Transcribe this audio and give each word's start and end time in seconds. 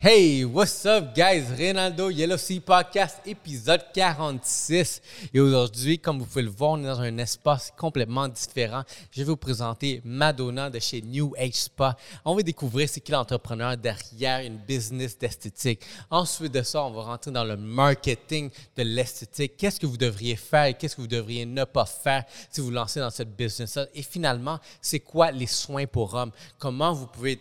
Hey, 0.00 0.44
what's 0.44 0.86
up, 0.86 1.12
guys? 1.12 1.50
Ronaldo 1.58 2.08
Yellow 2.08 2.36
Sea 2.36 2.60
Podcast, 2.60 3.16
épisode 3.26 3.82
46. 3.92 5.02
Et 5.34 5.40
aujourd'hui, 5.40 5.98
comme 5.98 6.20
vous 6.20 6.24
pouvez 6.24 6.42
le 6.42 6.50
voir, 6.50 6.70
on 6.70 6.84
est 6.84 6.86
dans 6.86 7.00
un 7.00 7.18
espace 7.18 7.72
complètement 7.76 8.28
différent. 8.28 8.84
Je 9.10 9.22
vais 9.22 9.24
vous 9.24 9.36
présenter 9.36 10.00
Madonna 10.04 10.70
de 10.70 10.78
chez 10.78 11.02
New 11.02 11.34
Age 11.36 11.54
Spa. 11.54 11.96
On 12.24 12.36
va 12.36 12.42
découvrir 12.44 12.88
c'est 12.88 13.00
qui 13.00 13.10
l'entrepreneur 13.10 13.76
derrière 13.76 14.38
une 14.46 14.58
business 14.58 15.18
d'esthétique. 15.18 15.84
Ensuite 16.10 16.54
de 16.54 16.62
ça, 16.62 16.84
on 16.84 16.92
va 16.92 17.02
rentrer 17.02 17.32
dans 17.32 17.42
le 17.42 17.56
marketing 17.56 18.50
de 18.76 18.84
l'esthétique. 18.84 19.56
Qu'est-ce 19.56 19.80
que 19.80 19.86
vous 19.86 19.96
devriez 19.96 20.36
faire? 20.36 20.66
Et 20.66 20.74
qu'est-ce 20.74 20.94
que 20.94 21.00
vous 21.00 21.08
devriez 21.08 21.44
ne 21.44 21.64
pas 21.64 21.86
faire 21.86 22.22
si 22.52 22.60
vous 22.60 22.70
lancez 22.70 23.00
dans 23.00 23.10
cette 23.10 23.34
business-là? 23.34 23.86
Et 23.92 24.04
finalement, 24.04 24.60
c'est 24.80 25.00
quoi 25.00 25.32
les 25.32 25.48
soins 25.48 25.88
pour 25.88 26.14
hommes? 26.14 26.30
Comment 26.56 26.92
vous 26.92 27.08
pouvez 27.08 27.40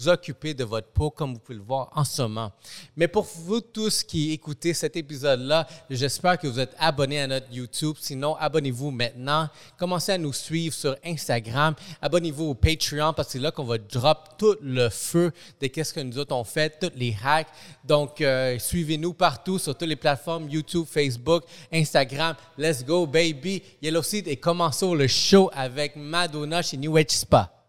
vous 0.00 0.08
occuper 0.08 0.54
de 0.54 0.64
votre 0.64 0.88
peau 0.88 1.10
comme 1.10 1.34
vous 1.34 1.38
pouvez 1.38 1.58
le 1.58 1.64
voir 1.64 1.90
en 1.94 2.04
ce 2.04 2.22
moment. 2.22 2.52
Mais 2.96 3.08
pour 3.08 3.24
vous 3.24 3.60
tous 3.60 4.02
qui 4.02 4.32
écoutez 4.32 4.72
cet 4.72 4.96
épisode-là, 4.96 5.66
j'espère 5.90 6.38
que 6.38 6.46
vous 6.46 6.58
êtes 6.58 6.74
abonnés 6.78 7.20
à 7.20 7.26
notre 7.26 7.52
YouTube. 7.52 7.96
Sinon, 8.00 8.34
abonnez-vous 8.36 8.90
maintenant. 8.90 9.48
Commencez 9.78 10.12
à 10.12 10.18
nous 10.18 10.32
suivre 10.32 10.74
sur 10.74 10.96
Instagram. 11.04 11.74
Abonnez-vous 12.00 12.44
au 12.44 12.54
Patreon 12.54 13.12
parce 13.12 13.28
que 13.28 13.32
c'est 13.32 13.38
là 13.38 13.50
qu'on 13.50 13.64
va 13.64 13.78
drop 13.78 14.36
tout 14.38 14.56
le 14.62 14.88
feu 14.88 15.32
de 15.60 15.66
qu'est-ce 15.66 15.92
que 15.92 16.00
nous 16.00 16.18
autres 16.18 16.34
on 16.34 16.44
fait, 16.44 16.78
tous 16.80 16.96
les 16.96 17.14
hacks. 17.22 17.48
Donc, 17.84 18.20
euh, 18.20 18.58
suivez-nous 18.58 19.12
partout 19.12 19.58
sur 19.58 19.76
toutes 19.76 19.88
les 19.88 19.96
plateformes 19.96 20.48
YouTube, 20.48 20.86
Facebook, 20.88 21.44
Instagram. 21.72 22.36
Let's 22.56 22.84
go, 22.84 23.06
baby. 23.06 23.62
Yellow 23.82 24.02
Seed 24.02 24.28
et 24.28 24.36
commençons 24.36 24.94
le 24.94 25.06
show 25.06 25.50
avec 25.52 25.96
Madonna 25.96 26.62
chez 26.62 26.76
New 26.78 26.96
Age 26.96 27.10
Spa. 27.10 27.59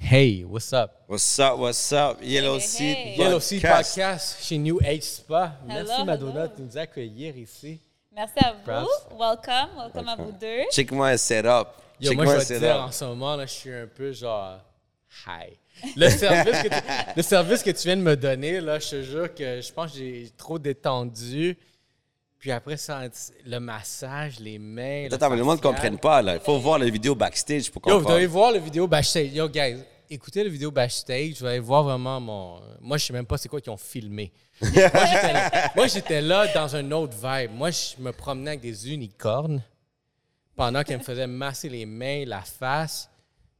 Hey, 0.00 0.44
what's 0.44 0.72
up? 0.72 1.02
What's 1.06 1.38
up, 1.38 1.58
what's 1.58 1.92
up? 1.92 2.18
Yellow 2.22 2.54
Hey, 2.54 2.60
Seed 2.60 2.96
hey. 2.96 3.16
Yellow 3.18 3.40
Sea 3.40 3.60
Podcast. 3.60 4.40
Chez 4.40 4.56
New 4.58 4.80
Age 4.82 5.02
Spa. 5.02 5.56
Merci 5.66 6.04
Madonna 6.04 6.44
hello. 6.44 6.52
de 6.56 6.62
nous 6.62 6.78
accueillir 6.78 7.36
ici. 7.36 7.80
Merci 8.14 8.38
à 8.38 8.52
vous. 8.52 9.18
Welcome. 9.18 9.76
Welcome 9.76 10.08
à 10.08 10.16
vous 10.16 10.32
deux. 10.32 10.62
Check-moi 10.72 11.08
un 11.08 11.16
setup. 11.16 11.68
Yo, 12.00 12.14
moi, 12.14 12.24
Check-moi 12.24 12.26
je 12.26 12.30
un 12.30 12.38
vais 12.38 12.44
te 12.44 12.58
dire, 12.64 12.80
en 12.80 12.92
ce 12.92 13.04
moment, 13.04 13.36
là, 13.36 13.44
je 13.46 13.52
suis 13.52 13.72
un 13.74 13.86
peu 13.86 14.12
genre 14.12 14.60
high. 15.26 15.58
Le 15.96 16.08
service, 16.08 16.62
que 16.62 16.68
tu, 16.68 16.74
le 17.16 17.22
service 17.22 17.62
que 17.62 17.70
tu 17.70 17.82
viens 17.88 17.96
de 17.96 18.02
me 18.02 18.16
donner, 18.16 18.60
là, 18.60 18.78
je 18.78 18.88
te 18.90 19.02
jure 19.02 19.34
que 19.34 19.60
je 19.60 19.72
pense 19.72 19.92
que 19.92 19.98
j'ai 19.98 20.30
trop 20.36 20.58
détendu. 20.58 21.56
Puis 22.38 22.52
après, 22.52 22.76
le 23.44 23.58
massage, 23.58 24.38
les 24.38 24.58
mains. 24.58 25.08
Attends, 25.10 25.30
mais 25.30 25.36
le 25.36 25.44
monde 25.44 25.58
ne 25.58 25.62
comprenne 25.62 25.98
pas. 25.98 26.22
là. 26.22 26.34
Il 26.36 26.40
faut 26.40 26.58
voir 26.58 26.78
la 26.78 26.88
vidéo 26.88 27.14
backstage 27.14 27.70
pour 27.70 27.82
Yo, 27.86 27.94
vous 27.94 27.98
comprendre. 27.98 28.14
devez 28.16 28.26
voir 28.26 28.52
le 28.52 28.58
vidéo 28.60 28.86
backstage. 28.86 29.32
Yo, 29.32 29.48
guys, 29.48 29.78
écoutez 30.08 30.44
le 30.44 30.50
vidéo 30.50 30.70
backstage. 30.70 31.40
Vous 31.40 31.46
allez 31.46 31.58
voir 31.58 31.82
vraiment 31.82 32.20
mon. 32.20 32.60
Moi, 32.80 32.96
je 32.96 33.06
sais 33.06 33.12
même 33.12 33.26
pas 33.26 33.38
c'est 33.38 33.48
quoi 33.48 33.60
qu'ils 33.60 33.72
ont 33.72 33.76
filmé. 33.76 34.32
moi, 35.74 35.86
j'étais 35.88 36.20
là, 36.20 36.46
dans 36.54 36.76
un 36.76 36.90
autre 36.92 37.14
vibe. 37.16 37.50
Moi, 37.52 37.70
je 37.70 38.00
me 38.00 38.12
promenais 38.12 38.50
avec 38.50 38.60
des 38.60 38.92
unicornes 38.92 39.62
pendant 40.54 40.82
qu'elles 40.84 40.98
me 40.98 41.02
faisaient 41.04 41.26
masser 41.26 41.68
les 41.68 41.86
mains, 41.86 42.24
la 42.24 42.42
face. 42.42 43.10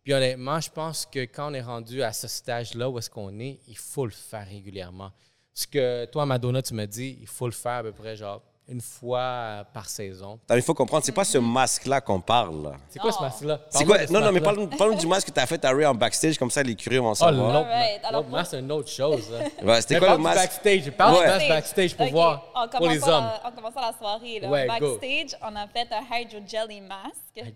Puis 0.04 0.14
honnêtement, 0.14 0.60
je 0.60 0.70
pense 0.70 1.04
que 1.04 1.20
quand 1.20 1.50
on 1.50 1.54
est 1.54 1.60
rendu 1.60 2.02
à 2.02 2.12
ce 2.12 2.28
stage-là 2.28 2.88
où 2.88 2.98
est-ce 2.98 3.10
qu'on 3.10 3.38
est, 3.40 3.58
il 3.66 3.76
faut 3.76 4.06
le 4.06 4.12
faire 4.12 4.46
régulièrement. 4.46 5.10
Ce 5.52 5.66
que 5.66 6.04
toi, 6.06 6.24
Madonna, 6.24 6.62
tu 6.62 6.74
me 6.74 6.86
dis, 6.86 7.18
il 7.20 7.26
faut 7.26 7.46
le 7.46 7.52
faire 7.52 7.72
à 7.72 7.82
peu 7.82 7.92
près 7.92 8.16
genre 8.16 8.40
une 8.68 8.80
fois 8.82 9.64
par 9.72 9.88
saison. 9.88 10.38
Attends, 10.44 10.56
il 10.56 10.62
faut 10.62 10.74
comprendre, 10.74 11.02
c'est 11.04 11.12
pas 11.12 11.24
ce 11.24 11.38
masque-là 11.38 12.00
qu'on 12.02 12.20
parle. 12.20 12.72
C'est 12.90 12.98
quoi 12.98 13.10
ce 13.12 13.20
masque-là? 13.22 13.60
C'est 13.70 13.84
quoi? 13.84 13.96
Non, 14.10 14.20
non, 14.20 14.30
mais 14.30 14.40
parle- 14.42 14.68
parle-nous 14.68 14.98
du 14.98 15.06
masque 15.06 15.28
que 15.28 15.32
tu 15.32 15.40
as 15.40 15.46
fait 15.46 15.64
à 15.64 15.70
Ray 15.70 15.86
en 15.86 15.94
backstage, 15.94 16.36
comme 16.38 16.50
ça 16.50 16.62
les 16.62 16.74
curieux 16.74 17.00
vont 17.00 17.12
Oh, 17.12 17.14
savoir. 17.14 17.52
l'autre 17.54 17.66
ma- 17.66 18.08
alors 18.08 18.28
masque, 18.28 18.50
c'est 18.50 18.58
une 18.60 18.70
autre 18.72 18.90
chose. 18.90 19.30
Ouais, 19.62 19.80
c'était 19.80 19.94
Mais 19.94 20.00
quoi 20.00 20.10
le 20.10 20.16
du 20.18 20.22
masque? 20.22 20.36
backstage. 20.38 20.90
Parle 20.92 21.14
du 21.14 21.20
Ouais. 21.20 21.26
masque 21.26 21.48
backstage 21.48 21.96
pour 21.96 22.06
voir 22.10 22.44
en 22.54 22.68
pour 22.68 22.88
les 22.88 23.02
hommes. 23.02 23.24
la- 23.42 23.48
en 23.48 23.52
commençant 23.52 23.80
la 23.80 23.92
soirée, 23.96 24.40
là, 24.40 24.48
Ouais, 24.48 24.66
go. 24.78 24.98
backstage, 24.98 25.40
on 25.42 25.56
a 25.56 25.66
fait 25.66 25.88
un 25.90 26.16
Hydro 26.18 26.38
Jelly 26.46 26.80
Mask. 26.82 27.52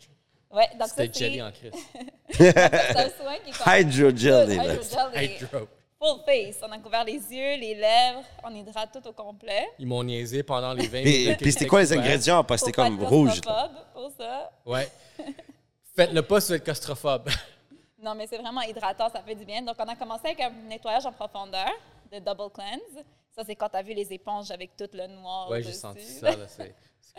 Ouais, 0.51 0.69
donc 0.79 0.89
ça, 0.89 0.95
C'était 0.97 1.11
c'est 1.13 1.25
jelly 1.25 1.43
en 1.43 1.51
crise. 1.51 1.73
c'est 2.31 2.59
un 2.59 3.09
soin 3.09 3.35
qui 3.45 3.51
est 3.51 3.65
comme- 3.65 3.73
Hydro 3.75 4.17
jelly. 4.17 4.55
Hydro 4.55 4.83
Jelly. 5.15 5.31
Hydro. 5.41 5.67
Full 6.03 6.21
face. 6.25 6.57
On 6.63 6.73
a 6.73 6.79
couvert 6.79 7.05
les 7.05 7.13
yeux, 7.13 7.57
les 7.61 7.75
lèvres. 7.75 8.23
On 8.43 8.55
hydrate 8.55 8.91
tout 8.93 9.07
au 9.09 9.13
complet. 9.13 9.69
Ils 9.79 9.87
m'ont 9.87 10.03
niaisé 10.03 10.43
pendant 10.43 10.73
les 10.73 10.89
20 10.89 10.99
Et, 10.99 11.05
minutes. 11.05 11.39
que 11.39 11.43
puis 11.45 11.53
c'était 11.53 11.67
quoi 11.67 11.81
les 11.83 11.87
couvert. 11.87 12.03
ingrédients? 12.03 12.43
Parce 12.45 12.61
que 12.63 12.67
c'était 12.67 12.83
comme 12.83 13.03
rouge. 13.05 13.41
Pour 13.95 14.11
ça. 14.19 14.51
Ouais. 14.67 14.91
Faites-le 15.97 16.23
pas 16.23 16.41
si 16.41 16.49
vous 16.49 16.55
êtes 16.55 16.65
claustrophobe. 16.65 17.29
Non, 18.05 18.17
mais 18.17 18.27
c'est 18.27 18.39
vraiment 18.39 18.63
hydratant, 18.63 19.09
ça 19.11 19.23
fait 19.23 19.37
du 19.37 19.45
bien. 19.45 19.63
Donc, 19.63 19.77
on 19.79 19.85
a 19.85 19.95
commencé 19.95 20.27
avec 20.27 20.41
un 20.41 20.51
nettoyage 20.69 21.07
en 21.07 21.13
profondeur 21.13 21.71
de 22.13 22.19
Double 22.19 22.51
Cleanse. 22.53 23.05
Ça, 23.31 23.45
c'est 23.47 23.55
quand 23.55 23.69
tu 23.69 23.77
as 23.77 23.83
vu 23.83 23.95
les 23.95 24.13
éponges 24.13 24.51
avec 24.51 24.77
tout 24.77 24.89
le 24.93 25.07
noir. 25.07 25.49
Ouais, 25.49 25.63
j'ai 25.63 25.69
dessus. 25.69 25.79
senti 25.79 26.03
ça. 26.05 26.33
là, 26.33 26.49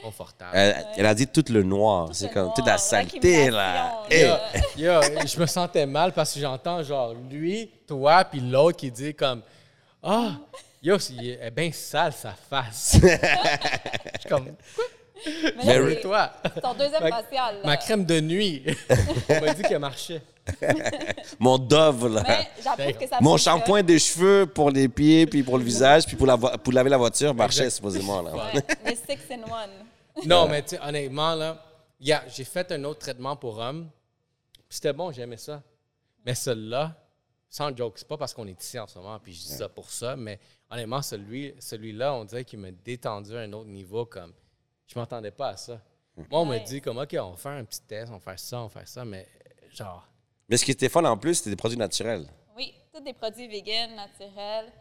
confortable. 0.02 0.52
Elle, 0.54 0.86
elle 0.98 1.06
a 1.06 1.14
dit 1.16 1.28
tout 1.28 1.46
le 1.50 1.64
noir. 1.64 2.10
C'est 2.14 2.30
comme 2.32 2.44
noir, 2.44 2.54
toute 2.56 2.66
la 2.66 2.78
saleté, 2.78 3.50
là. 3.50 4.04
Eh, 4.10 4.26
Yo, 4.26 4.36
yo, 4.78 5.02
je 5.26 5.40
me 5.40 5.46
sentais 5.46 5.86
mal 5.86 6.12
parce 6.14 6.34
que 6.34 6.40
j'entends 6.40 6.82
genre 6.84 7.14
lui, 7.30 7.70
toi, 7.88 8.24
puis 8.26 8.40
l'autre 8.40 8.78
qui 8.78 8.92
dit 8.92 9.14
comme 9.14 9.42
Ah, 10.02 10.32
yo, 10.82 11.00
c'est- 11.00 11.14
elle 11.16 11.48
est 11.48 11.52
bien 11.52 11.72
sale 11.72 12.14
sa 12.14 12.32
face. 12.50 12.98
Je 13.02 14.20
suis 14.20 14.30
comme 14.30 14.46
Quoi? 14.76 14.86
Mais 15.64 15.80
là, 15.80 15.96
Toi, 16.02 16.32
ton 16.62 16.74
deuxième 16.74 17.02
Ma- 17.04 17.22
facial. 17.22 17.56
là. 17.56 17.62
ma 17.64 17.78
crème 17.78 18.04
de 18.04 18.20
nuit 18.20 18.62
Elle 19.30 19.42
m'a 19.46 19.54
dit 19.54 19.62
qu'elle 19.64 19.80
marchait. 19.80 20.22
Mon 21.40 21.58
dove, 21.58 22.08
là. 22.14 22.24
Mais 22.28 22.48
j'approuve 22.64 22.94
que 22.98 23.08
ça 23.08 23.18
Mon 23.22 23.38
shampoing 23.38 23.84
de 23.84 23.98
cheveux 23.98 24.46
pour 24.46 24.70
les 24.72 24.88
pieds, 24.90 25.26
puis 25.26 25.44
pour 25.44 25.58
le 25.58 25.64
visage, 25.64 26.06
puis 26.06 26.16
pour, 26.16 26.28
la 26.28 26.38
pour 26.38 26.74
laver 26.74 26.90
la 26.90 26.98
voiture 26.98 27.34
marchait 27.34 27.60
Exact. 27.66 27.76
supposément. 27.76 28.22
Là. 28.22 28.34
Ouais, 28.36 28.54
le 28.86 28.92
six 28.96 29.32
in 29.32 29.44
one. 29.44 30.26
Non, 30.26 30.48
mais 30.48 30.62
tu 30.62 30.70
sais, 30.76 30.80
honnêtement, 30.82 31.34
là, 31.36 31.64
yeah, 32.00 32.24
j'ai 32.28 32.44
fait 32.44 32.72
un 32.72 32.84
autre 32.84 33.00
traitement 33.00 33.36
pour 33.36 33.58
hommes. 33.58 33.90
puis 34.54 34.64
C'était 34.70 34.94
bon, 34.94 35.12
j'aimais 35.12 35.38
ça. 35.38 35.62
Mais 36.26 36.36
celui-là, 36.36 36.94
sans 37.50 37.76
joke, 37.76 37.94
c'est 37.98 38.08
pas 38.08 38.18
parce 38.18 38.34
qu'on 38.34 38.48
est 38.48 38.62
ici 38.62 38.78
en 38.80 38.88
ce 38.88 38.98
moment, 39.00 39.20
puis 39.20 39.34
je 39.34 39.40
dis 39.42 39.54
ça 39.54 39.68
pour 39.70 39.90
ça, 39.90 40.16
mais 40.16 40.40
honnêtement, 40.70 41.02
celui, 41.02 41.54
celui-là, 41.60 42.14
on 42.14 42.26
dirait 42.26 42.46
qu'il 42.46 42.60
m'a 42.60 42.72
détendu 42.72 43.36
à 43.36 43.42
un 43.42 43.54
autre 43.54 43.70
niveau, 43.70 44.06
comme, 44.06 44.34
je 44.88 44.98
m'entendais 45.00 45.32
pas 45.32 45.50
à 45.50 45.58
ça. 45.58 45.80
Moi, 46.16 46.26
on 46.42 46.46
me 46.46 46.52
Ouais. 46.52 46.60
dit, 46.62 46.80
comme, 46.80 47.00
OK, 47.00 47.16
on 47.20 47.32
va 47.32 47.38
faire 47.38 47.52
un 47.54 47.64
petit 47.64 47.82
test, 47.82 48.10
on 48.12 48.16
va 48.16 48.20
faire 48.20 48.40
ça, 48.40 48.60
on 48.60 48.64
va 48.68 48.70
faire 48.70 48.88
ça, 48.88 49.04
mais 49.04 49.28
genre, 49.72 50.08
Mais 50.50 50.58
ce 50.58 50.66
qui 50.66 50.72
était 50.72 50.90
fun 50.90 51.04
en 51.06 51.18
plus, 51.18 51.36
c'était 51.36 51.50
des 51.52 51.56
produits 51.56 51.78
naturels. 51.78 52.28
Oui, 52.56 52.74
tous 52.94 53.00
des 53.02 53.14
produits 53.14 53.48
vegan, 53.48 53.96
naturels, 53.96 54.72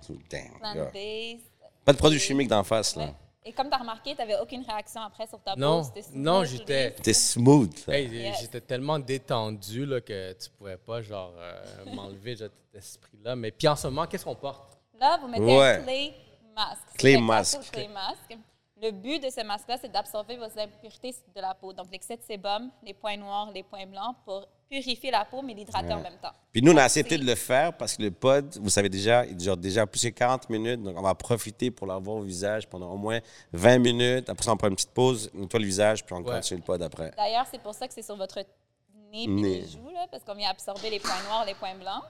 plant-based. 0.59 1.41
Pas 1.85 1.93
de 1.93 1.99
produits 1.99 2.21
chimiques 2.21 2.49
d'en 2.49 2.63
face, 2.65 2.97
là. 2.97 3.11
Et 3.45 3.53
comme 3.53 3.69
tu 3.69 3.75
as 3.75 3.79
remarqué, 3.79 4.13
tu 4.13 4.19
n'avais 4.19 4.39
aucune 4.41 4.63
réaction 4.63 5.01
après 5.03 5.27
sur 5.27 5.41
ta 5.43 5.57
Non, 5.57 5.83
smooth, 5.83 6.05
non, 6.15 6.45
j'étais-. 6.45 6.93
C'était 6.97 7.13
smooth. 7.13 7.87
là. 7.89 7.99
hey, 7.99 8.09
Yes. 8.09 8.41
j'étais 8.41 8.61
tellement 8.61 9.01
détendu 9.01 9.85
là, 9.85 10.01
que 10.01 10.33
tu 10.35 10.49
pourrais 10.51 10.77
pas, 10.77 11.03
genre, 11.03 11.33
euh, 11.37 11.85
m'enlever 11.93 12.35
de 12.37 12.39
cet 12.39 12.53
esprit-là. 12.75 13.35
Mais 13.35 13.51
puis 13.51 13.67
en 13.67 13.75
ce 13.75 13.89
moment, 13.89 14.07
qu'est-ce 14.07 14.25
qu'on 14.25 14.37
porte? 14.37 14.79
Là, 14.99 15.19
vous 15.21 15.27
mettez 15.27 15.43
Ouais. 15.43 15.77
un 15.79 15.83
clay 15.83 16.15
mask. 16.55 16.83
Clay 16.97 17.13
C'est 17.13 17.19
un 17.19 17.21
mask. 17.21 17.55
capsule 17.57 17.73
Clay 17.73 17.89
mask. 17.89 18.39
Le 18.81 18.91
but 18.93 19.21
de 19.25 19.31
ce 19.31 19.45
masque-là, 19.45 19.77
c'est 19.81 19.91
d'absorber 19.91 20.37
vos 20.37 20.45
impuretés 20.45 21.15
de 21.35 21.41
la 21.41 21.55
peau. 21.55 21.73
Donc, 21.73 21.87
l'excès 21.91 22.17
de 22.17 22.23
sébum, 22.23 22.71
les 22.85 22.95
points 22.95 23.17
noirs, 23.17 23.51
les 23.53 23.63
points 23.65 23.87
blancs, 23.87 24.17
pour 24.25 24.47
purifier 24.81 25.11
la 25.11 25.25
peau, 25.27 25.43
mais 25.43 25.53
l'hydrater 25.53 25.93
en 25.93 26.01
même 26.01 26.17
temps. 26.23 26.33
Puis 26.51 26.63
nous, 26.63 26.73
on 26.73 26.77
a 26.79 26.85
accepté 26.85 27.19
de 27.19 27.25
le 27.25 27.35
faire 27.35 27.77
parce 27.77 27.95
que 27.97 28.03
le 28.03 28.11
pod, 28.11 28.57
vous 28.59 28.71
savez 28.71 28.89
déjà, 28.89 29.27
il 29.27 29.37
dure 29.37 29.57
déjà 29.57 29.87
plus 29.87 30.01
que 30.03 30.09
40 30.09 30.49
minutes. 30.49 30.83
Donc, 30.83 30.97
on 30.99 31.03
va 31.03 31.15
profiter 31.15 31.71
pour 31.71 31.87
l'avoir 31.87 32.17
au 32.17 32.23
visage 32.23 32.67
pendant 32.69 32.91
au 32.91 32.97
moins 32.97 33.21
20 33.53 33.79
minutes. 33.79 34.31
Après 34.31 34.45
ça, 34.45 34.53
on 34.53 34.57
prend 34.57 34.69
une 34.69 34.75
petite 34.77 34.91
pause, 34.93 35.31
on 35.35 35.41
nettoie 35.41 35.61
le 35.61 35.67
visage, 35.67 36.05
puis 36.05 36.15
on 36.15 36.23
Ouais. 36.23 36.35
continue 36.37 36.61
le 36.61 36.65
pod 36.65 36.81
après. 36.83 37.13
D'ailleurs, 37.17 37.47
c'est 37.51 37.61
pour 37.61 37.75
ça 37.75 37.87
que 37.87 37.93
c'est 37.93 38.03
sur 38.03 38.17
votre 38.17 38.39
nez 39.13 39.25
et 39.25 39.27
les 39.27 39.67
joues, 39.69 39.91
là, 39.93 40.07
parce 40.11 40.25
qu'on 40.25 40.35
vient 40.35 40.49
absorber 40.51 40.89
les 40.89 41.01
points 41.01 41.23
noirs, 41.27 41.45
les 41.47 41.55
points 41.55 41.75
blancs. 41.75 42.03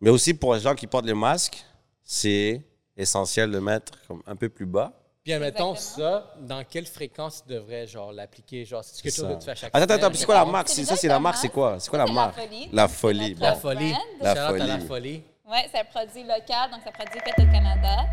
Mais 0.00 0.10
aussi 0.10 0.34
pour 0.34 0.52
les 0.54 0.60
gens 0.60 0.74
qui 0.74 0.86
portent 0.86 1.06
le 1.06 1.14
masque, 1.14 1.64
c'est 2.02 2.60
essentiel 2.96 3.48
de 3.50 3.54
le 3.56 3.62
mettre 3.62 3.92
comme 4.06 4.22
un 4.26 4.36
peu 4.36 4.50
plus 4.50 4.66
bas. 4.66 4.92
Puis 5.22 5.32
admettons 5.32 5.74
Exactement. 5.74 6.08
ça, 6.10 6.34
dans 6.40 6.64
quelle 6.64 6.86
fréquence 6.86 7.44
tu 7.44 7.52
devrais 7.54 7.86
genre 7.86 8.12
l'appliquer? 8.12 8.64
Genre, 8.64 8.82
c'est 8.82 9.00
quelque 9.02 9.14
chose 9.14 9.28
que 9.28 9.38
tu 9.38 9.44
fais 9.44 9.50
à 9.52 9.54
chaque 9.54 9.70
Attends, 9.72 9.84
attends, 9.84 9.94
semaine? 9.94 10.04
attends, 10.06 10.18
c'est 10.18 10.26
quoi 10.26 10.34
la 10.34 10.44
marque? 10.44 10.68
c'est 10.68 10.84
Ça, 10.84 10.96
c'est 10.96 11.08
la 11.08 11.20
marque, 11.20 11.36
c'est 11.36 11.48
quoi? 11.48 11.78
C'est 11.78 11.90
quoi 11.90 11.98
la 12.00 12.06
marque? 12.12 12.36
La 12.36 12.42
folie. 12.42 12.68
La 12.72 12.88
folie. 12.88 13.94
La 14.20 14.34
folie. 14.34 14.66
La 14.66 14.78
folie. 14.80 15.22
Oui, 15.46 15.58
c'est 15.70 15.78
un 15.80 15.84
produit 15.84 16.22
local, 16.24 16.70
donc 16.70 16.80
c'est 16.82 16.88
un 16.88 16.92
produit 16.92 17.20
fait 17.20 17.40
au 17.40 17.52
Canada, 17.52 18.06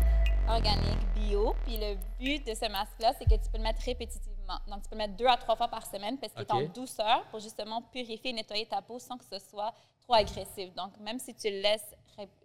organique, 0.48 0.98
bio. 1.14 1.54
Puis 1.64 1.78
le 1.78 1.96
but 2.18 2.46
de 2.46 2.54
ce 2.54 2.70
masque-là, 2.70 3.12
c'est 3.18 3.24
que 3.24 3.34
tu 3.42 3.50
peux 3.50 3.58
le 3.58 3.64
mettre 3.64 3.82
répétitivement. 3.84 4.58
Donc, 4.68 4.82
tu 4.82 4.88
peux 4.90 4.96
le 4.96 4.98
mettre 4.98 5.16
deux 5.16 5.26
à 5.26 5.36
trois 5.36 5.56
fois 5.56 5.68
par 5.68 5.84
semaine 5.86 6.16
parce 6.18 6.32
qu'il 6.32 6.42
est 6.42 6.52
en 6.52 6.68
douceur 6.72 7.24
pour 7.30 7.40
justement 7.40 7.82
purifier 7.82 8.30
et 8.30 8.32
nettoyer 8.34 8.66
ta 8.66 8.82
peau 8.82 8.98
sans 8.98 9.16
que 9.16 9.24
ce 9.24 9.38
soit 9.38 9.72
trop 10.02 10.14
agressif. 10.14 10.72
Donc, 10.76 10.92
même 11.00 11.18
si 11.18 11.34
tu 11.34 11.48
le 11.50 11.60
laisses 11.60 11.94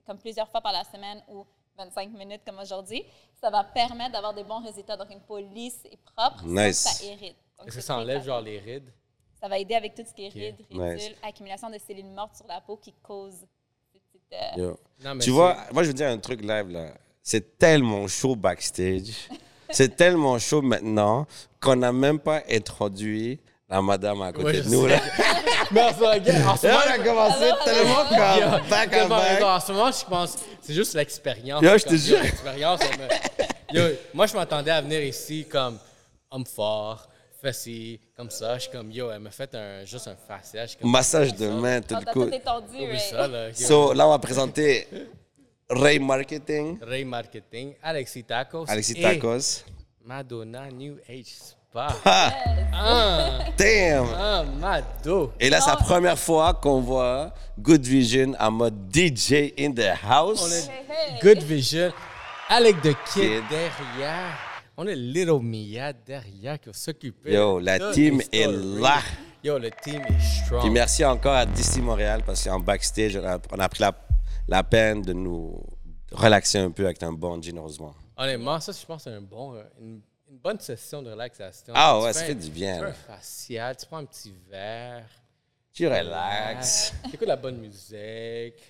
comme 0.08 0.18
plusieurs 0.18 0.50
fois 0.50 0.62
par 0.62 0.72
la 0.72 0.84
semaine 0.86 1.22
ou 1.28 1.46
25 1.78 2.12
minutes 2.14 2.42
comme 2.46 2.60
aujourd'hui, 2.60 3.04
ça 3.42 3.50
va 3.50 3.64
permettre 3.64 4.14
d'avoir 4.14 4.34
des 4.34 4.44
bons 4.44 4.64
résultats. 4.64 4.96
Donc, 4.98 5.10
une 5.12 5.20
peau 5.22 5.40
lisse 5.40 5.80
et 5.92 5.98
propre 6.16 6.44
Nice. 6.46 6.78
ça 6.80 7.04
irrite. 7.06 7.36
Donc, 7.58 7.68
Est-ce 7.68 7.76
que 7.78 7.82
ça 7.82 7.98
enlève 7.98 8.24
genre 8.24 8.42
les 8.42 8.60
rides? 8.60 8.90
Ça 9.42 9.48
va 9.48 9.60
aider 9.60 9.76
avec 9.76 9.94
tout 9.96 10.04
ce 10.08 10.14
qui 10.14 10.26
est 10.26 10.30
Ok. 10.30 10.34
rides, 10.34 10.56
Nice. 10.72 11.04
ridules, 11.04 11.18
accumulation 11.24 11.70
de 11.70 11.78
cellules 11.78 12.06
mortes 12.06 12.36
sur 12.38 12.48
la 12.48 12.62
peau 12.62 12.78
qui 12.78 12.94
causent 13.04 13.46
ces 13.94 14.00
petites, 14.00 14.34
euh. 14.60 14.74
Non, 15.04 15.16
mais 15.16 15.24
Tu 15.24 15.30
vois, 15.32 15.58
moi, 15.72 15.84
je 15.84 15.90
veux 15.90 15.94
dire 15.94 16.08
un 16.08 16.18
truc 16.18 16.42
live, 16.42 16.70
là. 16.70 16.94
c'est 17.22 17.58
tellement 17.58 18.08
chaud 18.08 18.36
backstage. 18.36 19.28
c'est 19.70 19.96
tellement 19.96 20.40
chaud 20.40 20.62
maintenant 20.62 21.28
qu'on 21.60 21.76
n'a 21.76 21.92
même 21.92 22.20
pas 22.20 22.42
introduit 22.50 23.40
la 23.68 23.82
madame 23.82 24.22
à 24.22 24.32
côté 24.32 24.46
Ouais, 24.46 24.62
de 24.62 24.70
nous. 24.70 24.86
Là. 24.86 25.00
Mais 25.72 25.82
en 25.82 25.94
ce 25.94 26.00
moment, 26.00 26.18
gars, 26.20 26.50
en 26.52 26.56
ce 26.58 26.68
Là, 26.68 26.74
moment, 26.74 26.84
on 26.86 26.92
a 26.92 27.04
commencé 27.04 27.52
tellement 27.66 28.04
Yo, 28.36 28.58
comme 28.60 28.70
back 28.70 28.94
à 28.94 29.08
back. 29.08 29.42
En 29.44 29.60
ce 29.60 29.72
moment, 29.72 29.92
je 29.92 30.06
pense 30.06 30.38
c'est 30.62 30.74
juste 30.74 30.94
l'expérience. 30.94 31.62
Yo, 31.64 31.78
je 31.78 31.84
te 31.86 31.96
jure. 31.96 32.22
L'expérience, 32.22 32.80
elle 32.82 33.00
me- 33.00 33.90
Yo, 33.92 33.96
moi, 34.14 34.28
je 34.28 34.36
m'attendais 34.36 34.72
à 34.72 34.82
venir 34.82 35.02
ici 35.04 35.46
comme 35.50 35.80
homme 36.30 36.46
fort, 36.46 37.08
fessy, 37.42 38.00
comme 38.16 38.30
ça. 38.30 38.56
Je 38.56 38.62
suis 38.64 38.72
comme, 38.72 38.92
yo, 38.92 39.10
elle 39.10 39.20
m'a 39.20 39.32
fait 39.32 39.54
un, 39.56 39.84
juste 39.86 40.08
un 40.08 40.16
comme, 40.80 40.92
Massage 40.92 41.34
de 41.34 41.48
main, 41.50 41.82
tout 41.82 41.96
Oh, 41.98 42.04
le 42.06 42.14
coup. 42.14 42.30
ça, 43.00 43.28
là. 43.28 43.54
So, 43.54 43.94
là, 43.94 44.06
on 44.08 44.12
va 44.12 44.20
présenter 44.20 44.88
Ray 45.68 45.98
Marketing, 45.98 46.78
Ray 46.82 47.04
Marketing, 47.04 47.74
Alexis 47.82 48.24
Tacos. 48.24 48.66
Alexis 48.68 49.02
Tacos. 49.02 49.64
Madonna 50.06 50.70
New 50.70 50.98
Age 51.10 51.34
Spa. 51.76 51.92
Ah, 52.06 52.32
Ah, 52.72 53.40
damn! 53.58 54.06
ah, 54.16 54.44
Mado. 54.44 55.34
Et 55.42 55.50
là, 55.50 55.60
c'est 55.60 55.72
la 55.72 55.76
première 55.76 56.18
fois 56.18 56.54
qu'on 56.54 56.80
voit 56.80 57.34
Good 57.60 57.84
Vision 57.86 58.34
en 58.40 58.52
mode 58.52 58.76
DJ 58.94 59.52
in 59.60 59.74
the 59.74 59.92
house. 60.02 60.42
On 60.42 60.50
est. 60.50 61.20
Good 61.22 61.44
Vision. 61.44 61.92
Avec 62.48 62.82
The 62.82 62.96
Kid 63.12 63.14
Kid. 63.14 63.44
derrière. 63.50 64.38
On 64.78 64.88
a 64.88 64.94
Little 64.94 65.42
Mia 65.42 65.92
derrière 65.92 66.60
qui 66.62 66.68
va 66.70 66.74
s'occuper. 66.74 67.34
Yo, 67.34 67.60
la 67.60 67.92
team 67.92 68.22
est 68.32 68.48
là. 68.48 69.00
Yo, 69.44 69.58
le 69.60 69.70
team 69.84 70.02
est 70.02 70.44
strong. 70.46 70.62
Puis 70.62 70.70
merci 70.70 71.04
encore 71.04 71.34
à 71.36 71.46
DC 71.46 71.82
Montréal 71.82 72.22
parce 72.26 72.42
qu'en 72.46 72.60
backstage, 72.62 73.18
on 73.18 73.26
a, 73.26 73.38
on 73.52 73.60
a 73.60 73.68
pris 73.68 73.82
la, 73.82 73.92
la 74.48 74.64
peine 74.64 75.02
de 75.02 75.12
nous 75.12 75.62
relaxer 76.14 76.60
un 76.60 76.72
peu 76.72 76.86
avec 76.86 77.04
un 77.04 77.12
bon 77.12 77.42
gin 77.42 77.60
Rosemont. 77.60 77.94
Honnêtement, 78.16 78.62
ça, 78.62 78.72
je 78.72 78.86
pense 78.86 79.04
que 79.04 79.10
c'est 79.10 79.16
un 79.18 79.22
bon, 79.22 79.56
euh, 79.56 79.64
une, 79.82 80.00
une 80.30 80.38
bonne 80.38 80.60
session 80.60 81.02
de 81.02 81.12
relaxation. 81.12 81.74
Ah 81.76 82.00
ouais, 82.00 82.14
ça 82.14 82.24
fait 82.26 82.36
du 82.36 82.50
bien, 82.50 82.74
Tu 82.76 82.80
fais 82.80 82.86
là. 82.86 82.90
un 82.90 83.16
facial, 83.18 83.78
tu 83.78 83.86
prends 83.86 83.98
un 83.98 84.06
petit 84.06 84.34
verre. 84.50 85.06
Tu 85.74 85.88
relaxes. 85.88 86.94
Tu 87.10 87.16
écoutes 87.16 87.28
la 87.28 87.36
bonne 87.36 87.58
musique. 87.58 87.94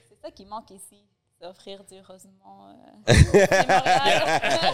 C'est 0.10 0.20
ça 0.24 0.32
qui 0.34 0.46
manque 0.46 0.72
ici. 0.72 1.04
C'est 1.40 1.48
offrir 1.48 1.84
du 1.84 1.96
Rosemont. 2.00 2.70
Euh. 2.70 3.46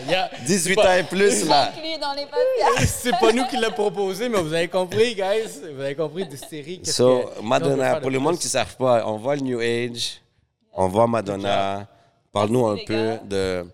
Yeah. 0.07 0.29
18 0.45 0.77
ans 0.79 0.93
et 0.93 1.03
plus, 1.03 1.47
là. 1.47 1.69
Inclus 1.75 1.97
dans 1.99 2.13
les 2.13 2.25
podcasts. 2.27 2.99
C'est 3.01 3.19
pas 3.19 3.31
nous 3.33 3.45
qui 3.47 3.57
l'a 3.57 3.71
proposé, 3.71 4.29
mais 4.29 4.39
vous 4.39 4.53
avez 4.53 4.67
compris, 4.67 5.15
guys. 5.15 5.49
Vous 5.73 5.81
avez 5.81 5.95
compris 5.95 6.25
des 6.27 6.37
séries. 6.37 6.79
qu'est-ce 6.79 6.97
So, 6.97 7.23
que- 7.35 7.41
Madonna, 7.41 7.95
de 7.95 7.99
pour 8.01 8.11
le 8.11 8.19
monde 8.19 8.37
qui 8.37 8.45
ne 8.45 8.51
savent 8.51 8.75
pas, 8.77 9.05
on 9.07 9.17
voit 9.17 9.35
le 9.35 9.41
New 9.41 9.59
Age, 9.59 10.21
on 10.73 10.87
voit 10.87 11.07
Madonna. 11.07 11.87
Parle-nous 12.31 12.65
un 12.67 12.77
peu 12.85 12.93
gars. 12.93 13.17
de 13.17 13.65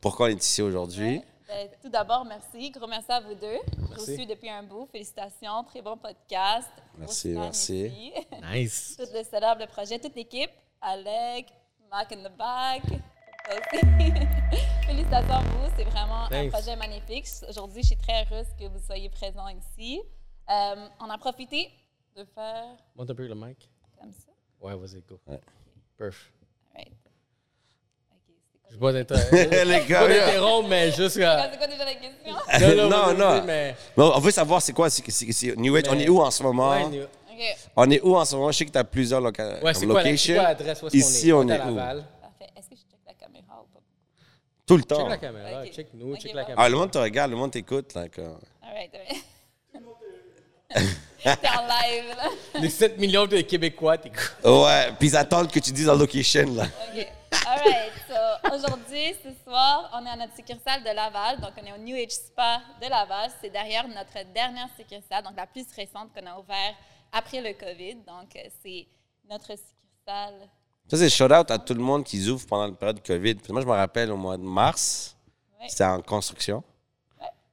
pourquoi 0.00 0.26
on 0.28 0.30
est 0.30 0.42
ici 0.42 0.62
aujourd'hui. 0.62 1.20
Ben, 1.48 1.68
tout 1.80 1.88
d'abord, 1.88 2.24
merci. 2.24 2.70
Gros 2.70 2.86
merci 2.88 3.10
à 3.12 3.20
vous 3.20 3.34
deux. 3.34 3.58
Merci. 3.90 4.12
Reçu 4.12 4.26
depuis 4.26 4.50
un 4.50 4.62
bout. 4.64 4.86
Félicitations. 4.90 5.62
Très 5.64 5.80
bon 5.80 5.96
podcast. 5.96 6.68
Merci, 6.98 7.32
Gros 7.32 7.42
merci. 7.42 7.86
ici. 7.86 8.12
Nice. 8.42 8.96
Tout 8.98 9.06
le 9.14 9.22
setup, 9.22 9.58
le 9.60 9.66
projet, 9.66 9.98
toute 9.98 10.14
l'équipe. 10.16 10.50
Alec, 10.80 11.46
Mac 11.90 12.10
in 12.12 12.24
the 12.28 12.36
back. 12.36 12.82
Félicitations 14.86 15.34
à 15.34 15.40
vous. 15.42 15.70
C'est 15.76 15.84
vraiment 15.84 16.24
un 16.24 16.28
Thanks. 16.30 16.50
projet 16.52 16.74
magnifique. 16.76 17.26
Aujourd'hui, 17.48 17.82
je 17.82 17.88
suis 17.88 17.96
très 17.96 18.24
heureuse 18.24 18.46
que 18.58 18.66
vous 18.66 18.80
soyez 18.84 19.08
présents 19.08 19.48
ici. 19.48 20.02
Euh, 20.50 20.88
on 21.00 21.08
a 21.10 21.18
profité 21.18 21.70
de 22.16 22.24
faire 22.24 22.64
Monte 22.96 23.10
un 23.10 23.14
peu 23.14 23.26
le 23.26 23.34
mic. 23.36 23.68
comme 24.00 24.12
ça. 24.12 24.30
Ouais, 24.60 24.74
vas-y, 24.74 25.00
go. 25.02 25.20
Ouais. 25.26 25.40
Perf. 25.96 26.32
All 26.74 26.82
right. 26.82 26.92
Je 28.68 28.74
vais 28.74 28.80
pas 28.80 28.92
t'interrompre, 28.92 30.68
mais 30.68 30.90
juste. 30.92 31.10
c'est 31.14 31.20
quoi 31.20 31.66
déjà 31.66 31.84
la 31.84 31.94
question? 31.94 32.88
Non, 32.88 33.14
Non. 33.14 33.42
Mais... 33.44 33.74
On 33.96 34.18
veut 34.20 34.30
savoir 34.30 34.60
c'est 34.60 34.72
quoi, 34.72 34.90
c'est- 34.90 35.08
c'est- 35.10 35.32
c'est 35.32 35.56
New 35.56 35.74
Age. 35.76 35.84
On 35.88 35.98
est 35.98 36.08
où 36.08 36.20
en 36.20 36.30
ce 36.30 36.42
moment? 36.42 36.70
Ouais, 36.70 36.86
New- 36.88 37.02
OK, 37.04 37.56
On 37.76 37.90
est 37.90 38.00
où 38.02 38.16
en 38.16 38.24
ce 38.24 38.34
moment? 38.34 38.50
Je 38.52 38.58
sais 38.58 38.64
que 38.66 38.70
tu 38.72 38.78
as 38.78 38.84
plusieurs 38.84 39.20
loca- 39.20 39.60
ouais, 39.62 39.72
c'est 39.74 39.86
comme 39.86 39.96
la- 39.96 40.02
locations. 40.02 40.34
quoi 40.34 40.42
l'adresse? 40.44 40.82
Ici, 40.92 41.32
on 41.32 41.48
est? 41.48 41.52
est? 41.54 41.60
à 41.60 41.66
où? 41.70 41.74
Parfait. 41.76 42.00
Est-ce 42.56 42.68
que 42.70 42.74
je 42.76 42.80
check 42.80 43.00
la 43.06 43.14
caméra 43.14 43.62
ou 43.62 43.66
pas? 43.74 43.80
Tout 44.66 44.76
le 44.76 44.82
temps. 44.84 44.96
Check 45.00 45.08
la 45.08 45.16
caméra, 45.18 45.62
Ok. 45.62 45.72
check 45.72 45.86
nous, 45.94 46.12
Ok, 46.14 46.20
check 46.20 46.34
la 46.34 46.42
bon. 46.42 46.46
caméra. 46.48 46.62
Ah, 46.64 46.68
le 46.68 46.76
monde 46.76 46.90
te 46.90 46.98
regarde, 46.98 47.30
le 47.30 47.36
monde 47.36 47.50
t'écoute. 47.52 47.94
là, 47.94 48.08
que- 48.08 48.20
All 48.20 48.74
right, 48.74 48.90
all 48.94 49.00
right. 49.08 49.24
T'es 51.22 51.48
en 51.48 51.62
live, 51.62 52.04
là. 52.16 52.60
Les 52.60 52.70
7 52.70 52.98
millions 52.98 53.26
de 53.26 53.40
Québécois, 53.40 53.96
t'es 53.98 54.10
Ouais, 54.44 54.90
puis 54.98 55.08
ils 55.08 55.16
attendent 55.16 55.50
que 55.50 55.58
tu 55.60 55.72
dises 55.72 55.86
la 55.86 55.94
location, 55.94 56.46
là. 56.54 56.64
OK. 56.64 57.06
All 57.46 57.58
right. 57.58 57.92
So, 58.08 58.54
aujourd'hui, 58.54 59.14
ce 59.22 59.30
soir, 59.44 59.90
on 59.94 60.04
est 60.06 60.10
à 60.10 60.16
notre 60.16 60.34
succursale 60.34 60.82
de 60.82 60.90
Laval. 60.94 61.40
Donc, 61.40 61.50
on 61.60 61.66
est 61.66 61.72
au 61.72 61.78
New 61.78 61.96
Age 61.96 62.10
Spa 62.10 62.60
de 62.82 62.88
Laval. 62.88 63.30
C'est 63.40 63.50
derrière 63.50 63.86
notre 63.88 64.32
dernière 64.32 64.68
succursale, 64.76 65.22
donc 65.24 65.34
la 65.36 65.46
plus 65.46 65.66
récente 65.74 66.10
qu'on 66.14 66.26
a 66.26 66.38
ouvert 66.38 66.74
après 67.12 67.40
le 67.40 67.52
COVID. 67.54 67.94
Donc, 68.06 68.34
euh, 68.36 68.48
c'est 68.62 68.86
notre 69.28 69.46
succursale. 69.56 70.48
Ça, 70.88 70.96
c'est 70.96 71.10
shout-out 71.10 71.50
à 71.50 71.58
tout 71.58 71.74
le 71.74 71.80
monde 71.82 72.04
qui 72.04 72.28
ouvre 72.28 72.46
pendant 72.46 72.66
la 72.66 72.72
période 72.72 72.96
de 72.96 73.06
COVID. 73.06 73.36
Moi, 73.50 73.60
je 73.62 73.66
me 73.66 73.72
rappelle 73.72 74.10
au 74.12 74.16
mois 74.16 74.36
de 74.36 74.42
mars, 74.42 75.16
Ouais. 75.60 75.68
c'était 75.68 75.84
en 75.84 76.00
construction. 76.02 76.62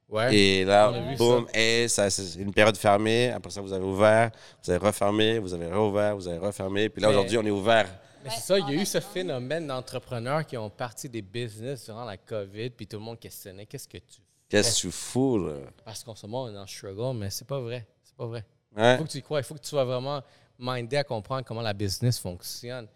Ouais. 0.08 0.36
Et 0.36 0.64
là, 0.64 0.92
boum, 1.16 1.46
et 1.52 1.88
ça, 1.88 2.08
c'est 2.10 2.38
une 2.38 2.52
période 2.52 2.76
fermée. 2.76 3.32
Après 3.32 3.50
ça, 3.50 3.60
vous 3.60 3.72
avez 3.72 3.84
ouvert, 3.84 4.30
vous 4.62 4.70
avez 4.70 4.86
refermé, 4.86 5.38
vous 5.40 5.52
avez 5.54 5.66
réouvert, 5.66 6.14
vous 6.14 6.28
avez 6.28 6.38
refermé. 6.38 6.88
Puis 6.88 7.02
là, 7.02 7.08
aujourd'hui, 7.08 7.36
on 7.38 7.42
est 7.44 7.50
ouvert. 7.50 7.88
Mais 8.24 8.30
Ouais, 8.30 8.36
c'est 8.36 8.42
ça, 8.42 8.58
il 8.58 8.68
y 8.74 8.78
a 8.78 8.82
eu 8.82 8.86
ce 8.86 9.00
phénomène 9.00 9.66
d'entrepreneurs 9.66 10.44
qui 10.46 10.56
ont 10.56 10.70
parti 10.70 11.08
des 11.08 11.22
business 11.22 11.84
durant 11.84 12.04
la 12.04 12.16
COVID, 12.16 12.70
puis 12.70 12.86
tout 12.86 12.96
le 12.96 13.02
monde 13.02 13.20
questionnait 13.20 13.66
qu'est-ce 13.66 13.86
que 13.86 13.98
tu 13.98 14.14
fais? 14.16 14.22
Qu'est-ce 14.48 14.76
que 14.76 14.80
tu 14.88 14.90
fous, 14.92 15.38
là? 15.46 15.56
Parce 15.84 16.02
qu'en 16.04 16.14
ce 16.14 16.26
moment, 16.26 16.44
on 16.44 16.54
est 16.54 16.58
en 16.58 16.66
struggle, 16.66 17.16
mais 17.18 17.30
c'est 17.30 17.46
pas 17.46 17.60
vrai. 17.60 17.86
C'est 18.02 18.16
pas 18.16 18.26
vrai. 18.26 18.44
Il 18.76 18.98
faut 18.98 19.04
que 19.04 19.10
tu 19.10 19.18
y 19.18 19.22
crois, 19.22 19.40
il 19.40 19.44
faut 19.44 19.54
que 19.54 19.60
tu 19.60 19.68
sois 19.68 19.84
vraiment 19.84 20.22
mindé 20.58 20.96
à 20.96 21.04
comprendre 21.04 21.44
comment 21.44 21.62
la 21.62 21.72
business 21.74 22.18
fonctionne. 22.18 22.88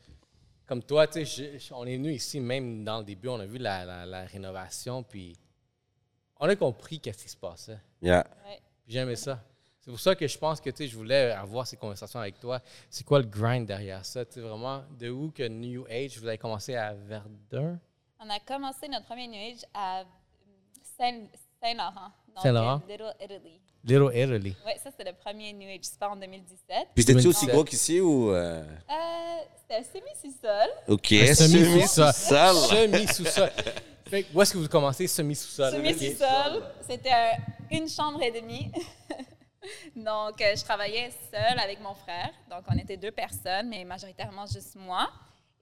Comme 0.67 0.83
toi, 0.83 1.07
tu 1.07 1.25
sais, 1.25 1.59
on 1.73 1.87
est 1.87 1.97
venu 1.97 2.13
ici, 2.13 2.41
même 2.41 2.85
dans 2.85 2.99
le 2.99 3.05
début, 3.05 3.29
on 3.29 3.41
a 3.41 3.47
vu 3.47 3.59
la, 3.59 3.85
la- 3.85 4.07
la 4.07 4.25
rénovation, 4.25 5.03
puis 5.03 5.37
on 6.41 6.49
a 6.49 6.57
compris 6.57 7.01
qu'est-ce 7.01 7.25
qui 7.25 7.29
se 7.31 7.37
passait. 7.37 7.79
Yeah. 8.03 8.27
Ouais. 8.47 8.61
J'aimais 8.87 9.17
ça. 9.17 9.43
C'est 9.89 9.93
pour 9.93 10.01
ça 10.01 10.15
que 10.15 10.27
je 10.29 10.37
pense 10.37 10.61
que 10.61 10.69
je 10.79 10.95
voulais 10.95 11.31
avoir 11.31 11.67
ces 11.67 11.79
conversations 11.79 12.21
avec 12.21 12.39
toi. 12.39 12.61
C'est 12.91 13.05
quoi 13.07 13.21
le 13.21 13.25
grind 13.25 13.65
derrière 13.67 14.05
ça? 14.05 14.23
Tu 14.27 14.35
sais, 14.35 14.41
vraiment, 14.43 14.83
de 15.01 15.09
où 15.09 15.31
que 15.31 15.49
New 15.49 15.87
Age, 15.89 16.19
vous 16.19 16.27
avez 16.29 16.37
commencé 16.37 16.75
à 16.75 16.93
Verdun? 16.93 17.81
On 18.21 18.29
a 18.29 18.39
commencé 18.41 18.87
notre 18.87 19.07
premier 19.07 19.27
New 19.29 19.41
Age 19.41 19.65
à 19.73 20.05
Saint- 20.99 21.25
Saint-Laurent. 21.63 22.11
donc, 22.35 22.43
Saint-Laurent? 22.43 22.83
Little 22.87 23.15
Italy. 23.19 23.61
Little 23.83 24.11
Italy. 24.15 24.57
Oui, 24.67 24.73
ça, 24.85 24.91
c'était 24.91 25.11
le 25.11 25.17
premier 25.17 25.55
New 25.55 25.71
Age 25.71 25.85
Spa 25.85 26.09
en 26.11 26.17
2017. 26.17 26.89
Puis 26.95 27.05
c'était-tu 27.05 27.29
aussi 27.29 27.47
2017. 27.47 27.55
gros 27.55 27.65
qu'ici 27.65 27.99
ou. 28.03 28.31
euh, 28.31 28.63
Euh, 28.91 28.95
c'était 29.57 29.77
un 29.81 29.85
semi-sous-sol. 29.85 30.69
OK, 30.89 31.13
Un 31.13 31.35
semi-sous-sol. 31.35 32.13
semi-sous-sol. 32.13 32.55
Semi-sous-sol. 32.77 33.51
Fait 34.11 34.23
que 34.25 34.35
où 34.37 34.43
est-ce 34.43 34.53
que 34.53 34.59
vous 34.59 34.69
commencez? 34.69 35.07
Semi-sous-sol? 35.07 35.73
Semi-sous-sol. 35.73 36.63
C'était 36.87 37.11
un- 37.11 37.39
une 37.71 37.89
chambre 37.89 38.21
et 38.23 38.31
demie. 38.39 38.71
Donc, 39.97 40.41
euh, 40.41 40.55
je 40.57 40.63
travaillais 40.65 41.11
seule 41.33 41.59
avec 41.59 41.81
mon 41.81 41.95
frère. 41.95 42.31
Donc, 42.51 42.65
on 42.69 42.77
était 42.79 42.97
deux 42.97 43.11
personnes, 43.11 43.69
mais 43.69 43.85
majoritairement 43.85 44.47
juste 44.47 44.75
moi. 44.77 45.09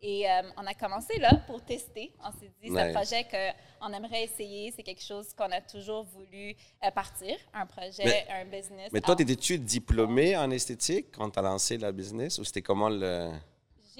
Et 0.02 0.30
euh, 0.30 0.42
on 0.58 0.66
a 0.66 0.74
commencé 0.74 1.18
là 1.18 1.30
pour 1.46 1.62
tester. 1.64 2.12
On 2.22 2.30
s'est 2.30 2.52
dit, 2.62 2.68
c'est 2.70 2.80
un 2.80 2.92
projet 2.92 3.24
qu'on 3.80 3.92
aimerait 3.94 4.24
essayer. 4.24 4.70
C'est 4.76 4.82
quelque 4.82 5.02
chose 5.02 5.32
qu'on 5.32 5.50
a 5.50 5.60
toujours 5.62 6.04
voulu 6.04 6.54
euh, 6.84 6.90
partir. 6.90 7.34
Un 7.54 7.64
projet, 7.64 8.04
Mais- 8.04 8.26
un 8.30 8.44
business. 8.44 8.90
Mais 8.92 9.00
toi, 9.00 9.14
Ah, 9.14 9.16
t'étais-tu 9.16 9.58
diplômé 9.58 10.36
en 10.36 10.50
esthétique 10.50 11.06
quand 11.16 11.30
t'as 11.30 11.42
lancé 11.42 11.78
la 11.78 11.92
business 11.92 12.38
ou 12.38 12.44
c'était 12.44 12.62
comment 12.62 12.90
le. 12.90 13.30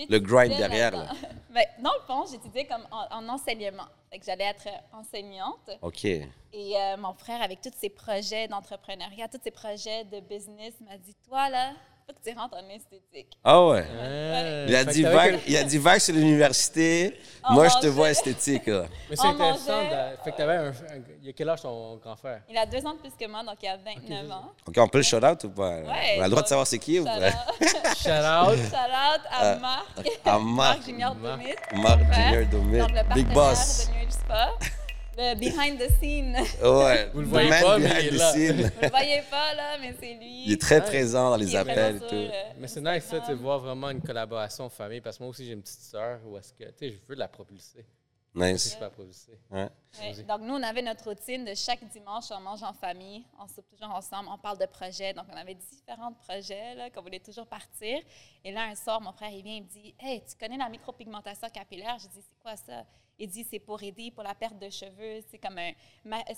le 0.09 0.19
grind 0.19 0.55
derrière, 0.57 0.91
là-dedans. 0.93 1.15
Ben, 1.51 1.65
dans 1.83 1.93
le 1.95 2.01
fond, 2.07 2.27
j'étudiais 2.31 2.67
comme 2.67 2.87
en, 2.91 3.07
en 3.17 3.29
enseignement. 3.31 3.87
Fait 4.17 4.21
que 4.21 4.27
j'allais 4.27 4.45
être 4.45 4.69
enseignante. 4.95 5.71
OK. 5.83 6.05
Et 6.07 6.27
euh, 6.55 6.97
mon 6.97 7.13
frère, 7.13 7.43
avec 7.43 7.61
tous 7.61 7.73
ses 7.77 7.91
projets 7.91 8.49
d'entrepreneuriat, 8.49 9.29
tous 9.29 9.41
ses 9.45 9.51
projets 9.51 10.05
de 10.05 10.21
business, 10.21 10.73
m'a 10.81 10.97
dit 10.97 11.15
Toi, 11.29 11.51
là, 11.51 11.75
faut 12.07 12.13
que 12.25 12.31
tu 12.31 12.37
rentres 12.39 12.57
en 12.57 12.69
esthétique. 12.69 13.37
Ah 13.45 13.67
ouais. 13.67 13.85
Ah, 14.01 14.65
Il 14.69 14.75
a, 14.77 14.85
dit 14.85 15.03
vague, 15.03 15.39
il 15.47 15.57
a 15.57 15.65
dit 15.65 15.79
vague 15.79 15.99
sur 16.01 16.15
l'université. 16.15 17.19
Moi, 17.51 17.69
je 17.69 17.79
te 17.79 17.87
vois 17.87 18.11
esthétique. 18.11 18.67
là. 18.67 18.85
Mais 19.09 19.17
c'est 19.17 19.27
On 19.27 19.31
intéressant. 19.31 19.83
mangeait. 19.83 19.91
de- 20.17 20.23
Fait 20.25 20.33
que 20.33 20.37
t'avais 20.37 20.55
un, 20.57 20.67
un- 20.69 20.73
Il 21.21 21.27
y 21.27 21.31
a 21.31 21.33
quel 21.33 21.49
âge 21.49 21.63
ton 21.63 21.97
grand 21.97 22.17
frère? 22.17 22.41
Il 22.51 22.57
a 22.59 22.67
deux 22.67 22.85
ans 22.87 22.95
de 22.95 22.99
plus 22.99 23.13
que 23.19 23.31
moi, 23.31 23.43
donc 23.45 23.57
il 23.63 23.69
a 23.69 23.77
29 23.77 24.31
ans. 24.33 24.53
OK, 24.67 24.75
on 24.79 24.89
peut 24.89 24.99
le 24.99 25.05
shout-out 25.05 25.45
ou 25.45 25.51
pas? 25.51 25.71
Ouais, 25.81 26.17
on 26.19 26.23
a 26.23 26.25
le 26.25 26.31
droit 26.31 26.43
de 26.43 26.49
savoir 26.49 26.67
c'est 26.67 26.79
qui 26.79 26.99
ou 26.99 27.05
pas? 27.05 27.31
Shout-out 27.31 27.97
Shout 27.97 28.11
out. 28.11 28.57
shout-out 28.57 29.23
à 29.31 29.57
Marc. 29.57 29.87
à 30.25 30.39
Marc. 30.39 30.83
Junior 30.85 31.15
Marc. 31.15 31.41
Domit. 31.41 31.83
Marc. 31.83 32.01
Junior 32.15 32.47
Domit. 32.51 32.73
Big 32.83 32.95
partenaire 32.95 33.35
boss. 33.35 33.87
de 33.87 33.93
New 33.93 33.99
Age 34.07 34.13
Spa. 34.13 34.51
Le 35.19 35.35
behind 35.35 35.79
the 35.79 35.89
scene. 36.01 36.37
Ouais. 36.63 37.11
Vous 37.15 37.21
le 37.21 37.27
voyez 37.27 37.49
man 37.49 37.63
pas, 37.63 37.79
mais 37.79 37.89
il 38.03 38.07
est 38.09 38.11
là. 38.19 38.33
Vous 38.33 38.83
le 38.83 38.89
voyez 38.91 39.23
pas, 39.31 39.55
là, 39.55 39.79
mais 39.81 39.95
c'est 39.99 40.15
lui. 40.15 40.45
Il 40.45 40.53
est 40.53 40.61
très 40.61 40.77
Ouais. 40.81 40.87
présent 40.87 41.31
dans 41.31 41.37
les 41.37 41.57
appels 41.57 41.97
et 41.97 42.01
tout. 42.01 42.09
sur, 42.09 42.19
euh, 42.19 42.43
Mais 42.59 42.69
c'est 42.69 42.81
nice 42.83 43.05
ça, 43.05 43.21
de 43.21 43.35
voir 43.35 43.59
vraiment 43.61 43.89
une 43.91 44.03
collaboration 44.03 44.65
en 44.65 44.69
famille 44.71 45.01
parce 45.01 45.17
que 45.17 45.23
moi 45.23 45.31
aussi 45.31 45.47
j'ai 45.47 45.53
une 45.53 45.63
petite 45.63 45.81
sœur 45.81 46.21
où 46.27 46.37
est-ce 46.37 46.53
que 46.53 46.65
tu 46.65 46.73
sais 46.79 46.91
je 46.91 46.99
veux 47.09 47.15
la 47.15 47.29
propulser. 47.29 47.87
Je 48.35 48.43
Nice. 48.43 48.75
peux 48.79 48.85
improviser. 48.85 49.39
Ouais. 49.51 49.67
Ouais. 49.99 50.23
Donc, 50.25 50.43
nous, 50.43 50.53
on 50.53 50.63
avait 50.63 50.83
notre 50.83 51.05
routine 51.09 51.47
de 51.47 51.55
chaque 51.55 51.83
dimanche, 51.89 52.25
on 52.31 52.41
mange 52.41 52.63
en 52.63 52.75
famille, 52.75 53.25
on 53.43 53.49
soupe 53.49 53.67
toujours 53.71 53.95
ensemble, 53.95 54.29
on 54.31 54.37
parle 54.37 54.59
de 54.59 54.67
projets. 54.67 55.15
Donc, 55.15 55.25
on 55.33 55.37
avait 55.39 55.55
différents 55.55 56.13
projets 56.13 56.75
là, 56.75 56.91
qu'on 56.91 57.01
voulait 57.01 57.19
toujours 57.21 57.47
partir. 57.47 57.99
Et 58.45 58.53
là, 58.53 58.65
un 58.65 58.75
soir, 58.75 59.01
mon 59.01 59.13
frère, 59.13 59.31
il 59.31 59.43
vient, 59.43 59.55
il 59.55 59.63
me 59.63 59.69
dit 59.69 59.95
Hey, 59.99 60.21
tu 60.23 60.37
connais 60.39 60.59
la 60.59 60.69
micropigmentation 60.69 61.49
capillaire 61.49 61.97
Je 61.99 62.09
dis 62.09 62.21
C'est 62.21 62.39
quoi 62.43 62.57
ça 62.57 62.85
Il 63.19 63.29
dit 63.29 63.45
C'est 63.45 63.59
pour 63.59 63.83
aider 63.83 64.11
pour 64.11 64.23
la 64.23 64.35
perte 64.35 64.59
de 64.59 64.69
cheveux. 64.69 65.23
C'est 65.29 65.39
comme 65.39 65.59
un, 65.59 65.73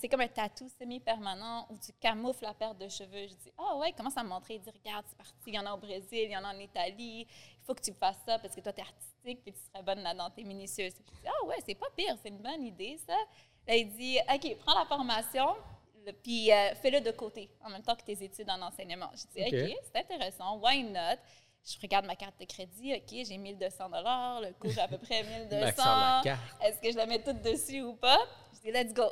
c'est 0.00 0.08
comme 0.08 0.20
un 0.20 0.28
tatou 0.28 0.68
semi-permanent 0.78 1.66
où 1.70 1.76
tu 1.76 1.92
camoufles 2.00 2.44
la 2.44 2.54
perte 2.54 2.78
de 2.78 2.88
cheveux. 2.88 3.26
Je 3.28 3.34
dis 3.34 3.52
Ah 3.58 3.76
ouais, 3.76 3.92
comment 3.96 4.10
ça 4.10 4.22
me 4.22 4.28
montrer 4.28 4.54
Il 4.54 4.60
dit 4.60 4.70
Regarde, 4.70 5.04
c'est 5.08 5.16
parti, 5.16 5.34
il 5.46 5.54
y 5.54 5.58
en 5.58 5.66
a 5.66 5.74
au 5.74 5.78
Brésil, 5.78 6.08
il 6.24 6.30
y 6.30 6.36
en 6.36 6.44
a 6.44 6.54
en 6.54 6.58
Italie. 6.58 7.26
Il 7.28 7.64
faut 7.64 7.74
que 7.74 7.82
tu 7.82 7.92
fasses 7.92 8.18
ça 8.26 8.38
parce 8.38 8.54
que 8.54 8.60
toi, 8.60 8.72
tu 8.72 8.80
es 8.80 8.84
artistique 8.84 9.42
puis 9.42 9.52
tu 9.52 9.60
serais 9.72 9.82
bonne 9.82 10.00
là-dedans, 10.00 10.30
tu 10.30 10.40
es 10.40 10.44
minutieuse. 10.44 10.92
Je 10.96 11.02
dis 11.02 11.26
Ah 11.26 11.46
ouais, 11.46 11.56
c'est 11.66 11.74
pas 11.74 11.88
pire, 11.96 12.16
c'est 12.22 12.28
une 12.28 12.38
bonne 12.38 12.64
idée, 12.64 12.98
ça. 13.06 13.16
Là, 13.66 13.76
il 13.76 13.90
dit 13.90 14.18
OK, 14.32 14.56
prends 14.64 14.78
la 14.78 14.86
formation, 14.86 15.56
puis 16.22 16.52
euh, 16.52 16.74
fais-le 16.76 17.00
de 17.00 17.10
côté 17.10 17.50
en 17.64 17.70
même 17.70 17.82
temps 17.82 17.94
que 17.94 18.02
tes 18.04 18.22
études 18.22 18.48
en 18.48 18.62
enseignement. 18.62 19.10
Je 19.12 19.26
dis 19.34 19.46
OK. 19.46 19.70
OK, 19.70 19.78
c'est 19.84 20.00
intéressant, 20.00 20.58
why 20.58 20.82
not? 20.84 21.18
Je 21.70 21.76
regarde 21.82 22.06
ma 22.06 22.16
carte 22.16 22.34
de 22.40 22.46
crédit, 22.46 22.94
OK, 22.94 23.26
j'ai 23.28 23.36
1200 23.36 23.84
le 24.42 24.52
cours 24.58 24.82
à 24.82 24.88
peu 24.88 24.96
près 24.96 25.22
1200. 25.22 25.60
Max 25.60 25.76
sur 25.76 25.84
la 25.84 26.20
carte. 26.24 26.40
Est-ce 26.64 26.80
que 26.80 26.92
je 26.92 26.96
la 26.96 27.04
mets 27.06 27.22
toute 27.22 27.42
dessus 27.42 27.82
ou 27.82 27.92
pas? 27.94 28.18
Je 28.54 28.70
dis, 28.70 28.76
let's 28.76 28.94
go. 28.94 29.04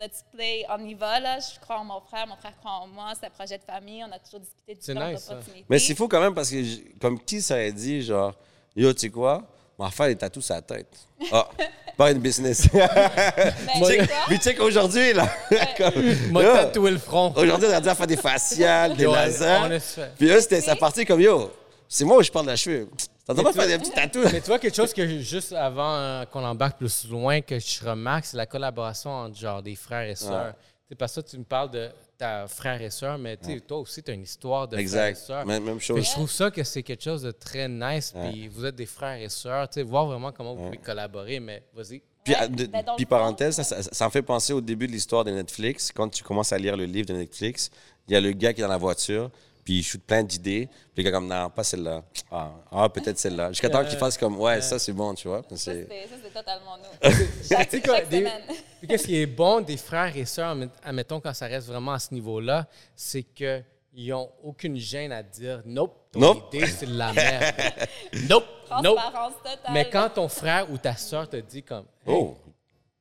Let's 0.00 0.24
play. 0.32 0.64
On 0.70 0.78
y 0.86 0.94
va, 0.94 1.20
là. 1.20 1.38
Je 1.40 1.58
crois 1.60 1.78
en 1.80 1.84
mon 1.84 2.00
frère, 2.00 2.26
mon 2.26 2.36
frère 2.36 2.56
croit 2.58 2.70
en 2.70 2.86
moi. 2.86 3.12
C'est 3.18 3.26
un 3.26 3.30
projet 3.30 3.58
de 3.58 3.64
famille. 3.64 4.02
On 4.04 4.12
a 4.12 4.18
toujours 4.20 4.40
discuté 4.40 4.78
C'est 4.80 4.92
différentes 4.94 5.12
nice, 5.14 5.20
ça. 5.22 5.32
opportunités. 5.32 5.64
Mais 5.68 5.78
c'est 5.80 5.94
fou 5.96 6.06
quand 6.08 6.20
même 6.20 6.34
parce 6.34 6.50
que, 6.50 6.98
comme 7.00 7.20
qui 7.22 7.42
ça 7.42 7.54
aurait 7.54 7.72
dit, 7.72 8.00
genre, 8.02 8.32
yo, 8.76 8.92
tu 8.94 9.00
sais 9.00 9.10
quoi, 9.10 9.42
on 9.76 9.84
va 9.84 9.90
faire 9.90 10.06
des 10.06 10.16
tatous 10.16 10.46
sur 10.46 10.54
la 10.54 10.62
tête. 10.62 10.96
Ah, 11.32 11.48
pas 11.96 12.12
une 12.12 12.20
business. 12.20 12.68
Ben, 12.72 12.88
Tu 13.74 13.84
sais- 13.84 14.38
tu 14.52 14.54
qu'aujourd'hui, 14.56 15.12
là, 15.12 15.28
Yo, 15.50 16.52
tatoué 16.54 16.92
le 16.92 16.98
front. 16.98 17.32
aujourd'hui, 17.36 17.68
on 17.68 17.74
a 17.74 17.80
dit 17.80 17.88
à 17.88 17.94
faire 17.96 18.06
des 18.06 18.16
faciales, 18.16 18.96
des 18.96 19.04
lasers. 19.06 19.78
Puis 20.16 20.28
eux, 20.30 20.40
c'était 20.40 20.60
ça 20.60 20.76
partit 20.76 21.04
comme, 21.04 21.20
yo, 21.20 21.50
c'est 21.88 22.04
moi 22.04 22.18
où 22.18 22.22
je 22.22 22.30
parle 22.30 22.46
de 22.46 22.50
la 22.50 22.56
cheveux. 22.56 22.88
T'entends 23.26 23.42
pas 23.42 23.52
faire 23.52 23.66
des 23.66 23.78
petits 23.78 23.90
tatous? 23.90 24.32
Mais 24.32 24.40
tu 24.40 24.46
vois, 24.46 24.58
quelque 24.58 24.74
chose 24.76 24.92
que 24.94 25.06
juste 25.20 25.52
avant 25.52 25.94
euh, 25.96 26.24
qu'on 26.26 26.44
embarque 26.44 26.78
plus 26.78 27.06
loin, 27.08 27.40
que 27.40 27.58
je 27.58 27.84
remarque, 27.84 28.24
c'est 28.26 28.36
la 28.36 28.46
collaboration 28.46 29.10
entre 29.10 29.36
genre 29.36 29.62
des 29.62 29.74
frères 29.74 30.08
et 30.08 30.14
sœurs. 30.14 30.54
C'est 30.88 30.94
parce 30.96 31.14
que 31.16 31.20
tu 31.20 31.36
me 31.36 31.44
parles 31.44 31.70
de 31.70 31.90
ta 32.16 32.46
frère 32.48 32.80
et 32.80 32.88
sœur, 32.88 33.18
mais 33.18 33.36
tu 33.36 33.52
sais, 33.52 33.60
toi 33.60 33.78
aussi, 33.78 34.02
tu 34.02 34.10
as 34.10 34.14
une 34.14 34.22
histoire 34.22 34.66
de 34.66 34.72
frère 34.76 34.78
et 34.78 34.82
Exact. 34.82 35.16
sœur. 35.16 35.44
Même, 35.46 35.62
même 35.64 35.78
Fait 35.78 35.84
chose. 35.86 35.98
que 36.00 36.06
je 36.06 36.10
trouve 36.12 36.30
ça 36.30 36.50
que 36.50 36.64
c'est 36.64 36.82
quelque 36.82 37.04
chose 37.04 37.20
de 37.22 37.30
très 37.30 37.68
nice. 37.68 38.14
Puis 38.18 38.48
vous 38.48 38.64
êtes 38.64 38.74
des 38.76 38.86
frères 38.86 39.20
et 39.20 39.28
sœurs. 39.28 39.68
Tu 39.68 39.74
sais, 39.74 39.82
voir 39.82 40.06
vraiment 40.06 40.32
comment 40.32 40.54
vous 40.54 40.64
pouvez 40.64 40.78
collaborer, 40.78 41.40
mais 41.40 41.62
vas-y. 41.74 42.00
Puis, 42.24 42.32
Ouais, 42.34 42.40
à- 42.40 42.48
de- 42.48 42.64
ben, 42.66 42.82
dans 42.82 42.92
le 42.92 42.96
puis 42.96 43.04
fond, 43.04 43.10
parenthèse, 43.10 43.56
ça, 43.56 43.64
ça- 43.64 43.82
ça 43.82 44.04
me 44.06 44.10
fait 44.10 44.22
penser 44.22 44.54
au 44.54 44.60
début 44.62 44.86
de 44.86 44.92
l'histoire 44.92 45.24
de 45.24 45.30
Netflix. 45.30 45.92
Quand 45.94 46.08
tu 46.08 46.24
commences 46.24 46.52
à 46.52 46.58
lire 46.58 46.76
le 46.76 46.84
livre 46.86 47.08
de 47.08 47.14
Netflix, 47.14 47.70
il 48.08 48.14
y 48.14 48.16
a 48.16 48.20
le 48.20 48.32
gars 48.32 48.54
qui 48.54 48.60
est 48.60 48.64
dans 48.64 48.68
la 48.70 48.78
voiture, 48.78 49.30
puis 49.68 49.80
il 49.80 49.82
shoot 49.82 50.00
plein 50.02 50.22
d'idées. 50.22 50.66
Puis 50.94 51.02
le 51.04 51.10
gars 51.10 51.10
comme, 51.18 51.26
non, 51.28 51.50
pas 51.50 51.62
celle-là. 51.62 52.02
Ah, 52.30 52.52
ah, 52.72 52.88
peut-être 52.88 53.18
celle-là. 53.18 53.50
Jusqu'à 53.50 53.68
temps 53.68 53.84
qu'il 53.84 53.98
fasse 53.98 54.16
comme, 54.16 54.40
ouais, 54.40 54.62
ça 54.62 54.78
c'est 54.78 54.94
bon, 54.94 55.12
tu 55.12 55.28
vois. 55.28 55.42
Ça, 55.50 55.56
C'est- 55.58 55.86
c'est 55.86 56.08
ça, 56.08 56.14
c'est 56.24 56.32
totalement 56.32 56.78
nous. 56.78 57.10
chaque 57.46 57.68
Tu 57.68 57.76
sais 57.76 57.82
quoi, 57.82 57.96
chaque 57.98 58.08
des- 58.08 58.20
semaine. 58.20 58.42
Puis 58.78 58.88
qu'est-ce 58.88 59.04
qui 59.06 59.16
est 59.16 59.26
bon 59.26 59.60
des 59.60 59.76
frères 59.76 60.16
et 60.16 60.24
sœurs, 60.24 60.56
admet- 60.56 60.70
admettons 60.82 61.20
quand 61.20 61.34
ça 61.34 61.44
reste 61.48 61.66
vraiment 61.66 61.92
à 61.92 61.98
ce 61.98 62.14
niveau-là, 62.14 62.66
c'est 62.96 63.24
qu'ils 63.24 63.62
n'ont 64.08 64.30
aucune 64.42 64.78
gêne 64.78 65.12
à 65.12 65.22
dire 65.22 65.60
Nope, 65.66 66.12
ton 66.12 66.20
Nope. 66.20 66.54
idée, 66.54 66.66
c'est 66.66 66.86
de 66.86 66.96
la 66.96 67.12
merde. 67.12 67.54
nope, 68.30 68.44
nope. 68.82 68.96
Transparence 68.96 69.34
totale. 69.36 69.70
Mais 69.74 69.90
quand 69.90 70.08
ton 70.14 70.28
frère 70.28 70.70
ou 70.72 70.78
ta 70.78 70.96
sœur 70.96 71.28
te 71.28 71.36
dit 71.36 71.62
comme 71.62 71.84
Hey, 72.06 72.14
Oh, 72.16 72.38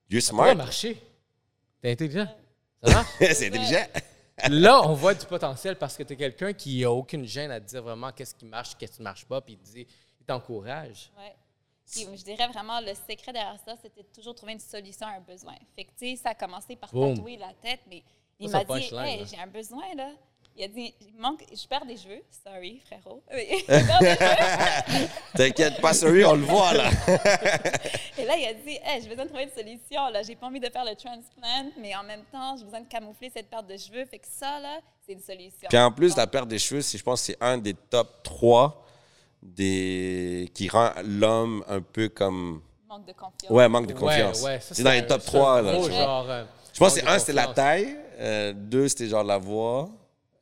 you're 0.10 0.22
ça 0.22 0.34
va 0.34 0.44
smart. 0.44 0.56
marcher, 0.56 1.02
t'es 1.82 1.92
intelligent. 1.94 2.28
Ça 2.84 2.94
marche? 2.94 3.08
c'est 3.20 3.48
intelligent. 3.48 3.86
Là, 4.50 4.82
on 4.88 4.94
voit 4.94 5.15
du 5.15 5.25
potentiel 5.25 5.77
parce 5.77 5.98
que 5.98 6.03
tu 6.03 6.13
es 6.13 6.15
quelqu'un 6.15 6.53
qui 6.53 6.84
a 6.84 6.91
aucune 6.91 7.25
gêne 7.25 7.50
à 7.50 7.60
te 7.60 7.65
dire 7.65 7.82
vraiment 7.82 8.12
qu'est-ce 8.12 8.36
qui 8.36 8.46
marche, 8.46 8.75
qu'est-ce 8.77 8.94
qui 8.94 9.01
ne 9.01 9.06
marche 9.06 9.25
pas, 9.25 9.41
puis 9.41 9.53
il 9.53 9.60
dit, 9.60 9.88
il 10.20 10.25
t'encourage. 10.25 11.12
Ouais. 11.17 11.36
Puis 11.91 12.06
je 12.15 12.24
dirais 12.24 12.48
vraiment, 12.48 12.79
le 12.82 12.94
secret 12.94 13.34
derrière 13.34 13.58
ça, 13.65 13.75
c'était 13.82 14.03
de 14.03 14.08
toujours 14.13 14.36
trouver 14.36 14.53
une 14.53 14.60
solution 14.60 15.08
à 15.08 15.12
un 15.12 15.22
besoin. 15.22 15.56
Fait 15.75 15.86
que, 15.86 16.15
ça 16.17 16.29
a 16.29 16.36
commencé 16.36 16.75
par 16.75 16.91
Boom. 16.91 17.15
tatouer 17.15 17.38
la 17.38 17.53
tête, 17.62 17.79
mais 17.89 18.03
il 18.39 18.50
m'a 18.50 18.63
dit, 18.63 18.94
hey, 18.94 19.25
j'ai 19.25 19.39
un 19.39 19.48
besoin, 19.48 19.96
là. 19.96 20.12
Il 20.60 20.64
a 20.64 20.68
dit, 20.70 20.92
il 21.02 21.14
manque, 21.22 21.44
je 21.54 21.68
perds 21.68 21.86
des 21.86 21.98
cheveux. 21.98 22.24
Sorry, 22.44 22.82
frérot. 22.88 23.22
T'inquiète 25.36 25.80
pas, 25.82 25.94
sorry, 25.94 26.26
on 26.26 26.34
le 26.34 26.46
voit 26.46 26.74
là. 26.74 26.90
Et 28.18 28.26
là, 28.26 28.36
il 28.38 28.46
a 28.48 28.54
dit, 28.54 28.78
hey, 28.84 29.02
j'ai 29.02 29.10
besoin 29.10 29.26
de 29.26 29.30
trouver 29.30 29.44
une 29.44 29.52
solution. 29.52 30.08
Là, 30.12 30.24
j'ai 30.24 30.36
pas 30.36 30.48
envie 30.48 30.60
de 30.60 30.70
faire 30.70 30.84
le 30.84 30.96
transplant, 30.96 31.72
mais 31.80 31.96
en 31.96 32.04
même 32.04 32.24
temps, 32.32 32.56
j'ai 32.58 32.64
besoin 32.66 32.82
de 32.82 32.88
camoufler 32.88 33.32
cette 33.36 33.50
perte 33.50 33.68
de 33.68 33.78
cheveux. 33.78 34.06
Fait 34.06 34.18
que 34.18 34.26
ça, 34.28 34.60
là, 34.60 34.80
c'est 35.06 35.14
une 35.14 35.22
solution. 35.22 35.68
Puis 35.70 35.78
en 35.78 35.92
plus, 35.92 36.16
la 36.18 36.26
perte 36.26 36.48
des 36.48 36.58
cheveux, 36.60 36.82
c'est- 36.82 36.98
je 36.98 37.04
pense 37.04 37.22
que 37.22 37.26
c'est 37.28 37.38
un 37.40 37.58
des 37.60 37.76
top 37.76 38.24
3 38.24 38.84
des... 39.44 40.50
qui 40.54 40.68
rend 40.70 40.90
l'homme 41.06 41.64
un 41.68 41.82
peu 41.82 42.10
comme. 42.10 42.62
Manque 42.90 43.06
de 43.06 43.14
confiance. 43.14 43.50
Ouais, 43.52 43.70
manque 43.70 43.88
de 43.88 43.94
confiance. 43.94 44.42
Ouais, 44.42 44.54
ouais, 44.54 44.60
ça, 44.60 44.74
c'est 44.74 44.82
dans 44.84 44.92
les 44.92 45.06
top 45.06 45.22
c'est 45.22 45.28
3. 45.28 45.58
un 45.58 45.62
Là, 45.62 45.74
gros 45.74 45.90
genre, 45.90 46.30
euh, 46.30 46.44
Je 46.74 46.80
pense 46.80 46.94
que 46.96 47.02
c'est 47.02 47.08
un, 47.08 47.20
c'était 47.20 47.34
la 47.34 47.48
taille. 47.48 47.96
euh, 48.20 48.54
deux, 48.56 48.88
c'était 48.88 49.08
genre 49.08 49.24
la 49.24 49.38
voix. 49.38 49.90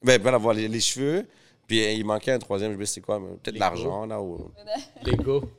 Ben, 0.05 0.37
voix, 0.37 0.53
les, 0.53 0.67
les 0.67 0.79
cheveux. 0.79 1.25
Puis 1.67 1.83
il 1.93 2.05
manquait 2.05 2.31
un 2.31 2.39
troisième, 2.39 2.71
je 2.79 2.85
sais 2.85 3.01
pas 3.01 3.15
c'est 3.17 3.19
quoi, 3.19 3.21
peut-être 3.41 3.57
l'argent, 3.57 4.05
là. 4.05 4.21
Ou... 4.21 4.51
L'ego. 5.03 5.49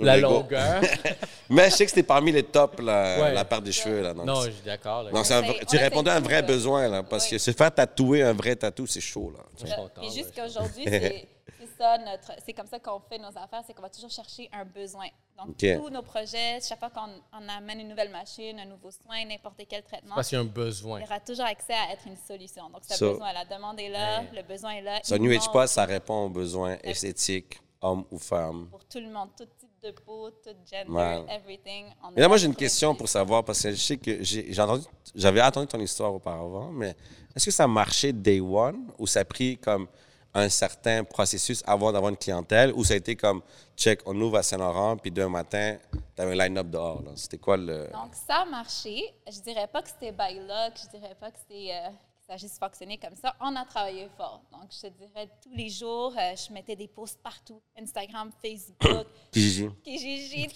La 0.00 0.16
L'ego. 0.16 0.30
longueur. 0.30 0.80
Mais 1.50 1.70
je 1.70 1.74
sais 1.76 1.84
que 1.84 1.90
c'était 1.90 2.02
parmi 2.04 2.30
les 2.30 2.44
tops, 2.44 2.80
la, 2.80 3.20
Ouais. 3.20 3.34
la 3.34 3.44
perte 3.44 3.64
des 3.64 3.72
cheveux, 3.72 4.00
là. 4.02 4.14
Donc, 4.14 4.26
non, 4.26 4.42
je 4.44 4.50
suis 4.50 4.62
d'accord. 4.64 5.10
donc 5.10 5.30
un 5.30 5.42
tu 5.68 5.76
répondais 5.76 6.10
à 6.10 6.16
un 6.16 6.20
vrai 6.20 6.42
besoin, 6.42 6.88
là. 6.88 7.02
Parce 7.02 7.26
que 7.26 7.36
se 7.38 7.50
faire 7.50 7.72
tatouer 7.74 8.22
un 8.22 8.32
vrai 8.32 8.54
tatou, 8.54 8.86
c'est 8.86 9.00
chaud, 9.00 9.32
là. 9.36 9.44
Je 9.60 9.66
suis 9.66 9.74
content, 9.76 10.00
Puis 10.00 10.08
ouais, 10.08 10.14
jusqu'à 10.22 10.46
aujourd'hui, 10.46 10.84
ça 11.78 11.96
notre, 11.98 12.32
c'est 12.44 12.52
comme 12.52 12.66
ça 12.66 12.78
qu'on 12.78 13.00
fait 13.00 13.18
nos 13.18 13.28
affaires, 13.28 13.62
c'est 13.66 13.72
qu'on 13.72 13.82
va 13.82 13.88
toujours 13.90 14.10
chercher 14.10 14.48
un 14.52 14.64
besoin. 14.64 15.06
Donc 15.38 15.50
OK. 15.50 15.64
tous 15.76 15.88
nos 15.90 16.02
projets, 16.02 16.58
chaque 16.60 16.80
fois 16.80 16.90
qu'on 16.90 17.08
on 17.32 17.48
amène 17.48 17.80
une 17.80 17.88
nouvelle 17.88 18.10
machine, 18.10 18.58
un 18.58 18.64
nouveau 18.64 18.90
soin, 18.90 19.24
n'importe 19.24 19.62
quel 19.68 19.82
traitement, 19.84 20.16
Parce 20.16 20.28
qu'il 20.28 20.36
y 20.36 20.40
a 20.40 20.42
un 20.42 20.46
besoin. 20.46 20.98
il 20.98 21.02
y 21.02 21.06
aura 21.06 21.20
toujours 21.20 21.44
accès 21.46 21.74
à 21.74 21.92
être 21.92 22.06
une 22.06 22.16
solution. 22.16 22.68
Donc 22.70 22.82
ce 22.82 22.94
Ça- 22.96 23.06
besoin, 23.08 23.32
la 23.32 23.44
demande 23.44 23.78
est 23.78 23.88
là, 23.88 24.22
le 24.34 24.42
besoin 24.42 24.72
est 24.72 24.82
là. 24.82 24.98
Ça, 25.04 25.16
il 25.16 25.22
New 25.22 25.30
Age 25.30 25.42
Spa, 25.42 25.66
ça 25.68 25.84
répond 25.84 26.24
aux 26.26 26.28
besoins 26.30 26.76
esthétiques, 26.82 27.60
homme 27.80 28.04
ou 28.10 28.18
femme. 28.18 28.66
pour 28.70 28.84
tout 28.84 28.98
le 28.98 29.08
monde, 29.10 29.28
tout 29.38 29.44
type 29.44 29.68
de 29.80 29.92
peau, 29.92 30.28
tout 30.30 30.50
gender, 30.68 30.90
Ouais. 30.90 31.24
everything. 31.28 31.86
Et 32.16 32.20
là, 32.20 32.26
moi, 32.26 32.36
j'ai 32.36 32.46
une 32.46 32.56
question 32.56 32.92
pour 32.96 33.08
savoir, 33.08 33.44
parce 33.44 33.62
que 33.62 33.70
je 33.70 33.76
sais 33.76 33.96
que 33.96 34.24
j'ai 34.24 34.52
j'ai 34.52 34.60
entendu, 34.60 34.84
j'avais 35.14 35.40
entendu 35.40 35.68
ton 35.68 35.78
histoire 35.78 36.12
auparavant, 36.12 36.72
mais 36.72 36.96
est-ce 37.36 37.44
que 37.44 37.50
ça 37.52 37.68
marchait 37.68 38.12
day 38.12 38.40
one 38.40 38.90
ou 38.98 39.06
ça 39.06 39.20
a 39.20 39.24
pris 39.24 39.56
comme 39.58 39.86
un 40.34 40.48
certain 40.48 41.04
processus 41.04 41.62
avant 41.66 41.92
d'avoir 41.92 42.10
une 42.10 42.16
clientèle 42.16 42.72
ou 42.74 42.84
ça 42.84 42.94
a 42.94 42.96
été 42.96 43.16
comme, 43.16 43.42
check, 43.76 44.00
on 44.06 44.18
ouvre 44.20 44.38
à 44.38 44.42
Saint-Laurent, 44.42 44.96
puis 44.96 45.10
demain 45.10 45.28
matin, 45.28 45.76
tu 45.92 46.22
avais 46.22 46.32
un 46.32 46.46
line-up 46.46 46.68
dehors. 46.68 47.02
C'était 47.16 47.38
quoi 47.38 47.56
le. 47.56 47.88
Donc, 47.92 48.14
ça 48.26 48.42
a 48.42 48.44
marché. 48.44 49.14
Je 49.30 49.40
dirais 49.40 49.66
pas 49.66 49.82
que 49.82 49.88
c'était 49.88 50.12
by 50.12 50.34
luck, 50.34 50.74
je 50.76 50.98
dirais 50.98 51.16
pas 51.18 51.30
que 51.30 51.38
c'était 51.38 51.70
euh, 51.72 51.88
que 52.28 52.32
ça 52.32 52.34
a 52.34 52.36
juste 52.36 52.58
fonctionné 52.58 52.98
comme 52.98 53.14
ça. 53.16 53.34
On 53.40 53.54
a 53.56 53.64
travaillé 53.64 54.08
fort. 54.16 54.42
Donc, 54.52 54.70
je 54.70 54.80
te 54.88 54.92
dirais, 54.92 55.28
tous 55.42 55.50
les 55.54 55.68
jours, 55.70 56.12
euh, 56.18 56.34
je 56.36 56.52
mettais 56.52 56.76
des 56.76 56.88
posts 56.88 57.18
partout. 57.22 57.60
Instagram, 57.80 58.30
Facebook, 58.42 59.06
Kijiji. 59.32 59.70
Kijiji, 59.82 60.48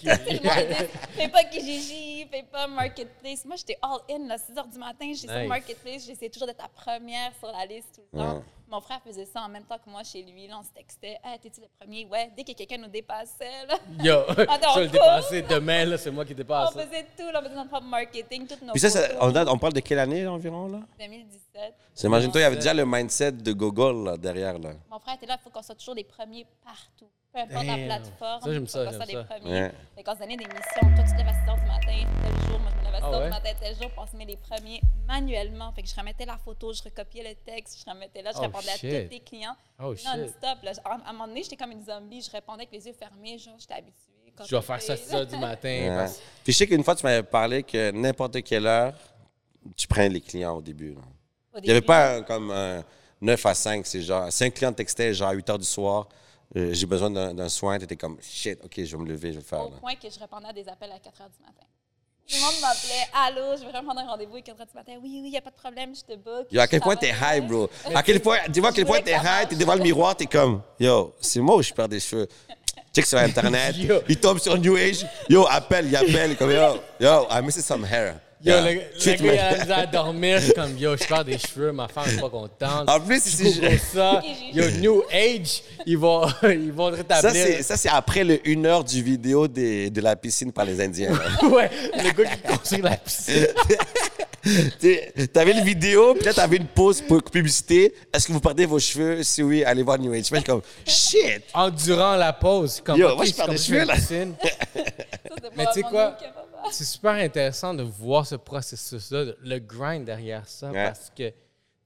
fais 1.15 1.27
pas 1.29 1.43
Kijiji, 1.45 2.27
fais 2.31 2.43
pas 2.43 2.67
Marketplace. 2.67 3.45
Moi, 3.45 3.55
j'étais 3.55 3.77
all 3.81 3.99
in, 4.09 4.27
là, 4.27 4.37
6 4.37 4.57
heures 4.57 4.67
du 4.67 4.77
matin, 4.77 5.11
j'étais 5.13 5.39
sur. 5.41 5.47
Marketplace, 5.47 6.05
j'essayais 6.05 6.29
toujours 6.29 6.47
d'être 6.47 6.61
la 6.61 6.69
première 6.69 7.31
sur 7.39 7.51
la 7.51 7.65
liste 7.65 7.95
tout 7.95 8.01
le 8.13 8.19
temps. 8.19 8.43
Mon 8.69 8.81
frère 8.81 9.01
faisait 9.05 9.25
ça 9.25 9.41
en 9.41 9.49
même 9.49 9.65
temps 9.65 9.77
que 9.77 9.87
moi 9.89 10.03
chez 10.03 10.23
lui. 10.23 10.47
Là, 10.47 10.57
on 10.59 10.63
se 10.63 10.71
textait, 10.71 11.19
hey, 11.23 11.37
t'es-tu 11.39 11.61
le 11.61 11.67
premier? 11.79 12.05
Ouais, 12.07 12.31
dès 12.35 12.43
que 12.43 12.53
quelqu'un 12.53 12.77
nous 12.77 12.87
dépassait, 12.87 13.67
là, 13.67 13.75
Yo, 14.03 14.21
Attends, 14.49 14.73
je 14.75 14.79
vais 14.79 14.85
le 14.85 14.91
dépasser 14.91 15.41
demain, 15.43 15.85
là, 15.85 15.97
c'est 15.97 16.09
moi 16.09 16.25
qui 16.25 16.33
on 16.33 16.37
dépasse. 16.37 16.73
faisait 16.73 17.05
tout, 17.15 17.29
là, 17.31 17.39
on 17.39 17.43
faisait 17.43 17.55
notre 17.55 17.69
propre 17.69 17.85
marketing, 17.85 18.47
toutes 18.47 18.61
nos 18.63 18.71
Puis 18.71 18.79
ça, 18.81 18.89
ça- 18.89 19.09
on, 19.21 19.29
date- 19.31 19.47
on 19.47 19.59
parle 19.59 19.73
de 19.73 19.79
quelle 19.79 19.99
année 19.99 20.25
environ, 20.25 20.67
là? 20.67 20.79
2017. 20.99 21.62
C'est, 21.93 22.07
imagine-toi, 22.07 22.41
il 22.41 22.43
y 22.43 22.47
avait 22.47 22.55
déjà 22.57 22.73
le 22.73 22.85
mindset 22.85 23.31
de 23.33 23.53
Google 23.53 24.03
là, 24.05 24.17
derrière, 24.17 24.57
là. 24.59 24.71
Mon 24.89 24.99
frère 24.99 25.15
était 25.15 25.25
là, 25.25 25.37
il 25.39 25.43
faut 25.43 25.49
qu'on 25.49 25.61
soit 25.61 25.75
toujours 25.75 25.95
les 25.95 26.03
premiers 26.03 26.45
partout. 26.63 27.09
Peu 27.33 27.39
importe 27.39 27.65
la 27.65 27.75
Damn. 27.77 27.85
plateforme, 27.85 28.41
Ça, 28.43 28.53
j'aime 28.53 28.63
il 28.63 28.67
faut 28.67 28.71
ça, 28.73 28.85
qu'on 28.85 28.91
soit 28.91 29.05
j'aime 29.05 29.07
les 29.07 29.13
ça. 29.13 29.23
premiers. 29.23 29.51
Ouais. 29.61 29.71
Fait 29.95 30.03
qu'on 30.03 30.13
se 30.13 30.19
donnait 30.19 30.37
des 30.37 30.45
missions. 30.45 30.95
Toi, 30.95 31.03
tu 31.03 31.11
te 31.11 31.17
lèves 31.17 31.27
à 31.27 31.33
6 31.33 31.39
h 31.49 31.59
du 31.61 31.65
matin, 31.67 32.09
tel 32.21 32.49
jour. 32.49 32.59
Moi, 32.59 32.71
je 32.71 32.77
me 32.79 32.83
lève 32.83 32.93
à 32.93 32.97
6 32.99 33.03
Ah 33.03 33.09
h 33.09 33.17
ouais? 33.17 33.23
du 33.23 33.29
matin, 33.31 33.49
tel 33.59 33.73
jour. 33.75 33.85
Puis 33.89 33.97
on 33.97 34.05
se 34.07 34.15
met 34.17 34.25
les 34.25 34.37
premiers 34.37 34.81
manuellement. 35.07 35.71
Fait 35.71 35.81
que 35.81 35.89
je 35.89 35.95
remettais 35.95 36.25
la 36.25 36.37
photo, 36.37 36.73
je 36.73 36.83
recopiais 36.83 37.23
le 37.23 37.35
texte, 37.43 37.83
je 37.83 37.89
remettais 37.91 38.21
là, 38.21 38.31
je 38.33 38.37
Oh, 38.37 38.41
répondais 38.41 38.69
à 38.69 38.77
shit. 38.77 39.05
tous 39.07 39.11
les 39.13 39.19
clients. 39.19 39.55
Oh, 39.83 39.95
shit. 39.95 40.05
Non-stop. 40.05 40.59
là. 40.63 40.71
À 40.85 40.89
à 40.91 41.09
un 41.09 41.11
moment 41.13 41.27
donné, 41.27 41.41
j'étais 41.41 41.57
comme 41.57 41.71
une 41.71 41.83
zombie. 41.83 42.21
Je 42.21 42.29
répondais 42.29 42.63
avec 42.63 42.71
les 42.71 42.85
yeux 42.85 42.93
fermés. 42.93 43.39
Genre, 43.39 43.55
j'étais 43.57 43.73
habituée. 43.73 43.99
Je 44.45 44.49
dois 44.49 44.61
faire 44.61 44.81
ça 44.81 44.93
à 44.93 44.97
6 44.97 45.13
heures 45.15 45.25
du 45.25 45.37
matin. 45.37 45.69
Ouais. 45.69 45.95
parce- 45.95 46.21
Puis 46.43 46.53
je 46.53 46.57
sais 46.59 46.67
qu'une 46.67 46.83
fois, 46.83 46.95
tu 46.95 47.03
m'avais 47.03 47.23
parlé 47.23 47.63
que 47.63 47.89
n'importe 47.91 48.43
quelle 48.43 48.67
heure, 48.67 48.93
tu 49.75 49.87
prends 49.87 50.07
les 50.07 50.21
clients 50.21 50.55
au 50.57 50.61
début. 50.61 50.93
là. 50.93 51.01
Il 51.57 51.63
n'y 51.65 51.71
avait 51.71 51.81
pas 51.81 52.15
un- 52.15 52.21
comme 52.23 52.51
un 52.51 52.83
9 53.21 53.45
à 53.45 53.53
5, 53.53 53.85
c'est 53.85 54.01
genre, 54.01 54.31
si 54.31 54.43
un 54.43 54.49
client 54.49 54.71
te 54.71 54.77
textait 54.77 55.13
genre 55.13 55.29
à 55.29 55.33
8 55.33 55.49
heures 55.49 55.59
du 55.59 55.65
soir, 55.65 56.07
euh, 56.55 56.69
j'ai 56.73 56.85
besoin 56.85 57.09
d'un 57.09 57.33
d'un 57.33 57.49
soin, 57.49 57.77
tu 57.77 57.85
étais 57.85 57.95
comme, 57.95 58.17
shit, 58.21 58.59
ok, 58.63 58.73
je 58.83 58.95
vais 58.97 59.03
me 59.03 59.07
lever, 59.09 59.29
je 59.29 59.33
vais 59.35 59.41
le 59.41 59.47
faire. 59.47 59.61
Au 59.67 59.69
là. 59.71 59.77
point 59.79 59.95
que 59.95 60.09
je 60.09 60.19
répondais 60.19 60.47
à 60.47 60.53
des 60.53 60.67
appels 60.67 60.91
à 60.91 60.99
4 60.99 61.13
h 61.21 61.25
du 61.37 61.43
matin. 61.45 61.65
Tout 62.25 62.35
le 62.37 62.41
monde 62.41 62.61
m'appelait 62.61 63.07
Allô, 63.13 63.57
je 63.57 63.65
veux 63.65 63.71
vraiment 63.71 63.93
prendre 63.93 64.07
un 64.07 64.11
rendez-vous 64.11 64.37
à 64.37 64.41
4 64.41 64.57
h 64.61 64.67
du 64.67 64.73
matin. 64.75 64.91
Oui, 65.03 65.09
oui, 65.21 65.21
il 65.25 65.31
n'y 65.31 65.37
a 65.37 65.41
pas 65.41 65.49
de 65.49 65.55
problème, 65.55 65.93
je 65.95 66.01
te 66.01 66.17
book. 66.17 66.47
Yo, 66.51 66.59
à 66.61 66.67
quel 66.67 66.79
point 66.81 66.95
t'es 66.95 67.09
high, 67.11 67.45
bro? 67.45 67.69
À 67.93 68.01
quel 68.03 68.19
point, 68.21 68.37
tu 68.53 68.59
vois 68.61 68.69
à 68.69 68.71
quel 68.73 68.85
point 68.85 69.01
t'es 69.01 69.11
high, 69.13 69.47
t'es 69.49 69.55
devant 69.55 69.75
le 69.75 69.81
miroir, 69.83 70.15
t'es 70.15 70.25
comme, 70.25 70.61
yo, 70.79 71.13
c'est 71.19 71.39
moi 71.41 71.57
où 71.57 71.61
je 71.61 71.73
perds 71.73 71.89
des 71.89 71.99
cheveux. 71.99 72.27
Check 72.95 73.05
sur 73.07 73.17
Internet, 73.17 73.75
Yo. 73.77 74.01
il 74.07 74.19
tombe 74.19 74.37
sur 74.39 74.57
New 74.57 74.75
Age, 74.75 75.05
yo, 75.27 75.45
appelle, 75.49 75.87
il 75.87 75.95
appelle, 75.95 76.37
comme, 76.37 76.51
yo, 76.51 76.75
yo, 76.99 77.27
I 77.29 77.41
miss 77.41 77.59
some 77.65 77.83
hair. 77.83 78.19
Yo, 78.45 78.51
Yeah. 78.51 78.61
le, 78.61 78.73
le 78.73 78.79
gars, 78.79 79.15
il 79.33 79.39
a 79.39 79.51
la 79.51 79.57
misère 79.59 79.77
à 79.79 79.85
dormir. 79.85 80.37
Je 80.39 80.43
suis 80.45 80.53
comme, 80.53 80.77
yo, 80.77 80.97
je 80.97 81.05
perds 81.07 81.23
des 81.23 81.37
cheveux, 81.37 81.71
ma 81.71 81.87
femme 81.87 82.13
n'est 82.13 82.19
pas 82.21 82.29
contente. 82.29 82.89
En 82.89 82.99
plus, 82.99 83.23
si 83.23 83.53
je- 83.53 83.77
ça. 83.77 84.21
Yo, 84.53 84.69
New 84.81 85.01
Age, 85.13 85.61
ils 85.85 85.97
vont, 85.97 86.27
ils 86.43 86.71
vont 86.73 86.91
Ça, 86.91 86.97
rétablir. 86.97 87.31
c'est, 87.31 87.63
ça, 87.63 87.77
c'est 87.77 87.87
après 87.89 88.25
le 88.25 88.45
une 88.47 88.65
heure 88.65 88.83
du 88.83 89.01
vidéo 89.01 89.47
des- 89.47 89.89
de 89.89 90.01
la 90.01 90.17
piscine 90.17 90.51
par 90.51 90.65
les 90.65 90.81
Indiens. 90.81 91.11
ouais, 91.43 91.69
le 91.95 92.11
gars 92.11 92.29
qui 92.35 92.41
construit 92.41 92.81
la 92.81 92.97
piscine. 92.97 93.47
T'avais 95.31 95.51
une 95.53 95.63
vidéo, 95.63 96.13
puis 96.15 96.25
là, 96.25 96.33
t'avais 96.33 96.57
une 96.57 96.67
pause 96.67 97.01
pour 97.01 97.23
publicité. 97.23 97.93
Est-ce 98.13 98.27
que 98.27 98.33
vous 98.33 98.41
perdez 98.41 98.65
vos 98.65 98.79
cheveux? 98.79 99.23
Si 99.23 99.41
oui, 99.41 99.63
allez 99.63 99.83
voir 99.83 99.97
New 99.97 100.11
Age. 100.11 100.25
Je 100.29 100.35
suis 100.35 100.43
comme, 100.43 100.61
shit! 100.85 101.43
Endurant 101.53 102.15
la 102.17 102.33
pause. 102.33 102.81
Comme, 102.83 102.99
Yo, 102.99 103.15
moi, 103.15 103.23
je 103.25 103.31
perds 103.33 103.47
des 103.47 103.57
cheveux, 103.57 103.85
là. 103.85 103.95
piscine. 103.95 104.35
Ça, 104.41 104.49
Mais 105.55 105.65
tu 105.67 105.73
sais 105.75 105.81
quoi? 105.83 106.17
C'est 106.71 106.85
super 106.85 107.11
intéressant 107.13 107.73
de 107.73 107.83
voir 107.83 108.25
ce 108.25 108.35
processus-là, 108.35 109.33
le 109.41 109.59
grind 109.59 110.05
derrière 110.05 110.47
ça, 110.47 110.71
Ouais. 110.71 110.83
parce 110.85 111.09
que, 111.15 111.29
tu 111.29 111.35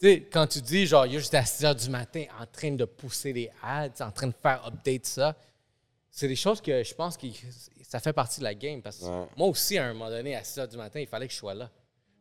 sais, 0.02 0.22
quand 0.32 0.48
tu 0.48 0.62
dis, 0.62 0.86
genre, 0.86 1.06
yo, 1.06 1.20
j'étais 1.20 1.38
à 1.38 1.46
6 1.46 1.64
h 1.66 1.76
du 1.84 1.90
matin 1.90 2.26
en 2.40 2.46
train 2.46 2.72
de 2.72 2.86
pousser 2.86 3.34
les 3.34 3.50
ads, 3.64 3.90
en 4.02 4.12
train 4.12 4.28
de 4.28 4.34
faire 4.42 4.66
update 4.66 5.06
ça, 5.06 5.36
c'est 6.12 6.28
des 6.28 6.36
choses 6.36 6.62
que 6.62 6.84
je 6.84 6.94
pense 6.96 7.18
que 7.18 7.28
ça 7.88 8.00
fait 8.00 8.14
partie 8.14 8.40
de 8.40 8.46
la 8.46 8.56
game. 8.56 8.82
Parce 8.82 8.98
que 9.00 9.06
Ouais. 9.06 9.28
moi 9.36 9.48
aussi, 9.48 9.78
à 9.78 9.86
un 9.86 9.94
moment 9.94 10.10
donné, 10.10 10.36
à 10.36 10.44
6 10.44 10.60
h 10.60 10.68
du 10.70 10.78
matin, 10.78 11.00
il 11.00 11.08
fallait 11.08 11.28
que 11.28 11.34
je 11.34 11.38
sois 11.40 11.54
là. 11.54 11.70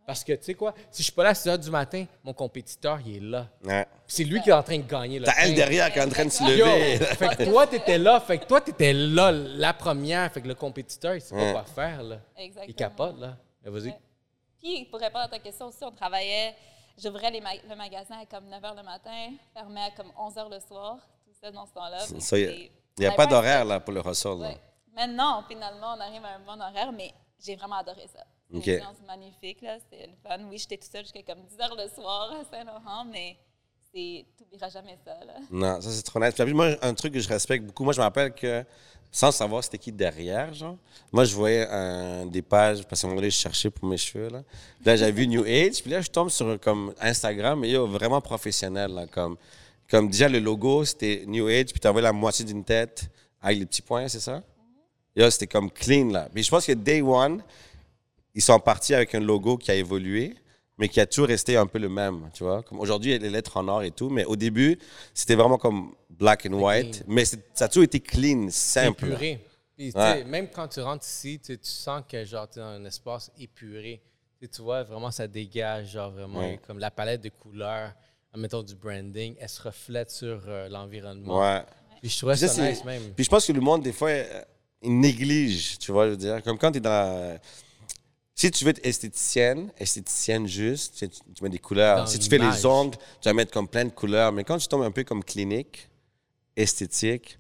Parce 0.07 0.23
que, 0.23 0.33
tu 0.35 0.45
sais 0.45 0.55
quoi, 0.55 0.73
si 0.91 1.03
je 1.03 1.05
suis 1.07 1.13
pas 1.13 1.25
là 1.25 1.31
à 1.31 1.35
6 1.35 1.49
h 1.49 1.59
du 1.59 1.71
matin, 1.71 2.05
mon 2.23 2.33
compétiteur, 2.33 3.01
il 3.05 3.17
est 3.17 3.21
là. 3.21 3.49
Ouais. 3.65 3.87
C'est 4.07 4.23
lui 4.23 4.41
qui 4.41 4.51
est 4.51 4.53
en 4.53 4.63
train 4.63 4.79
de 4.79 4.85
gagner. 4.87 5.21
T'as 5.21 5.33
elle 5.39 5.55
derrière 5.55 5.93
qui 5.93 5.99
est 5.99 6.03
en 6.05 6.09
train 6.09 6.25
de 6.27 6.31
se 6.31 6.45
Yo, 6.45 6.65
lever. 6.65 6.99
fait 6.99 7.37
que 7.37 7.45
toi, 7.51 7.67
t'étais 7.67 7.99
là. 7.99 8.21
Fait 8.21 8.39
que 8.39 8.45
toi, 8.45 8.61
t'étais 8.61 8.93
là, 8.93 9.33
la 9.33 9.75
première. 9.75 10.31
Fait 10.33 10.41
que 10.41 10.47
le 10.47 10.55
compétiteur, 10.55 11.17
il 11.17 11.21
sait 11.21 11.35
Ouais. 11.35 11.53
pas 11.53 11.63
quoi 11.65 11.65
faire, 11.75 12.03
là. 12.05 12.19
Exactement. 12.37 12.65
Il 12.69 12.75
capote, 12.77 13.19
là. 13.19 13.37
Mais 13.65 13.71
vas-y. 13.71 13.89
Ouais. 13.89 13.99
Puis, 14.63 14.85
pour 14.85 15.01
répondre 15.01 15.25
à 15.25 15.29
ta 15.29 15.41
question 15.41 15.67
aussi, 15.67 15.79
on 15.83 15.91
travaillait, 15.91 16.55
j'ouvrais 17.03 17.33
ma- 17.41 17.55
le 17.69 17.75
magasin 17.77 18.19
à 18.23 18.27
comme 18.27 18.49
9 18.49 18.63
h 18.63 18.77
le 18.77 18.83
matin, 18.85 19.31
fermais 19.55 19.81
à 19.87 19.91
comme 19.91 20.13
11 20.17 20.35
h 20.37 20.49
le 20.51 20.61
soir, 20.61 20.99
tout 21.25 21.33
ça 21.43 21.51
dans 21.51 21.67
ce 21.67 21.73
temps-là. 21.73 21.99
Il 22.33 22.71
n'y 23.01 23.07
a 23.07 23.13
pas 23.13 23.27
d'horaire 23.27 23.65
là, 23.65 23.81
pour 23.81 23.93
le 23.93 24.01
hustle. 24.09 24.39
là. 24.41 24.51
Maintenant, 24.95 25.43
finalement, 25.49 25.95
on 25.97 26.01
arrive 26.01 26.25
à 26.25 26.37
un 26.37 26.39
bon 26.39 26.61
horaire, 26.63 26.93
mais 26.93 27.13
j'ai 27.45 27.57
vraiment 27.57 27.77
adoré 27.79 28.07
ça. 28.07 28.23
C'est 28.63 28.77
une 28.79 29.07
magnifique, 29.07 29.61
là. 29.63 29.77
C'était 29.81 30.07
le 30.07 30.13
fun. 30.23 30.39
Oui, 30.49 30.59
j'étais 30.59 30.77
toute 30.77 30.91
seule 30.91 31.03
jusqu'à 31.05 31.23
comme 31.23 31.43
10 31.45 31.57
h 31.57 31.83
le 31.85 31.89
soir 31.95 32.33
à 32.33 32.45
Saint-Laurent, 32.57 33.05
mais 33.11 33.37
c'est... 33.93 34.25
t'oublieras 34.39 34.69
jamais 34.71 34.97
ça, 35.05 35.13
là. 35.27 35.35
Non, 35.51 35.81
ça 35.81 35.91
c'est 35.91 36.03
trop 36.03 36.21
nice. 36.21 36.33
Puis 36.35 36.55
moi, 36.55 36.77
un 36.83 36.95
truc 36.95 37.13
que 37.15 37.21
je 37.21 37.29
respecte 37.29 37.65
beaucoup, 37.65 37.85
moi 37.85 37.93
je 37.93 37.99
me 37.99 38.05
rappelle 38.05 38.33
que 38.33 38.65
sans 39.11 39.31
savoir 39.33 39.65
c'était 39.65 39.79
qui 39.79 39.91
derrière, 39.93 40.53
genre, 40.53 40.77
moi 41.11 41.25
je 41.25 41.35
voyais 41.35 41.67
un- 41.69 42.27
des 42.27 42.43
pages, 42.43 42.83
parce 42.87 43.01
qu'à 43.01 43.07
un 43.07 43.11
moment 43.11 43.21
donné, 43.21 43.31
je 43.31 43.37
cherchais 43.37 43.71
pour 43.71 43.89
mes 43.89 43.97
cheveux. 43.97 44.29
Là, 44.29 44.43
Puis 44.77 44.85
là 44.87 44.97
j'avais 44.97 45.13
vu 45.13 45.27
New 45.27 45.43
Age, 45.45 45.81
puis 45.83 45.91
là 45.91 46.01
je 46.01 46.09
tombe 46.11 46.29
sur 46.29 46.59
comme 46.61 46.93
Instagram, 47.01 47.65
et 47.65 47.71
yo, 47.71 47.87
vraiment 47.87 48.21
professionnel. 48.21 48.93
Là, 48.93 49.07
comme, 49.07 49.37
comme 49.91 50.09
déjà 50.11 50.29
le 50.29 50.39
logo, 50.41 50.85
c'était 50.85 51.25
New 51.27 51.47
Age, 51.49 51.67
puis 51.67 51.81
tu 51.81 51.89
envoyé 51.89 52.03
la 52.05 52.13
moitié 52.13 52.45
d'une 52.45 52.65
tête 52.65 53.09
avec 53.41 53.59
les 53.59 53.67
petits 53.67 53.83
points, 53.83 54.07
c'est 54.09 54.21
ça? 54.21 54.43
Yo, 55.17 55.31
c'était 55.31 55.47
comme 55.47 55.71
clean 55.71 56.11
là. 56.11 56.29
Puis 56.33 56.43
je 56.43 56.51
pense 56.51 56.67
que 56.67 56.73
Day 56.73 57.01
One, 57.01 57.43
ils 58.37 58.43
sont 58.43 58.61
partis 58.61 58.95
avec 58.95 59.15
un 59.17 59.21
logo 59.21 59.57
qui 59.57 59.71
a 59.73 59.75
évolué, 59.75 60.37
mais 60.79 60.89
qui 60.89 61.01
a 61.01 61.07
toujours 61.07 61.27
resté 61.29 61.57
un 61.57 61.67
peu 61.67 61.79
le 61.79 61.89
même, 61.89 62.31
tu 62.35 62.45
vois. 62.45 62.63
Comme 62.63 62.79
aujourd'hui, 62.81 63.11
il 63.11 63.15
y 63.15 63.17
a 63.17 63.19
les 63.23 63.31
lettres 63.31 63.57
en 63.57 63.67
or 63.67 63.83
et 63.83 63.91
tout, 63.91 64.11
mais 64.11 64.25
au 64.27 64.37
début, 64.37 64.79
c'était 65.15 65.35
vraiment 65.35 65.57
comme 65.59 65.95
black 66.11 66.47
and 66.47 66.53
white, 66.53 67.03
mais 67.09 67.25
ça 67.25 67.37
a 67.61 67.69
toujours 67.69 67.85
été 67.85 67.99
clean, 67.99 68.49
simple. 68.51 69.07
Épuré. 69.07 69.41
Puis, 69.77 69.91
Ouais. 69.95 70.25
Même 70.25 70.49
quand 70.49 70.69
tu 70.69 70.81
rentres 70.81 71.05
ici, 71.07 71.39
tu 71.45 71.59
sens 71.63 72.03
que 72.09 72.25
genre, 72.25 72.49
tu 72.49 72.59
es 72.59 72.63
dans 72.63 72.69
un 72.69 72.85
espace 72.85 73.31
épuré. 73.39 74.01
Tu 74.39 74.47
sais, 74.47 74.51
Tu 74.53 74.63
vois, 74.63 74.83
vraiment, 74.83 75.11
ça 75.11 75.27
dégage, 75.27 75.93
genre 75.93 76.11
vraiment, 76.11 76.41
Ouais. 76.41 76.61
comme 76.67 76.79
la 76.79 76.91
palette 76.91 77.23
de 77.23 77.31
couleurs, 77.31 77.93
mettons 78.37 78.63
du 78.63 78.75
branding, 78.75 79.35
elle 79.41 79.49
se 79.49 79.63
reflète 79.63 80.11
sur 80.11 80.43
euh, 80.47 80.69
l'environnement. 80.69 81.41
Ouais. 81.41 81.63
Puis 82.03 82.11
je 82.11 82.19
trouvais 82.19 82.37
ça, 82.37 82.69
nice 82.69 82.85
même. 82.85 83.03
Puis 83.15 83.25
je 83.25 83.31
pense 83.31 83.47
que 83.47 83.53
le 83.53 83.61
monde, 83.63 83.83
des 83.83 83.93
fois, 83.93 84.11
euh, 84.11 84.43
il 84.83 84.99
néglige, 85.01 85.79
tu 85.79 85.91
vois, 85.91 86.05
je 86.07 86.11
veux 86.11 86.17
dire. 86.19 86.43
Comme 86.43 86.59
quand 86.59 86.71
tu 86.73 86.79
es 86.79 86.81
dans 86.81 87.39
Si 88.39 88.51
tu 88.51 88.65
veux 88.65 88.71
être 88.71 88.85
esthéticienne, 88.85 89.73
esthéticienne 89.79 90.47
juste, 90.47 91.09
tu, 91.35 91.43
mets 91.43 91.49
des 91.49 91.59
couleurs. 91.59 91.97
Dans 91.97 92.07
si 92.07 92.19
tu 92.19 92.29
fais 92.29 92.37
les 92.37 92.67
ongles, 92.67 92.99
tu 93.23 93.29
vas 93.31 93.33
mettre 93.33 93.51
comme 93.51 93.67
plein 93.67 93.87
de 93.87 93.91
couleurs. 93.91 94.31
Mais 94.31 94.45
quand 94.45 94.59
tu 94.59 94.69
tombes 94.69 94.83
un 94.83 94.91
peu 94.91 95.05
comme 95.05 95.25
clinique, 95.25 95.89
esthétique, 96.55 97.39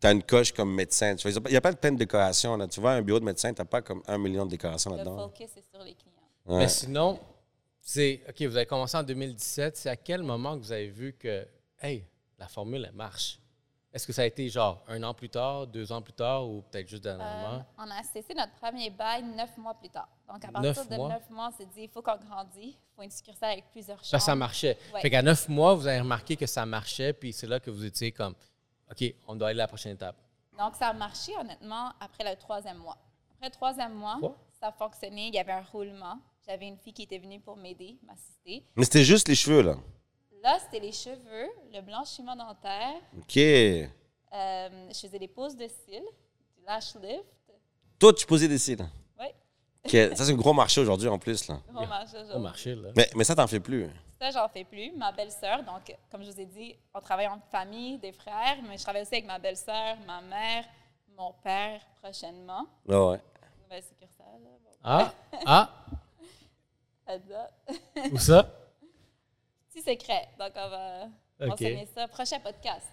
tu 0.00 0.06
as 0.06 0.12
une 0.12 0.22
coche 0.22 0.52
comme 0.52 0.72
médecin. 0.72 1.16
Tu 1.16 1.28
vois, 1.28 1.42
Il 1.48 1.50
n'y 1.50 1.56
a 1.56 1.60
pas 1.60 1.72
de 1.72 1.76
plein 1.76 1.90
de 1.90 1.98
décorations. 1.98 2.56
Là. 2.56 2.68
Tu 2.68 2.80
vois, 2.80 2.92
un 2.92 3.02
bureau 3.02 3.18
de 3.18 3.24
médecin, 3.24 3.52
tu 3.52 3.60
n'as 3.60 3.66
pas 3.66 3.82
comme 3.82 4.00
un 4.06 4.16
million 4.16 4.46
de 4.46 4.50
décorations 4.50 4.92
Le 4.92 4.98
là-dedans. 4.98 5.28
focus 5.28 5.56
est 5.56 5.68
sur 5.68 5.82
les 5.82 5.94
clients. 5.94 6.12
Ouais. 6.46 6.58
Mais 6.58 6.68
sinon, 6.68 7.18
c'est 7.80 8.22
OK, 8.28 8.42
vous 8.42 8.56
avez 8.56 8.66
commencé 8.66 8.96
en 8.96 9.02
2017. 9.02 9.76
C'est 9.76 9.90
à 9.90 9.96
quel 9.96 10.22
moment 10.22 10.56
que 10.56 10.62
vous 10.62 10.72
avez 10.72 10.88
vu 10.88 11.14
que, 11.14 11.44
hey, 11.82 12.04
la 12.38 12.46
formule, 12.46 12.86
elle 12.88 12.94
marche? 12.94 13.40
Est-ce 13.92 14.06
que 14.06 14.12
ça 14.12 14.22
a 14.22 14.24
été 14.24 14.48
genre 14.48 14.84
un 14.86 15.02
an 15.02 15.12
plus 15.14 15.28
tard, 15.28 15.66
deux 15.66 15.90
ans 15.90 16.00
plus 16.00 16.12
tard 16.12 16.48
ou 16.48 16.62
peut-être 16.62 16.88
juste 16.88 17.04
Euh, 17.06 17.16
dernièrement? 17.18 17.64
on 17.76 17.90
a 17.90 18.02
cessé 18.04 18.34
notre 18.34 18.52
premier 18.54 18.88
bail 18.90 19.24
neuf 19.24 19.56
mois 19.58 19.74
plus 19.74 19.88
tard. 19.88 20.08
Donc, 20.28 20.44
à 20.44 20.60
Neuf 20.60 20.76
partir 20.76 20.90
de 20.92 20.96
mois? 20.96 21.08
neuf 21.08 21.28
mois, 21.30 21.50
on 21.52 21.56
s'est 21.56 21.66
dit, 21.66 21.82
il 21.82 21.88
faut 21.88 22.00
qu'on 22.00 22.16
grandisse. 22.16 22.76
Il 22.76 22.94
faut 22.96 23.02
une 23.02 23.10
succursale 23.10 23.50
avec 23.52 23.64
plusieurs 23.72 23.96
chambres. 23.96 24.06
Ça, 24.06 24.20
ça 24.20 24.36
marchait. 24.36 24.78
Ouais. 24.94 25.00
Fait 25.00 25.10
qu'à 25.10 25.22
neuf 25.22 25.48
mois, 25.48 25.74
vous 25.74 25.88
avez 25.88 25.98
remarqué 25.98 26.36
que 26.36 26.46
ça 26.46 26.64
marchait, 26.64 27.12
puis 27.12 27.32
c'est 27.32 27.48
là 27.48 27.58
que 27.58 27.70
vous 27.70 27.84
étiez 27.84 28.12
comme, 28.12 28.34
OK, 28.92 29.04
on 29.26 29.34
doit 29.34 29.48
aller 29.48 29.58
à 29.60 29.64
la 29.64 29.68
prochaine 29.68 29.94
étape. 29.94 30.16
Donc, 30.56 30.76
ça 30.76 30.88
a 30.88 30.92
marché, 30.92 31.32
honnêtement, 31.36 31.90
après 31.98 32.22
le 32.30 32.36
troisième 32.38 32.76
mois. 32.78 32.96
Après 33.34 33.46
le 33.48 33.52
troisième 33.52 33.94
mois, 33.94 34.18
Quoi? 34.20 34.36
ça 34.60 34.68
a 34.68 34.72
fonctionné. 34.72 35.28
Il 35.28 35.34
y 35.34 35.38
avait 35.40 35.52
un 35.52 35.62
roulement. 35.62 36.18
J'avais 36.46 36.68
une 36.68 36.76
fille 36.78 36.92
qui 36.92 37.02
était 37.02 37.18
venue 37.18 37.40
pour 37.40 37.56
m'aider, 37.56 37.98
m'assister. 38.06 38.64
Mais 38.76 38.84
c'était 38.84 39.04
juste 39.04 39.26
les 39.28 39.34
cheveux, 39.34 39.62
là. 39.62 39.74
Là, 40.42 40.58
c'était 40.58 40.80
les 40.80 40.92
cheveux, 40.92 41.48
le 41.72 41.80
blanchiment 41.82 42.34
dentaire. 42.36 42.94
OK. 43.18 43.36
Euh, 43.36 43.88
je 44.32 44.98
faisais 44.98 45.18
des 45.18 45.28
poses 45.28 45.56
de 45.56 45.66
cils, 45.68 46.02
du 46.56 46.64
lash 46.66 46.94
lift. 46.94 47.24
Toi, 47.98 48.14
tu 48.14 48.24
posais 48.26 48.48
des 48.48 48.58
cils. 48.58 48.78
Oui, 49.18 49.26
OK. 49.84 49.90
Ça, 49.90 50.24
c'est 50.24 50.32
un 50.32 50.36
gros 50.36 50.52
marché 50.54 50.80
aujourd'hui, 50.80 51.08
en 51.08 51.18
plus, 51.18 51.46
là. 51.48 51.58
gros 51.72 51.86
marché 51.86 52.16
Au 52.16 52.20
aujourd'hui. 52.20 52.42
marché, 52.42 52.74
là. 52.74 52.88
Mais, 52.96 53.10
mais 53.14 53.24
ça, 53.24 53.34
t'en 53.34 53.46
fais 53.46 53.60
plus. 53.60 53.88
Ça, 54.18 54.30
j'en 54.30 54.48
fais 54.48 54.64
plus. 54.64 54.92
Ma 54.92 55.12
belle-sœur, 55.12 55.62
donc, 55.64 55.94
comme 56.10 56.22
je 56.22 56.30
vous 56.30 56.40
ai 56.40 56.46
dit, 56.46 56.74
on 56.94 57.00
travaille 57.00 57.26
en 57.28 57.40
famille, 57.50 57.98
des 57.98 58.12
frères, 58.12 58.58
mais 58.66 58.78
je 58.78 58.82
travaille 58.82 59.02
aussi 59.02 59.14
avec 59.14 59.26
ma 59.26 59.38
belle-sœur, 59.38 59.96
ma 60.06 60.20
mère, 60.22 60.64
mon 61.18 61.34
père 61.42 61.80
prochainement. 62.02 62.66
Ah 62.88 63.06
ouais. 63.08 63.20
Nouvelle 63.64 63.82
succursale. 63.82 64.40
là. 64.42 64.50
Bon, 64.64 64.70
Ah, 64.84 65.12
ah, 65.46 65.70
où 68.12 68.18
ça? 68.18 68.48
Petit 69.82 69.90
secret. 69.98 70.28
Donc, 70.38 70.52
on 70.56 70.68
va 70.68 71.04
Ok. 71.40 71.48
mentionner 71.48 71.88
ça. 71.94 72.08
Prochain 72.08 72.38
podcast. 72.40 72.86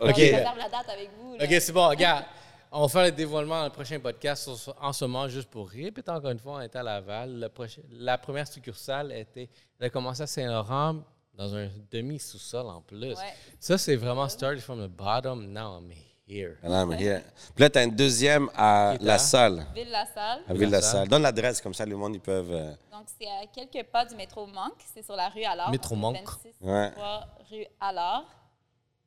OK. 0.00 0.06
Donc, 0.08 0.16
je 0.16 0.22
réserve 0.22 0.58
la 0.58 0.68
date 0.68 0.88
avec 0.88 1.10
vous. 1.18 1.36
là. 1.36 1.44
OK, 1.44 1.50
c'est 1.60 1.72
bon, 1.72 1.88
regarde. 1.88 2.24
On 2.74 2.82
va 2.82 2.88
faire 2.88 3.02
le 3.04 3.12
dévoilement 3.12 3.58
dans 3.58 3.64
le 3.64 3.70
prochain 3.70 4.00
podcast. 4.00 4.48
En 4.80 4.94
ce 4.94 5.04
moment, 5.04 5.28
juste 5.28 5.50
pour 5.50 5.68
répéter 5.68 6.10
encore 6.10 6.30
une 6.30 6.38
fois, 6.38 6.54
on 6.54 6.60
était 6.62 6.78
à 6.78 6.82
Laval. 6.82 7.38
Le 7.38 7.48
prochain- 7.50 7.82
la 7.90 8.16
première 8.16 8.48
succursale 8.48 9.12
était, 9.12 9.50
elle 9.78 9.86
a 9.88 9.90
commencé 9.90 10.22
à 10.22 10.26
Saint-Laurent 10.26 11.02
dans 11.34 11.54
un 11.54 11.68
demi-sous-sol 11.90 12.66
en 12.66 12.80
plus. 12.80 13.12
Ouais. 13.12 13.34
Ça, 13.60 13.76
c'est 13.76 13.96
vraiment 13.96 14.26
started 14.26 14.60
from 14.60 14.82
the 14.82 14.88
bottom. 14.90 15.52
Now 15.52 15.76
I'm 15.80 15.90
here. 16.32 16.56
Mais 16.62 17.02
here. 17.02 17.22
Puis 17.54 17.62
là, 17.62 17.70
t'as 17.70 17.84
une 17.84 17.94
deuxième 17.94 18.48
à 18.56 18.94
Qui 18.98 19.04
est 19.04 19.06
la 19.06 19.18
salle, 19.18 19.66
Ville-la-Salle. 19.74 20.42
à 20.48 20.54
Ville-la-Salle. 20.54 20.90
Salle. 21.00 21.08
Donne 21.08 21.22
l'adresse, 21.22 21.60
comme 21.60 21.74
ça, 21.74 21.84
le 21.86 21.96
monde, 21.96 22.14
ils 22.14 22.20
peuvent... 22.20 22.52
euh, 22.52 22.74
Donc, 22.90 23.06
c'est 23.18 23.26
à 23.28 23.46
quelques 23.46 23.86
pas 23.88 24.04
du 24.04 24.14
métro 24.14 24.46
Monk. 24.46 24.74
C'est 24.94 25.02
sur 25.02 25.14
la 25.16 25.28
rue 25.28 25.44
Allard. 25.44 25.70
Métro 25.70 25.94
Donc, 25.94 26.14
Monk. 26.14 26.28
c'est 26.42 26.52
26 26.60 26.66
Ouais. 26.68 26.90
3 26.92 27.26
rue 27.50 27.66
Allard, 27.80 28.24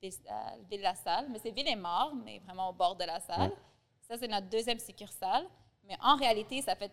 Ville- 0.02 0.12
euh, 0.30 0.34
Ville-la-Salle. 0.70 1.28
Mais 1.32 1.40
c'est 1.42 1.52
Ville-et-Mort, 1.52 2.14
mais 2.24 2.40
vraiment 2.46 2.70
au 2.70 2.74
bord 2.74 2.96
de 2.96 3.06
la 3.06 3.20
salle. 3.20 3.52
Ça, 4.08 4.16
c'est 4.20 4.28
notre 4.28 4.48
deuxième 4.50 4.80
succursale. 4.80 5.46
Mais 5.88 5.98
en 6.02 6.16
réalité, 6.16 6.62
ça 6.62 6.76
fait, 6.76 6.92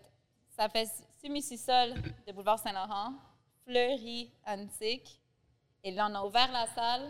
ça 0.57 0.69
fait 0.69 0.89
semi-sous-sol 1.23 1.95
de 2.27 2.33
boulevard 2.33 2.59
Saint-Laurent, 2.59 3.13
Fleury, 3.67 4.31
Antique. 4.47 5.19
Et 5.85 5.91
là, 5.91 6.09
on 6.11 6.15
a 6.15 6.23
ouvert 6.25 6.51
la 6.53 6.67
salle. 6.75 7.09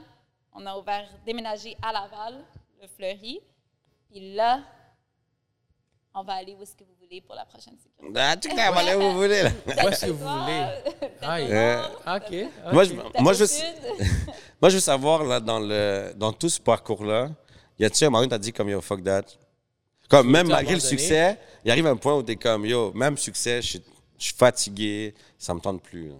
On 0.55 0.65
a 0.67 0.77
ouvert, 0.77 1.09
déménagé 1.25 1.77
à 1.83 1.93
Laval, 1.93 2.45
Fleury. 2.87 3.41
Puis 4.11 4.35
là, 4.35 4.61
on 6.15 6.23
va 6.23 6.35
aller 6.35 6.55
où 6.55 6.63
est-ce 6.63 6.77
que 6.77 6.85
vous 6.85 6.95
voulez 7.01 7.21
pour 7.21 7.35
la 7.35 7.45
prochaine 7.45 7.75
succursale. 7.79 8.13
Ah, 8.17 8.37
tu 8.37 8.51
sais, 8.51 8.61
allez 8.61 8.95
où 8.95 9.01
vous 9.01 9.17
voulez, 9.17 9.43
là. 9.43 9.51
Où 9.85 9.89
est-ce 9.89 10.07
que 10.07 10.11
vous 10.11 10.29
voulez? 10.29 10.67
Euh, 11.23 11.83
OK. 12.07 12.23
ok. 12.33 12.73
Moi, 12.73 12.85
je, 12.85 12.95
moi, 13.21 13.33
je, 13.33 13.45
moi, 14.61 14.69
je 14.71 14.75
veux 14.75 14.81
savoir, 14.81 15.25
là, 15.25 15.41
dans, 15.41 15.59
le, 15.61 16.13
dans 16.17 16.33
tout 16.33 16.49
ce 16.49 16.61
parcours-là, 16.61 17.31
y 17.79 17.85
a-tu 17.85 18.05
un 18.05 18.11
moment 18.11 18.25
où 18.25 18.29
t'as 18.29 18.39
dit 18.39 18.53
comme, 18.53 18.69
yo, 18.69 18.81
fuck 18.81 19.03
that? 19.03 19.25
Comme 20.09 20.31
même 20.31 20.49
malgré 20.49 20.75
le 20.75 20.81
succès, 20.81 21.39
il 21.65 21.71
arrive 21.71 21.87
un 21.87 21.97
point 21.97 22.15
où 22.15 22.23
t'es 22.23 22.37
comme, 22.37 22.67
yo, 22.67 22.93
même 22.93 23.17
succès, 23.17 23.63
je 23.63 23.69
suis, 23.69 23.83
je 24.19 24.25
suis 24.25 24.35
fatigué, 24.35 25.15
ça 25.39 25.55
me 25.55 25.61
tente 25.61 25.83
plus. 25.83 26.09
là. 26.09 26.15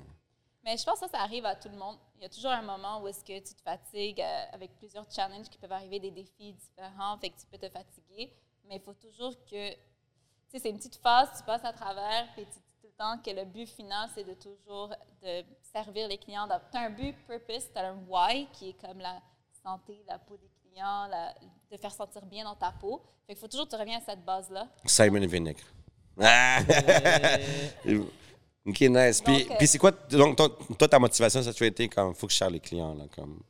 Mais 0.65 0.77
je 0.77 0.85
pense 0.85 1.01
que 1.01 1.07
ça, 1.07 1.13
ça 1.13 1.23
arrive 1.23 1.45
à 1.45 1.57
tout 1.57 1.69
le 1.69 1.77
monde. 1.77 1.97
Il 2.17 2.23
y 2.23 2.27
a 2.27 2.29
toujours 2.29 2.53
un 2.53 2.63
moment 2.63 3.01
où 3.03 3.09
est-ce 3.09 3.25
que 3.25 3.37
tu 3.39 3.55
te 3.55 3.63
fatigues 3.63 4.21
euh, 4.21 4.45
avec 4.53 4.77
plusieurs 4.77 5.11
challenges 5.11 5.49
qui 5.49 5.59
peuvent 5.59 5.73
arriver, 5.73 5.99
des 5.99 6.11
défis 6.13 6.53
différents, 6.53 7.19
fait 7.19 7.31
que 7.31 7.41
tu 7.41 7.47
peux 7.47 7.59
te 7.59 7.69
fatiguer. 7.69 8.33
Mais 8.69 8.77
il 8.77 8.81
faut 8.83 8.95
toujours 8.95 9.35
que, 9.45 9.71
tu 9.73 9.77
sais, 10.51 10.59
c'est 10.61 10.71
une 10.71 10.77
petite 10.79 10.97
phase, 10.97 11.31
tu 11.37 11.43
passes 11.45 11.65
à 11.65 11.73
travers, 11.73 12.29
puis 12.35 12.45
tu 12.45 12.53
dis 12.61 12.75
tout 12.81 12.87
le 12.87 12.93
temps 12.93 13.19
que 13.19 13.31
le 13.31 13.45
but 13.45 13.67
final, 13.69 14.09
c'est 14.15 14.23
de 14.23 14.35
toujours 14.35 14.95
de 15.23 15.45
servir 15.73 16.07
les 16.07 16.19
clients. 16.19 16.47
Tu 16.71 16.79
as 16.79 16.83
un 16.83 16.91
but 16.91 17.17
purpose, 17.27 17.73
tu 17.73 17.79
as 17.79 17.89
un 17.89 17.97
why 18.09 18.47
qui 18.53 18.69
est 18.71 18.81
comme 18.81 19.01
la 19.01 19.21
santé, 19.65 20.05
la 20.07 20.19
peau 20.21 20.37
des 20.37 20.51
clients, 20.63 21.07
la- 21.09 21.35
te 21.71 21.77
faire 21.77 21.93
sentir 21.93 22.25
bien 22.27 22.45
dans 22.45 22.55
ta 22.55 22.71
peau. 22.71 23.03
Fait 23.27 23.35
qu'il 23.35 23.41
faut 23.41 23.49
toujours 23.49 23.67
que 23.67 23.75
tu 23.75 23.81
reviens 23.81 23.99
à 23.99 24.01
cette 24.03 24.25
base-là. 24.25 24.69
Simon 24.85 25.27
Vinnick. 25.27 25.59
Ah! 26.21 26.59
ok, 28.67 28.81
nice. 28.81 29.21
Puis, 29.21 29.49
euh, 29.51 29.55
puis 29.59 29.67
c'est 29.67 29.79
quoi, 29.79 29.91
donc, 29.93 30.37
toi, 30.37 30.49
toi, 30.79 30.89
ta 30.89 30.99
motivation, 30.99 31.43
ça 31.43 31.51
a 31.51 31.53
toujours 31.53 31.69
été 31.69 31.89
comme, 31.89 32.15
faut 32.15 32.27
que 32.27 32.33
je 32.33 32.39
cherche 32.39 32.53
les 32.53 32.61
clients, 32.61 32.95
là, 32.95 33.05
comme? 33.15 33.43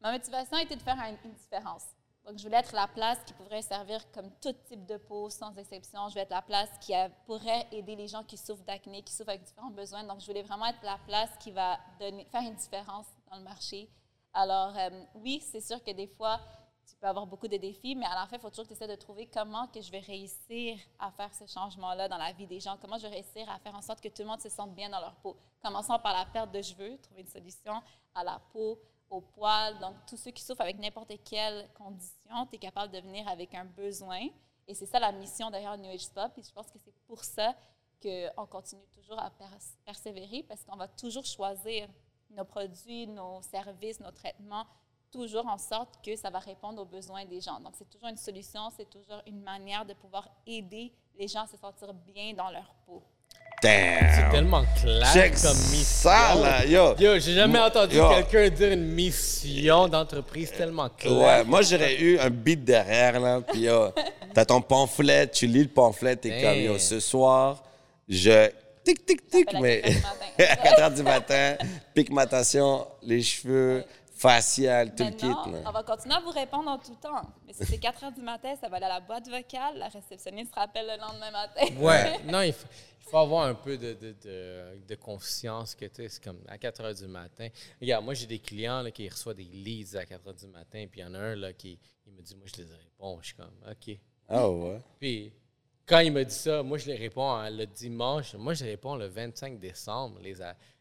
Ma 0.00 0.12
motivation 0.12 0.58
était 0.58 0.76
de 0.76 0.82
faire 0.82 0.98
un- 0.98 1.16
une 1.24 1.32
différence. 1.34 1.84
Donc, 2.26 2.38
je 2.38 2.42
voulais 2.44 2.56
être 2.58 2.74
la 2.74 2.86
place 2.88 3.18
qui 3.26 3.34
pourrait 3.34 3.60
servir 3.60 4.00
comme 4.12 4.30
tout 4.40 4.54
type 4.66 4.86
de 4.86 4.96
peau, 4.96 5.28
sans 5.28 5.54
exception. 5.56 6.06
Je 6.08 6.12
voulais 6.12 6.22
être 6.22 6.30
la 6.30 6.40
place 6.42 6.70
qui 6.80 6.92
pourrait 7.26 7.66
aider 7.70 7.96
les 7.96 8.08
gens 8.08 8.22
qui 8.24 8.38
souffrent 8.38 8.64
d'acné, 8.64 9.02
qui 9.02 9.12
souffrent 9.12 9.28
avec 9.30 9.44
différents 9.44 9.70
besoins. 9.70 10.04
Donc, 10.04 10.20
je 10.20 10.26
voulais 10.26 10.42
vraiment 10.42 10.66
être 10.66 10.82
la 10.82 10.98
place 11.06 11.28
qui 11.38 11.50
va 11.50 11.78
donner, 12.00 12.24
faire 12.32 12.40
une 12.40 12.54
différence 12.54 13.06
dans 13.30 13.36
le 13.36 13.42
marché. 13.44 13.90
Alors, 14.32 14.74
euh, 14.76 14.88
oui, 15.16 15.42
c'est 15.52 15.60
sûr 15.60 15.82
que 15.84 15.90
des 15.90 16.06
fois, 16.06 16.40
tu 16.86 16.96
peux 16.96 17.06
avoir 17.06 17.26
beaucoup 17.26 17.48
de 17.48 17.56
défis, 17.56 17.94
mais 17.94 18.06
à 18.06 18.14
la 18.14 18.26
fin, 18.26 18.36
il 18.36 18.40
faut 18.40 18.50
toujours 18.50 18.64
que 18.64 18.68
tu 18.68 18.74
essaies 18.74 18.88
de 18.88 18.94
trouver 18.94 19.26
comment 19.26 19.66
que 19.68 19.80
je 19.80 19.90
vais 19.90 20.00
réussir 20.00 20.78
à 20.98 21.10
faire 21.10 21.34
ce 21.34 21.46
changement-là 21.46 22.08
dans 22.08 22.18
la 22.18 22.32
vie 22.32 22.46
des 22.46 22.60
gens, 22.60 22.76
comment 22.80 22.98
je 22.98 23.06
vais 23.06 23.14
réussir 23.14 23.48
à 23.50 23.58
faire 23.58 23.74
en 23.74 23.82
sorte 23.82 24.00
que 24.00 24.08
tout 24.08 24.22
le 24.22 24.28
monde 24.28 24.40
se 24.40 24.48
sente 24.48 24.74
bien 24.74 24.88
dans 24.88 25.00
leur 25.00 25.14
peau. 25.16 25.36
Commençons 25.62 25.98
par 25.98 26.12
la 26.12 26.26
perte 26.26 26.52
de 26.52 26.62
cheveux, 26.62 26.98
trouver 26.98 27.22
une 27.22 27.28
solution 27.28 27.82
à 28.14 28.22
la 28.22 28.38
peau, 28.52 28.78
au 29.10 29.20
poil. 29.20 29.78
Donc, 29.78 29.94
tous 30.06 30.16
ceux 30.16 30.30
qui 30.30 30.42
souffrent 30.42 30.62
avec 30.62 30.78
n'importe 30.78 31.12
quelle 31.24 31.68
condition, 31.74 32.46
tu 32.46 32.56
es 32.56 32.58
capable 32.58 32.92
de 32.92 33.00
venir 33.00 33.26
avec 33.28 33.54
un 33.54 33.64
besoin. 33.64 34.26
Et 34.66 34.74
c'est 34.74 34.86
ça 34.86 34.98
la 34.98 35.12
mission 35.12 35.50
derrière 35.50 35.76
New 35.78 35.90
Age 35.90 36.00
Spa. 36.00 36.28
Puis 36.30 36.42
je 36.42 36.52
pense 36.52 36.70
que 36.70 36.78
c'est 36.78 36.94
pour 37.06 37.22
ça 37.22 37.54
qu'on 38.02 38.46
continue 38.46 38.86
toujours 38.94 39.18
à 39.18 39.30
pers- 39.30 39.58
persévérer 39.84 40.42
parce 40.42 40.64
qu'on 40.64 40.76
va 40.76 40.88
toujours 40.88 41.24
choisir 41.24 41.88
nos 42.30 42.44
produits, 42.44 43.06
nos 43.06 43.40
services, 43.42 44.00
nos 44.00 44.10
traitements, 44.10 44.66
toujours 45.14 45.46
en 45.46 45.58
sorte 45.58 45.94
que 46.04 46.16
ça 46.16 46.28
va 46.28 46.40
répondre 46.40 46.82
aux 46.82 46.84
besoins 46.84 47.24
des 47.24 47.40
gens. 47.40 47.60
Donc, 47.60 47.74
c'est 47.78 47.88
toujours 47.88 48.08
une 48.08 48.16
solution, 48.16 48.62
c'est 48.76 48.90
toujours 48.90 49.22
une 49.26 49.40
manière 49.40 49.84
de 49.84 49.94
pouvoir 49.94 50.28
aider 50.46 50.92
les 51.18 51.28
gens 51.28 51.42
à 51.42 51.46
se 51.46 51.56
sentir 51.56 51.94
bien 52.12 52.32
dans 52.36 52.50
leur 52.50 52.74
peau. 52.84 53.00
C'est 53.62 53.68
Damn! 53.68 54.30
tellement 54.32 54.64
clair 54.82 55.12
Check 55.12 55.40
comme 55.40 55.56
mission. 55.70 56.10
ça, 56.10 56.34
là, 56.34 56.66
yo! 56.66 56.94
Yo, 56.98 57.18
j'ai 57.18 57.34
jamais 57.34 57.60
entendu 57.60 57.96
quelqu'un 57.96 58.48
dire 58.50 58.72
une 58.72 58.86
mission 58.86 59.88
d'entreprise 59.88 60.50
tellement 60.50 60.88
claire. 60.90 61.16
Ouais, 61.16 61.44
moi, 61.44 61.62
j'aurais 61.62 61.94
eu 62.00 62.18
un 62.18 62.28
beat 62.30 62.64
derrière, 62.64 63.20
là, 63.20 63.40
puis 63.40 63.60
yo, 63.60 63.90
t'as 64.34 64.44
ton 64.44 64.60
pamphlet, 64.60 65.28
tu 65.28 65.46
lis 65.46 65.62
le 65.62 65.68
pamphlet, 65.68 66.16
t'es 66.16 66.42
comme, 66.42 66.58
yo, 66.58 66.76
ce 66.78 66.98
soir, 67.00 67.62
je... 68.08 68.50
Tic, 68.84 69.06
tic, 69.06 69.30
tic, 69.30 69.48
appelle 69.48 69.56
à 69.56 69.60
mais... 69.62 69.80
4 69.80 70.00
heures 70.02 70.10
du 70.10 70.22
matin. 70.42 70.52
à 70.52 70.56
4 70.56 70.80
heures 70.80 70.90
du 70.90 71.02
matin, 71.02 71.56
pigmentation, 71.94 72.86
les 73.02 73.22
cheveux, 73.22 73.84
facial, 74.28 74.94
tout 74.94 75.04
le 75.04 75.10
kit, 75.10 75.26
là. 75.26 75.62
on 75.66 75.70
va 75.70 75.82
continuer 75.82 76.14
à 76.14 76.20
vous 76.20 76.30
répondre 76.30 76.70
en 76.70 76.78
tout 76.78 76.94
temps. 76.94 77.22
Mais 77.46 77.52
si 77.52 77.64
c'est 77.64 77.78
4 77.78 78.04
heures 78.04 78.12
du 78.12 78.22
matin, 78.22 78.54
ça 78.60 78.68
va 78.68 78.76
aller 78.76 78.86
à 78.86 78.88
la 78.88 79.00
boîte 79.00 79.28
vocale. 79.28 79.78
La 79.78 79.88
réceptionniste 79.88 80.54
rappelle 80.54 80.86
le 80.86 81.00
lendemain 81.00 81.30
matin. 81.30 81.66
Ouais, 81.78 82.18
non, 82.24 82.40
il 82.42 82.52
faut, 82.52 82.66
il 83.00 83.10
faut 83.10 83.18
avoir 83.18 83.46
un 83.46 83.54
peu 83.54 83.76
de, 83.76 83.92
de, 83.94 84.14
de, 84.22 84.86
de 84.86 84.94
conscience 84.94 85.74
que 85.74 85.84
tu 85.86 85.96
sais, 85.96 86.08
c'est 86.08 86.24
comme 86.24 86.40
à 86.48 86.56
4 86.56 86.80
heures 86.80 86.94
du 86.94 87.06
matin. 87.06 87.48
Regarde, 87.80 88.04
moi, 88.04 88.14
j'ai 88.14 88.26
des 88.26 88.38
clients 88.38 88.80
là, 88.82 88.90
qui 88.90 89.08
reçoivent 89.08 89.36
des 89.36 89.44
leads 89.44 89.96
à 89.96 90.06
4 90.06 90.26
heures 90.26 90.34
du 90.34 90.46
matin, 90.46 90.86
puis 90.90 91.00
il 91.00 91.02
y 91.02 91.06
en 91.06 91.14
a 91.14 91.18
un 91.18 91.34
là, 91.36 91.52
qui 91.52 91.78
il 92.06 92.12
me 92.12 92.22
dit 92.22 92.34
Moi, 92.36 92.46
je 92.46 92.62
les 92.62 92.68
réponds. 92.68 93.18
Je 93.20 93.26
suis 93.26 93.34
comme 93.34 93.52
OK. 93.70 93.98
Ah 94.28 94.48
ouais? 94.48 94.80
Puis 94.98 95.32
quand 95.86 95.98
il 95.98 96.12
me 96.12 96.24
dit 96.24 96.34
ça, 96.34 96.62
moi, 96.62 96.78
je 96.78 96.86
les 96.86 96.96
réponds 96.96 97.30
hein, 97.30 97.50
le 97.50 97.66
dimanche. 97.66 98.34
Moi, 98.34 98.54
je 98.54 98.64
réponds 98.64 98.96
le 98.96 99.06
25 99.06 99.58
décembre, 99.58 100.18
les, 100.22 100.36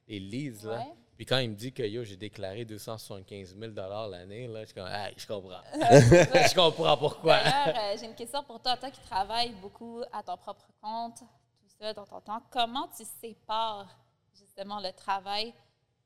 les 0.08 0.20
leads. 0.20 0.66
Là. 0.66 0.78
Ouais. 0.78 0.94
Puis 1.16 1.26
quand 1.26 1.38
il 1.38 1.52
me 1.52 1.56
dit 1.56 1.72
que 1.72 1.84
yo, 1.84 2.04
j'ai 2.04 2.18
déclaré 2.18 2.66
275 2.66 3.56
000 3.58 3.72
l'année, 4.10 4.48
là, 4.48 4.62
je 4.62 4.66
suis 4.68 4.74
comme 4.74 4.88
Hey, 4.88 5.14
je 5.16 5.28
comprends. 5.28 5.62
je 5.74 6.56
comprends 6.56 6.98
pourquoi. 6.98 7.44
D'ailleurs, 7.44 7.76
euh, 7.78 7.98
j'ai 8.00 8.06
une 8.08 8.16
question 8.16 8.44
pour 8.44 8.62
toi. 8.62 8.78
Toi 8.78 8.90
qui 8.90 9.02
travailles 9.02 9.54
beaucoup 9.62 10.02
à 10.12 10.24
ton 10.24 10.38
propre 10.38 10.68
compte, 10.82 11.20
tout 11.20 11.70
ça 11.80 11.94
dans 11.94 12.06
ton 12.06 12.20
temps, 12.22 12.42
comment 12.50 12.88
tu 12.98 13.04
sépares 13.22 13.96
justement 14.34 14.80
le 14.80 14.92
travail 14.92 15.54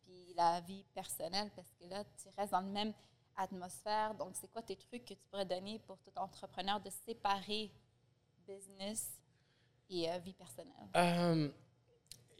puis 0.03 0.33
la 0.35 0.59
vie 0.61 0.83
personnelle? 0.93 1.49
Parce 1.55 1.71
que 1.79 1.85
là, 1.89 2.03
tu 2.03 2.27
restes 2.37 2.51
dans 2.51 2.59
la 2.59 2.67
même 2.67 2.93
atmosphère. 3.37 4.13
Donc, 4.15 4.31
c'est 4.33 4.51
quoi 4.51 4.61
tes 4.61 4.75
trucs 4.75 5.05
que 5.05 5.13
tu 5.13 5.25
pourrais 5.29 5.45
donner 5.45 5.79
pour 5.87 5.97
tout 5.99 6.11
entrepreneur 6.17 6.81
de 6.81 6.89
séparer 7.05 7.71
business 8.45 9.07
et 9.89 10.09
euh, 10.11 10.17
vie 10.17 10.33
personnelle? 10.33 10.89
Euh, 10.95 11.49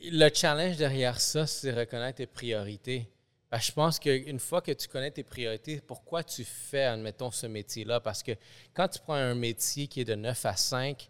le 0.04 0.30
challenge 0.34 0.78
derrière 0.78 1.20
ça, 1.20 1.48
c'est 1.48 1.72
reconnaître 1.72 2.18
tes 2.18 2.26
priorités. 2.28 3.08
Je 3.52 3.72
pense 3.72 3.98
qu'une 4.00 4.40
fois 4.40 4.62
que 4.62 4.72
tu 4.74 4.88
connais 4.90 5.10
tes 5.12 5.24
priorités, 5.24 5.80
pourquoi 5.80 6.24
tu 6.24 6.44
fais, 6.44 6.84
admettons, 6.84 7.32
ce 7.32 7.48
métier-là? 7.48 8.00
Parce 8.02 8.22
que 8.22 8.34
quand 8.74 8.88
tu 8.90 9.00
prends 9.00 9.14
un 9.14 9.36
métier 9.36 9.88
qui 9.88 10.02
est 10.02 10.06
de 10.06 10.16
9 10.16 10.46
à 10.46 10.56
5, 10.56 11.10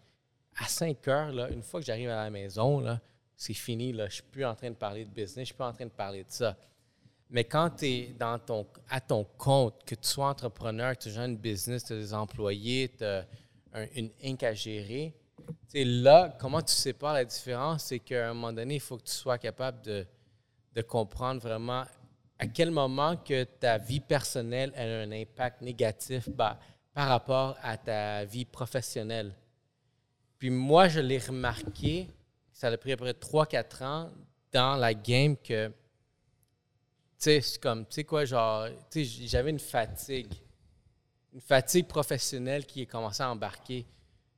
à 0.58 0.66
5 0.68 1.08
heures, 1.08 1.48
une 1.52 1.64
fois 1.64 1.80
que 1.80 1.86
j'arrive 1.86 2.10
à 2.10 2.24
la 2.24 2.30
maison, 2.30 2.84
c'est 3.36 3.54
fini. 3.56 3.92
Je 3.94 4.02
ne 4.04 4.10
suis 4.10 4.24
plus 4.24 4.46
en 4.46 4.54
train 4.56 4.70
de 4.70 4.76
parler 4.76 5.06
de 5.06 5.10
business, 5.10 5.34
je 5.36 5.40
ne 5.42 5.46
suis 5.46 5.54
plus 5.56 5.64
en 5.64 5.74
train 5.74 5.86
de 5.86 5.92
parler 5.92 6.24
de 6.24 6.30
ça. 6.32 6.56
Mais 7.30 7.44
quand 7.44 7.72
tu 7.72 7.86
es 7.88 8.16
dans 8.18 8.38
ton, 8.40 8.66
à 8.90 9.02
ton 9.02 9.24
compte, 9.38 9.84
que 9.84 9.96
tu 9.96 10.08
sois 10.08 10.30
entrepreneur, 10.30 10.96
que 10.96 11.04
tu 11.04 11.10
gères 11.10 11.26
une 11.26 11.38
business, 11.38 11.84
tu 11.86 11.94
as 11.94 11.98
des 11.98 12.14
employés, 12.14 12.90
tu 12.96 13.04
as 13.04 13.26
un- 13.74 13.88
une 13.96 14.12
inc 14.24 14.44
à 14.44 14.54
gérer, 14.54 15.14
là, 15.74 16.36
comment 16.40 16.62
tu 16.62 16.74
sépares 16.74 17.14
la 17.14 17.26
différence? 17.26 17.86
C'est 17.86 18.00
qu'à 18.00 18.30
un 18.30 18.34
moment 18.34 18.54
donné, 18.54 18.76
il 18.76 18.80
faut 18.80 18.98
que 18.98 19.04
tu 19.04 19.14
sois 19.14 19.38
capable 19.38 19.82
de, 19.82 20.06
de 20.74 20.82
comprendre 20.82 21.42
vraiment 21.42 21.86
à 22.40 22.48
quel 22.48 22.72
moment 22.72 23.18
que 23.18 23.44
ta 23.44 23.78
vie 23.78 24.00
personnelle 24.00 24.72
a 24.76 24.84
un 24.84 25.12
impact 25.12 25.62
négatif 25.62 26.30
bah, 26.30 26.60
par 26.94 27.08
rapport 27.10 27.58
à 27.62 27.78
ta 27.78 28.26
vie 28.26 28.46
professionnelle. 28.46 29.34
Puis 30.38 30.50
moi, 30.50 30.88
je 30.88 31.00
l'ai 31.00 31.18
remarqué, 31.18 32.10
ça 32.52 32.68
a 32.68 32.78
pris 32.78 32.92
à 32.92 32.98
peu 32.98 33.06
près 33.06 33.14
3-4 33.14 33.84
ans 33.84 34.12
dans 34.52 34.76
la 34.76 34.94
game 34.94 35.36
que, 35.36 35.68
tu 35.68 35.74
sais, 37.18 37.42
c'est 37.42 37.60
comme, 37.60 37.86
tu 37.86 37.96
sais 37.96 38.04
quoi, 38.04 38.26
genre, 38.26 38.68
j'avais 38.94 39.50
une 39.50 39.60
fatigue, 39.60 40.34
une 41.34 41.42
fatigue 41.42 41.88
professionnelle 41.88 42.66
qui 42.66 42.84
a 42.84 42.86
commencé 42.86 43.24
à 43.24 43.32
embarquer. 43.32 43.86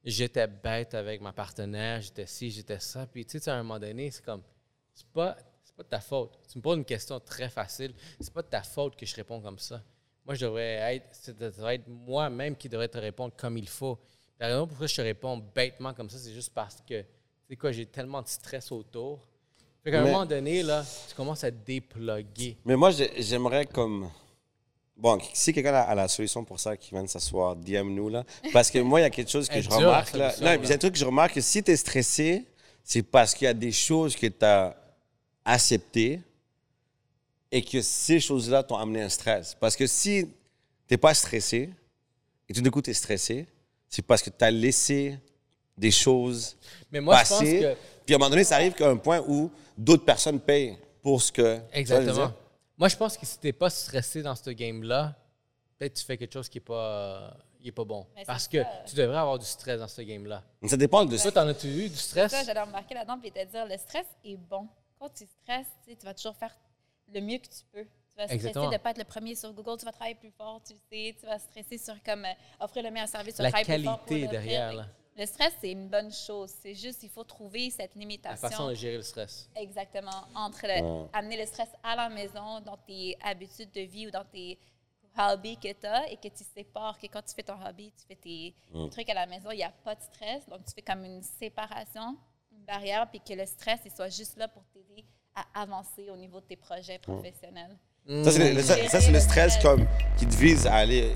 J'étais 0.03 0.47
bête 0.47 0.93
avec 0.93 1.19
ma 1.21 1.33
partenaire, 1.33 2.01
j'étais 2.01 2.25
ci, 2.25 2.49
j'étais 2.51 2.79
ça. 2.79 3.05
Puis, 3.05 3.25
tu 3.25 3.39
sais, 3.39 3.51
à 3.51 3.55
un 3.55 3.63
moment 3.63 3.79
donné, 3.79 4.09
c'est 4.11 4.23
comme, 4.23 4.41
c'est 4.93 5.05
pas, 5.07 5.35
c'est 5.63 5.75
pas 5.75 5.83
de 5.83 5.89
ta 5.89 5.99
faute. 5.99 6.39
Tu 6.51 6.57
me 6.57 6.61
poses 6.63 6.77
une 6.77 6.85
question 6.85 7.19
très 7.19 7.49
facile, 7.49 7.93
c'est 8.19 8.33
pas 8.33 8.41
de 8.41 8.47
ta 8.47 8.63
faute 8.63 8.95
que 8.95 9.05
je 9.05 9.15
réponds 9.15 9.41
comme 9.41 9.59
ça. 9.59 9.83
Moi, 10.25 10.35
je 10.35 10.45
devrais 10.45 10.95
être, 10.95 11.07
c'est- 11.11 11.37
ça 11.37 11.49
devrait 11.49 11.75
être 11.75 11.87
moi-même 11.87 12.55
qui 12.55 12.69
devrais 12.69 12.87
te 12.87 12.97
répondre 12.97 13.33
comme 13.35 13.57
il 13.57 13.67
faut. 13.67 13.99
La 14.39 14.47
raison 14.47 14.67
pourquoi 14.67 14.87
je 14.87 14.95
te 14.95 15.01
réponds 15.01 15.37
bêtement 15.53 15.93
comme 15.93 16.09
ça, 16.09 16.17
c'est 16.17 16.31
juste 16.33 16.53
parce 16.53 16.77
que, 16.87 17.01
tu 17.01 17.07
sais 17.49 17.55
quoi, 17.57 17.71
j'ai 17.73 17.85
tellement 17.85 18.21
de 18.21 18.27
stress 18.27 18.71
autour. 18.71 19.27
Fait 19.83 19.91
qu'à 19.91 20.01
un 20.01 20.05
moment 20.05 20.25
donné, 20.25 20.63
là, 20.63 20.85
tu 21.09 21.15
commences 21.15 21.43
à 21.43 21.51
te 21.51 21.57
déploguer. 21.65 22.57
Mais 22.63 22.75
moi, 22.77 22.91
j'ai- 22.91 23.21
j'aimerais 23.21 23.65
comme. 23.65 24.09
Bon, 24.99 25.17
si 25.33 25.53
quelqu'un 25.53 25.73
a, 25.73 25.81
a 25.81 25.95
la 25.95 26.07
solution 26.09 26.43
pour 26.43 26.59
ça, 26.59 26.75
qui 26.75 26.91
vient 26.91 27.03
de 27.03 27.07
s'asseoir, 27.07 27.55
DM 27.55 27.89
nous, 27.93 28.09
là. 28.09 28.25
Parce 28.51 28.69
que 28.69 28.79
moi, 28.79 28.99
il 28.99 29.03
y 29.03 29.05
a 29.05 29.09
quelque 29.09 29.31
chose 29.31 29.47
que 29.47 29.61
je 29.61 29.69
remarque, 29.69 30.13
là. 30.13 30.35
Non, 30.41 30.61
il 30.61 30.67
y 30.67 30.71
a 30.71 30.75
un 30.75 30.77
truc 30.77 30.93
que 30.93 30.99
je 30.99 31.05
remarque 31.05 31.35
que 31.35 31.41
si 31.41 31.63
tu 31.63 31.71
es 31.71 31.77
stressé, 31.77 32.43
c'est 32.83 33.03
parce 33.03 33.33
qu'il 33.33 33.45
y 33.45 33.47
a 33.47 33.53
des 33.53 33.71
choses 33.71 34.15
que 34.15 34.27
tu 34.27 34.45
as 34.45 34.75
acceptées 35.45 36.19
et 37.51 37.61
que 37.63 37.81
ces 37.81 38.19
choses-là 38.19 38.61
t'ont 38.63 38.77
amené 38.77 39.01
un 39.01 39.09
stress. 39.09 39.55
Parce 39.59 39.75
que 39.75 39.87
si 39.87 40.25
tu 40.25 40.93
n'es 40.93 40.97
pas 40.97 41.13
stressé 41.13 41.69
et 42.47 42.53
tout 42.53 42.61
d'un 42.61 42.69
coup 42.69 42.81
tu 42.81 42.89
es 42.91 42.93
stressé, 42.93 43.47
c'est 43.87 44.01
parce 44.05 44.21
que 44.21 44.29
tu 44.29 44.43
as 44.43 44.51
laissé 44.51 45.17
des 45.77 45.91
choses 45.91 46.57
Mais 46.91 46.99
moi, 46.99 47.15
je 47.23 47.29
pense 47.29 47.39
passer. 47.39 47.59
que. 47.61 47.75
Puis 48.05 48.13
à 48.13 48.17
un 48.17 48.19
moment 48.19 48.29
donné, 48.31 48.43
ça 48.43 48.55
arrive 48.55 48.73
qu'à 48.73 48.89
un 48.89 48.97
point 48.97 49.23
où 49.27 49.49
d'autres 49.77 50.03
personnes 50.05 50.39
payent 50.39 50.77
pour 51.01 51.21
ce 51.21 51.31
que. 51.31 51.59
Exactement. 51.73 52.33
Moi, 52.79 52.87
je 52.87 52.95
pense 52.95 53.17
que 53.17 53.25
si 53.25 53.37
t'es 53.37 53.51
pas 53.53 53.69
stressé 53.69 54.21
dans 54.23 54.35
ce 54.35 54.49
game-là, 54.49 55.13
peut-être 55.77 55.95
tu 55.95 56.03
fais 56.05 56.17
quelque 56.17 56.33
chose 56.33 56.47
qui 56.49 56.59
est 56.59 56.61
pas, 56.61 57.35
il 57.59 57.67
est 57.67 57.71
pas 57.73 57.83
bon. 57.83 58.07
Mais 58.15 58.23
Parce 58.25 58.47
que 58.47 58.63
ça. 58.63 58.69
tu 58.87 58.95
devrais 58.95 59.17
avoir 59.17 59.37
du 59.37 59.45
stress 59.45 59.79
dans 59.79 59.87
ce 59.89 60.01
game-là. 60.01 60.41
Ça 60.65 60.77
dépend 60.77 61.03
de 61.05 61.17
Toi, 61.17 61.31
t'en 61.31 61.47
as-tu 61.47 61.67
eu 61.67 61.89
du 61.89 61.95
stress? 61.97 62.31
Ça, 62.31 62.43
j'allais 62.43 62.61
embarquer 62.61 62.93
là-dedans 62.95 63.19
et 63.23 63.31
te 63.31 63.45
dire, 63.45 63.65
le 63.65 63.77
stress 63.77 64.05
est 64.23 64.37
bon. 64.37 64.67
Quand 64.97 65.09
tu 65.09 65.25
stresses, 65.25 65.67
tu 65.83 65.91
sais, 65.91 65.97
tu 65.97 66.05
vas 66.05 66.13
toujours 66.13 66.35
faire 66.37 66.55
le 67.13 67.19
mieux 67.21 67.37
que 67.37 67.47
tu 67.47 67.63
peux. 67.73 67.83
Tu 67.83 68.15
vas 68.17 68.23
stresser 68.23 68.33
Exactement. 68.35 68.67
de 68.69 68.73
ne 68.73 68.77
pas 68.77 68.91
être 68.91 68.97
le 68.97 69.03
premier 69.03 69.35
sur 69.35 69.51
Google, 69.53 69.77
tu 69.77 69.85
vas 69.85 69.91
travailler 69.91 70.15
plus 70.15 70.31
fort, 70.31 70.61
tu 70.65 70.73
sais, 70.91 71.15
tu 71.19 71.25
vas 71.25 71.37
stresser 71.39 71.77
sur 71.77 72.01
comme 72.03 72.23
euh, 72.25 72.33
offrir 72.61 72.83
le 72.83 72.91
meilleur 72.91 73.07
service, 73.09 73.35
tu 73.35 73.41
vas 73.41 73.49
La 73.49 73.51
travailler 73.51 73.75
plus 73.77 73.83
fort 73.85 73.99
pour 73.99 74.07
qualité 74.07 74.23
l'offrir. 74.25 74.41
derrière, 74.41 74.73
là. 74.73 74.85
Le 75.19 75.25
stress, 75.25 75.53
c'est 75.59 75.71
une 75.71 75.89
bonne 75.89 76.11
chose. 76.13 76.49
C'est 76.61 76.73
juste, 76.73 77.03
il 77.03 77.09
faut 77.09 77.25
trouver 77.25 77.69
cette 77.71 77.93
La 77.95 77.99
limitation. 77.99 78.49
façon 78.49 78.67
de 78.69 78.73
gérer 78.73 78.95
le 78.97 79.03
stress. 79.03 79.49
Exactement. 79.55 80.23
Entre 80.33 80.65
le- 80.65 80.81
Ouais. 80.81 81.09
amener 81.11 81.37
le 81.37 81.45
stress 81.45 81.67
à 81.83 81.95
la 81.97 82.07
maison, 82.07 82.61
dans 82.61 82.77
tes 82.77 83.17
habitudes 83.21 83.71
de 83.73 83.81
vie 83.81 84.07
ou 84.07 84.11
dans 84.11 84.23
tes 84.23 84.57
hobbies 85.17 85.57
que 85.57 85.73
tu 85.73 85.85
as 85.85 86.09
et 86.09 86.15
que 86.15 86.29
tu 86.29 86.45
sépares, 86.55 86.97
que 86.97 87.07
quand 87.07 87.21
tu 87.21 87.33
fais 87.35 87.43
ton 87.43 87.57
hobby, 87.65 87.91
tu 87.99 88.05
fais 88.07 88.15
tes 88.15 88.55
trucs 88.91 89.09
à 89.09 89.13
la 89.13 89.25
maison, 89.25 89.51
il 89.51 89.57
n'y 89.57 89.63
a 89.63 89.71
pas 89.83 89.95
de 89.95 90.01
stress. 90.01 90.47
Donc, 90.47 90.63
tu 90.65 90.71
fais 90.73 90.81
comme 90.81 91.03
une 91.03 91.21
séparation, 91.21 92.15
une 92.53 92.63
barrière, 92.63 93.05
puis 93.09 93.19
que 93.19 93.33
le 93.33 93.45
stress, 93.45 93.81
il 93.83 93.91
soit 93.91 94.07
juste 94.09 94.37
là 94.37 94.47
pour 94.47 94.63
t'aider 94.73 95.03
à 95.35 95.61
avancer 95.61 96.09
au 96.09 96.15
niveau 96.15 96.39
de 96.39 96.45
tes 96.45 96.55
projets 96.55 96.97
professionnels. 96.99 97.77
Ça, 98.23 98.31
c'est 98.31 98.39
le, 98.51 98.55
le- 98.55 98.61
ça, 98.63 98.87
ça, 98.87 99.01
c'est 99.01 99.11
le 99.11 99.19
stress 99.19 99.57
comme, 99.61 99.85
qui 100.17 100.25
te 100.25 100.35
vise 100.37 100.65
à 100.65 100.75
aller 100.75 101.13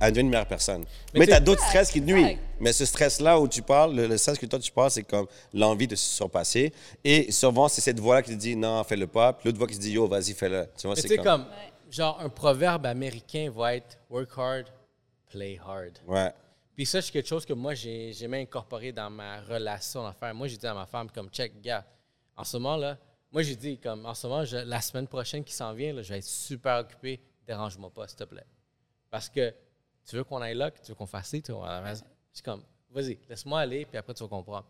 à 0.00 0.10
devenir 0.10 0.20
une 0.26 0.30
meilleure 0.30 0.46
personne. 0.46 0.84
Mais, 1.12 1.20
Mais 1.20 1.26
tu 1.26 1.32
as 1.32 1.40
d'autres 1.40 1.62
stress 1.64 1.90
qui 1.90 2.00
te 2.00 2.06
nuisent. 2.06 2.38
Mais 2.60 2.72
ce 2.72 2.84
stress-là 2.84 3.40
où 3.40 3.48
tu 3.48 3.62
parles, 3.62 3.94
le, 3.94 4.06
le 4.06 4.16
stress 4.16 4.38
que 4.38 4.46
toi 4.46 4.58
tu 4.58 4.70
parles, 4.70 4.90
c'est 4.90 5.02
comme 5.02 5.26
l'envie 5.52 5.86
de 5.88 5.96
se 5.96 6.04
surpasser. 6.16 6.72
Et 7.02 7.32
souvent, 7.32 7.68
c'est 7.68 7.80
cette 7.80 7.98
voix-là 7.98 8.22
qui 8.22 8.30
te 8.30 8.36
dit 8.36 8.54
non, 8.56 8.82
fais-le 8.84 9.06
pas. 9.06 9.32
Puis 9.32 9.48
l'autre 9.48 9.58
voix 9.58 9.66
qui 9.66 9.76
te 9.76 9.80
dit 9.80 9.92
yo, 9.92 10.06
vas-y, 10.06 10.32
fais-le. 10.34 10.68
Tu 10.78 10.86
vois, 10.86 10.96
c'est 10.96 11.16
comme. 11.16 11.24
comme, 11.24 11.46
genre, 11.90 12.20
un 12.20 12.28
proverbe 12.28 12.86
américain 12.86 13.50
va 13.54 13.74
être 13.76 13.98
work 14.08 14.30
hard, 14.36 14.66
play 15.30 15.58
hard. 15.64 15.98
Ouais. 16.06 16.32
Puis 16.74 16.86
ça, 16.86 17.02
c'est 17.02 17.12
quelque 17.12 17.28
chose 17.28 17.44
que 17.44 17.52
moi, 17.52 17.74
j'ai 17.74 18.14
même 18.28 18.42
incorporé 18.44 18.92
dans 18.92 19.10
ma 19.10 19.40
relation 19.42 20.02
d'affaires. 20.04 20.34
Moi, 20.34 20.46
j'ai 20.48 20.56
dit 20.56 20.66
à 20.66 20.72
ma 20.74 20.86
femme, 20.86 21.10
comme, 21.10 21.28
check, 21.28 21.60
gars, 21.60 21.84
en 22.36 22.44
ce 22.44 22.56
moment, 22.56 22.76
là, 22.76 22.96
moi, 23.30 23.42
j'ai 23.42 23.56
dit, 23.56 23.78
comme, 23.78 24.06
en 24.06 24.14
ce 24.14 24.26
moment, 24.26 24.44
je- 24.44 24.56
la 24.56 24.80
semaine 24.80 25.06
prochaine 25.06 25.44
qui 25.44 25.52
s'en 25.52 25.72
vient, 25.74 25.92
là, 25.92 26.02
je 26.02 26.08
vais 26.12 26.18
être 26.18 26.24
super 26.24 26.78
occupé. 26.78 27.20
Dérange-moi 27.46 27.90
pas, 27.90 28.08
s'il 28.08 28.16
te 28.16 28.24
plaît. 28.24 28.44
Parce 29.10 29.28
que 29.28 29.52
tu 30.08 30.16
veux 30.16 30.24
qu'on 30.24 30.40
aille 30.42 30.54
là, 30.54 30.70
que 30.70 30.78
tu 30.80 30.88
veux 30.88 30.94
qu'on 30.94 31.06
fasse 31.06 31.28
ça, 31.28 31.40
tu 31.40 31.52
vois, 31.52 31.68
à 31.70 31.80
la 31.80 31.88
maison. 31.88 32.04
C'est 32.32 32.44
comme, 32.44 32.62
vas-y, 32.90 33.18
laisse-moi 33.28 33.60
aller, 33.60 33.84
puis 33.84 33.96
après, 33.98 34.14
tu 34.14 34.22
vas 34.22 34.28
comprendre. 34.28 34.66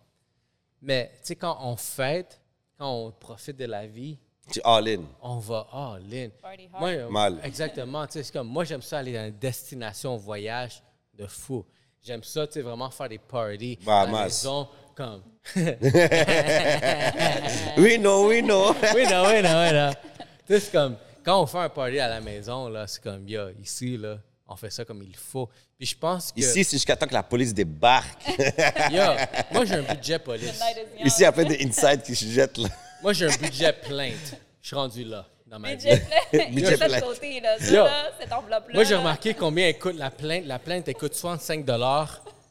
Mais, 0.80 1.10
tu 1.20 1.28
sais, 1.28 1.36
quand 1.36 1.56
on 1.62 1.76
fête, 1.76 2.40
quand 2.78 2.90
on 2.90 3.12
profite 3.12 3.56
de 3.56 3.64
la 3.66 3.86
vie, 3.86 4.18
Tu 4.50 4.60
all 4.64 4.88
in. 4.88 5.02
on 5.22 5.38
va 5.38 5.66
all 5.72 6.02
in. 6.12 6.28
Party 6.40 6.68
hard. 6.72 6.80
Moi, 6.80 7.10
Mal. 7.10 7.40
Exactement. 7.44 8.04
tu 8.06 8.14
sais, 8.14 8.22
C'est 8.24 8.32
comme 8.32 8.48
moi, 8.48 8.64
j'aime 8.64 8.82
ça 8.82 8.98
aller 8.98 9.12
dans 9.12 9.26
une 9.28 9.38
destination 9.38 10.16
voyage 10.16 10.82
de 11.14 11.26
fou. 11.26 11.64
J'aime 12.02 12.24
ça, 12.24 12.46
tu 12.48 12.54
sais, 12.54 12.62
vraiment 12.62 12.90
faire 12.90 13.08
des 13.08 13.18
parties 13.18 13.78
Bah, 13.86 14.00
à 14.00 14.06
la 14.06 14.24
maison, 14.24 14.68
comme. 14.96 15.22
Oui, 17.78 17.98
non, 17.98 18.26
oui, 18.26 18.42
non. 18.42 18.74
oui, 18.94 19.04
non, 19.08 19.24
oui, 19.28 19.42
non, 19.42 19.62
oui, 19.62 19.72
non. 19.72 19.90
Tu 20.46 20.54
sais, 20.54 20.60
c'est 20.60 20.72
comme 20.72 20.96
quand 21.24 21.40
on 21.42 21.46
fait 21.46 21.58
un 21.58 21.68
party 21.68 22.00
à 22.00 22.08
la 22.08 22.20
maison, 22.20 22.68
là, 22.68 22.86
c'est 22.88 23.00
comme, 23.02 23.28
yo, 23.28 23.48
ici, 23.60 23.96
là, 23.96 24.18
on 24.52 24.56
fait 24.56 24.70
ça 24.70 24.84
comme 24.84 25.02
il 25.02 25.16
faut. 25.16 25.48
Puis 25.78 25.86
je 25.86 25.96
pense 25.96 26.32
que. 26.32 26.40
Ici, 26.40 26.64
c'est 26.64 26.76
jusqu'à 26.76 26.96
temps 26.96 27.06
que 27.06 27.14
la 27.14 27.22
police 27.22 27.52
débarque. 27.54 28.22
Yo, 28.90 29.02
moi, 29.52 29.64
j'ai 29.64 29.74
un 29.74 29.82
budget 29.82 30.18
police. 30.18 30.44
Night 30.60 30.76
is 30.76 30.98
young. 30.98 31.06
Ici, 31.06 31.24
après 31.24 31.44
des 31.44 31.64
insides 31.66 32.02
qui 32.02 32.14
se 32.14 32.24
jettent 32.26 32.58
là. 32.58 32.68
Moi, 33.02 33.12
j'ai 33.12 33.26
un 33.26 33.36
budget 33.36 33.72
plainte. 33.72 34.36
Je 34.60 34.66
suis 34.68 34.76
rendu 34.76 35.04
là 35.04 35.26
dans 35.46 35.58
ma 35.58 35.74
vie. 35.74 35.84
Budget 35.88 35.98
plein. 35.98 36.18
Il 36.32 36.40
y 36.40 36.54
Budget 36.54 36.66
a 36.68 36.76
de 36.76 36.84
plein. 36.92 37.00
côté, 37.00 37.40
là. 37.40 37.58
Ça, 37.58 37.64
Yo. 37.72 37.84
là, 37.84 38.10
cette 38.20 38.32
enveloppe-là. 38.32 38.74
Moi, 38.74 38.84
j'ai 38.84 38.94
remarqué 38.94 39.34
combien 39.34 39.66
elle 39.68 39.78
coûte 39.78 39.96
la 39.96 40.10
plainte. 40.10 40.46
La 40.46 40.58
plainte, 40.58 40.88
elle 40.88 40.94
coûte 40.94 41.14
65 41.14 41.64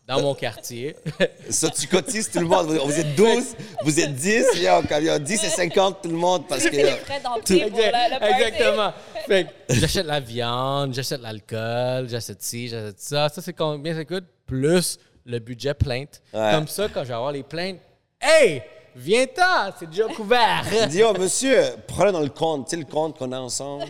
dans 0.07 0.21
mon 0.21 0.33
quartier. 0.35 0.95
Ça, 1.49 1.69
tu 1.69 1.87
cotises 1.87 2.29
tout 2.29 2.39
le 2.39 2.45
monde. 2.47 2.67
Vous 2.67 2.85
vous 2.85 2.99
êtes 2.99 3.15
12, 3.15 3.43
vous 3.83 3.99
êtes 3.99 4.13
10. 4.13 4.45
Il 4.55 4.61
y 4.63 4.67
a, 4.67 4.81
il 4.99 5.05
y 5.05 5.09
a 5.09 5.19
10 5.19 5.43
et 5.43 5.49
50 5.49 6.01
tout 6.01 6.09
le 6.09 6.15
monde 6.15 6.47
parce 6.47 6.63
que. 6.65 6.69
pour 6.69 7.79
la- 7.79 8.09
le 8.09 8.19
party. 8.19 8.33
Exactement. 8.43 8.93
Fait 9.27 9.45
que 9.67 9.73
j'achète 9.75 10.05
la 10.05 10.19
viande, 10.19 10.93
j'achète 10.93 11.21
l'alcool, 11.21 12.09
j'achète 12.09 12.41
ci, 12.41 12.67
j'achète 12.67 12.99
ça. 12.99 13.29
Ça, 13.29 13.41
c'est 13.41 13.53
combien 13.53 13.95
ça 13.95 14.03
coûte? 14.05 14.25
Plus 14.45 14.97
le 15.25 15.39
budget 15.39 15.73
plainte. 15.75 16.21
Ouais. 16.33 16.51
Comme 16.51 16.67
ça, 16.67 16.87
quand 16.93 17.03
je 17.03 17.09
vais 17.09 17.13
avoir 17.13 17.31
les 17.31 17.43
plaintes, 17.43 17.77
hey, 18.19 18.63
viens-t'en, 18.95 19.71
c'est 19.79 19.89
déjà 19.89 20.05
couvert. 20.07 20.65
Dis, 20.89 21.03
oh, 21.03 21.13
monsieur, 21.13 21.61
prenez 21.87 22.11
dans 22.11 22.19
le 22.21 22.29
compte. 22.29 22.65
Tu 22.67 22.71
sais, 22.71 22.77
le 22.77 22.85
compte 22.91 23.17
qu'on 23.17 23.31
a 23.31 23.39
ensemble. 23.39 23.85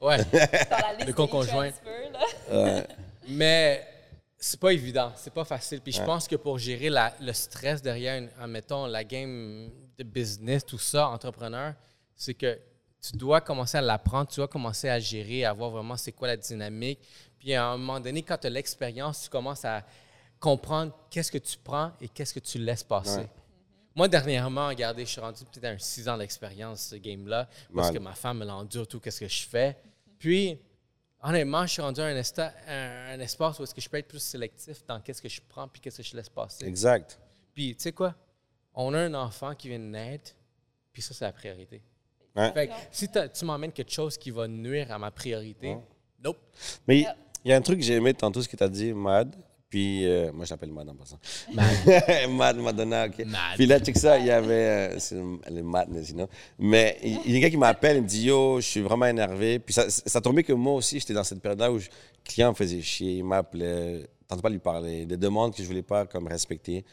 ouais. 0.00 0.18
Dans 0.18 0.38
la 0.38 0.92
liste 0.94 1.00
Le 1.00 1.06
des 1.06 1.12
conjoint. 1.14 1.70
là. 2.52 2.82
Mais 3.28 3.82
c'est 4.40 4.60
pas 4.60 4.72
évident, 4.72 5.12
c'est 5.16 5.32
pas 5.32 5.44
facile. 5.44 5.80
Puis 5.80 5.92
je 5.92 6.00
pense 6.06 6.28
que 6.28 6.36
pour 6.36 6.58
gérer 6.58 6.88
la- 6.90 7.12
le 7.20 7.32
stress 7.32 7.82
derrière, 7.82 8.18
une- 8.22 8.30
admettons, 8.40 8.86
la 8.86 9.02
game 9.04 9.70
de 9.98 10.04
business, 10.04 10.64
tout 10.64 10.78
ça, 10.78 11.08
entrepreneur, 11.08 11.74
c'est 12.14 12.34
que 12.34 12.58
tu 13.00 13.16
dois 13.16 13.40
commencer 13.40 13.78
à 13.78 13.80
l'apprendre, 13.80 14.28
tu 14.28 14.36
dois 14.36 14.48
commencer 14.48 14.88
à 14.88 14.98
gérer, 14.98 15.44
à 15.44 15.52
voir 15.52 15.70
vraiment 15.70 15.96
c'est 15.96 16.12
quoi 16.12 16.28
la 16.28 16.36
dynamique. 16.36 17.00
Puis 17.38 17.54
à 17.54 17.66
un 17.66 17.76
moment 17.76 18.00
donné, 18.00 18.22
quand 18.22 18.38
tu 18.38 18.46
as 18.46 18.50
l'expérience, 18.50 19.22
tu 19.24 19.28
commences 19.28 19.64
à 19.64 19.84
comprendre 20.40 20.92
qu'est-ce 21.10 21.32
que 21.32 21.38
tu 21.38 21.56
prends 21.58 21.92
et 22.00 22.08
qu'est-ce 22.08 22.32
que 22.34 22.40
tu 22.40 22.58
laisses 22.58 22.84
passer. 22.84 23.18
Ouais. 23.20 23.28
Moi, 23.96 24.06
dernièrement, 24.06 24.68
regardez, 24.68 25.04
je 25.04 25.10
suis 25.10 25.20
rendu 25.20 25.44
peut-être 25.44 25.64
à 25.64 25.68
un 25.70 25.78
6 25.78 26.08
ans 26.08 26.16
d'expérience, 26.16 26.82
ce 26.82 26.94
game-là, 26.96 27.48
parce 27.74 27.88
que 27.90 27.98
ma 27.98 28.12
femme 28.14 28.38
me 28.38 28.44
l'endure 28.44 28.86
tout, 28.86 29.00
qu'est-ce 29.00 29.18
que 29.20 29.26
je 29.28 29.42
fais. 29.48 29.76
Puis, 30.18 30.58
honnêtement, 31.22 31.66
je 31.66 31.72
suis 31.72 31.82
rendu 31.82 32.00
à 32.00 32.04
un, 32.06 32.16
esta- 32.16 32.52
un- 32.66 33.14
un 33.14 33.20
espace 33.20 33.58
où 33.58 33.62
est-ce 33.64 33.74
que 33.74 33.80
je 33.80 33.88
peux 33.88 33.96
être 33.98 34.08
plus 34.08 34.18
sélectif 34.22 34.84
dans 34.86 35.00
qu'est-ce 35.00 35.20
que 35.22 35.28
je 35.28 35.40
prends 35.48 35.68
puis 35.68 35.80
qu'est-ce 35.80 35.98
que 35.98 36.02
je 36.02 36.16
laisse 36.16 36.28
passer. 36.28 36.64
Exact. 36.66 37.18
Puis, 37.54 37.74
tu 37.76 37.82
sais 37.82 37.92
quoi? 37.92 38.14
On 38.74 38.94
a 38.94 38.98
un 39.00 39.14
enfant 39.14 39.54
qui 39.54 39.68
vient 39.68 39.78
de 39.80 39.84
naître, 39.84 40.32
puis 40.92 41.02
ça, 41.02 41.14
c'est 41.14 41.24
la 41.24 41.32
priorité. 41.32 41.82
Ouais. 42.36 42.52
Fait 42.52 42.68
que 42.68 42.72
si 42.92 43.08
tu 43.08 43.44
m'emmènes 43.44 43.72
quelque 43.72 43.90
chose 43.92 44.16
qui 44.16 44.30
va 44.30 44.46
nuire 44.46 44.92
à 44.92 44.98
ma 44.98 45.10
priorité, 45.10 45.76
nope. 46.22 46.38
Mais 46.86 47.00
il 47.44 47.50
y 47.50 47.52
a 47.52 47.56
un 47.56 47.60
truc 47.62 47.78
que 47.80 47.84
j'ai 47.84 47.94
aimé 47.94 48.14
tantôt, 48.14 48.40
ce 48.42 48.48
que 48.48 48.56
tu 48.56 48.62
as 48.62 48.68
dit, 48.68 48.92
Mad. 48.92 49.34
Puis, 49.68 50.06
euh, 50.06 50.32
moi, 50.32 50.46
je 50.46 50.50
l'appelle 50.50 50.72
Mad 50.72 50.88
en 50.88 50.94
passant. 50.94 51.18
Mad, 52.30 52.56
Madonna, 52.58 53.06
OK. 53.06 53.18
Mad. 53.26 53.56
Puis 53.56 53.66
là, 53.66 53.78
check 53.80 53.98
ça, 53.98 54.18
il 54.18 54.24
y 54.26 54.30
avait. 54.30 54.52
euh, 54.54 54.98
c'est 54.98 55.14
le 55.14 55.62
madness, 55.62 56.06
sinon. 56.06 56.26
Mais 56.58 56.96
il 57.02 57.18
il 57.26 57.32
y 57.32 57.34
a 57.34 57.38
un 57.38 57.40
gars 57.42 57.50
qui 57.50 57.56
m'appelle, 57.58 57.98
il 57.98 58.02
me 58.02 58.08
dit 58.08 58.24
Yo, 58.26 58.60
je 58.60 58.66
suis 58.66 58.80
vraiment 58.80 59.04
énervé. 59.06 59.58
Puis 59.58 59.74
ça, 59.74 59.90
ça 59.90 60.20
tombait 60.22 60.42
que 60.42 60.54
moi 60.54 60.72
aussi, 60.74 60.98
j'étais 61.00 61.12
dans 61.12 61.24
cette 61.24 61.40
période-là 61.42 61.70
où 61.70 61.76
le 61.76 61.82
client 62.24 62.48
me 62.50 62.54
faisait 62.54 62.80
chier, 62.80 63.16
il 63.18 63.24
m'appelait, 63.24 64.06
tente 64.26 64.40
pas 64.40 64.48
de 64.48 64.54
lui 64.54 64.60
parler, 64.60 65.04
des 65.04 65.16
demandes 65.18 65.54
que 65.54 65.62
je 65.62 65.68
voulais 65.68 65.82
pas 65.82 66.06
comme 66.06 66.26
respecter. 66.28 66.84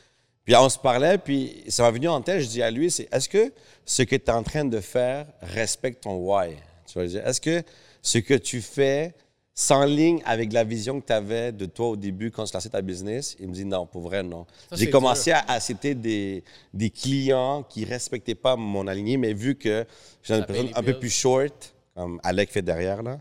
Puis 0.44 0.56
on 0.56 0.68
se 0.70 0.78
parlait, 0.78 1.18
puis 1.18 1.64
ça 1.70 1.84
m'a 1.84 1.92
venu 1.92 2.08
en 2.10 2.22
tête, 2.22 2.42
je 2.42 2.48
dis 2.48 2.62
à 2.62 2.70
lui, 2.70 2.92
c'est 2.92 3.08
est-ce 3.12 3.28
que 3.30 3.52
ce 3.86 4.04
que 4.04 4.16
tu 4.16 4.26
es 4.26 4.30
en 4.32 4.44
train 4.44 4.66
de 4.66 4.80
faire 4.80 5.26
respecte 5.42 6.04
ton 6.04 6.18
why? 6.18 6.52
Tu 6.86 7.00
vas 7.00 7.08
dire, 7.08 7.26
est-ce 7.26 7.42
que 7.42 7.64
ce 8.02 8.20
que 8.20 8.36
tu 8.36 8.62
fais 8.62 9.16
s'enligne 9.58 10.22
avec 10.26 10.52
la 10.52 10.65
vision 10.65 11.00
que 11.00 11.08
tu 11.08 11.13
avais 11.13 11.54
de 11.54 11.65
toi 11.65 11.88
au 11.88 11.96
début 11.96 12.30
quand 12.30 12.44
tu 12.44 12.54
lançais 12.54 12.70
ta 12.70 12.82
business? 12.82 13.38
Il 13.39 13.48
me 13.48 13.54
dit 13.54 13.63
non, 13.63 13.86
pour 13.86 14.02
vrai, 14.02 14.22
non. 14.22 14.46
J'ai 14.74 14.89
commencé 14.89 15.32
à 15.32 15.39
accepter 15.48 15.96
des, 15.96 16.44
des 16.74 16.89
clients 16.89 17.63
qui 17.63 17.86
respectaient 17.86 18.36
pas 18.36 18.58
mon 18.58 18.86
aligné, 18.86 19.15
mais 19.15 19.32
vu 19.34 19.56
que 19.56 19.86
j'étais 20.22 20.39
une 20.39 20.46
personne 20.46 20.70
un 20.76 20.84
peu 20.84 21.00
plus 21.00 21.10
short, 21.10 21.74
comme 21.96 22.20
Alec 22.24 22.52
fait 22.52 22.62
derrière, 22.62 23.02
là, 23.02 23.20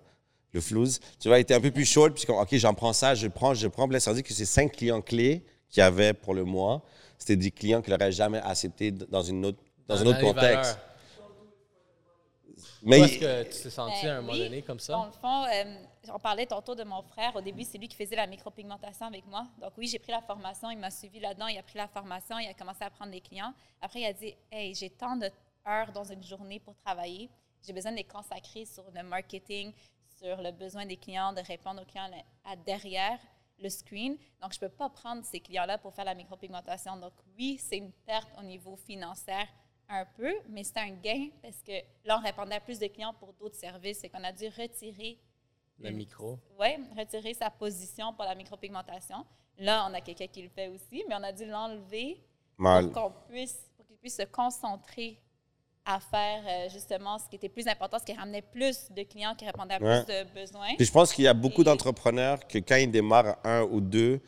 le 0.53 0.61
flouze, 0.61 1.01
tu 1.21 1.29
vois, 1.29 1.39
il 1.39 1.43
était 1.43 1.55
un 1.55 1.61
peu 1.61 1.71
plus 1.71 1.85
short, 1.85 2.13
puis 2.15 2.25
comme, 2.27 2.37
OK, 2.37 2.49
j'en 2.57 2.75
prends 2.75 2.93
ça, 2.93 3.15
je 3.15 3.29
prends, 3.29 3.55
je 3.55 3.69
prends. 3.69 3.87
Là, 3.87 4.01
ça 4.01 4.11
veut 4.11 4.17
dire 4.17 4.25
que 4.25 4.33
c'est 4.35 4.45
cinq 4.45 4.73
clients 4.73 5.01
clés 5.01 5.43
qu'il 5.71 5.81
y 5.81 5.85
avait 5.85 6.13
pour 6.13 6.35
le 6.35 6.45
mois. 6.45 6.83
C'était 7.19 7.37
des 7.37 7.51
clients 7.53 7.81
qu'il 7.81 7.93
n'aurait 7.93 8.13
jamais 8.13 8.39
accepté 8.39 8.91
dans, 8.91 9.23
une 9.23 9.45
autre, 9.47 9.59
dans, 9.89 10.01
un 10.03 10.07
autre 10.07 10.21
contexte. 10.21 10.43
valeurs. 10.43 10.79
Mais 12.83 13.01
Est-ce 13.01 13.19
que 13.19 13.43
tu 13.45 13.63
t'es 13.63 13.71
senti 13.71 14.03
Ben 14.05 14.11
à 14.11 14.17
un 14.17 14.21
moment 14.21 14.33
oui. 14.35 14.39
donné 14.41 14.63
comme 14.63 14.77
Dans 14.77 14.83
ça? 14.83 15.07
le 15.13 15.21
fond, 15.21 15.45
euh, 15.45 15.75
on 16.13 16.19
parlait 16.19 16.47
tantôt 16.47 16.75
de 16.75 16.85
mon 16.85 17.03
frère. 17.03 17.35
Au 17.37 17.41
début, 17.41 17.65
c'est 17.65 17.79
lui 17.79 17.89
qui 17.89 17.97
faisait 17.97 18.17
la 18.17 18.27
micropigmentation 18.27 19.07
avec 19.07 19.27
moi. 19.27 19.47
Donc 19.61 19.73
oui, 19.77 19.87
j'ai 19.87 19.99
pris 19.99 20.13
la 20.13 20.21
formation, 20.21 20.71
il 20.71 20.79
m'a 20.79 20.91
suivi 20.91 21.21
là-dedans, 21.21 21.47
il 21.47 21.59
a 21.59 21.63
pris 21.63 21.79
la 21.79 21.89
formation, 21.89 22.39
il 22.39 22.49
a 22.49 22.55
commencé 22.55 22.85
à 22.85 22.91
prendre 22.91 23.11
des 23.11 23.21
clients. 23.21 23.53
Après, 23.81 24.01
il 24.01 24.07
a 24.07 24.13
dit, 24.13 24.35
hey, 24.51 24.75
j'ai 24.75 24.91
tant 24.91 25.17
d'heures 25.17 25.93
dans 25.93 26.05
une 26.05 26.23
journée 26.23 26.61
pour 26.61 26.75
travailler. 26.77 27.31
J'ai 27.63 27.73
besoin 27.73 27.93
de 27.93 27.97
les 27.97 28.05
consacrer 28.05 28.65
sur 28.65 28.85
le 28.91 29.03
marketing, 29.03 29.73
sur 30.19 30.41
le 30.43 30.51
besoin 30.51 30.87
des 30.87 30.97
clients, 30.97 31.33
de 31.33 31.41
répondre 31.41 31.83
aux 31.83 31.87
clients 31.87 32.11
à 32.45 32.57
derrière 32.57 33.19
le 33.59 33.69
screen. 33.69 34.17
Donc, 34.43 34.53
je 34.53 34.59
ne 34.59 34.69
peux 34.69 34.75
pas 34.75 34.91
prendre 34.91 35.25
ces 35.25 35.41
clients-là 35.41 35.79
pour 35.79 35.95
faire 35.95 36.05
la 36.05 36.15
micropigmentation. 36.15 36.97
Donc, 36.97 37.13
oui, 37.39 37.59
c'est 37.59 37.79
une 37.79 37.93
perte 37.93 38.29
au 38.39 38.43
niveau 38.43 38.77
financier 38.77 39.45
un 39.89 40.05
peu, 40.05 40.33
mais 40.49 40.65
c'était 40.65 40.81
un 40.81 40.91
gain 40.91 41.29
parce 41.43 41.63
que 41.63 41.73
là, 42.05 42.19
on 42.19 42.23
répondait 42.23 42.55
à 42.55 42.61
plus 42.61 42.79
de 42.79 42.87
clients 42.87 43.15
pour 43.15 43.33
d'autres 43.35 43.57
services. 43.57 43.99
C'est 44.01 44.09
qu'on 44.09 44.25
a 44.25 44.33
dû 44.33 44.47
retirer, 44.49 45.19
Le 45.81 45.91
micro. 45.91 46.39
ouais, 46.59 46.79
retirer 46.97 47.35
sa 47.35 47.51
position 47.51 48.13
pour 48.15 48.25
la 48.25 48.35
micropigmentation. 48.35 49.25
Là, 49.59 49.87
on 49.91 49.95
a 49.95 50.01
quelqu'un 50.01 50.27
qui 50.29 50.43
le 50.43 50.49
fait 50.49 50.69
aussi, 50.69 51.05
mais 51.09 51.15
on 51.15 51.23
a 51.23 51.33
dû 51.33 51.45
l'enlever 51.47 52.21
Mal. 52.59 52.91
pour 52.91 53.03
qu'on 53.03 53.13
puisse, 53.29 53.71
pour 53.77 53.87
qu'il 53.87 53.97
puisse 53.97 54.17
se 54.17 54.23
concentrer 54.23 55.21
à 55.85 56.01
faire 56.01 56.43
euh, 56.49 56.69
justement 56.71 57.19
ce 57.19 57.29
qui 57.29 57.37
était 57.37 57.49
plus 57.51 57.67
important, 57.69 57.99
ce 57.99 58.05
qui 58.05 58.15
ramenait 58.15 58.41
plus 58.43 58.91
de 58.91 59.03
clients, 59.03 59.35
qui 59.35 59.45
répondait 59.45 59.75
à 59.75 59.83
Ouais. 59.83 60.03
plus 60.05 60.15
de 60.15 60.41
besoins. 60.41 60.75
Puis 60.77 60.87
je 60.87 60.93
pense 60.93 61.13
qu'il 61.13 61.25
y 61.25 61.29
a 61.29 61.35
beaucoup 61.35 61.61
Et- 61.61 61.65
d'entrepreneurs 61.65 62.47
que 62.47 62.59
quand 62.59 62.77
ils 62.77 62.91
démarrent 62.91 63.37
un 63.45 63.63
ou 63.65 63.81
deux, 63.81 64.21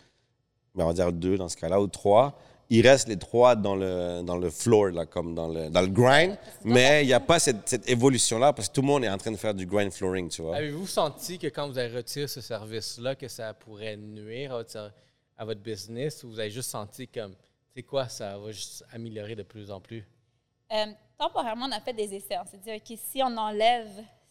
ben 0.74 0.84
on 0.84 0.88
va 0.88 0.92
dire 0.92 1.10
deux 1.12 1.38
dans 1.38 1.48
ce 1.48 1.56
cas-là, 1.56 1.80
ou 1.80 1.86
trois, 1.86 2.38
ils 2.68 2.86
restent 2.86 3.08
les 3.08 3.18
trois 3.18 3.54
dans 3.54 3.76
le, 3.76 4.22
dans 4.22 4.36
le 4.36 4.50
floor, 4.50 4.88
là, 4.88 5.06
comme 5.06 5.34
dans 5.34 5.48
le, 5.48 5.70
dans 5.70 5.80
le 5.80 5.86
grind, 5.88 6.36
mais 6.64 7.04
il 7.04 7.06
n'y 7.06 7.12
a 7.12 7.20
pas 7.20 7.38
cette, 7.38 7.68
cette 7.68 7.88
évolution-là 7.88 8.52
parce 8.52 8.68
que 8.68 8.74
tout 8.74 8.80
le 8.80 8.88
monde 8.88 9.04
est 9.04 9.08
en 9.08 9.18
train 9.18 9.30
de 9.30 9.36
faire 9.36 9.54
du 9.54 9.66
grind 9.66 9.92
flooring, 9.92 10.28
tu 10.28 10.42
vois. 10.42 10.56
Avez-vous 10.56 10.86
senti 10.86 11.38
que 11.38 11.46
quand 11.46 11.68
vous 11.68 11.78
avez 11.78 11.94
retiré 11.96 12.26
ce 12.26 12.40
service-là, 12.40 13.14
que 13.14 13.28
ça 13.28 13.54
pourrait 13.54 13.96
nuire 13.96 14.52
à 14.52 14.58
votre, 14.58 14.92
à 15.36 15.44
votre 15.44 15.60
business 15.60 16.24
ou 16.24 16.30
vous 16.30 16.40
avez 16.40 16.50
juste 16.50 16.70
senti 16.70 17.06
comme, 17.06 17.34
c'est 17.74 17.82
quoi, 17.82 18.08
ça 18.08 18.38
va 18.38 18.50
juste 18.50 18.84
améliorer 18.92 19.36
de 19.36 19.42
plus 19.42 19.70
en 19.70 19.80
plus? 19.80 20.04
Euh, 20.72 20.86
temporairement, 21.18 21.66
on 21.66 21.72
a 21.72 21.80
fait 21.80 21.92
des 21.92 22.14
essais. 22.14 22.36
On 22.42 22.46
s'est 22.46 22.58
dit, 22.58 22.72
OK, 22.72 22.98
si 22.98 23.22
on 23.22 23.36
enlève 23.36 23.88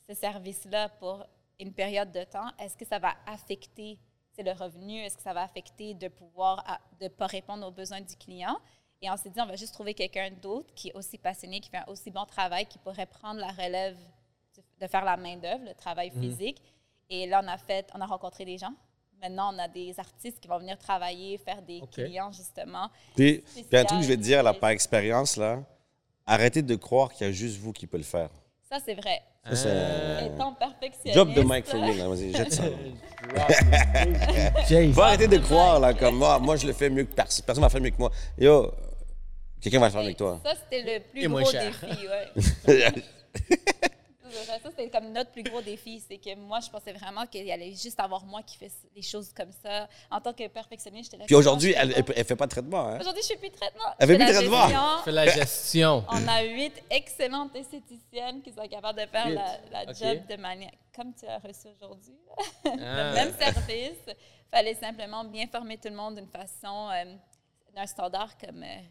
ce 0.09 0.13
service-là 0.13 0.89
pour 0.99 1.25
une 1.59 1.71
période 1.71 2.11
de 2.11 2.23
temps, 2.23 2.49
est-ce 2.59 2.75
que 2.75 2.85
ça 2.85 2.99
va 2.99 3.13
affecter 3.25 3.97
le 4.43 4.51
revenu? 4.51 4.99
Est-ce 4.99 5.17
que 5.17 5.23
ça 5.23 5.33
va 5.33 5.43
affecter 5.43 5.93
de 5.93 6.07
pouvoir 6.07 6.63
à- 6.67 6.79
de 7.01 7.07
pas 7.07 7.27
répondre 7.27 7.65
aux 7.67 7.71
besoins 7.71 8.01
du 8.01 8.15
client? 8.15 8.57
Et 9.01 9.09
on 9.09 9.17
s'est 9.17 9.29
dit, 9.29 9.39
on 9.41 9.45
va 9.45 9.55
juste 9.55 9.73
trouver 9.73 9.93
quelqu'un 9.93 10.31
d'autre 10.41 10.73
qui 10.73 10.89
est 10.89 10.93
aussi 10.93 11.17
passionné, 11.17 11.59
qui 11.59 11.69
fait 11.69 11.77
un 11.77 11.85
aussi 11.87 12.09
bon 12.11 12.25
travail, 12.25 12.65
qui 12.65 12.77
pourrait 12.79 13.05
prendre 13.05 13.39
la 13.39 13.49
relève 13.51 13.97
de- 14.79 14.87
faire 14.87 15.03
la 15.05 15.17
main-d'œuvre, 15.17 15.63
le 15.65 15.73
travail 15.73 16.11
physique. 16.21 16.61
Et 17.09 17.27
là, 17.27 17.41
on 17.43 17.47
a 17.47 17.57
fait, 17.57 17.89
on 17.93 18.01
a 18.01 18.05
rencontré 18.05 18.45
des 18.45 18.57
gens. 18.57 18.73
Maintenant, 19.21 19.53
on 19.53 19.59
a 19.59 19.67
des 19.67 19.97
artistes 19.99 20.39
qui 20.39 20.47
vont 20.47 20.57
venir 20.59 20.77
travailler, 20.77 21.37
faire 21.37 21.61
des 21.61 21.81
clients, 22.05 22.31
justement. 22.31 22.89
Puis, 23.15 23.43
puis 23.67 23.77
un 23.77 23.85
truc 23.85 23.99
que 23.99 24.03
je 24.03 24.09
vais 24.09 24.17
te 24.17 24.21
dire, 24.21 24.43
là, 24.43 24.53
par 24.53 24.69
expérience, 24.69 25.35
là, 25.37 25.61
arrêtez 26.25 26.61
de 26.61 26.75
croire 26.75 27.11
qu'il 27.13 27.25
y 27.27 27.29
a 27.29 27.33
juste 27.33 27.57
vous 27.57 27.73
qui 27.73 27.87
peut 27.87 27.97
le 27.97 28.03
faire. 28.03 28.29
Ça, 28.75 28.81
c'est 28.85 28.95
vrai. 28.95 29.21
Ça, 29.45 29.55
c'est... 29.55 30.25
Étant 30.25 30.53
perfectionniste. 30.53 31.15
Drop 31.15 31.33
the 31.33 31.45
mic 31.49 31.65
for 31.65 31.79
me, 31.79 31.95
là. 31.97 32.09
Vas-y, 32.09 32.33
jette 32.35 32.51
ça. 32.51 32.63
Jay, 34.67 34.91
Faut 34.91 35.01
arrêter 35.01 35.29
de 35.29 35.37
croire, 35.37 35.79
là, 35.79 35.93
comme 35.93 36.17
moi, 36.17 36.39
moi, 36.39 36.57
je 36.57 36.67
le 36.67 36.73
fais 36.73 36.89
mieux 36.89 37.05
que 37.05 37.13
personne. 37.13 37.45
Personne 37.45 37.61
va 37.61 37.67
le 37.67 37.71
faire 37.71 37.81
mieux 37.81 37.91
que 37.91 37.97
moi. 37.99 38.11
Yo, 38.37 38.73
quelqu'un 39.61 39.79
va 39.79 39.85
le 39.87 39.93
faire 39.93 40.03
mieux 40.03 40.11
que 40.11 40.17
toi. 40.17 40.41
Ça, 40.43 40.51
c'était 40.63 40.83
le 40.83 40.99
plus 41.09 41.23
Et 41.23 41.27
gros 41.27 41.45
cher. 41.49 41.71
défi, 41.71 42.05
ouais. 42.67 42.91
Ça, 44.35 44.41
c'est 44.41 44.45
vrai. 44.45 44.59
Ça, 44.63 44.69
c'était 44.69 44.89
comme 44.89 45.11
notre 45.11 45.31
plus 45.31 45.43
gros 45.43 45.61
défi. 45.61 46.03
C'est 46.07 46.17
que 46.17 46.35
moi, 46.35 46.59
je 46.59 46.69
pensais 46.69 46.93
vraiment 46.93 47.25
qu'il 47.25 47.49
allait 47.51 47.71
juste 47.73 47.99
avoir 47.99 48.25
moi 48.25 48.41
qui 48.43 48.57
fais 48.57 48.71
les 48.95 49.01
choses 49.01 49.31
comme 49.33 49.51
ça. 49.63 49.87
En 50.11 50.19
tant 50.21 50.33
que 50.33 50.47
perfectionniste, 50.47 51.11
j'étais 51.11 51.17
là. 51.17 51.25
Puis 51.25 51.35
aujourd'hui, 51.35 51.71
je 51.71 51.77
elle, 51.77 52.03
elle 52.15 52.25
fait 52.25 52.35
pas 52.35 52.45
de 52.45 52.51
traitement, 52.51 52.87
hein? 52.89 52.99
Aujourd'hui, 52.99 53.21
je 53.23 53.27
fais 53.29 53.37
plus 53.37 53.49
de 53.49 53.55
traitement. 53.55 53.83
Elle 53.99 54.07
fait 54.07 54.13
Je 54.13 54.17
plus 54.17 54.25
de 54.27 54.31
la 54.31 54.39
traitement. 54.39 54.67
gestion. 54.67 55.03
fais 55.03 55.11
la 55.11 55.27
gestion. 55.27 56.05
On 56.09 56.27
a 56.27 56.43
huit 56.43 56.83
excellentes 56.89 57.55
esthéticiennes 57.55 58.41
qui 58.41 58.51
sont 58.51 58.67
capables 58.67 58.99
de 58.99 59.05
faire 59.07 59.27
Huit. 59.27 59.39
la, 59.71 59.85
job 59.93 60.25
de 60.27 60.35
manière 60.37 60.71
comme 60.95 61.13
tu 61.13 61.25
as 61.27 61.39
reçu 61.39 61.67
aujourd'hui. 61.75 62.15
Ah. 62.65 63.09
Le 63.09 63.13
même 63.15 63.33
service. 63.39 64.15
fallait 64.51 64.75
simplement 64.75 65.23
bien 65.23 65.47
former 65.47 65.77
tout 65.77 65.89
le 65.89 65.95
monde 65.95 66.15
d'une 66.15 66.27
façon, 66.29 66.89
euh, 66.91 67.15
d'un 67.75 67.85
standard 67.85 68.37
comme 68.37 68.63
euh, 68.63 68.81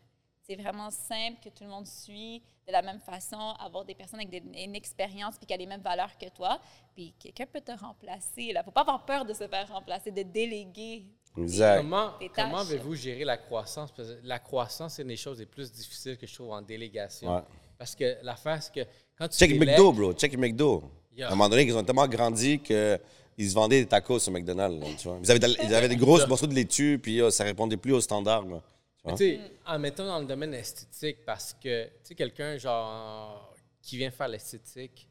c'est 0.46 0.56
vraiment 0.56 0.90
simple, 0.90 1.38
que 1.42 1.48
tout 1.48 1.64
le 1.64 1.70
monde 1.70 1.86
suit 1.86 2.42
de 2.66 2.72
la 2.72 2.82
même 2.82 3.00
façon, 3.00 3.38
avoir 3.58 3.84
des 3.84 3.94
personnes 3.94 4.20
avec 4.20 4.30
des- 4.30 4.62
une 4.64 4.74
expérience 4.74 5.36
puis 5.36 5.46
qui 5.46 5.54
a 5.54 5.56
les 5.56 5.66
mêmes 5.66 5.80
valeurs 5.82 6.16
que 6.18 6.28
toi. 6.30 6.58
Puis 6.94 7.14
quelqu'un 7.18 7.46
peut 7.46 7.60
te 7.60 7.72
remplacer. 7.72 8.42
Il 8.42 8.54
ne 8.54 8.62
faut 8.62 8.70
pas 8.70 8.82
avoir 8.82 9.04
peur 9.04 9.24
de 9.24 9.32
se 9.34 9.46
faire 9.48 9.68
remplacer, 9.68 10.10
de 10.10 10.22
déléguer. 10.22 11.04
Exact. 11.36 11.78
Comment, 11.78 12.12
comment 12.34 12.58
avez-vous 12.58 12.94
géré 12.94 13.24
la 13.24 13.36
croissance? 13.36 13.90
Parce 13.90 14.08
que 14.10 14.18
la 14.22 14.38
croissance, 14.38 14.94
c'est 14.94 15.02
une 15.02 15.08
des 15.08 15.16
choses 15.16 15.38
les 15.40 15.46
plus 15.46 15.70
difficiles 15.72 16.16
que 16.16 16.26
je 16.26 16.34
trouve 16.34 16.52
en 16.52 16.62
délégation. 16.62 17.34
Ouais. 17.34 17.42
Parce 17.76 17.94
que 17.94 18.16
l'affaire, 18.22 18.62
c'est 18.62 18.72
que 18.72 18.88
quand 19.18 19.28
tu 19.28 19.36
Check 19.38 19.50
délègues- 19.50 19.70
McDo, 19.70 19.92
bro. 19.92 20.12
Check 20.12 20.36
McDo. 20.38 20.84
Yeah. 21.16 21.28
À 21.28 21.32
un 21.32 21.34
moment 21.34 21.48
donné, 21.48 21.62
ils 21.64 21.76
ont 21.76 21.82
tellement 21.84 22.06
grandi 22.08 22.60
qu'ils 22.60 23.50
se 23.50 23.54
vendaient 23.54 23.80
des 23.80 23.88
tacos 23.88 24.28
au 24.28 24.30
McDonald's. 24.30 24.80
là, 24.80 24.86
tu 24.96 25.08
vois. 25.08 25.18
Ils, 25.22 25.30
avaient 25.30 25.40
de- 25.40 25.56
ils 25.64 25.74
avaient 25.74 25.88
des 25.88 25.96
grosses 26.04 26.26
morceaux 26.28 26.46
de 26.46 26.54
laitue, 26.54 26.98
puis 27.02 27.20
euh, 27.20 27.30
ça 27.30 27.44
répondait 27.44 27.76
plus 27.76 27.92
aux 27.92 28.00
standards. 28.00 28.44
là. 28.46 28.62
Tu 29.10 29.16
sais, 29.16 29.40
en 29.66 29.78
mettant 29.78 30.06
dans 30.06 30.18
le 30.18 30.24
domaine 30.26 30.54
esthétique, 30.54 31.18
parce 31.26 31.52
que, 31.54 31.84
tu 31.84 31.90
sais, 32.04 32.14
quelqu'un, 32.14 32.56
genre, 32.56 33.54
qui 33.82 33.98
vient 33.98 34.10
faire 34.10 34.28
l'esthétique, 34.28 35.08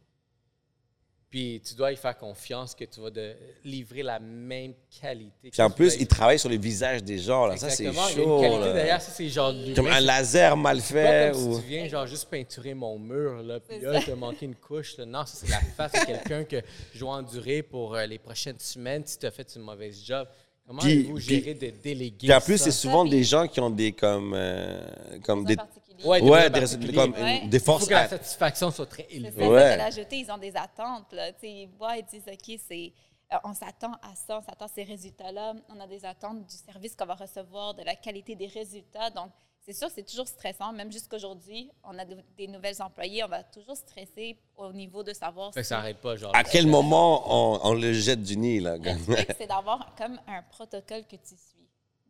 puis 1.30 1.60
tu 1.66 1.74
dois 1.74 1.92
y 1.92 1.96
faire 1.96 2.16
confiance 2.16 2.76
que 2.76 2.86
tu 2.86 3.00
vas 3.02 3.10
de 3.10 3.36
livrer 3.64 4.04
la 4.04 4.20
même 4.20 4.74
qualité. 5.02 5.50
Puis 5.50 5.62
en 5.64 5.70
plus, 5.72 5.96
ils 6.00 6.06
travaillent 6.06 6.38
sur 6.38 6.50
le 6.50 6.58
visage 6.58 7.04
des 7.04 7.18
gens. 7.18 7.48
Là. 7.48 7.58
Ça, 7.58 7.72
c'est 7.72 7.86
Exactement, 7.86 8.08
il 8.10 8.18
y 8.18 8.20
a 8.20 8.24
une 8.24 8.30
chaud. 8.30 8.40
qualité 8.42 8.60
là. 8.68 8.74
derrière, 8.74 9.02
ça, 9.02 9.12
c'est 9.12 9.30
genre... 9.30 9.52
de 9.52 9.74
Comme 9.74 9.88
un 9.88 10.00
laser 10.00 10.56
mal 10.58 10.78
pas 10.78 10.84
fait. 10.84 11.32
comme 11.34 11.48
Ou... 11.48 11.56
si 11.56 11.62
tu 11.62 11.68
viens, 11.70 11.88
genre, 11.88 12.06
juste 12.06 12.30
peinturer 12.30 12.76
mon 12.76 13.00
mur, 13.00 13.42
là, 13.42 13.60
puis 13.60 13.80
là, 13.80 14.00
t'as 14.06 14.16
manqué 14.16 14.46
une 14.46 14.56
couche. 14.56 14.96
là. 14.98 15.06
Non, 15.08 15.26
ça, 15.26 15.38
c'est 15.46 15.50
la 15.50 15.60
face 15.60 15.92
de 15.94 16.06
quelqu'un 16.06 16.44
que 16.44 16.62
je 16.94 17.00
dois 17.00 17.16
endurer 17.16 17.64
pour 17.64 17.96
euh, 17.96 18.06
les 18.06 18.20
prochaines 18.20 18.60
semaines 18.60 19.04
si 19.04 19.18
tu 19.18 19.26
as 19.26 19.32
fait 19.32 19.56
une 19.56 19.64
mauvaise 19.64 20.04
job. 20.06 20.28
Comment 20.76 20.82
Puis- 20.82 21.04
puis- 21.04 21.20
géré 21.24 21.54
de 21.54 21.70
déléguer 21.70 22.18
Puis 22.28 22.34
en 22.34 22.42
plus, 22.42 22.58
c'est 22.58 22.72
souvent 22.72 23.06
des 23.06 23.24
gens 23.24 23.48
qui 23.48 23.60
ont 23.60 23.70
des 23.70 23.92
comme, 23.92 24.34
euh, 24.36 24.82
comme 25.24 25.46
Des. 25.46 25.56
Ouais, 26.04 26.20
des 26.20 26.30
ouais, 26.30 26.50
des, 26.50 26.94
comme 26.94 27.14
Ouais. 27.14 27.42
des 27.46 27.58
Il 27.58 27.60
faut 27.60 27.66
forces. 27.74 27.88
que 27.88 27.94
la 27.94 28.10
satisfaction 28.10 28.72
soit 28.72 28.88
très 28.88 29.08
élevée. 29.10 29.48
Ouais. 29.48 29.78
l'ajouter, 29.78 30.18
ils 30.18 30.32
ont 30.32 30.38
des 30.38 30.54
attentes. 30.56 31.14
Là. 31.14 31.32
Ils 31.44 31.70
voient, 31.78 31.96
ils 31.98 32.04
disent, 32.06 32.24
OK, 32.28 32.60
c'est, 32.68 32.92
euh, 33.32 33.38
on 33.44 33.54
s'attend 33.54 33.94
à 34.02 34.14
ça, 34.16 34.40
on 34.40 34.42
s'attend 34.42 34.66
à 34.66 34.68
ces 34.68 34.84
résultats-là. 34.84 35.54
On 35.70 35.80
a 35.80 35.88
des 35.88 36.04
attentes 36.04 36.46
du 36.46 36.56
service 36.56 36.96
qu'on 36.96 37.06
va 37.06 37.16
recevoir, 37.16 37.74
de 37.76 37.84
la 37.84 37.96
qualité 37.96 38.36
des 38.36 38.48
résultats. 38.48 39.12
Donc, 39.12 39.30
c'est 39.66 39.74
sûr, 39.74 39.90
c'est 39.94 40.04
toujours 40.04 40.28
stressant. 40.28 40.72
Même 40.74 40.92
jusqu'aujourd'hui, 40.92 41.70
on 41.84 41.98
a 41.98 42.06
de- 42.06 42.18
des 42.38 42.48
nouvelles 42.48 42.82
employés, 42.82 43.24
on 43.24 43.28
va 43.28 43.44
toujours 43.44 43.78
stresser 43.78 44.38
au 44.58 44.72
niveau 44.74 45.04
de 45.04 45.14
savoir 45.14 45.54
Fait 45.54 45.62
que 45.62 45.64
si- 45.66 45.70
ça 45.70 45.78
n'arrête 45.78 46.02
pas, 46.02 46.16
genre. 46.16 46.36
À 46.36 46.44
quel 46.44 46.68
moment 46.68 47.24
on, 47.28 47.60
on 47.70 47.74
le 47.74 47.94
jette 47.94 48.22
du 48.24 48.38
nid, 48.38 48.60
là? 48.60 48.78
Le 48.78 49.04
truc, 49.04 49.36
c'est 49.38 49.48
d'avoir 49.48 49.94
comme 49.96 50.20
un 50.28 50.42
protocole 50.44 51.04
que 51.06 51.16
tu 51.16 51.36
suis. 51.36 51.63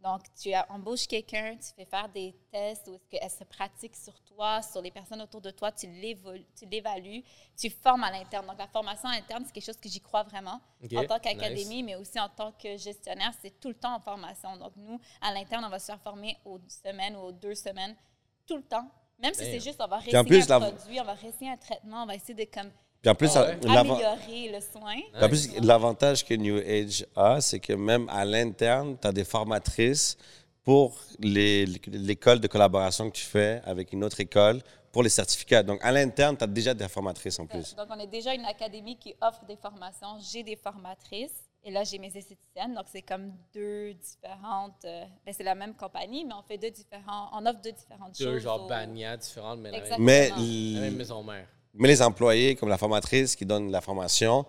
Donc, 0.04 0.24
tu 0.36 0.52
embauches 0.70 1.08
quelqu'un, 1.08 1.56
tu 1.56 1.74
fais 1.74 1.86
faire 1.86 2.10
des 2.10 2.36
tests 2.52 2.90
où 2.90 2.96
est-ce 2.96 3.08
qu'elle 3.08 3.30
se 3.30 3.44
pratique 3.46 3.96
sur 3.96 4.20
toi, 4.24 4.62
sur 4.62 4.82
les 4.82 4.92
personnes 4.92 5.22
autour 5.22 5.40
de 5.40 5.50
toi, 5.50 5.72
tu 5.72 5.88
l'évalues, 5.88 6.46
tu, 6.58 6.66
l'évalues, 6.66 7.24
tu 7.58 7.70
formes 7.70 8.04
à 8.04 8.12
l'interne. 8.12 8.46
Donc, 8.46 8.58
la 8.58 8.68
formation 8.68 9.08
interne, 9.08 9.44
c'est 9.46 9.54
quelque 9.54 9.66
chose 9.66 9.80
que 9.80 9.88
j'y 9.88 10.02
crois 10.02 10.24
vraiment. 10.24 10.60
En 10.94 11.06
tant 11.06 11.20
qu'académie, 11.20 11.78
nice. 11.78 11.86
mais 11.86 11.96
aussi 11.96 12.20
en 12.20 12.28
tant 12.28 12.52
que 12.52 12.76
gestionnaire, 12.76 13.32
c'est 13.42 13.58
tout 13.62 13.70
le 13.70 13.76
temps 13.76 13.96
en 13.96 14.02
formation. 14.02 14.58
Donc, 14.58 14.74
nous, 14.76 15.00
à 15.22 15.34
l'interne, 15.34 15.64
on 15.64 15.70
va 15.70 15.80
se 15.80 15.86
faire 15.86 16.02
former 16.02 16.38
aux 16.44 16.60
semaines 16.68 17.16
ou 17.16 17.20
aux 17.20 17.32
deux 17.32 17.56
semaines, 17.56 17.96
tout 18.46 18.58
le 18.58 18.64
temps. 18.64 18.90
Même 19.20 19.34
si 19.34 19.46
c'est 19.46 19.62
juste, 19.62 19.80
on 19.80 19.88
va 19.88 20.00
réessayer 20.00 20.18
un 20.52 20.60
produit, 20.60 21.00
on 21.00 21.06
va 21.06 21.14
réessayer 21.14 21.50
un 21.50 21.58
traitement, 21.58 22.04
on 22.04 22.06
va 22.06 22.16
essayer 22.16 22.34
de 22.34 22.52
comme, 22.52 22.70
Puis 23.04 23.10
en 23.12 23.16
plus, 23.16 23.30
Ah 23.36 23.44
ouais? 23.44 23.70
améliorer 23.78 24.50
le 24.54 24.62
soin. 24.62 24.96
En 25.22 25.28
plus, 25.28 25.50
l'avantage 25.62 26.24
que 26.24 26.34
New 26.36 26.58
Age 26.58 27.06
a, 27.18 27.42
c'est 27.42 27.60
que 27.60 27.74
même 27.74 28.08
à 28.08 28.24
l'interne, 28.24 28.96
tu 29.00 29.06
as 29.06 29.12
des 29.12 29.26
formatrices 29.26 30.18
pour 30.64 30.98
l'école 31.20 32.40
de 32.40 32.48
collaboration 32.48 33.10
que 33.12 33.18
tu 33.18 33.26
fais 33.26 33.62
avec 33.66 33.92
une 33.92 34.06
autre 34.06 34.22
école 34.22 34.62
pour 34.94 35.04
les 35.04 35.10
certificats. 35.10 35.64
Donc, 35.64 35.84
à 35.84 35.92
l'interne, 35.92 36.38
tu 36.38 36.46
as 36.46 36.48
déjà 36.48 36.74
des 36.74 36.88
formatrices 36.88 37.38
en 37.40 37.46
plus. 37.46 37.76
Donc, 37.76 37.88
on 37.90 38.00
est 38.00 38.08
déjà 38.08 38.34
une 38.34 38.46
académie 38.46 38.96
qui 38.98 39.14
offre 39.20 39.44
des 39.46 39.58
formations. 39.58 40.18
J'ai 40.32 40.42
des 40.44 40.56
formatrices 40.56 41.34
et 41.66 41.72
là, 41.72 41.84
j'ai 41.84 42.00
mes 42.00 42.08
esthéticiennes. 42.16 42.74
Donc, 42.74 42.86
c'est 42.90 43.02
comme 43.02 43.34
deux 43.54 43.96
différentes. 43.96 44.86
euh, 44.86 45.04
ben, 45.26 45.34
c'est 45.38 45.44
la 45.44 45.56
même 45.56 45.74
compagnie, 45.74 46.24
mais 46.24 46.36
on 46.36 46.44
fait 46.44 46.58
deux 46.58 46.72
différents. 46.72 47.30
On 47.34 47.46
offre 47.46 47.60
deux 47.62 47.74
différentes 47.74 48.18
Deux 48.18 48.34
choses. 48.36 48.44
genre 48.44 48.64
aux- 48.64 48.70
bannières 48.70 49.18
différentes, 49.18 49.60
mais 49.60 49.72
la 49.72 49.80
même, 49.80 49.84
Exactement. 49.84 50.46
Mais, 50.46 50.74
la 50.76 50.80
même 50.80 50.96
maison 50.96 51.22
mère. 51.22 51.48
Mais 51.74 51.88
les 51.88 52.02
employés, 52.02 52.56
comme 52.56 52.70
la 52.70 52.78
formatrice 52.78 53.36
qui 53.36 53.46
donne 53.46 53.72
la 53.72 53.82
formation, 53.82 54.46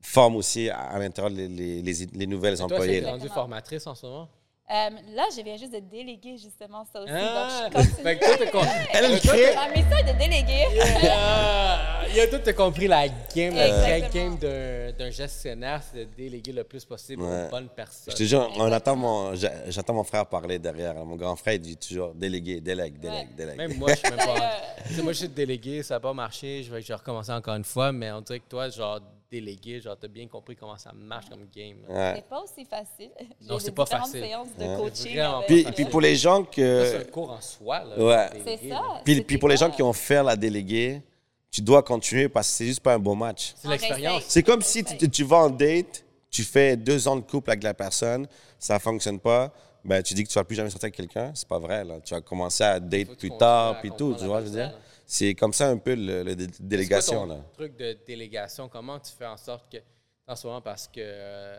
forment 0.00 0.36
aussi 0.36 0.68
à, 0.68 0.78
à 0.80 0.98
l'intérieur 0.98 1.30
les, 1.32 1.48
les, 1.48 1.82
les- 1.82 2.06
les 2.12 2.26
nouvelles 2.26 2.60
rendu 3.06 3.28
formatrice 3.28 3.86
en 3.86 3.94
ce 3.94 4.06
moment? 4.06 4.28
Euh, 4.70 4.88
là, 5.14 5.24
je 5.36 5.42
viens 5.42 5.58
juste 5.58 5.74
de 5.74 5.78
déléguer 5.80 6.38
justement 6.38 6.86
ça 6.90 7.02
aussi. 7.02 7.12
Ah! 7.14 7.68
Donc, 7.70 7.82
je 7.82 7.88
continue. 7.90 7.94
Fait 8.02 8.16
que 8.18 8.50
toi, 8.50 8.62
Elle, 8.94 9.20
crée- 9.20 9.54
Ma 9.54 9.68
mission 9.68 9.96
est 9.98 10.12
de 10.12 10.18
déléguer. 10.18 10.64
Ah! 11.10 12.00
Il 12.14 12.20
a 12.20 12.26
tout 12.28 12.52
compris 12.54 12.86
la 12.88 13.08
game, 13.08 13.54
la 13.54 13.68
vraie 13.80 14.08
game 14.12 14.38
d'un- 14.38 15.10
gestionnaire, 15.10 15.82
c'est 15.82 15.98
de 15.98 16.04
déléguer 16.16 16.52
le 16.52 16.64
plus 16.64 16.84
possible 16.84 17.22
Ouais. 17.22 17.46
aux 17.46 17.50
bonnes 17.50 17.68
personnes. 17.68 18.12
Je 18.12 18.16
te 18.16 18.22
jure, 18.22 18.50
on 18.56 18.72
attend 18.72 18.96
mon, 18.96 19.34
j'a- 19.34 19.68
j'attends 19.70 19.94
mon 19.94 20.04
frère 20.04 20.24
parler 20.26 20.58
derrière. 20.58 20.94
Mon 21.04 21.16
grand 21.16 21.36
frère, 21.36 21.54
il 21.54 21.60
dit 21.60 21.76
toujours 21.76 22.14
délégué, 22.14 22.60
délègue, 22.60 22.98
délègue, 22.98 23.28
Ouais. 23.28 23.34
délègue. 23.36 23.56
Même 23.58 23.74
moi, 23.76 23.90
je 23.90 23.96
suis 23.96 24.08
même 24.08 24.18
pas. 24.18 24.24
D'ailleurs, 24.34 24.60
Tu 24.88 24.94
sais, 24.94 25.02
moi, 25.02 25.12
je 25.12 25.18
suis 25.18 25.28
délégué, 25.28 25.82
ça 25.82 25.94
n'a 25.94 26.00
pas 26.00 26.12
marché, 26.14 26.62
je 26.62 26.72
vais, 26.72 26.80
je 26.80 26.88
vais 26.88 26.94
recommencer 26.94 27.32
encore 27.32 27.54
une 27.56 27.64
fois, 27.64 27.92
mais 27.92 28.10
on 28.12 28.20
dirait 28.22 28.40
que 28.40 28.48
toi, 28.48 28.68
genre, 28.70 29.00
délégué, 29.40 29.80
genre, 29.80 29.96
t'as 30.00 30.08
bien 30.08 30.26
compris 30.28 30.54
comment 30.56 30.76
ça 30.76 30.92
marche 30.92 31.28
comme 31.28 31.46
game. 31.54 31.78
Ouais. 31.88 32.12
C'est 32.16 32.28
pas 32.28 32.40
aussi 32.40 32.64
facile. 32.64 33.10
Non, 33.42 33.58
c'est 33.58 33.72
pas 33.72 33.84
différentes 33.84 34.06
facile. 34.06 34.24
séances 34.24 34.48
de 34.58 34.76
coaching. 34.76 35.18
Avec, 35.18 35.46
Puis, 35.46 35.66
euh, 35.66 35.70
puis 35.72 35.84
pour 35.86 36.00
les 36.00 36.16
gens 36.16 36.44
Ça, 36.44 36.50
C'est 36.54 36.96
un 36.96 37.00
que. 37.04 37.10
cours 37.10 37.30
en 37.30 37.40
soi, 37.40 37.84
là. 37.84 37.98
Ouais. 37.98 38.30
C'est 38.44 38.68
ça. 38.68 38.82
Puis, 39.04 39.38
pour 39.38 39.48
les 39.48 39.56
gens 39.56 39.70
qui 39.70 39.82
ont 39.82 39.92
fait 39.92 40.22
la 40.22 40.36
déléguée, 40.36 41.02
tu 41.50 41.60
dois 41.62 41.82
continuer 41.82 42.28
parce 42.28 42.48
que 42.48 42.54
c'est 42.54 42.66
juste 42.66 42.80
pas 42.80 42.94
un 42.94 42.98
bon 42.98 43.14
match. 43.16 43.54
C'est 43.56 43.68
l'expérience. 43.68 44.24
C'est 44.28 44.42
comme 44.42 44.62
si 44.62 44.84
tu, 44.84 45.08
tu 45.08 45.24
vas 45.24 45.38
en 45.38 45.50
date, 45.50 46.04
tu 46.30 46.42
fais 46.42 46.76
deux 46.76 47.06
ans 47.06 47.16
de 47.16 47.20
couple 47.22 47.50
avec 47.50 47.62
la 47.62 47.74
personne, 47.74 48.26
ça 48.58 48.78
fonctionne 48.78 49.20
pas, 49.20 49.52
ben 49.84 50.02
tu 50.02 50.14
dis 50.14 50.24
que 50.24 50.28
tu 50.28 50.34
vas 50.34 50.44
plus 50.44 50.56
jamais 50.56 50.70
sortir 50.70 50.86
avec 50.86 50.96
quelqu'un, 50.96 51.30
c'est 51.34 51.46
pas 51.46 51.58
vrai 51.58 51.84
là. 51.84 52.00
Tu 52.04 52.14
vas 52.14 52.20
commencer 52.20 52.64
à 52.64 52.80
date 52.80 53.08
que 53.08 53.14
plus 53.14 53.36
tard, 53.36 53.80
puis 53.80 53.90
tout, 53.96 54.14
tu 54.18 54.24
vois, 54.24 54.40
je 54.40 54.46
veux 54.46 54.50
dire? 54.50 54.72
C'est 55.06 55.34
comme 55.34 55.52
ça 55.52 55.68
un 55.68 55.76
peu 55.78 55.94
le, 55.94 56.22
le 56.22 56.34
dé- 56.36 56.46
délégation 56.60 57.26
quoi 57.26 57.36
là. 57.36 57.42
truc 57.52 57.76
de 57.76 57.98
délégation, 58.06 58.68
comment 58.68 58.98
tu 58.98 59.12
fais 59.12 59.26
en 59.26 59.36
sorte 59.36 59.70
que, 59.70 59.78
en 60.26 60.34
ce 60.36 60.46
moment, 60.46 60.60
parce 60.62 60.88
que 60.88 61.56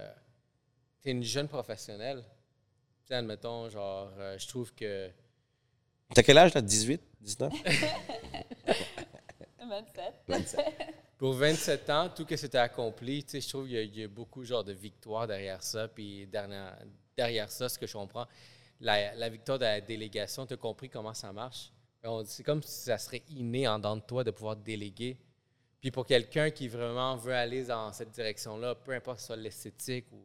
tu 1.01 1.09
es 1.09 1.11
une 1.11 1.23
jeune 1.23 1.47
professionnelle, 1.47 2.23
tu 2.23 3.09
sais, 3.09 3.13
admettons, 3.15 3.69
genre, 3.69 4.11
euh, 4.17 4.37
je 4.39 4.47
trouve 4.47 4.73
que. 4.73 5.09
T'as 6.13 6.23
quel 6.23 6.37
âge 6.37 6.53
là? 6.53 6.61
18, 6.61 7.01
19 7.21 7.53
27. 10.27 10.59
Pour 11.17 11.33
27 11.33 11.89
ans, 11.89 12.09
tout 12.09 12.23
ce 12.23 12.27
que 12.27 12.35
c'était 12.37 12.57
accompli, 12.57 13.23
tu 13.23 13.31
sais, 13.31 13.41
je 13.41 13.49
trouve 13.49 13.67
qu'il 13.67 13.95
y, 13.95 14.01
y 14.01 14.03
a 14.03 14.07
beaucoup 14.07 14.43
genre 14.43 14.63
de 14.63 14.73
victoires 14.73 15.25
derrière 15.27 15.63
ça. 15.63 15.87
Puis 15.87 16.27
derrière 17.15 17.51
ça, 17.51 17.69
ce 17.69 17.77
que 17.79 17.87
je 17.87 17.93
comprends, 17.93 18.27
la, 18.81 19.15
la 19.15 19.29
victoire 19.29 19.57
de 19.57 19.63
la 19.65 19.81
délégation, 19.81 20.45
tu 20.45 20.53
as 20.53 20.57
compris 20.57 20.89
comment 20.89 21.13
ça 21.13 21.31
marche? 21.31 21.71
On- 22.05 22.25
C'est 22.25 22.43
comme 22.43 22.61
si 22.63 22.71
ça 22.85 22.97
serait 22.97 23.23
inné 23.29 23.67
en 23.67 23.77
dedans 23.77 23.95
de 23.97 24.01
toi 24.01 24.23
de 24.23 24.31
pouvoir 24.31 24.55
déléguer. 24.55 25.17
Puis 25.81 25.91
pour 25.91 26.05
quelqu'un 26.05 26.49
qui 26.51 26.67
vraiment 26.67 27.15
veut 27.15 27.33
aller 27.35 27.63
dans 27.65 27.91
cette 27.93 28.11
direction-là, 28.11 28.75
peu 28.75 28.93
importe 28.93 29.17
que 29.17 29.21
ce 29.21 29.27
soit 29.27 29.35
l'esthétique 29.35 30.11
ou 30.11 30.21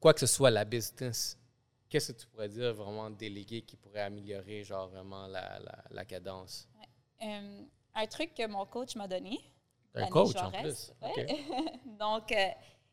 quoi 0.00 0.14
que 0.14 0.20
ce 0.20 0.26
soit 0.26 0.50
la 0.50 0.64
business, 0.64 1.38
qu'est-ce 1.88 2.12
que 2.12 2.18
tu 2.20 2.26
pourrais 2.28 2.48
dire 2.48 2.72
vraiment 2.74 3.10
déléguer 3.10 3.62
qui 3.62 3.76
pourrait 3.76 4.02
améliorer 4.02 4.62
genre 4.64 4.88
vraiment 4.88 5.26
la, 5.26 5.58
la, 5.58 5.84
la 5.90 6.04
cadence? 6.04 6.68
Euh, 7.22 7.62
un 7.94 8.06
truc 8.06 8.34
que 8.34 8.46
mon 8.46 8.64
coach 8.66 8.94
m'a 8.96 9.08
donné. 9.08 9.40
Un 9.94 10.06
coach 10.06 10.36
en 10.36 10.50
plus. 10.52 10.92
ouais. 11.02 11.44
Donc, 11.98 12.30
euh, 12.30 12.48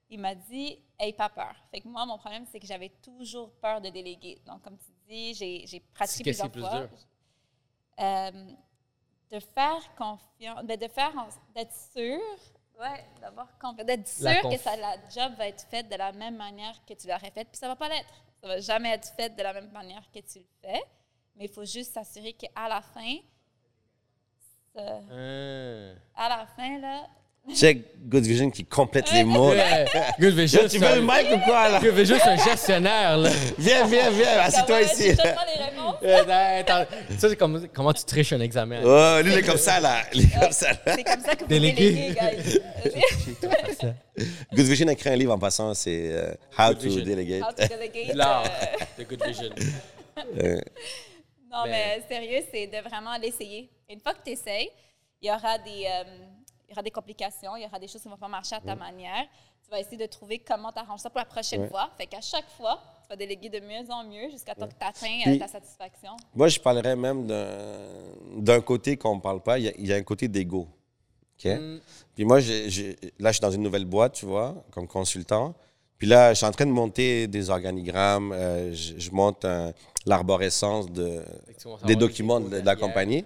il 0.09 0.19
m'a 0.19 0.33
dit, 0.33 0.79
Aie 0.97 1.13
pas 1.13 1.29
peur. 1.29 1.53
Fait 1.69 1.81
que 1.81 1.87
moi, 1.87 2.05
mon 2.05 2.17
problème, 2.17 2.45
c'est 2.51 2.59
que 2.59 2.65
j'avais 2.65 2.89
toujours 3.03 3.51
peur 3.55 3.81
de 3.81 3.89
déléguer. 3.89 4.39
Donc, 4.47 4.61
comme 4.63 4.77
tu 4.77 4.91
dis, 5.07 5.33
j'ai 5.33 5.67
j'ai 5.67 5.79
pratiqué 5.79 6.23
plusieurs 6.23 6.49
plus 6.51 6.61
fois. 6.61 6.79
dur? 6.87 6.89
Euh, 7.99 8.51
de 9.31 9.39
faire 9.39 9.95
confiance, 9.95 10.63
ben, 10.63 10.77
de 10.77 10.87
faire, 10.87 11.11
d'être 11.53 11.73
sûr, 11.73 12.19
ouais, 12.79 13.05
d'avoir 13.21 13.57
confiance, 13.57 13.85
d'être 13.85 14.07
sûr 14.07 14.25
La 14.25 14.41
que 14.41 14.57
ça, 14.57 14.75
la 14.77 14.95
job 15.09 15.33
va 15.35 15.47
être 15.47 15.63
faite 15.67 15.89
de 15.89 15.95
la 15.95 16.11
même 16.11 16.35
manière 16.37 16.83
que 16.85 16.93
tu 16.93 17.07
l'aurais 17.07 17.31
faite, 17.31 17.47
puis 17.49 17.57
ça 17.57 17.67
va 17.67 17.75
pas 17.75 17.89
l'être. 17.89 18.13
Ça 18.41 18.47
va 18.47 18.59
jamais 18.59 18.89
être 18.91 19.07
fait 19.15 19.29
de 19.35 19.41
la 19.41 19.53
même 19.53 19.71
manière 19.71 20.03
que 20.11 20.19
tu 20.19 20.39
le 20.39 20.45
fais, 20.61 20.83
mais 21.35 21.45
il 21.45 21.49
faut 21.51 21.65
juste 21.65 21.93
s'assurer 21.93 22.33
qu'à 22.33 22.67
la 22.69 22.81
fin, 22.81 23.17
ça- 24.75 25.01
Hein. 25.09 25.95
à 26.15 26.29
la 26.29 26.45
fin, 26.47 26.77
là, 26.79 27.07
Check 27.53 27.79
Good 28.07 28.23
Vision 28.25 28.49
qui 28.51 28.65
complète 28.65 29.11
les 29.11 29.23
mots. 29.23 29.53
là. 29.53 29.83
Ouais. 29.83 29.87
Good 30.19 30.33
Vision, 30.33 30.61
Yo, 30.63 30.67
tu 30.67 30.77
veux 30.79 30.87
un- 30.87 30.95
le 30.95 31.01
mic 31.01 31.27
ou 31.33 31.37
quoi, 31.45 31.69
là? 31.69 31.79
Good 31.79 31.93
Vision, 31.93 32.17
c'est 32.21 32.29
un 32.29 32.37
gestionnaire, 32.37 33.17
là. 33.17 33.29
Viens, 33.57 33.85
viens, 33.87 34.09
viens, 34.11 34.39
assieds-toi 34.41 34.81
ici. 34.83 35.15
ça, 35.15 35.35
c'est 37.29 37.35
comme, 37.35 37.67
comment 37.73 37.93
tu 37.93 38.03
triches 38.03 38.33
un 38.33 38.41
examen? 38.41 38.81
Oh, 38.83 39.21
lui, 39.23 39.31
il 39.33 39.37
est 39.39 39.43
comme 39.43 39.57
ça, 39.57 39.79
là. 39.79 40.01
Il 40.13 40.25
est 40.25 40.39
comme 40.39 40.51
ça, 40.51 40.71
là. 40.71 40.77
C'est 40.95 41.03
comme 41.03 41.21
ça 41.21 41.35
que 41.35 41.41
vous 41.41 41.47
déléguez, 41.47 42.15
guys. 42.15 42.59
Good 44.53 44.65
Vision 44.65 44.87
a 44.87 44.91
écrit 44.93 45.09
un 45.09 45.15
livre 45.15 45.33
en 45.33 45.39
passant, 45.39 45.73
c'est 45.73 46.09
euh, 46.11 46.33
How 46.57 46.69
Good 46.69 46.77
to 46.79 46.83
Vision. 46.83 47.05
Delegate. 47.05 47.41
How 47.43 47.51
to 47.53 47.67
delegate, 47.75 48.15
L'art 48.15 48.43
euh, 48.45 48.85
de 48.99 49.03
Good 49.03 49.23
Vision. 49.25 49.49
Non, 51.51 51.63
Mais- 51.65 51.71
mais 51.71 52.03
sérieux, 52.09 52.43
c'est 52.53 52.67
de 52.67 52.77
vraiment 52.87 53.17
l'essayer. 53.21 53.69
Une 53.89 53.99
fois 53.99 54.13
que 54.13 54.23
tu 54.25 54.31
essayes, 54.31 54.69
il 55.21 55.27
y 55.27 55.31
aura 55.31 55.57
des, 55.59 55.85
euh, 55.85 56.03
aura 56.75 56.83
des 56.83 56.91
complications, 56.91 57.55
il 57.55 57.63
y 57.63 57.65
aura 57.65 57.79
des 57.79 57.87
choses 57.87 58.01
qui 58.01 58.07
ne 58.07 58.13
vont 58.13 58.19
pas 58.19 58.27
marcher 58.27 58.55
à 58.55 58.61
ta 58.61 58.75
manière. 58.75 59.25
Tu 59.63 59.71
vas 59.71 59.79
essayer 59.79 59.97
de 59.97 60.05
trouver 60.05 60.37
comment 60.39 60.71
tu 60.71 60.79
arranges 60.79 60.99
ça 60.99 61.09
pour 61.09 61.19
la 61.19 61.25
prochaine 61.25 61.61
Ouais. 61.61 61.67
fois. 61.69 61.89
Fait 61.97 62.05
qu'à 62.05 62.21
chaque 62.21 62.47
fois, 62.55 62.79
tu 63.03 63.09
vas 63.09 63.15
déléguer 63.15 63.49
de 63.49 63.59
mieux 63.59 63.89
en 63.89 64.03
mieux 64.03 64.29
jusqu'à 64.29 64.53
temps 64.53 64.67
que 64.67 64.73
tu 64.79 64.85
atteins 64.85 65.21
Puis- 65.23 65.39
ta 65.39 65.47
satisfaction. 65.47 66.11
Moi, 66.35 66.47
je 66.49 66.59
parlerais 66.59 66.95
même 66.95 67.25
d'un 67.25 67.47
d'un 68.37 68.61
côté 68.61 68.95
qu'on 68.97 69.15
ne 69.15 69.21
parle 69.21 69.41
pas. 69.41 69.57
Il 69.57 69.65
y 69.65 69.69
a, 69.69 69.71
il 69.77 69.87
y 69.87 69.93
a 69.93 69.95
un 69.95 70.03
côté 70.03 70.27
d'ego. 70.27 70.67
OK? 71.39 71.45
Mm. 71.51 71.79
Puis 72.15 72.25
moi, 72.25 72.39
là, 72.39 72.43
je 72.69 73.31
suis 73.31 73.41
dans 73.41 73.51
une 73.51 73.63
nouvelle 73.63 73.85
boîte, 73.85 74.13
tu 74.13 74.25
vois, 74.25 74.53
comme 74.71 74.87
consultant. 74.87 75.53
Puis 75.97 76.07
là, 76.07 76.33
je 76.33 76.37
suis 76.37 76.45
en 76.45 76.51
train 76.51 76.65
de 76.65 76.71
monter 76.71 77.27
des 77.27 77.49
organigrammes. 77.49 78.31
euh, 78.33 78.73
je, 78.73 78.99
je 78.99 79.11
monte 79.11 79.45
l'arborescence 80.05 80.91
de, 80.91 81.23
des 81.85 81.95
documents 81.95 82.39
de, 82.39 82.59
de 82.59 82.65
la 82.65 82.75
compagnie. 82.75 83.25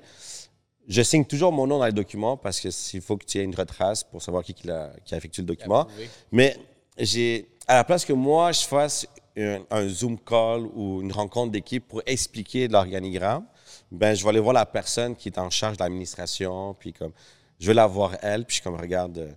Je 0.87 1.01
signe 1.03 1.23
toujours 1.25 1.51
mon 1.51 1.67
nom 1.67 1.77
dans 1.79 1.85
les 1.85 1.91
documents 1.91 2.35
parce 2.37 2.59
que 2.59 2.71
s'il 2.71 3.01
faut 3.01 3.15
que 3.17 3.25
tu 3.25 3.37
aies 3.37 3.43
une 3.43 3.55
retrace 3.55 4.03
pour 4.03 4.21
savoir 4.21 4.43
qui, 4.43 4.53
qui, 4.55 4.65
l'a- 4.67 4.91
qui 5.05 5.13
a 5.13 5.17
effectué 5.17 5.43
le 5.43 5.47
document. 5.47 5.87
Mais 6.31 6.57
j'ai, 6.97 7.47
à 7.67 7.75
la 7.75 7.83
place 7.83 8.03
que 8.03 8.13
moi, 8.13 8.51
je 8.51 8.61
fasse 8.65 9.05
un, 9.37 9.59
un 9.69 9.87
Zoom 9.87 10.17
call 10.19 10.61
ou 10.73 11.01
une 11.01 11.11
rencontre 11.11 11.51
d'équipe 11.51 11.87
pour 11.87 12.01
expliquer 12.07 12.67
l'organigramme, 12.67 13.45
ben, 13.91 14.15
je 14.15 14.23
vais 14.23 14.29
aller 14.29 14.39
voir 14.39 14.53
la 14.53 14.65
personne 14.65 15.15
qui 15.15 15.29
est 15.29 15.37
en 15.37 15.49
charge 15.51 15.77
de 15.77 15.83
l'administration, 15.83 16.73
puis 16.79 16.91
comme, 16.91 17.11
je 17.59 17.67
vais 17.67 17.73
la 17.75 17.85
voir 17.87 18.17
elle, 18.21 18.45
puis 18.45 18.57
je 18.57 18.63
comme, 18.63 18.75
regarde, 18.75 19.17
euh, 19.19 19.31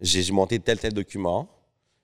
j'ai 0.00 0.32
monté 0.32 0.58
tel, 0.58 0.78
tel 0.78 0.92
document. 0.94 1.46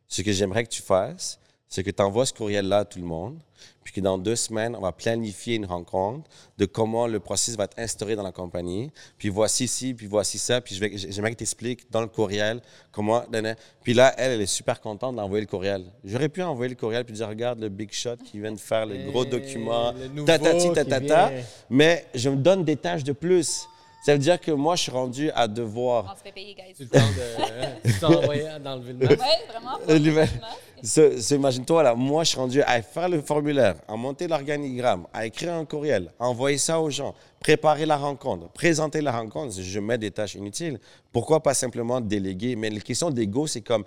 Ce 0.07 0.21
que 0.23 0.31
j'aimerais 0.33 0.65
que 0.65 0.69
tu 0.71 0.83
fasses, 0.83 1.40
c'est 1.71 1.83
que 1.85 1.91
tu 1.91 2.03
envoies 2.03 2.27
ce 2.27 2.33
courriel-là 2.35 2.79
à 2.79 2.85
tout 2.85 2.99
le 2.99 3.05
monde, 3.07 3.39
puis 3.85 3.93
que 3.95 4.01
dans 4.01 4.19
deux 4.19 4.35
semaines, 4.37 4.75
on 4.77 4.81
va 4.81 4.91
planifier 4.93 5.55
une 5.55 5.67
rencontre 5.67 6.29
de 6.59 6.67
comment 6.67 7.07
le 7.07 7.21
processus 7.21 7.57
va 7.57 7.65
être 7.65 7.79
instauré 7.79 8.17
dans 8.17 8.23
la 8.25 8.33
compagnie. 8.33 8.91
Puis 9.19 9.29
voici 9.29 9.69
ci, 9.69 9.95
puis 9.95 10.07
voici 10.07 10.39
ça, 10.39 10.61
puis 10.61 10.75
je 10.75 10.81
vais- 10.81 10.91
j'aimerais 10.97 11.31
que 11.31 11.37
tu 11.39 11.45
expliques 11.45 11.91
dans 11.91 12.01
le 12.01 12.09
courriel 12.09 12.61
comment. 12.91 13.23
Puis 13.85 13.95
là, 13.95 14.13
elle, 14.19 14.33
elle 14.33 14.41
est 14.43 14.47
super 14.47 14.81
contente 14.81 15.15
d'envoyer 15.17 15.43
le 15.45 15.49
courriel. 15.51 15.85
J'aurais 16.05 16.29
pu 16.29 16.43
envoyer 16.43 16.71
le 16.71 16.77
courriel 16.77 17.05
puis 17.05 17.15
dire 17.15 17.29
regarde 17.29 17.61
le 17.61 17.69
big 17.69 17.93
shot 17.93 18.17
qui 18.17 18.41
vient 18.41 18.53
de 18.53 18.59
faire 18.59 18.85
le 18.87 19.09
gros 19.11 19.25
Eh, 19.25 19.29
document, 19.31 19.93
le 19.93 20.09
nouveau 20.09 20.27
tatati 20.27 20.73
tatata. 20.73 21.31
Mais 21.71 22.05
je 22.15 22.29
me 22.31 22.37
donne 22.37 22.65
des 22.65 22.77
tâches 22.77 23.05
de 23.05 23.13
plus. 23.13 23.67
Ça 24.03 24.13
veut 24.15 24.19
dire 24.19 24.41
que 24.41 24.51
moi, 24.51 24.77
je 24.77 24.83
suis 24.85 24.91
rendu 24.93 25.31
à 25.33 25.45
On 25.45 25.49
devoir. 25.49 26.17
se 26.17 26.23
fait 26.23 26.33
payer, 26.33 26.55
guys. 26.55 26.73
Tu 26.75 26.85
le 26.85 26.89
temps 26.89 26.99
de. 27.01 27.91
tu 27.91 27.99
t'es 28.01 28.05
envoyé 28.07 28.45
d'enlever 28.65 28.95
le 28.95 29.07
masque. 29.09 29.21
Oui, 29.21 30.01
vraiment. 30.09 30.19
Imagine-toi, 31.31 31.83
là, 31.83 31.95
moi, 31.95 32.25
je 32.25 32.31
suis 32.31 32.39
rendu 32.39 32.63
à 32.63 32.83
faire 32.83 33.09
le 33.09 33.21
formulaire, 33.21 33.77
à 33.87 33.97
monter 33.97 34.27
l'organigramme, 34.27 35.07
à 35.13 35.27
écrire 35.27 35.55
un 35.55 35.65
courriel, 35.65 36.13
à 36.19 36.27
envoyer 36.29 36.59
ça 36.59 36.81
aux 36.81 36.91
gens, 36.91 37.15
préparer 37.39 37.87
la 37.87 37.97
rencontre, 37.97 38.49
présenter 38.49 39.01
la 39.01 39.13
rencontre. 39.13 39.61
Je 39.61 39.81
mets 39.81 39.99
des 39.99 40.11
tâches 40.11 40.35
inutiles. 40.35 40.79
Pourquoi 41.13 41.43
pas 41.43 41.55
simplement 41.55 42.01
déléguer? 42.01 42.57
Mais 42.57 42.71
la 42.71 42.81
question 42.81 43.11
d'ego, 43.11 43.47
c'est 43.47 43.61
comme 43.61 43.85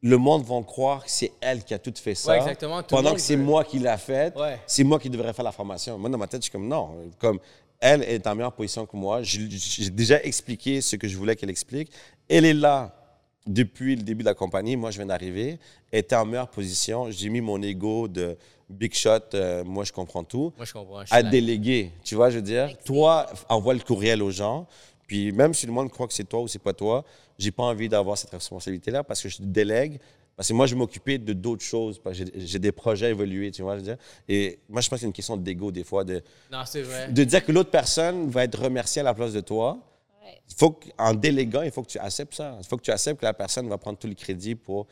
le 0.00 0.16
monde 0.16 0.44
va 0.44 0.60
croire 0.62 1.04
que 1.04 1.10
c'est 1.10 1.32
elle 1.40 1.62
qui 1.62 1.74
a 1.74 1.78
tout 1.78 1.94
fait 1.96 2.14
ça. 2.14 2.32
Ouais, 2.32 2.38
exactement. 2.38 2.82
Tout 2.82 2.94
pendant 2.94 3.14
que 3.14 3.20
c'est 3.20 3.36
moi 3.36 3.62
qui 3.64 3.78
l'a 3.78 3.96
fait. 3.96 4.36
Ouais. 4.36 4.58
C'est 4.66 4.82
moi 4.84 4.98
qui 4.98 5.08
devrais 5.08 5.32
faire 5.32 5.44
la 5.44 5.52
formation. 5.52 5.96
Moi, 5.96 6.10
dans 6.10 6.18
ma 6.18 6.26
tête, 6.26 6.40
je 6.40 6.44
suis 6.44 6.52
comme 6.52 6.66
non. 6.66 6.90
Comme 7.18 7.38
elle 7.78 8.02
est 8.02 8.26
en 8.26 8.34
meilleure 8.34 8.52
position 8.52 8.84
que 8.86 8.96
moi. 8.96 9.22
J'ai 9.22 9.90
déjà 9.90 10.20
expliqué 10.22 10.80
ce 10.80 10.96
que 10.96 11.06
je 11.06 11.16
voulais 11.16 11.36
qu'elle 11.36 11.50
explique. 11.50 11.92
Elle 12.28 12.44
est 12.44 12.54
là 12.54 12.94
depuis 13.46 13.96
le 13.96 14.02
début 14.02 14.22
de 14.22 14.28
la 14.28 14.34
compagnie. 14.34 14.76
Moi, 14.76 14.90
je 14.90 14.96
viens 14.98 15.06
d'arriver. 15.06 15.58
Était 15.92 16.16
en 16.16 16.24
meilleure 16.24 16.48
position. 16.48 17.10
J'ai 17.10 17.28
mis 17.28 17.40
mon 17.40 17.60
ego 17.62 18.08
de 18.08 18.36
big 18.68 18.94
shot. 18.94 19.18
euh, 19.34 19.64
moi, 19.64 19.84
je 19.84 19.92
comprends 19.92 20.24
tout. 20.24 20.52
Moi, 20.56 20.64
je 20.66 20.72
comprends. 20.72 21.04
je 21.04 21.12
À 21.14 21.22
déléguer. 21.22 21.92
Tu 22.04 22.14
vois, 22.14 22.30
je 22.30 22.36
veux 22.36 22.42
dire, 22.42 22.76
toi, 22.84 23.26
envoie 23.48 23.74
le 23.74 23.80
courriel 23.80 24.22
aux 24.22 24.30
gens. 24.30 24.66
Puis 25.06 25.32
même 25.32 25.52
si 25.52 25.66
le 25.66 25.72
monde 25.72 25.90
croit 25.90 26.06
que 26.06 26.14
c'est 26.14 26.24
toi 26.28 26.40
ou 26.40 26.48
c'est 26.48 26.58
pas 26.62 26.72
toi, 26.72 27.04
j'ai 27.38 27.50
pas 27.50 27.64
envie 27.64 27.88
d'avoir 27.88 28.16
cette 28.16 28.30
responsabilité-là 28.30 29.02
parce 29.04 29.20
que 29.22 29.28
je 29.28 29.38
délègue. 29.40 29.98
Parce 30.34 30.48
que 30.48 30.54
moi, 30.54 30.66
je 30.66 30.74
m'occupais 30.74 31.18
de 31.18 31.34
d'autres 31.34 31.62
choses. 31.64 32.00
j'ai 32.36 32.58
des 32.58 32.72
projets 32.72 33.06
à 33.06 33.10
évoluer, 33.10 33.50
tu 33.50 33.60
vois, 33.62 33.74
je 33.74 33.80
veux 33.80 33.84
dire. 33.84 33.96
Et 34.28 34.58
moi, 34.68 34.80
je 34.80 34.88
pense 34.88 34.96
que 34.96 35.00
c'est 35.00 35.06
une 35.06 35.12
question 35.12 35.36
d'ego, 35.36 35.70
des 35.70 35.84
fois, 35.84 36.04
de, 36.04 36.22
Non, 36.50 36.60
c'est 36.64 36.80
vrai. 36.80 37.08
de 37.12 37.24
dire 37.24 37.44
que 37.44 37.52
l'autre 37.52 37.70
personne 37.70 38.30
va 38.30 38.44
être 38.44 38.58
remerciée 38.58 39.00
à 39.00 39.04
la 39.04 39.12
place 39.12 39.34
de 39.34 39.40
toi. 39.40 39.78
Il 40.48 40.54
faut 40.56 40.78
en 40.98 41.14
déléguant, 41.14 41.62
il 41.62 41.70
faut 41.70 41.82
que 41.82 41.88
tu 41.88 41.98
acceptes 41.98 42.34
ça. 42.34 42.56
Il 42.58 42.64
faut 42.66 42.76
que 42.76 42.82
tu 42.82 42.90
acceptes 42.90 43.20
que 43.20 43.26
la 43.26 43.34
personne 43.34 43.68
va 43.68 43.78
prendre 43.78 43.98
tout 43.98 44.06
le 44.06 44.14
crédit 44.14 44.54
pour, 44.54 44.86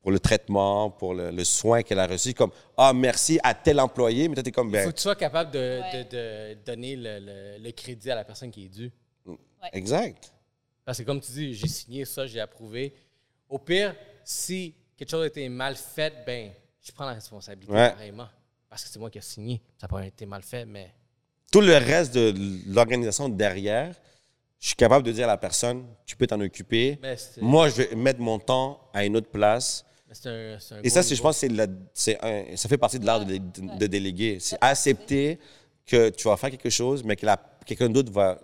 pour 0.00 0.10
le 0.10 0.18
traitement, 0.18 0.90
pour 0.90 1.14
le, 1.14 1.30
le 1.30 1.44
soin 1.44 1.82
qu'elle 1.82 1.98
a 1.98 2.06
reçu. 2.06 2.32
Comme, 2.34 2.50
ah, 2.76 2.92
merci 2.92 3.38
à 3.42 3.54
tel 3.54 3.78
employé, 3.80 4.28
mais 4.28 4.34
toi, 4.34 4.42
tu 4.42 4.48
es 4.48 4.52
comme, 4.52 4.68
Il 4.68 4.72
ben, 4.72 4.84
faut 4.84 4.90
que 4.90 4.96
tu 4.96 5.02
sois 5.02 5.16
capable 5.16 5.50
de, 5.50 5.80
Ouais. 5.80 6.04
de- 6.04 6.54
de 6.56 6.64
donner 6.64 6.96
le, 6.96 7.18
le- 7.20 7.58
le 7.64 7.70
crédit 7.72 8.10
à 8.10 8.14
la 8.14 8.24
personne 8.24 8.50
qui 8.50 8.64
est 8.64 8.68
due. 8.68 8.90
exact. 9.72 10.32
Parce 10.84 10.98
que 10.98 11.02
comme 11.04 11.20
tu 11.20 11.30
dis, 11.32 11.54
j'ai 11.54 11.68
signé 11.68 12.04
ça, 12.04 12.26
j'ai 12.26 12.40
approuvé. 12.40 12.94
Au 13.48 13.58
pire, 13.58 13.94
si 14.24 14.74
quelque 14.96 15.10
chose 15.10 15.22
a 15.22 15.26
été 15.26 15.48
mal 15.48 15.76
fait, 15.76 16.12
ben, 16.26 16.50
je 16.82 16.90
prends 16.92 17.04
la 17.06 17.12
responsabilité 17.14 17.72
Ouais. 17.72 17.90
pareillement. 17.90 18.28
Parce 18.68 18.84
que 18.84 18.88
c'est 18.90 18.98
moi 18.98 19.10
qui 19.10 19.18
ai 19.18 19.22
signé. 19.22 19.60
Ça 19.78 19.86
n'a 19.86 19.88
pas 19.88 20.04
été 20.06 20.26
mal 20.26 20.42
fait, 20.42 20.64
mais 20.64 20.92
Tout 21.52 21.60
le 21.60 21.76
reste 21.76 22.14
de 22.14 22.34
l'organisation 22.72 23.28
derrière, 23.28 23.94
je 24.62 24.68
suis 24.68 24.76
capable 24.76 25.04
de 25.04 25.10
dire 25.10 25.24
à 25.24 25.32
la 25.32 25.36
personne, 25.36 25.84
tu 26.06 26.14
peux 26.14 26.24
t'en 26.28 26.40
occuper. 26.40 26.96
Moi, 27.40 27.68
je 27.68 27.82
vais 27.82 27.96
mettre 27.96 28.20
mon 28.20 28.38
temps 28.38 28.78
à 28.94 29.04
une 29.04 29.16
autre 29.16 29.28
place. 29.28 29.84
un, 30.24 30.30
un 30.54 30.82
Et 30.84 30.88
ça, 30.88 31.02
je 31.02 31.20
pense 31.20 31.36
c'est 31.36 31.48
ça 32.56 32.68
fait 32.68 32.78
partie 32.78 33.00
de 33.00 33.04
l'art 33.04 33.24
de, 33.24 33.38
de- 33.38 33.60
Ouais. 33.60 33.76
de 33.78 33.86
déléguer. 33.88 34.38
C'est 34.38 34.56
accepter 34.60 35.40
que 35.84 36.10
tu 36.10 36.28
vas 36.28 36.36
faire 36.36 36.50
quelque 36.50 36.70
chose, 36.70 37.02
mais 37.02 37.16
que 37.16 37.26
quelqu'un 37.66 37.88
d'autre 37.88 38.12
va 38.12 38.38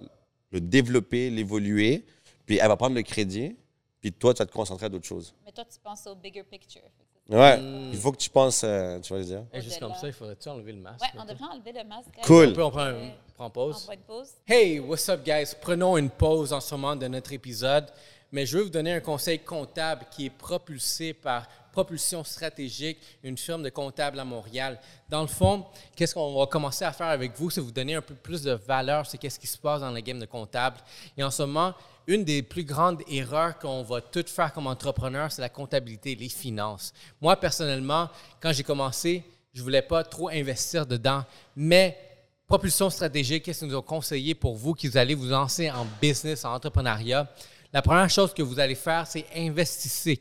le 0.51 0.61
développer, 0.61 1.31
l'évoluer, 1.31 2.05
puis 2.45 2.59
elle 2.61 2.67
va 2.67 2.77
prendre 2.77 2.97
le 2.97 3.03
crédit, 3.03 3.55
puis 4.01 4.13
toi, 4.13 4.35
tu 4.35 4.39
vas 4.39 4.47
te 4.47 4.53
concentrer 4.53 4.87
à 4.87 4.89
d'autres 4.89 5.07
choses. 5.07 5.33
Mais 5.47 5.53
toi, 5.53 5.65
tu 5.73 5.79
penses 5.79 6.05
au 6.09 6.17
bigger 6.17 6.43
picture. 6.43 6.83
Ouais, 7.29 7.59
Mm. 7.59 7.91
il 7.93 7.99
faut 7.99 8.11
que 8.11 8.17
tu 8.17 8.31
penses, 8.31 8.63
euh, 8.65 8.99
tu 9.01 9.13
vas 9.13 9.21
dire. 9.23 9.45
Et 9.53 9.61
juste 9.61 9.79
comme 9.79 9.95
ça, 9.95 10.09
il 10.09 10.13
faudrait-tu 10.13 10.49
enlever 10.49 10.73
le 10.73 10.81
masque? 10.81 11.01
Ouais, 11.03 11.21
on 11.21 11.25
devrait 11.27 11.45
enlever 11.53 11.73
le 11.73 11.85
masque. 11.87 12.09
Cool. 12.25 12.49
On 12.49 12.53
peut, 12.55 12.65
on 12.65 12.71
prend, 12.71 12.81
un- 12.87 13.11
On 13.41 13.51
pause. 13.51 13.85
prend 13.85 13.93
une 13.93 14.01
pause. 14.01 14.31
Hey, 14.49 14.81
what's 14.81 15.09
up, 15.09 15.25
guys? 15.25 15.55
Prenons 15.61 15.97
une 15.97 16.11
pause 16.11 16.53
en 16.53 16.61
ce 16.61 16.75
moment 16.75 16.97
de 16.97 17.07
notre 17.07 17.33
épisode, 17.33 17.87
mais 18.33 18.45
je 18.45 18.59
veux 18.59 18.65
vous 18.65 18.69
donner 18.69 18.95
un 18.95 19.01
conseil 19.01 19.39
comptable 19.39 20.07
qui 20.11 20.27
est 20.27 20.31
propulsé 20.31 21.15
par 21.15 21.47
Propulsion 21.71 22.25
Stratégique, 22.25 22.99
une 23.23 23.39
firme 23.39 23.63
de 23.63 23.69
comptables 23.71 24.19
à 24.19 24.25
Montréal. 24.25 24.81
Dans 25.09 25.21
le 25.21 25.29
fond, 25.29 25.65
qu'est-ce 25.95 26.15
qu'on 26.15 26.37
va 26.37 26.47
commencer 26.47 26.85
à 26.85 26.91
faire 26.91 27.07
avec 27.07 27.37
vous, 27.37 27.49
c'est 27.49 27.61
vous 27.61 27.71
donner 27.71 27.95
un 27.95 28.03
peu 28.03 28.17
plus 28.17 28.43
de 28.43 28.55
valeur 28.55 29.07
sur 29.07 29.21
qu'est-ce 29.21 29.39
qui 29.39 29.47
se 29.47 29.57
passe 29.57 29.83
dans 29.83 29.93
le 29.93 30.01
game 30.01 30.19
de 30.19 30.27
comptable. 30.27 30.79
Et 31.17 31.23
en 31.23 31.31
ce 31.31 31.43
moment, 31.43 31.75
une 32.09 32.25
des 32.25 32.43
plus 32.43 32.65
grandes 32.65 33.03
erreurs 33.09 33.57
qu'on 33.61 33.85
va 33.85 34.01
toutes 34.01 34.31
faire 34.31 34.53
comme 34.53 34.67
entrepreneur, 34.67 35.31
c'est 35.31 35.43
la 35.43 35.49
comptabilité, 35.49 36.17
les 36.17 36.29
finances. 36.29 36.93
Moi, 37.21 37.37
personnellement, 37.37 38.09
quand 38.41 38.53
j'ai 38.53 38.65
commencé, 38.65 39.23
je 39.55 39.63
voulais 39.63 39.83
pas 39.83 40.03
trop 40.03 40.29
investir 40.29 40.85
dedans, 40.85 41.25
mais 41.55 42.08
Propulsion 42.49 42.89
stratégique, 42.89 43.43
qu'est-ce 43.43 43.59
qu'ils 43.59 43.69
nous 43.69 43.77
ont 43.77 43.83
conseillé 43.83 44.35
pour 44.35 44.57
vous 44.57 44.73
qui 44.73 44.97
allez 44.97 45.15
vous 45.15 45.27
lancer 45.27 45.71
en 45.71 45.87
business, 46.01 46.47
en 46.47 46.55
entrepreneuriat? 46.55 47.31
La 47.75 47.83
première 47.83 48.09
chose 48.09 48.33
que 48.33 48.41
vous 48.41 48.59
allez 48.59 48.75
faire, 48.75 49.07
c'est 49.07 49.27
investir 49.37 50.17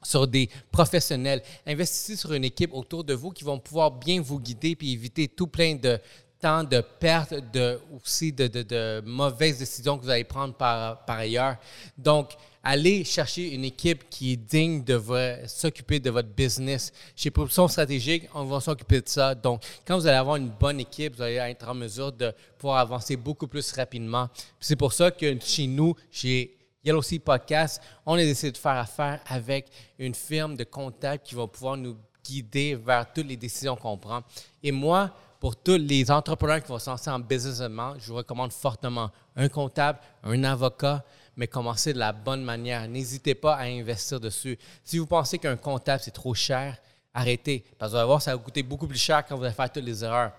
sur 0.00 0.28
des 0.28 0.48
professionnels. 0.70 1.42
Investissez 1.66 2.14
sur 2.14 2.32
une 2.34 2.44
équipe 2.44 2.72
autour 2.72 3.02
de 3.02 3.14
vous 3.14 3.30
qui 3.30 3.42
vont 3.42 3.58
pouvoir 3.58 3.90
bien 3.90 4.20
vous 4.20 4.38
guider 4.38 4.76
puis 4.76 4.92
éviter 4.92 5.26
tout 5.26 5.48
plein 5.48 5.74
de 5.74 5.98
temps 6.40 6.62
de 6.62 6.80
pertes, 6.80 7.34
de, 7.52 7.80
aussi 7.92 8.32
de, 8.32 8.46
de, 8.46 9.02
mauvaises 9.04 9.58
décisions 9.58 9.98
que 9.98 10.04
vous 10.04 10.10
allez 10.10 10.22
prendre 10.22 10.54
par, 10.54 11.04
par 11.04 11.18
ailleurs. 11.18 11.56
Donc, 11.98 12.30
allez 12.62 13.04
chercher 13.04 13.54
une 13.54 13.64
équipe 13.64 14.08
qui 14.08 14.32
est 14.32 14.36
digne 14.36 14.84
de 14.84 15.00
s'occuper 15.46 15.98
de 16.00 16.10
votre 16.10 16.28
business. 16.28 16.92
Chez 17.16 17.30
Propulsion 17.30 17.68
Stratégique, 17.68 18.28
on 18.34 18.44
va 18.44 18.60
s'occuper 18.60 19.00
de 19.00 19.08
ça. 19.08 19.34
Donc, 19.34 19.62
quand 19.86 19.96
vous 19.96 20.06
allez 20.06 20.16
avoir 20.16 20.36
une 20.36 20.50
bonne 20.50 20.80
équipe, 20.80 21.16
vous 21.16 21.22
allez 21.22 21.36
être 21.36 21.68
en 21.68 21.74
mesure 21.74 22.12
de 22.12 22.32
pouvoir 22.58 22.78
avancer 22.78 23.16
beaucoup 23.16 23.46
plus 23.46 23.72
rapidement. 23.72 24.28
C'est 24.60 24.76
pour 24.76 24.92
ça 24.92 25.10
que 25.10 25.38
chez 25.40 25.66
nous, 25.66 25.94
chez 26.10 26.56
Yellow 26.84 27.02
Sea 27.02 27.18
Podcast, 27.18 27.80
on 28.06 28.14
a 28.14 28.18
décidé 28.18 28.52
de 28.52 28.58
faire 28.58 28.72
affaire 28.72 29.20
avec 29.26 29.66
une 29.98 30.14
firme 30.14 30.56
de 30.56 30.64
contact 30.64 31.26
qui 31.26 31.34
va 31.34 31.46
pouvoir 31.46 31.76
nous 31.76 31.96
guider 32.24 32.74
vers 32.74 33.12
toutes 33.12 33.26
les 33.26 33.36
décisions 33.36 33.76
qu'on 33.76 33.96
prend. 33.96 34.22
Et 34.62 34.70
moi, 34.70 35.10
pour 35.40 35.56
tous 35.56 35.76
les 35.76 36.08
entrepreneurs 36.08 36.62
qui 36.62 36.68
vont 36.68 36.78
se 36.78 36.88
lancer 36.88 37.10
en 37.10 37.18
business, 37.18 37.60
je 37.98 38.06
vous 38.06 38.14
recommande 38.14 38.52
fortement 38.52 39.10
un 39.34 39.48
comptable, 39.48 39.98
un 40.22 40.44
avocat, 40.44 41.04
mais 41.36 41.46
commencez 41.46 41.92
de 41.92 41.98
la 41.98 42.12
bonne 42.12 42.42
manière. 42.42 42.86
N'hésitez 42.88 43.34
pas 43.34 43.54
à 43.54 43.64
investir 43.64 44.20
dessus. 44.20 44.58
Si 44.84 44.98
vous 44.98 45.06
pensez 45.06 45.38
qu'un 45.38 45.56
comptable, 45.56 46.02
c'est 46.02 46.10
trop 46.10 46.34
cher, 46.34 46.76
arrêtez. 47.14 47.64
Parce 47.78 47.90
que 47.90 47.94
vous 47.94 47.98
allez 47.98 48.06
voir, 48.06 48.22
ça 48.22 48.36
va 48.36 48.42
coûter 48.42 48.62
beaucoup 48.62 48.86
plus 48.86 48.98
cher 48.98 49.24
quand 49.26 49.36
vous 49.36 49.44
allez 49.44 49.54
faire 49.54 49.70
toutes 49.70 49.84
les 49.84 50.04
erreurs. 50.04 50.32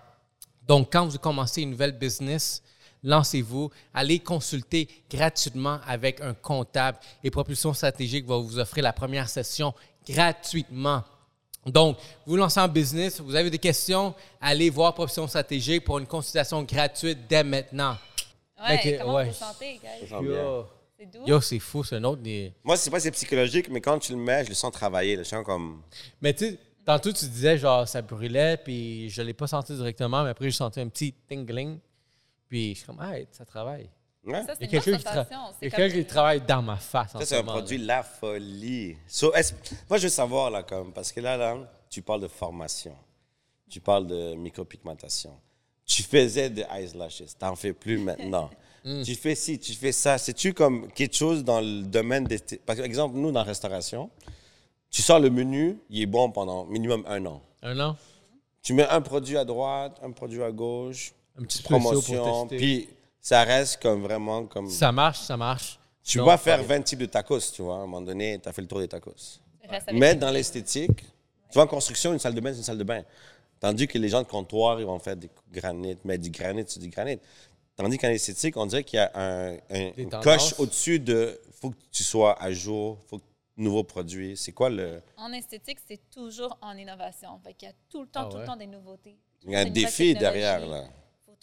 Donc, 0.67 0.91
quand 0.91 1.07
vous 1.07 1.17
commencez 1.17 1.61
une 1.61 1.71
nouvelle 1.71 1.91
business, 1.91 2.61
lancez-vous, 3.03 3.69
allez 3.93 4.19
consulter 4.19 4.87
gratuitement 5.09 5.79
avec 5.85 6.21
un 6.21 6.33
comptable 6.33 6.97
et 7.23 7.29
Propulsion 7.29 7.73
Stratégique 7.73 8.25
va 8.25 8.37
vous 8.37 8.59
offrir 8.59 8.83
la 8.83 8.93
première 8.93 9.27
session 9.27 9.73
gratuitement. 10.07 11.03
Donc, 11.65 11.97
vous 12.25 12.35
lancez 12.35 12.59
en 12.59 12.67
business, 12.67 13.21
vous 13.21 13.35
avez 13.35 13.49
des 13.49 13.57
questions, 13.57 14.13
allez 14.39 14.69
voir 14.69 14.93
Propulsion 14.93 15.27
Stratégique 15.27 15.83
pour 15.83 15.99
une 15.99 16.07
consultation 16.07 16.61
gratuite 16.63 17.19
dès 17.27 17.43
maintenant. 17.43 17.97
Ouais, 18.61 18.97
comment 18.99 19.23
vous 19.23 19.29
vous 19.29 19.35
sentez, 19.35 19.79
guys? 19.81 20.82
C'est 21.03 21.19
doux? 21.19 21.25
Yo, 21.25 21.41
c'est 21.41 21.59
fou, 21.59 21.83
c'est 21.83 21.95
un 21.97 22.03
autre 22.03 22.21
des... 22.21 22.53
Moi, 22.63 22.77
c'est 22.77 22.89
pas 22.89 22.99
c'est 22.99 23.11
psychologique, 23.11 23.69
mais 23.69 23.81
quand 23.81 23.99
tu 23.99 24.13
le 24.13 24.19
mets, 24.19 24.43
je 24.43 24.49
le 24.49 24.55
sens 24.55 24.71
travailler. 24.71 25.17
Je 25.17 25.23
sens 25.23 25.43
comme. 25.45 25.81
Mais 26.21 26.33
tu 26.33 26.51
sais, 26.51 26.59
tantôt, 26.85 27.11
tu 27.11 27.25
disais, 27.25 27.57
genre, 27.57 27.87
ça 27.87 28.01
brûlait, 28.01 28.57
puis 28.57 29.09
je 29.09 29.21
l'ai 29.21 29.33
pas 29.33 29.47
senti 29.47 29.75
directement, 29.75 30.23
mais 30.23 30.29
après, 30.29 30.45
j'ai 30.45 30.57
senti 30.57 30.79
un 30.79 30.87
petit 30.87 31.13
tingling. 31.27 31.79
Puis 32.47 32.73
je 32.73 32.79
suis 32.79 32.85
comme, 32.85 32.99
ah, 33.01 33.15
ça 33.31 33.45
travaille. 33.45 33.89
Ouais. 34.25 34.43
Ça, 34.45 34.55
c'est 34.55 34.63
une 34.63 34.69
quelqu'un 34.69 34.97
qui, 34.97 35.59
quelqu'un 35.59 35.89
qui 35.89 36.05
travaille 36.05 36.41
dans 36.41 36.61
ma 36.61 36.77
face. 36.77 37.11
Ça, 37.11 37.25
c'est 37.25 37.37
un 37.37 37.43
produit 37.43 37.77
la 37.77 38.03
folie. 38.03 38.95
moi, 39.89 39.97
je 39.97 40.03
veux 40.03 40.09
savoir, 40.09 40.51
là, 40.51 40.63
comme, 40.63 40.93
parce 40.93 41.11
que 41.11 41.19
là, 41.19 41.35
là, 41.35 41.57
tu 41.89 42.01
parles 42.01 42.21
de 42.21 42.29
formation, 42.29 42.95
tu 43.69 43.81
parles 43.81 44.07
de 44.07 44.35
micropigmentation. 44.35 45.37
Tu 45.85 46.01
faisais 46.01 46.49
des 46.49 46.65
eyes 46.73 46.95
lashes, 46.95 47.37
t'en 47.37 47.57
fais 47.57 47.73
plus 47.73 47.97
maintenant. 47.97 48.49
Mm. 48.83 49.03
Tu 49.03 49.15
fais 49.15 49.35
ci, 49.35 49.59
tu 49.59 49.73
fais 49.73 49.91
ça. 49.91 50.17
C'est-tu 50.17 50.53
comme 50.53 50.91
quelque 50.91 51.15
chose 51.15 51.43
dans 51.43 51.61
le 51.61 51.83
domaine 51.83 52.25
des. 52.25 52.39
Par 52.65 52.79
exemple, 52.79 53.15
nous, 53.15 53.31
dans 53.31 53.39
la 53.39 53.45
restauration, 53.45 54.09
tu 54.89 55.01
sors 55.01 55.19
le 55.19 55.29
menu, 55.29 55.79
il 55.89 56.01
est 56.01 56.05
bon 56.05 56.31
pendant 56.31 56.65
minimum 56.65 57.03
un 57.07 57.25
an. 57.25 57.41
Un 57.61 57.79
an? 57.79 57.95
Tu 58.61 58.73
mets 58.73 58.87
un 58.87 59.01
produit 59.01 59.37
à 59.37 59.45
droite, 59.45 59.99
un 60.03 60.11
produit 60.11 60.43
à 60.43 60.51
gauche, 60.51 61.13
une 61.37 61.45
petite 61.45 61.63
promotion, 61.63 62.47
puis 62.47 62.89
ça 63.19 63.43
reste 63.43 63.81
comme 63.81 64.01
vraiment 64.03 64.45
comme. 64.45 64.69
Ça 64.69 64.91
marche, 64.91 65.19
ça 65.21 65.37
marche. 65.37 65.79
Tu 66.03 66.19
vas 66.19 66.37
faire 66.37 66.61
20 66.61 66.81
types 66.81 66.99
de 66.99 67.05
tacos, 67.05 67.39
tu 67.53 67.61
vois. 67.61 67.75
À 67.75 67.77
un 67.77 67.81
moment 67.81 68.01
donné, 68.01 68.37
tu 68.41 68.49
as 68.49 68.51
fait 68.51 68.61
le 68.61 68.67
tour 68.67 68.79
des 68.79 68.87
tacos. 68.87 69.39
Mais 69.93 70.15
dans 70.15 70.29
l'esthétique, 70.29 71.01
tu 71.53 71.53
vois, 71.53 71.63
en 71.63 71.67
construction, 71.67 72.11
une 72.11 72.19
salle 72.19 72.35
de 72.35 72.41
bain, 72.41 72.51
c'est 72.51 72.57
une 72.57 72.63
salle 72.63 72.77
de 72.77 72.83
bain. 72.83 73.03
Tandis 73.59 73.87
que 73.87 73.97
les 73.97 74.09
gens 74.09 74.21
de 74.21 74.27
comptoir, 74.27 74.81
ils 74.81 74.85
vont 74.85 74.99
faire 74.99 75.15
des 75.15 75.29
granites, 75.51 75.99
mais 76.03 76.17
du 76.17 76.29
granit, 76.29 76.65
c'est 76.67 76.81
du 76.81 76.89
granit. 76.89 77.19
Tandis 77.75 77.97
qu'en 77.97 78.09
esthétique, 78.09 78.55
on 78.57 78.65
dirait 78.65 78.83
qu'il 78.83 78.97
y 78.97 78.99
a 78.99 79.11
un, 79.15 79.57
une 79.97 80.09
coche 80.09 80.53
au-dessus 80.59 80.99
de 80.99 81.39
faut 81.59 81.71
que 81.71 81.77
tu 81.91 82.03
sois 82.03 82.41
à 82.41 82.51
jour, 82.51 82.99
faut 83.07 83.17
que 83.17 83.23
nouveaux 83.57 83.83
produits. 83.83 84.37
C'est 84.37 84.51
quoi 84.51 84.69
le. 84.69 85.01
En 85.17 85.31
esthétique, 85.33 85.79
c'est 85.87 86.09
toujours 86.09 86.57
en 86.61 86.77
innovation. 86.77 87.39
Fait 87.43 87.55
il 87.61 87.65
y 87.65 87.67
a 87.67 87.73
tout 87.89 88.01
le 88.01 88.07
temps, 88.07 88.27
ah 88.27 88.29
tout 88.31 88.37
le 88.37 88.45
temps 88.45 88.55
des 88.55 88.67
nouveautés. 88.67 89.17
Il 89.43 89.51
y 89.51 89.55
a 89.55 89.59
un 89.59 89.69
défi 89.69 90.13
derrière, 90.13 90.65
là 90.65 90.87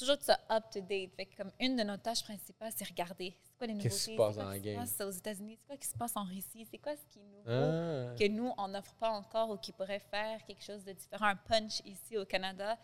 toujours 0.00 0.16
de 0.16 0.22
ça 0.22 0.40
up-to-date. 0.50 1.14
Fait 1.14 1.28
comme 1.36 1.52
une 1.60 1.76
de 1.76 1.82
nos 1.82 1.96
tâches 1.96 2.24
principales, 2.24 2.72
c'est 2.74 2.88
regarder. 2.88 3.36
C'est 3.42 3.56
quoi 3.56 3.66
les 3.66 3.74
nouveautés? 3.74 3.90
Qu'est-ce 3.90 4.06
qui 4.06 4.12
se 4.12 4.16
passe 4.16 4.36
dans 4.36 4.48
la 4.48 4.58
game? 4.58 4.86
C'est 4.86 5.04
aux 5.04 5.10
États-Unis? 5.10 5.58
C'est 5.60 5.66
quoi 5.66 5.76
qui 5.76 5.88
se 5.88 5.96
passe 5.96 6.16
en 6.16 6.24
Russie? 6.24 6.66
C'est 6.70 6.78
quoi 6.78 6.92
ce 6.96 7.06
qui 7.12 7.20
est 7.20 7.24
nouveau 7.24 7.42
ah. 7.46 8.14
que 8.18 8.28
nous, 8.28 8.52
on 8.56 8.68
n'offre 8.68 8.94
pas 8.94 9.10
encore 9.10 9.50
ou 9.50 9.56
qui 9.56 9.72
pourrait 9.72 10.02
faire 10.10 10.44
quelque 10.46 10.64
chose 10.64 10.82
de 10.84 10.92
différent, 10.92 11.26
un 11.26 11.36
punch 11.36 11.80
ici 11.84 12.16
au 12.16 12.24
Canada? 12.24 12.78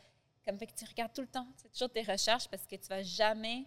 Comme 0.46 0.58
fait 0.58 0.66
que 0.66 0.74
tu 0.74 0.84
regardes 0.84 1.12
tout 1.12 1.22
le 1.22 1.26
temps. 1.26 1.46
C'est 1.56 1.72
toujours 1.72 1.90
tes 1.90 2.02
recherches 2.02 2.48
parce 2.48 2.66
que 2.66 2.76
tu 2.76 2.88
vas 2.88 3.02
jamais... 3.02 3.64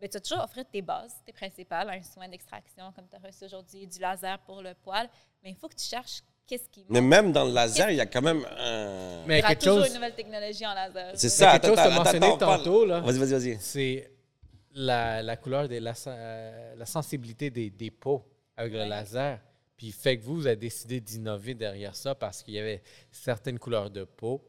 Mais 0.00 0.08
tu 0.08 0.14
vas 0.16 0.20
toujours 0.20 0.42
offrir 0.42 0.64
tes 0.68 0.82
bases, 0.82 1.14
tes 1.24 1.32
principales, 1.32 1.88
un 1.88 2.02
soin 2.02 2.28
d'extraction 2.28 2.90
comme 2.96 3.06
tu 3.08 3.14
as 3.14 3.20
reçu 3.20 3.44
aujourd'hui, 3.44 3.86
du 3.86 4.00
laser 4.00 4.36
pour 4.40 4.60
le 4.60 4.74
poil. 4.74 5.08
Mais 5.44 5.50
il 5.50 5.56
faut 5.56 5.68
que 5.68 5.76
tu 5.76 5.86
cherches 5.86 6.22
qu'est-ce 6.46 6.68
qui 6.68 6.84
Mais 6.88 7.00
même 7.00 7.30
dans 7.30 7.44
le 7.44 7.52
laser, 7.52 7.90
il 7.90 7.96
y 7.96 8.00
a 8.00 8.06
quand 8.06 8.22
même 8.22 8.44
un. 8.58 9.24
Mais 9.26 9.38
il 9.38 9.42
y 9.42 9.44
a 9.44 9.54
toujours 9.54 9.84
une 9.84 9.94
nouvelle 9.94 10.14
technologie 10.14 10.66
en 10.66 10.74
laser. 10.74 11.12
C'est 11.14 11.28
ça. 11.28 11.52
Quelque 11.52 11.68
chose 11.68 11.84
que 11.84 11.88
tu 11.88 11.94
mentionné 11.94 12.38
tantôt, 12.38 12.84
là. 12.84 13.00
Vas-y, 13.00 13.18
vas-y, 13.18 13.32
vas-y. 13.32 13.58
C'est 13.60 14.10
la, 14.72 15.22
la, 15.22 15.36
couleur, 15.36 15.68
de 15.68 15.76
la, 15.76 15.94
euh, 16.06 16.74
la 16.74 16.86
sensibilité 16.86 17.50
des, 17.50 17.70
des 17.70 17.90
peaux 17.92 18.24
avec 18.56 18.72
le 18.72 18.84
laser. 18.84 19.38
Puis 19.76 19.92
fait 19.92 20.18
que 20.18 20.24
vous, 20.24 20.36
vous 20.36 20.46
avez 20.46 20.56
décidé 20.56 21.00
d'innover 21.00 21.54
derrière 21.54 21.94
ça 21.94 22.14
parce 22.14 22.42
qu'il 22.42 22.54
y 22.54 22.58
avait 22.58 22.82
certaines 23.10 23.58
couleurs 23.58 23.90
de 23.90 24.04
peau, 24.04 24.44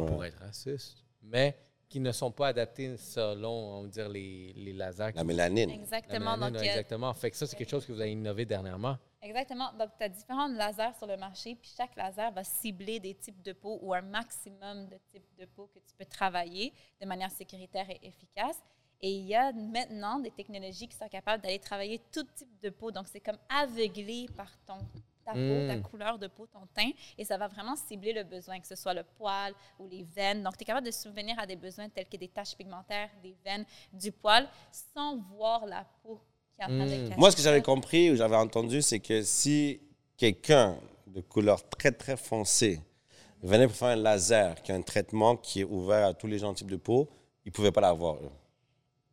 pas 0.00 0.06
pour 0.06 0.24
être 0.24 0.38
raciste, 0.38 1.04
mais 1.22 1.56
qui 1.88 2.00
ne 2.00 2.10
sont 2.10 2.32
pas 2.32 2.48
adaptées 2.48 2.96
selon, 2.96 3.50
on 3.50 3.82
va 3.82 3.88
dire, 3.88 4.08
les, 4.08 4.52
les 4.54 4.72
lasers. 4.72 5.12
La 5.14 5.22
mélanine. 5.22 5.70
Exactement. 5.70 6.36
donc, 6.36 6.56
exactement. 6.56 7.14
Fait 7.14 7.30
que 7.30 7.36
ça, 7.36 7.46
c'est 7.46 7.56
quelque 7.56 7.70
chose 7.70 7.86
que 7.86 7.92
vous 7.92 8.00
avez 8.00 8.12
innové 8.12 8.44
dernièrement. 8.44 8.98
Exactement. 9.22 9.72
Donc, 9.78 9.90
tu 9.96 10.04
as 10.04 10.08
différents 10.08 10.48
lasers 10.48 10.96
sur 10.98 11.06
le 11.06 11.16
marché, 11.16 11.54
puis 11.54 11.72
chaque 11.76 11.94
laser 11.96 12.32
va 12.32 12.42
cibler 12.44 12.98
des 13.00 13.14
types 13.14 13.40
de 13.42 13.52
peau 13.52 13.78
ou 13.80 13.94
un 13.94 14.02
maximum 14.02 14.86
de 14.88 14.96
types 15.12 15.34
de 15.38 15.46
peau 15.46 15.70
que 15.72 15.78
tu 15.78 15.94
peux 15.96 16.04
travailler 16.04 16.72
de 17.00 17.06
manière 17.06 17.30
sécuritaire 17.30 17.88
et 17.88 18.00
efficace. 18.02 18.58
Et 19.00 19.10
il 19.10 19.26
y 19.26 19.34
a 19.34 19.52
maintenant 19.52 20.18
des 20.18 20.30
technologies 20.30 20.88
qui 20.88 20.96
sont 20.96 21.08
capables 21.08 21.42
d'aller 21.42 21.58
travailler 21.58 22.00
tout 22.12 22.24
type 22.34 22.60
de 22.60 22.70
peau. 22.70 22.90
Donc, 22.90 23.06
c'est 23.06 23.20
comme 23.20 23.38
aveuglé 23.48 24.26
par 24.36 24.50
ton, 24.66 24.78
ta 25.24 25.32
peau, 25.32 25.66
ta 25.66 25.76
hmm. 25.76 25.82
couleur 25.82 26.18
de 26.18 26.26
peau, 26.26 26.46
ton 26.46 26.66
teint, 26.74 26.90
et 27.18 27.24
ça 27.24 27.36
va 27.36 27.48
vraiment 27.48 27.76
cibler 27.76 28.12
le 28.12 28.24
besoin, 28.24 28.60
que 28.60 28.66
ce 28.66 28.76
soit 28.76 28.94
le 28.94 29.02
poil 29.02 29.52
ou 29.78 29.86
les 29.86 30.04
veines. 30.04 30.42
Donc, 30.42 30.56
tu 30.56 30.62
es 30.62 30.66
capable 30.66 30.86
de 30.86 30.92
subvenir 30.92 31.38
à 31.38 31.46
des 31.46 31.56
besoins 31.56 31.88
tels 31.88 32.08
que 32.08 32.16
des 32.16 32.28
taches 32.28 32.56
pigmentaires, 32.56 33.10
des 33.22 33.36
veines, 33.44 33.64
du 33.92 34.12
poil, 34.12 34.48
sans 34.70 35.16
voir 35.16 35.66
la 35.66 35.84
peau 36.02 36.20
Hmm. 36.68 37.10
Moi, 37.16 37.30
ce 37.30 37.36
que 37.36 37.42
j'avais 37.42 37.62
compris 37.62 38.10
ou 38.10 38.16
j'avais 38.16 38.36
entendu, 38.36 38.80
c'est 38.80 39.00
que 39.00 39.22
si 39.22 39.80
quelqu'un 40.16 40.76
de 41.06 41.20
couleur 41.20 41.68
très, 41.68 41.90
très 41.90 42.16
foncée 42.16 42.80
venait 43.42 43.66
pour 43.66 43.76
faire 43.76 43.88
un 43.88 43.96
laser, 43.96 44.62
qui 44.62 44.72
a 44.72 44.74
un 44.74 44.82
traitement 44.82 45.36
qui 45.36 45.60
est 45.60 45.64
ouvert 45.64 46.06
à 46.06 46.14
tous 46.14 46.26
les 46.26 46.38
gens 46.38 46.54
types 46.54 46.70
de 46.70 46.76
peau, 46.76 47.08
ils 47.44 47.48
ne 47.48 47.52
pouvaient 47.52 47.72
pas 47.72 47.80
l'avoir, 47.80 48.18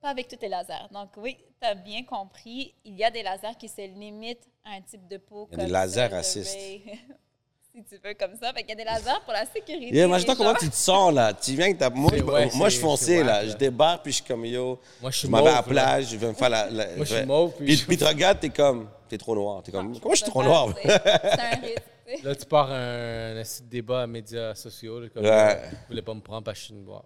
Pas 0.01 0.09
avec 0.09 0.27
tous 0.27 0.37
les 0.41 0.49
lasers. 0.49 0.87
Donc, 0.91 1.09
oui, 1.17 1.37
tu 1.61 1.67
as 1.67 1.75
bien 1.75 2.03
compris. 2.03 2.73
Il 2.83 2.95
y 2.95 3.03
a 3.03 3.11
des 3.11 3.21
lasers 3.21 3.55
qui 3.59 3.67
se 3.67 3.81
limitent 3.81 4.49
à 4.65 4.71
un 4.71 4.81
type 4.81 5.07
de 5.07 5.17
peau. 5.17 5.47
Il 5.51 5.59
y 5.59 5.61
a 5.61 5.65
des 5.65 5.71
lasers 5.71 6.07
racistes. 6.07 6.57
si 7.73 7.83
tu 7.83 7.95
veux, 8.03 8.13
comme 8.15 8.35
ça. 8.41 8.51
Fait 8.51 8.61
qu'il 8.61 8.69
y 8.69 8.71
a 8.73 8.75
des 8.75 8.83
lasers 8.83 9.21
pour 9.23 9.33
la 9.33 9.45
sécurité. 9.45 9.95
Yeah, 9.95 10.07
imagine-toi 10.07 10.35
comment 10.35 10.55
tu 10.55 10.69
te 10.69 10.75
sens, 10.75 11.13
là. 11.13 11.33
Tu 11.33 11.53
viens 11.53 11.71
que 11.71 11.77
t'as... 11.77 11.89
Moi, 11.89 12.11
moi 12.55 12.69
je 12.69 12.73
suis 12.73 12.81
foncé, 12.81 13.23
là. 13.23 13.45
Je 13.45 13.55
débarque, 13.55 14.03
puis 14.03 14.11
je 14.11 14.17
suis 14.17 14.25
comme, 14.25 14.45
yo, 14.45 14.79
moi, 15.01 15.11
je, 15.11 15.19
suis 15.19 15.27
m'en 15.29 15.43
vais 15.43 15.49
à 15.49 15.55
la 15.55 15.63
plage, 15.63 16.09
je 16.09 16.17
vais 16.17 16.27
me 16.27 16.33
faire 16.33 16.49
la... 16.49 16.69
moi, 16.69 17.05
je 17.05 17.15
suis 17.15 17.25
mauve, 17.25 17.53
puis... 17.57 17.77
Puis, 17.77 17.97
tu 17.97 18.03
regardes, 18.03 18.39
t'es 18.39 18.49
comme, 18.49 18.89
t'es 19.07 19.17
trop 19.17 19.35
noir. 19.35 19.61
T'es 19.63 19.71
comme, 19.71 19.97
comment 19.99 20.15
je 20.15 20.23
suis 20.23 20.31
trop 20.31 20.43
noir? 20.43 20.73
C'est 20.81 20.91
un 20.91 21.61
risque, 21.61 21.83
Là, 22.23 22.35
tu 22.35 22.45
pars 22.45 22.69
un, 22.69 23.37
un 23.37 23.43
débat 23.69 24.01
à 24.01 24.07
médias 24.07 24.53
sociaux, 24.53 24.99
là, 24.99 25.09
comme, 25.09 25.23
ouais. 25.23 25.61
vous 25.71 25.77
voulez 25.89 26.01
pas 26.01 26.13
me 26.13 26.19
prendre 26.19 26.43
parce 26.43 26.57
que 26.57 26.61
je 26.61 26.73
suis 26.73 26.73
noir. 26.73 27.05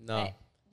Non. 0.00 0.26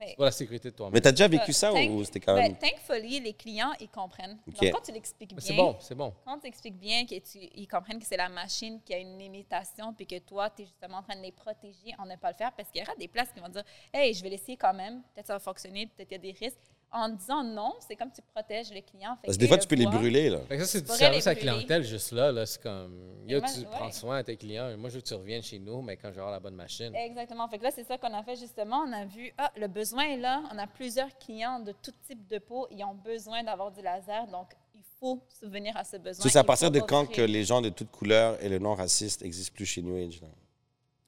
Ben, 0.04 0.14
pour 0.14 0.24
la 0.24 0.30
sécurité 0.30 0.70
de 0.70 0.76
toi-même. 0.76 0.92
Mais 0.94 1.00
t'as 1.00 1.10
déjà 1.10 1.28
vécu 1.28 1.52
ça 1.52 1.70
Thank- 1.72 1.90
ou 1.90 2.04
c'était 2.04 2.20
quand 2.20 2.34
ben, 2.34 2.42
même. 2.42 2.58
thankfully, 2.58 3.20
les 3.20 3.32
clients, 3.32 3.72
ils 3.80 3.88
comprennent. 3.88 4.38
Donc, 4.46 4.72
quand 4.72 4.80
tu 4.80 4.92
l'expliques 4.92 5.30
bien, 5.30 5.40
c'est 5.40 5.54
bon, 5.54 5.76
c'est 5.80 5.94
bon. 5.94 6.12
quand 6.24 6.38
tu 6.38 6.46
expliques 6.46 6.78
bien 6.78 7.04
que 7.06 7.14
tu, 7.18 7.38
ils 7.54 7.66
comprennent 7.66 7.98
que 7.98 8.06
c'est 8.06 8.16
la 8.16 8.28
machine 8.28 8.80
qui 8.84 8.94
a 8.94 8.98
une 8.98 9.18
limitation, 9.18 9.92
puis 9.94 10.06
que 10.06 10.18
toi, 10.18 10.50
tu 10.50 10.62
es 10.62 10.64
justement 10.66 10.98
en 10.98 11.02
train 11.02 11.16
de 11.16 11.22
les 11.22 11.32
protéger 11.32 11.94
en 11.98 12.06
ne 12.06 12.16
pas 12.16 12.30
le 12.30 12.36
faire, 12.36 12.52
parce 12.52 12.70
qu'il 12.70 12.80
y 12.80 12.84
aura 12.84 12.94
des 12.96 13.08
places 13.08 13.32
qui 13.32 13.40
vont 13.40 13.48
dire 13.48 13.64
Hey, 13.92 14.12
je 14.14 14.22
vais 14.22 14.30
l'essayer 14.30 14.56
quand 14.56 14.74
même, 14.74 15.02
peut-être 15.14 15.26
ça 15.28 15.34
va 15.34 15.40
fonctionner, 15.40 15.86
peut-être 15.86 16.10
il 16.10 16.14
y 16.14 16.16
a 16.16 16.32
des 16.32 16.38
risques. 16.38 16.58
En 16.96 17.08
disant 17.08 17.42
non, 17.42 17.74
c'est 17.80 17.96
comme 17.96 18.12
tu 18.12 18.22
protèges 18.22 18.72
le 18.72 18.80
client. 18.80 19.16
Fait 19.16 19.26
Parce 19.26 19.36
que 19.36 19.40
des 19.40 19.48
fois, 19.48 19.58
tu 19.58 19.66
peux 19.66 19.74
les 19.74 19.84
brûler, 19.84 20.30
là. 20.30 20.38
Fait 20.48 20.56
que 20.56 20.64
ça, 20.64 20.68
c'est 20.68 20.82
du 20.82 20.92
service 20.92 21.26
à 21.26 21.34
clientèle 21.34 21.82
juste 21.82 22.12
là. 22.12 22.30
là 22.30 22.46
c'est 22.46 22.62
comme, 22.62 23.24
yo, 23.26 23.40
moi, 23.40 23.50
tu 23.52 23.60
ouais. 23.60 23.66
prends 23.66 23.90
soin 23.90 24.20
de 24.20 24.26
tes 24.26 24.36
clients. 24.36 24.76
Moi, 24.78 24.90
je 24.90 24.94
veux 24.94 25.00
que 25.00 25.08
tu 25.08 25.14
reviennes 25.14 25.42
chez 25.42 25.58
nous, 25.58 25.82
mais 25.82 25.96
quand 25.96 26.10
je 26.10 26.14
vais 26.14 26.20
avoir 26.20 26.32
la 26.32 26.38
bonne 26.38 26.54
machine. 26.54 26.94
Exactement. 26.94 27.48
Fait 27.48 27.58
que 27.58 27.64
là, 27.64 27.72
c'est 27.74 27.82
ça 27.82 27.98
qu'on 27.98 28.14
a 28.14 28.22
fait 28.22 28.36
justement. 28.36 28.84
On 28.86 28.92
a 28.92 29.04
vu, 29.06 29.32
ah, 29.38 29.50
le 29.56 29.66
besoin 29.66 30.04
est 30.04 30.18
là. 30.18 30.44
On 30.52 30.58
a 30.58 30.68
plusieurs 30.68 31.18
clients 31.18 31.58
de 31.58 31.72
tout 31.72 31.92
type 32.06 32.28
de 32.28 32.38
peau. 32.38 32.68
Ils 32.70 32.84
ont 32.84 32.94
besoin 32.94 33.42
d'avoir 33.42 33.72
du 33.72 33.82
laser. 33.82 34.28
Donc, 34.28 34.50
il 34.76 34.82
faut 35.00 35.20
subvenir 35.28 35.76
à 35.76 35.82
ce 35.82 35.96
besoin. 35.96 36.22
Ça, 36.22 36.30
c'est 36.30 36.38
à 36.38 36.44
partir 36.44 36.70
de 36.70 36.78
quand 36.78 37.06
que 37.10 37.22
les 37.22 37.42
gens 37.42 37.60
de 37.60 37.70
toutes 37.70 37.90
couleurs 37.90 38.40
et 38.40 38.48
le 38.48 38.60
non-raciste 38.60 39.22
n'existent 39.22 39.54
plus 39.54 39.66
chez 39.66 39.82
New 39.82 39.96
Age, 39.96 40.20
là? 40.20 40.28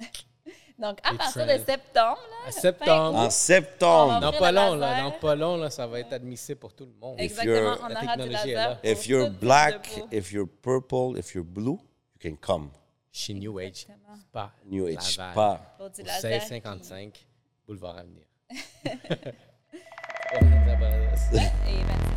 Donc, 0.79 0.99
à 1.03 1.15
partir 1.15 1.47
de 1.47 1.57
septembre, 1.65 2.19
À 2.47 2.51
septembre. 2.53 3.19
En 3.19 3.31
septembre! 3.31 4.21
Dans 4.21 4.33
pas 4.33 4.53
long, 4.53 4.75
là, 4.75 5.01
dans 5.03 5.11
pas 5.13 5.35
long, 5.35 5.57
là, 5.57 5.71
ça 5.71 5.87
va 5.87 6.01
être 6.01 6.13
admissible 6.13 6.59
pour 6.61 6.75
tout 6.75 6.85
le 6.85 6.93
monde. 7.01 7.17
If 7.19 7.25
exactement, 7.31 7.55
you're- 7.57 7.79
on 7.83 7.89
la 7.89 7.95
aura 7.95 8.01
du 8.03 8.07
technologie 8.07 8.51
est 8.51 8.55
laser. 8.55 8.69
là. 8.71 8.79
If 8.85 9.07
you're 9.09 9.31
black, 9.31 10.01
if 10.13 10.33
you're 10.33 10.47
purple, 10.47 11.19
if 11.19 11.35
you're 11.35 11.47
blue, 11.47 11.79
you 11.81 12.21
can 12.23 12.37
come. 12.37 12.69
Chez 13.11 13.33
New 13.33 13.59
Age, 13.59 13.87
pas 14.31 14.53
New 14.67 14.87
Age, 14.87 15.17
Laval. 15.17 15.35
pas. 15.35 15.61
Pour 15.79 15.89
du 15.89 16.03
laser. 16.03 16.31
1655, 16.31 17.27
boulevard 17.67 17.97
Avenir. 17.97 18.27
Et 20.33 20.39
26 20.45 22.16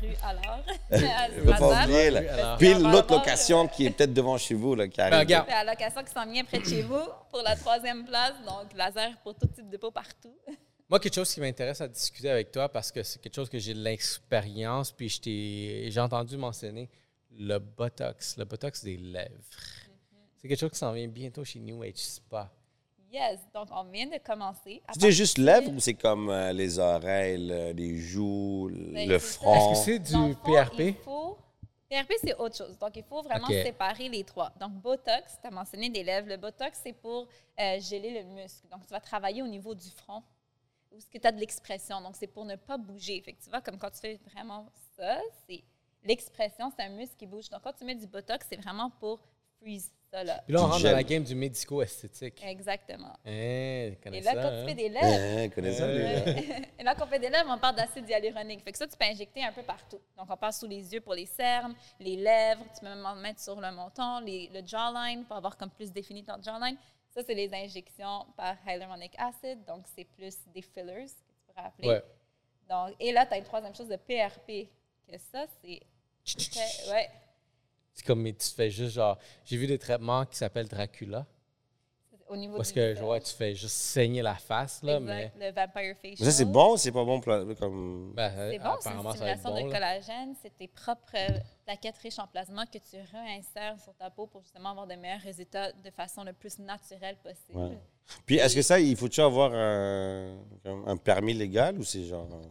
rue 0.00 0.14
alors. 0.22 0.64
Là. 0.90 2.20
Alors, 2.36 2.58
Puis 2.58 2.74
l'autre 2.74 3.14
location 3.14 3.68
qui 3.68 3.86
est 3.86 3.90
peut-être 3.90 4.14
devant 4.14 4.38
chez 4.38 4.54
vous, 4.54 4.74
là, 4.74 4.88
qui 4.88 5.00
arrive. 5.00 5.12
Ben, 5.12 5.18
regarde. 5.20 5.48
La 5.48 5.64
location 5.64 6.02
qui 6.02 6.12
s'en 6.12 6.30
vient 6.30 6.44
près 6.44 6.58
de 6.58 6.64
chez 6.64 6.82
vous 6.82 7.02
pour 7.30 7.42
la 7.42 7.56
troisième 7.56 8.04
place. 8.04 8.34
Donc, 8.46 8.72
laser 8.74 9.10
pour 9.22 9.34
tout 9.34 9.46
type 9.46 9.68
de 9.68 9.76
peau 9.76 9.90
partout. 9.90 10.34
Moi, 10.88 10.98
quelque 11.00 11.14
chose 11.14 11.32
qui 11.32 11.40
m'intéresse 11.40 11.80
à 11.82 11.88
discuter 11.88 12.30
avec 12.30 12.50
toi 12.50 12.68
parce 12.68 12.90
que 12.90 13.02
c'est 13.02 13.20
quelque 13.20 13.34
chose 13.34 13.50
que 13.50 13.58
j'ai 13.58 13.74
de 13.74 13.80
l'expérience, 13.80 14.90
puis 14.90 15.10
je 15.10 15.90
j'ai 15.90 16.00
entendu 16.00 16.38
mentionner 16.38 16.88
le 17.30 17.58
Botox, 17.58 18.38
le 18.38 18.44
Botox 18.46 18.84
des 18.84 18.96
lèvres. 18.96 19.44
C'est 20.36 20.48
quelque 20.48 20.58
chose 20.58 20.70
qui 20.70 20.78
s'en 20.78 20.92
vient 20.92 21.08
bientôt 21.08 21.44
chez 21.44 21.58
New 21.58 21.82
Age 21.82 21.96
Spa. 21.96 22.50
Yes. 23.12 23.40
Donc, 23.54 23.68
on 23.70 23.84
vient 23.84 24.06
de 24.06 24.18
commencer. 24.18 24.82
à 24.86 24.92
C'est 24.98 25.12
juste 25.12 25.38
lèvres 25.38 25.70
ou 25.72 25.80
c'est 25.80 25.94
comme 25.94 26.28
euh, 26.28 26.52
les 26.52 26.78
oreilles, 26.78 27.38
le- 27.46 27.72
les 27.72 27.96
joues, 27.98 28.70
Ben, 28.70 29.08
le 29.08 29.18
ça. 29.18 29.38
front? 29.38 29.54
Est-ce 29.72 29.80
que 29.80 29.84
c'est 29.92 29.98
du 29.98 30.12
fond, 30.12 30.34
PRP? 30.44 30.78
il 30.80 30.94
faut- 30.96 31.38
PRP, 31.88 32.12
c'est 32.22 32.34
autre 32.34 32.54
chose. 32.56 32.78
Donc, 32.78 32.94
il 32.96 33.02
faut 33.02 33.22
vraiment 33.22 33.46
séparer 33.48 34.10
les 34.10 34.22
trois. 34.24 34.50
Donc, 34.60 34.72
Botox, 34.74 35.38
tu 35.40 35.46
as 35.46 35.50
mentionné 35.50 35.88
des 35.88 36.04
lèvres. 36.04 36.28
Le 36.28 36.36
Botox, 36.36 36.80
c'est 36.82 36.92
pour 36.92 37.26
euh, 37.58 37.80
geler 37.80 38.22
le 38.22 38.24
muscle. 38.34 38.68
Donc, 38.70 38.82
tu 38.86 38.90
vas 38.92 39.00
travailler 39.00 39.42
au 39.42 39.46
niveau 39.46 39.74
du 39.74 39.88
front 39.90 40.22
où 40.92 40.98
tu 41.10 41.18
as 41.26 41.32
de 41.32 41.38
l'expression. 41.40 42.02
Donc, 42.02 42.14
c'est 42.16 42.26
pour 42.26 42.44
ne 42.44 42.56
pas 42.56 42.76
bouger. 42.76 43.22
Fait 43.22 43.32
que 43.32 43.42
tu 43.42 43.48
vois, 43.48 43.62
comme 43.62 43.78
quand 43.78 43.90
tu 43.90 44.00
fais 44.00 44.20
vraiment 44.30 44.66
ça, 44.98 45.18
c'est 45.48 45.64
l'expression, 46.04 46.70
c'est 46.76 46.84
un 46.84 46.90
muscle 46.90 47.16
qui 47.16 47.26
bouge. 47.26 47.48
Donc, 47.48 47.62
quand 47.62 47.72
tu 47.72 47.84
mets 47.86 47.94
du 47.94 48.06
Botox, 48.06 48.46
c'est 48.50 48.60
vraiment 48.60 48.90
pour 49.00 49.18
freeze 49.58 49.90
ça 50.10 50.24
là. 50.24 50.40
Puis 50.44 50.54
là, 50.54 50.62
on 50.62 50.66
rentre 50.66 50.82
dans 50.82 50.92
la 50.92 51.02
game 51.02 51.22
du 51.22 51.34
médico-esthétique. 51.34 52.42
Exactement. 52.44 53.12
Hein, 53.24 53.30
Et 53.30 53.98
là, 54.22 54.22
ça, 54.22 54.34
quand 54.34 54.40
hein? 54.48 54.60
tu 54.62 54.68
fais 54.68 54.74
des 54.74 54.88
lèvres, 54.88 55.72
ça, 55.72 55.84
Euh. 55.84 56.60
Et 56.78 56.82
là, 56.82 56.94
quand 56.94 57.04
on 57.04 57.08
fait 57.08 57.18
des 57.18 57.28
lèvres, 57.28 57.48
on 57.50 57.58
parle 57.58 57.76
d'acide 57.76 58.08
hyaluronique. 58.08 58.62
Fait 58.64 58.72
que 58.72 58.78
ça, 58.78 58.86
tu 58.86 58.96
peux 58.96 59.04
injecter 59.04 59.42
un 59.44 59.52
peu 59.52 59.62
partout. 59.62 60.00
Donc, 60.16 60.26
on 60.30 60.36
passe 60.36 60.60
sous 60.60 60.66
les 60.66 60.92
yeux 60.92 61.00
pour 61.00 61.14
les 61.14 61.26
cernes, 61.26 61.74
les 62.00 62.16
lèvres, 62.16 62.64
tu 62.74 62.80
peux 62.80 62.86
même 62.86 63.04
en 63.04 63.14
mettre 63.16 63.40
sur 63.40 63.60
le 63.60 63.70
menton, 63.70 64.20
les- 64.20 64.48
le 64.52 64.60
jawline 64.66 65.24
pour 65.24 65.36
avoir 65.36 65.56
comme 65.56 65.70
plus 65.70 65.92
défini 65.92 66.24
ton 66.24 66.40
jawline. 66.42 66.76
Ça, 67.10 67.22
c'est 67.26 67.34
les 67.34 67.52
injections 67.52 68.26
par 68.36 68.56
hyaluronic 68.66 69.12
acid. 69.18 69.64
Donc, 69.66 69.84
c'est 69.94 70.04
plus 70.04 70.36
des 70.54 70.62
fillers 70.62 70.84
que 71.06 71.10
tu 71.10 71.42
pourrais 71.46 71.66
appeler. 71.66 71.88
Ouais. 71.88 72.02
Donc, 72.68 72.94
et 73.00 73.12
là, 73.12 73.26
tu 73.26 73.34
as 73.34 73.38
une 73.38 73.44
troisième 73.44 73.74
chose 73.74 73.88
de 73.88 73.96
PRP. 73.96 74.68
Que 75.10 75.16
ça, 75.32 75.46
c'est. 75.62 75.80
Ouais. 76.92 77.08
C'est 77.98 78.06
comme, 78.06 78.22
mais 78.22 78.32
tu 78.32 78.48
fais 78.48 78.70
juste 78.70 78.94
genre. 78.94 79.18
J'ai 79.44 79.56
vu 79.56 79.66
des 79.66 79.76
traitements 79.76 80.24
qui 80.24 80.36
s'appellent 80.36 80.68
Dracula. 80.68 81.26
Au 82.28 82.36
niveau 82.36 82.56
Parce 82.56 82.68
du 82.68 82.74
que 82.74 82.80
je 82.80 82.88
visage. 82.90 83.04
vois, 83.04 83.18
tu 83.18 83.34
fais 83.34 83.54
juste 83.56 83.74
saigner 83.74 84.22
la 84.22 84.36
face, 84.36 84.80
là, 84.84 85.00
mais. 85.00 85.32
Le 85.36 85.46
vampire 85.46 85.96
facial. 85.96 86.14
Mais 86.20 86.24
ça, 86.26 86.30
c'est 86.30 86.44
bon 86.44 86.74
ou 86.74 86.76
c'est 86.76 86.92
pas 86.92 87.04
bon 87.04 87.20
comme... 87.20 88.12
ben, 88.14 88.30
C'est 88.50 88.58
bon, 88.60 88.76
c'est 88.80 88.90
une 88.90 89.10
stimulation 89.10 89.48
bon. 89.50 89.56
de 89.56 89.66
là. 89.68 89.74
collagène. 89.74 90.34
C'est 90.40 90.56
tes 90.56 90.68
propres 90.68 91.16
euh, 91.16 91.38
plaquettes 91.64 91.98
riches 91.98 92.20
en 92.20 92.28
plasma 92.28 92.66
que 92.66 92.78
tu 92.78 92.96
réinsères 93.12 93.80
sur 93.82 93.94
ta 93.94 94.10
peau 94.10 94.28
pour 94.28 94.42
justement 94.42 94.70
avoir 94.70 94.86
de 94.86 94.94
meilleurs 94.94 95.22
résultats 95.22 95.72
de 95.72 95.90
façon 95.90 96.22
le 96.22 96.34
plus 96.34 96.60
naturelle 96.60 97.16
possible. 97.16 97.58
Ouais. 97.58 97.78
Puis 98.26 98.36
est-ce 98.36 98.54
que 98.54 98.62
ça, 98.62 98.78
il 98.78 98.94
faut-tu 98.94 99.20
avoir 99.22 99.52
un, 99.54 100.96
permis 100.98 101.34
légal 101.34 101.76
ou 101.78 101.82
c'est 101.82 102.04
genre 102.04 102.28
euh, 102.32 102.46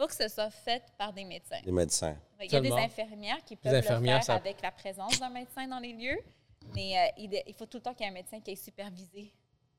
faut 0.00 0.06
que 0.06 0.14
ce 0.14 0.28
soit 0.28 0.50
fait 0.50 0.82
par 0.96 1.12
des 1.12 1.24
médecins. 1.24 1.60
des 1.64 1.72
médecins? 1.72 2.16
Il 2.42 2.50
y 2.50 2.56
a 2.56 2.60
des 2.60 2.72
infirmières 2.72 3.44
qui 3.44 3.56
peuvent 3.56 3.74
infirmières, 3.74 4.18
le 4.18 4.24
faire 4.24 4.24
ça- 4.24 4.34
avec 4.36 4.62
la 4.62 4.70
présence 4.70 5.18
d'un 5.20 5.28
médecin 5.30 5.66
dans 5.68 5.78
les 5.78 5.92
lieux, 5.92 6.18
mais 6.74 6.96
euh, 6.98 7.06
il, 7.18 7.42
il 7.46 7.54
faut 7.54 7.66
tout 7.66 7.78
le 7.78 7.82
temps 7.82 7.92
qu'il 7.94 8.04
y 8.04 8.08
ait 8.08 8.10
un 8.12 8.14
médecin 8.14 8.40
qui 8.40 8.52
est 8.52 8.56
supervisé. 8.56 9.32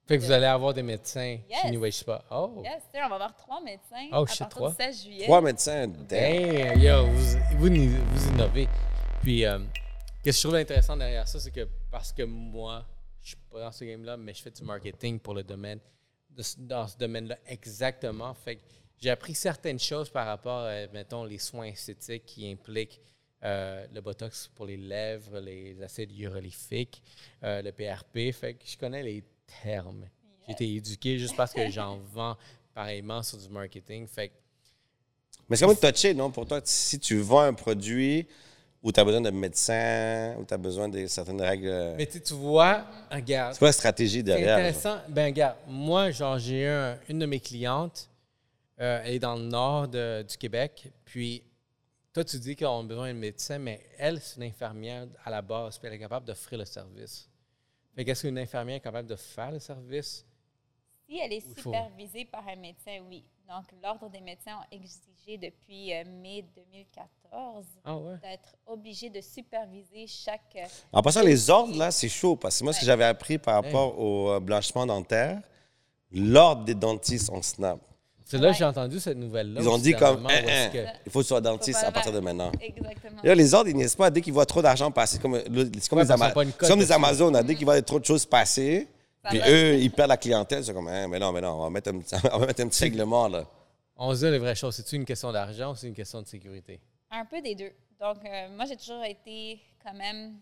Fait 0.07 0.17
que 0.17 0.23
vous 0.23 0.31
allez 0.31 0.45
avoir 0.45 0.73
des 0.73 0.83
médecins 0.83 1.37
Yes. 1.49 1.61
chez 1.61 1.71
New 1.71 1.83
Age 1.83 1.93
Spa. 1.93 2.23
Oh! 2.31 2.61
Yes, 2.63 2.83
on 2.93 3.09
va 3.09 3.15
avoir 3.15 3.35
trois 3.35 3.61
médecins 3.61 4.07
Oh, 4.11 4.15
à 4.15 4.25
partir 4.25 4.49
trois? 4.49 4.69
du 4.71 4.75
16 4.75 5.03
juillet. 5.03 5.25
Trois 5.25 5.41
médecins, 5.41 5.87
damn. 5.87 6.05
Damn, 6.07 6.79
yo, 6.79 7.05
vous, 7.07 7.37
vous, 7.57 7.67
vous 7.67 8.27
innovez. 8.33 8.67
Puis, 9.21 9.45
euh, 9.45 9.59
ce 10.19 10.23
que 10.23 10.31
je 10.31 10.39
trouve 10.41 10.55
intéressant 10.55 10.97
derrière 10.97 11.27
ça, 11.27 11.39
c'est 11.39 11.51
que 11.51 11.67
parce 11.89 12.11
que 12.11 12.23
moi, 12.23 12.85
je 13.21 13.29
suis 13.29 13.37
pas 13.51 13.59
dans 13.61 13.71
ce 13.71 13.85
game-là, 13.85 14.17
mais 14.17 14.33
je 14.33 14.41
fais 14.41 14.51
du 14.51 14.63
marketing 14.63 15.19
pour 15.19 15.33
le 15.33 15.43
domaine, 15.43 15.79
dans 16.57 16.87
ce 16.87 16.97
domaine-là 16.97 17.37
exactement. 17.45 18.33
Fait 18.33 18.55
que 18.57 18.61
j'ai 19.01 19.09
appris 19.09 19.33
certaines 19.33 19.79
choses 19.79 20.09
par 20.09 20.27
rapport, 20.27 20.59
à, 20.61 20.85
mettons, 20.93 21.23
les 21.25 21.39
soins 21.39 21.65
esthétiques 21.65 22.25
qui 22.25 22.49
impliquent 22.51 23.01
euh, 23.43 23.85
le 23.91 23.99
botox 24.01 24.49
pour 24.53 24.67
les 24.67 24.77
lèvres, 24.77 25.39
les 25.39 25.81
acides 25.81 26.11
hyaluroniques, 26.11 27.01
euh, 27.43 27.61
le 27.63 27.71
PRP. 27.71 28.31
Fait 28.31 28.53
que 28.53 28.63
je 28.65 28.77
connais 28.77 29.01
les 29.01 29.23
termes. 29.63 30.05
J'ai 30.45 30.53
été 30.53 30.75
éduqué 30.75 31.17
juste 31.17 31.35
parce 31.35 31.51
que 31.53 31.67
j'en 31.71 31.97
vends 32.13 32.37
pareillement 32.75 33.23
sur 33.23 33.39
du 33.39 33.49
marketing. 33.49 34.05
Fait 34.07 34.29
que 34.29 34.33
Mais 35.49 35.55
c'est 35.55 35.65
quand 35.65 35.75
même 35.81 35.93
touché, 35.93 36.13
non? 36.13 36.29
Pour 36.29 36.45
toi, 36.45 36.61
si 36.63 36.99
tu 36.99 37.17
vends 37.19 37.41
un 37.41 37.53
produit 37.55 38.27
où 38.83 38.91
tu 38.91 38.99
as 38.99 39.03
besoin 39.03 39.21
de 39.21 39.31
médecins, 39.31 40.35
où 40.39 40.45
tu 40.45 40.53
as 40.53 40.57
besoin 40.57 40.87
de 40.89 41.07
certaines 41.07 41.41
règles, 41.41 41.67
euh, 41.67 41.95
Mais 41.97 42.05
tu 42.05 42.13
sais, 42.13 42.19
tu 42.21 42.33
vois, 42.35 42.85
regarde, 43.11 43.53
c'est 43.53 43.59
quoi 43.59 43.67
la 43.69 43.73
stratégie 43.73 44.17
c'est 44.17 44.23
derrière? 44.23 44.57
genre? 44.57 44.67
intéressant. 44.67 44.97
Ben, 45.09 45.25
regarde, 45.25 45.57
moi, 45.67 46.11
genre, 46.11 46.37
j'ai 46.37 46.67
un- 46.67 46.99
une 47.09 47.17
de 47.19 47.25
mes 47.25 47.39
clientes, 47.39 48.07
euh, 48.81 49.01
elle 49.05 49.13
est 49.13 49.19
dans 49.19 49.35
le 49.35 49.43
nord 49.43 49.87
de- 49.87 50.23
du 50.27 50.37
Québec. 50.37 50.91
Puis, 51.05 51.43
toi, 52.13 52.23
tu 52.25 52.37
dis 52.39 52.55
qu'on 52.55 52.81
a 52.81 52.83
besoin 52.83 53.13
de 53.13 53.19
médecin, 53.19 53.57
mais 53.59 53.81
elle, 53.97 54.19
c'est 54.19 54.37
une 54.37 54.43
infirmière 54.43 55.07
à 55.23 55.29
la 55.29 55.41
base, 55.41 55.77
puis 55.77 55.87
elle 55.87 55.93
est 55.93 55.99
capable 55.99 56.25
d'offrir 56.25 56.59
le 56.59 56.65
service. 56.65 57.29
Fait 57.95 58.03
qu'est-ce 58.05 58.21
qu'une 58.27 58.37
infirmière 58.39 58.77
est 58.77 58.81
capable 58.81 59.07
de 59.07 59.15
faire 59.15 59.51
le 59.51 59.59
service? 59.59 60.25
Si 61.07 61.17
elle 61.19 61.33
est 61.33 61.41
faut- 61.41 61.53
supervisée 61.61 62.25
par 62.25 62.47
un 62.47 62.55
médecin, 62.55 62.99
oui. 63.07 63.23
Donc, 63.47 63.65
l'Ordre 63.83 64.09
des 64.09 64.21
médecins 64.21 64.55
a 64.61 64.65
exigé 64.71 65.37
depuis 65.37 65.93
euh, 65.93 66.05
mai 66.05 66.45
2014 66.55 67.65
Ah 67.83 67.97
ouais? 67.97 68.17
d'être 68.21 68.55
obligé 68.65 69.09
de 69.09 69.19
superviser 69.19 70.07
chaque. 70.07 70.55
euh, 70.55 70.65
En 70.93 71.01
passant, 71.01 71.21
les 71.21 71.49
ordres, 71.49 71.77
là, 71.77 71.91
c'est 71.91 72.07
chaud. 72.07 72.37
Parce 72.37 72.57
que 72.59 72.63
moi, 72.63 72.71
ce 72.73 72.79
que 72.79 72.85
j'avais 72.85 73.03
appris 73.03 73.37
par 73.37 73.55
rapport 73.61 73.97
au 73.99 74.39
blanchiment 74.39 74.85
dentaire, 74.85 75.41
l'ordre 76.11 76.63
des 76.63 76.75
dentistes, 76.75 77.29
on 77.29 77.41
snap. 77.41 77.79
C'est 78.31 78.37
là 78.37 78.51
que 78.51 78.57
j'ai 78.57 78.63
entendu 78.65 78.99
cette 78.99 79.17
nouvelle-là. 79.17 79.61
Ils 79.61 79.69
ont 79.69 79.77
dit 79.77 79.93
comme, 79.93 80.25
Hein, 80.25 80.69
que- 80.71 80.77
hein, 80.77 80.93
il 81.05 81.11
faut 81.11 81.19
que 81.19 81.23
tu 81.23 81.27
sois 81.29 81.41
dentiste 81.41 81.83
à 81.83 81.91
partir 81.91 82.11
de 82.11 82.19
maintenant. 82.19 82.51
Exactement. 82.59 83.21
Là, 83.23 83.35
les 83.35 83.53
ordres, 83.53 83.69
ils 83.69 83.75
niaisent 83.75 83.95
pas. 83.95 84.09
Dès 84.09 84.21
qu'ils 84.21 84.33
voient 84.33 84.45
trop 84.45 84.61
d'argent 84.61 84.89
passer, 84.91 85.15
c'est 85.17 85.21
comme, 85.21 85.35
le- 85.35 85.69
c'est 85.79 85.87
comme, 85.89 85.99
Ouais, 85.99 86.03
les, 86.05 86.07
parce 86.07 86.19
qu'ils 86.19 86.23
Ama- 86.23 86.29
ont 86.29 86.33
pas 86.33 86.43
une 86.43 86.51
cote 86.51 86.61
c'est 86.61 86.67
comme 86.69 86.79
les 86.79 86.85
dessus. 86.85 86.93
Amazones. 86.95 87.35
hein. 87.35 87.43
Dès 87.43 87.55
qu'ils 87.55 87.65
voient 87.65 87.81
trop 87.81 87.99
de 87.99 88.05
choses 88.05 88.25
passer, 88.25 88.87
puis 89.29 89.39
va. 89.39 89.49
eux, 89.49 89.75
ils 89.75 89.91
perdent 89.91 90.09
la 90.09 90.17
clientèle. 90.17 90.63
C'est 90.63 90.73
comme, 90.73 90.87
hein, 90.87 91.07
mais 91.07 91.19
non, 91.19 91.31
mais 91.31 91.41
non, 91.41 91.59
on 91.59 91.63
va 91.63 91.69
mettre 91.69 91.89
un, 91.91 91.99
petit- 91.99 92.15
on 92.33 92.39
va 92.39 92.47
mettre 92.47 92.61
un 92.63 92.67
petit 92.67 92.83
règlement, 92.83 93.27
là. 93.27 93.45
On 93.97 94.13
se 94.15 94.25
dit 94.25 94.31
les 94.31 94.39
vraies 94.39 94.55
choses. 94.55 94.75
C'est-tu 94.75 94.95
une 94.95 95.05
question 95.05 95.31
d'argent 95.31 95.73
ou 95.73 95.75
c'est 95.75 95.87
une 95.87 95.93
question 95.93 96.21
de 96.21 96.27
sécurité? 96.27 96.79
Un 97.11 97.25
peu 97.25 97.41
des 97.41 97.53
deux. 97.55 97.71
Donc, 97.99 98.17
euh, 98.25 98.47
moi, 98.55 98.65
j'ai 98.65 98.77
toujours 98.77 99.03
été 99.03 99.59
quand 99.83 99.93
même. 99.93 100.37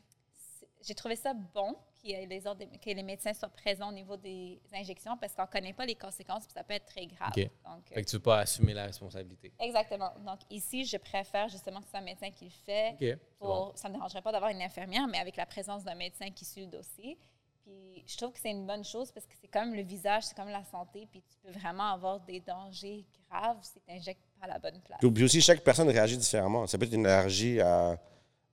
J'ai 0.81 0.93
trouvé 0.95 1.15
ça 1.17 1.33
bon 1.53 1.75
les 2.03 2.47
ordres- 2.47 2.65
que 2.79 2.89
les 2.89 3.03
médecins 3.03 3.33
soient 3.33 3.49
présents 3.49 3.89
au 3.89 3.93
niveau 3.93 4.15
des 4.17 4.59
injections 4.73 5.17
parce 5.17 5.33
qu'on 5.33 5.43
ne 5.43 5.47
connaît 5.47 5.73
pas 5.73 5.85
les 5.85 5.95
conséquences 5.95 6.45
puis 6.45 6.53
ça 6.53 6.63
peut 6.63 6.73
être 6.73 6.85
très 6.85 7.05
grave. 7.07 7.31
OK. 7.35 7.43
Donc, 7.65 7.91
euh, 7.91 7.95
Fait 7.95 8.03
que 8.03 8.09
tu 8.09 8.15
peux 8.17 8.23
pas 8.23 8.39
assumer 8.39 8.73
la 8.73 8.85
responsabilité. 8.85 9.51
Exactement. 9.59 10.11
Donc, 10.25 10.39
ici, 10.49 10.85
je 10.85 10.97
préfère 10.97 11.49
justement 11.49 11.79
que 11.79 11.85
ce 11.85 11.91
soit 11.91 11.99
un 11.99 12.03
médecin 12.03 12.31
qui 12.31 12.45
le 12.45 12.51
fait. 12.65 12.89
OK. 12.91 12.97
c'est 12.99 13.19
Pour, 13.37 13.47
bon. 13.47 13.71
Ça 13.75 13.87
ne 13.87 13.93
me 13.93 13.97
dérangerait 13.97 14.21
pas 14.21 14.31
d'avoir 14.31 14.51
une 14.51 14.61
infirmière, 14.61 15.07
mais 15.07 15.17
avec 15.19 15.35
la 15.35 15.45
présence 15.45 15.83
d'un 15.83 15.95
médecin 15.95 16.29
qui 16.31 16.45
suit 16.45 16.61
le 16.61 16.67
dossier. 16.67 17.17
Puis 17.65 18.03
je 18.07 18.17
trouve 18.17 18.31
que 18.31 18.39
c'est 18.39 18.49
une 18.51 18.65
bonne 18.65 18.83
chose 18.83 19.11
parce 19.11 19.25
que 19.27 19.33
c'est 19.39 19.47
comme 19.47 19.75
le 19.75 19.83
visage, 19.83 20.23
c'est 20.23 20.35
comme 20.35 20.49
la 20.49 20.63
santé, 20.65 21.07
puis 21.11 21.21
tu 21.21 21.37
peux 21.43 21.51
vraiment 21.59 21.91
avoir 21.93 22.19
des 22.21 22.39
dangers 22.39 23.05
graves 23.29 23.57
si 23.61 23.79
tu 23.81 23.91
injectes 23.91 24.23
pas 24.39 24.45
à 24.45 24.49
la 24.49 24.59
bonne 24.59 24.79
place. 24.81 24.99
Puis 25.01 25.23
aussi, 25.23 25.41
chaque 25.41 25.61
personne 25.61 25.87
réagit 25.89 26.17
différemment. 26.17 26.65
Ça 26.65 26.77
peut 26.77 26.85
être 26.85 26.93
une 26.93 27.05
allergie 27.05 27.59
à, 27.59 27.99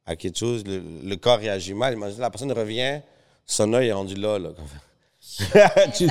à 0.05 0.17
quelque 0.17 0.37
chose, 0.37 0.65
le, 0.67 0.81
le 1.03 1.17
corps 1.17 1.39
réagit 1.39 1.73
mal. 1.73 1.95
Imagine, 1.95 2.21
la 2.21 2.31
personne 2.31 2.53
revient, 2.53 3.01
son 3.47 3.73
œil 3.73 3.89
est 3.89 3.93
rendu 3.93 4.15
là. 4.17 4.39
là. 4.39 4.51
tu 5.97 6.09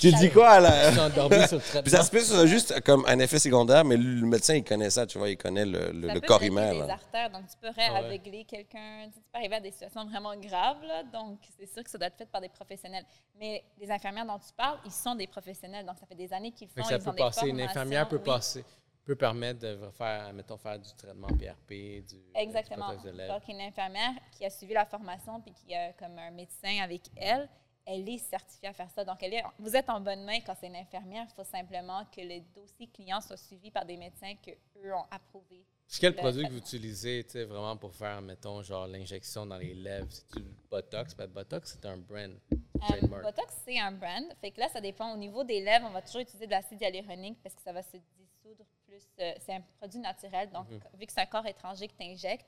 tu 0.00 0.12
dis 0.12 0.30
quoi, 0.30 0.60
là? 0.60 0.88
Je 0.88 0.90
suis 0.92 1.00
endormi 1.00 1.46
sur 1.46 1.56
le 1.58 1.82
Puis 1.82 1.90
ça 1.90 2.02
se 2.02 2.10
peut 2.10 2.18
que 2.18 2.24
ce 2.24 2.34
soit 2.34 2.46
juste 2.46 2.80
comme 2.82 3.04
un 3.06 3.18
effet 3.20 3.38
secondaire, 3.38 3.84
mais 3.84 3.96
le 3.96 4.26
médecin, 4.26 4.54
il 4.54 4.64
connaît 4.64 4.90
ça, 4.90 5.06
tu 5.06 5.16
vois, 5.16 5.30
il 5.30 5.36
connaît 5.36 5.64
le, 5.64 5.90
le- 5.92 6.08
Ça 6.08 6.14
le 6.14 6.20
peut 6.20 6.26
corps 6.26 6.42
humain. 6.42 6.72
des 6.72 6.78
là. 6.80 6.94
artères, 6.94 7.30
donc 7.30 7.44
tu 7.48 7.56
pourrais 7.56 7.88
Ouais. 7.90 7.96
aveugler 7.96 8.44
quelqu'un. 8.44 9.06
Tu 9.06 9.20
peux 9.32 9.38
arriver 9.38 9.56
à 9.56 9.60
des 9.60 9.70
situations 9.70 10.04
vraiment 10.06 10.36
graves, 10.36 10.82
là, 10.86 11.02
donc 11.04 11.38
c'est 11.58 11.72
sûr 11.72 11.82
que 11.84 11.88
ça 11.90 11.98
doit 11.98 12.08
être 12.08 12.18
fait 12.18 12.26
par 12.28 12.40
des 12.40 12.48
professionnels. 12.48 13.04
Mais 13.38 13.62
les 13.80 13.90
infirmières 13.90 14.26
dont 14.26 14.38
tu 14.38 14.52
parles, 14.56 14.78
ils 14.84 14.92
sont 14.92 15.14
des 15.14 15.26
professionnels, 15.28 15.86
donc 15.86 15.96
ça 15.98 16.06
fait 16.06 16.16
des 16.16 16.32
années 16.32 16.50
qu'ils 16.50 16.68
font. 16.68 16.82
ça 16.82 16.96
ils 16.96 17.02
peut 17.02 17.10
ont 17.10 17.12
des 17.12 17.18
passer, 17.18 17.48
une 17.48 17.60
infirmière 17.60 18.08
peut 18.08 18.16
oui. 18.16 18.22
passer, 18.24 18.64
peut 19.08 19.16
permettre 19.16 19.60
de 19.60 19.78
faire, 19.96 20.30
mettons, 20.34 20.58
faire 20.58 20.78
du 20.78 20.92
traitement 20.94 21.28
PRP, 21.28 22.04
du 22.06 22.20
Exactement. 22.34 22.90
du 22.90 22.96
botox 22.96 23.04
de 23.04 23.16
lèvres. 23.16 23.34
Donc, 23.34 23.48
une 23.48 23.60
infirmière 23.62 24.12
qui 24.32 24.44
a 24.44 24.50
suivi 24.50 24.74
la 24.74 24.84
formation 24.84 25.40
puis 25.40 25.54
qui 25.54 25.74
a 25.74 25.94
comme 25.94 26.18
un 26.18 26.30
médecin 26.30 26.82
avec 26.82 27.04
elle, 27.16 27.48
elle 27.86 28.06
est 28.06 28.18
certifiée 28.18 28.68
à 28.68 28.74
faire 28.74 28.90
ça. 28.90 29.06
Donc, 29.06 29.22
elle 29.22 29.32
est, 29.32 29.42
vous 29.58 29.74
êtes 29.74 29.88
en 29.88 29.98
bonne 29.98 30.24
main 30.26 30.40
quand 30.44 30.54
c'est 30.60 30.66
une 30.66 30.76
infirmière. 30.76 31.26
Il 31.26 31.34
faut 31.34 31.50
simplement 31.50 32.04
que 32.14 32.20
les 32.20 32.44
dossiers 32.54 32.88
clients 32.88 33.22
soient 33.22 33.38
suivis 33.38 33.70
par 33.70 33.86
des 33.86 33.96
médecins 33.96 34.34
qu'eux 34.44 34.92
ont 34.92 35.06
approuvés. 35.10 35.64
C'est 35.86 36.00
quel 36.00 36.12
le 36.12 36.18
produit 36.18 36.44
que 36.44 36.50
vous 36.50 36.58
utilisez, 36.58 37.24
tu 37.24 37.30
sais, 37.30 37.44
vraiment 37.44 37.78
pour 37.78 37.94
faire, 37.94 38.20
mettons, 38.20 38.62
genre 38.62 38.86
l'injection 38.86 39.46
dans 39.46 39.56
les 39.56 39.72
lèvres? 39.72 40.08
C'est 40.10 40.38
du 40.38 40.44
Botox? 40.70 41.16
Ben, 41.16 41.28
Botox, 41.28 41.78
c'est 41.80 41.88
un 41.88 41.96
brand. 41.96 42.38
Euh, 42.82 42.86
Trademark. 42.98 43.22
Botox, 43.22 43.54
c'est 43.64 43.78
un 43.78 43.92
brand. 43.92 44.24
Fait 44.40 44.50
que 44.50 44.60
là, 44.60 44.68
ça 44.68 44.80
dépend. 44.80 45.12
Au 45.12 45.16
niveau 45.16 45.44
des 45.44 45.60
lèvres, 45.60 45.86
on 45.88 45.92
va 45.92 46.02
toujours 46.02 46.20
utiliser 46.20 46.46
de 46.46 46.50
l'acide 46.52 46.80
hyaluronique 46.80 47.38
parce 47.42 47.54
que 47.54 47.62
ça 47.62 47.72
va 47.72 47.82
se 47.82 47.96
dissoudre 47.96 48.64
plus. 48.86 49.02
euh, 49.20 49.32
c'est 49.40 49.54
un 49.54 49.60
produit 49.78 49.98
naturel. 50.00 50.50
Donc, 50.50 50.68
Mhm. 50.70 50.80
vu 50.94 51.06
que 51.06 51.12
c'est 51.12 51.20
un 51.20 51.26
corps 51.26 51.46
étranger 51.46 51.88
que 51.88 51.94
tu 51.94 52.04
injectes, 52.04 52.46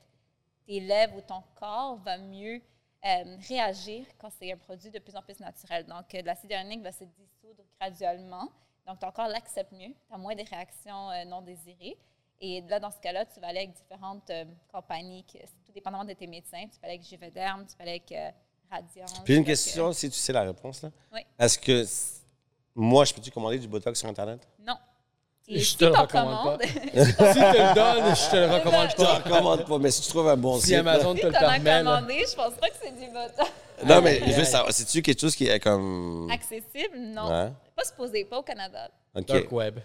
tes 0.67 0.81
lèvres 0.81 1.17
ou 1.17 1.21
ton 1.21 1.43
corps 1.55 1.97
va 1.97 2.17
mieux 2.19 2.61
euh, 3.05 3.37
réagir 3.49 4.05
quand 4.19 4.29
c'est 4.39 4.53
un 4.53 4.57
produit 4.59 4.91
de 4.91 4.99
plus 4.99 5.17
en 5.17 5.23
plus 5.23 5.41
naturel. 5.41 5.87
Donc, 5.87 6.15
euh, 6.15 6.21
de 6.21 6.27
l'acide 6.27 6.51
hyaluronique 6.51 6.83
va 6.83 6.93
se 6.93 7.05
dissoudre 7.05 7.63
graduellement. 7.81 8.49
Donc, 8.87 8.99
ton 8.99 9.11
corps 9.11 9.29
l'accepte 9.29 9.73
mieux. 9.73 9.89
Tu 10.07 10.13
as 10.15 10.19
moins 10.19 10.35
des 10.35 10.43
réactions 10.43 11.09
non 11.27 11.41
désirées. 11.43 11.97
Et 12.43 12.61
là, 12.63 12.79
dans 12.81 12.91
ce 12.91 12.99
cas-là, 13.01 13.25
tu 13.27 13.39
vas 13.41 13.49
aller 13.49 13.61
avec 13.61 13.73
différentes 13.73 14.31
compagnies, 14.73 15.25
que, 15.25 15.39
tout 15.65 15.73
dépendamment 15.73 16.05
de 16.05 16.13
tes 16.15 16.27
médecins. 16.27 16.65
Tu 16.69 16.79
peux 16.79 16.87
aller 16.87 16.95
avec 16.97 17.07
Juvederm, 17.07 17.67
tu 17.67 17.77
peux 17.77 17.83
aller 17.83 18.03
avec 18.07 18.35
euh, 18.73 18.75
Radiant. 18.77 19.23
Puis 19.25 19.37
une 19.37 19.45
question, 19.45 19.93
si 19.93 20.11
tu 20.11 20.17
sais 20.19 20.33
la 20.33 20.43
réponse, 20.43 20.83
là. 20.83 20.91
Oui. 21.13 21.21
Est-ce 21.39 21.59
que 21.59 21.85
moi, 22.75 23.05
je 23.05 23.13
peux-tu 23.15 23.31
commander 23.31 23.59
du 23.59 23.69
Botox 23.69 23.99
sur 23.99 24.09
Internet? 24.09 24.41
Non. 24.67 24.75
Je 25.49 25.59
si 25.59 25.77
te 25.79 25.85
le 25.87 25.91
recommande 25.91 26.43
commandes, 26.61 26.63
si 26.63 26.71
tu 26.73 27.23
le 27.23 27.75
donnes, 27.75 28.15
je 28.15 28.31
te 28.31 28.37
le 28.37 28.47
recommande 28.55 28.91
Je 28.91 28.95
te 28.97 29.03
pas. 29.03 29.15
recommande 29.19 29.67
pas, 29.67 29.79
mais 29.79 29.91
si 29.91 30.03
tu 30.03 30.09
trouves 30.09 30.29
un 30.29 30.37
bon 30.37 30.57
Si 30.59 30.67
site. 30.67 30.73
là- 30.75 30.81
Amazon 30.93 31.15
te 31.15 31.21
si 31.21 31.27
le 31.27 31.33
permet, 31.33 31.79
commandé, 31.85 32.25
je 32.31 32.37
pense 32.37 32.55
pas 32.55 32.69
que 32.71 32.77
c'est 32.81 32.93
du 32.93 33.07
botox. 33.13 33.51
Non, 33.85 34.01
mais 34.03 34.21
je 34.27 34.33
veux 34.35 34.45
savoir, 34.45 34.73
c'est-tu 34.73 35.01
quelque 35.03 35.21
chose 35.21 35.35
qui 35.35 35.47
est 35.49 35.59
comme. 35.59 36.31
Accessible? 36.31 36.97
Non. 36.99 37.29
Ouais. 37.29 37.51
Pas 37.75 37.85
supposé, 37.85 38.25
pas 38.27 38.39
au 38.39 38.43
Canada. 38.43 38.91
OK. 39.17 39.27
Dark 39.27 39.51
web. 39.53 39.79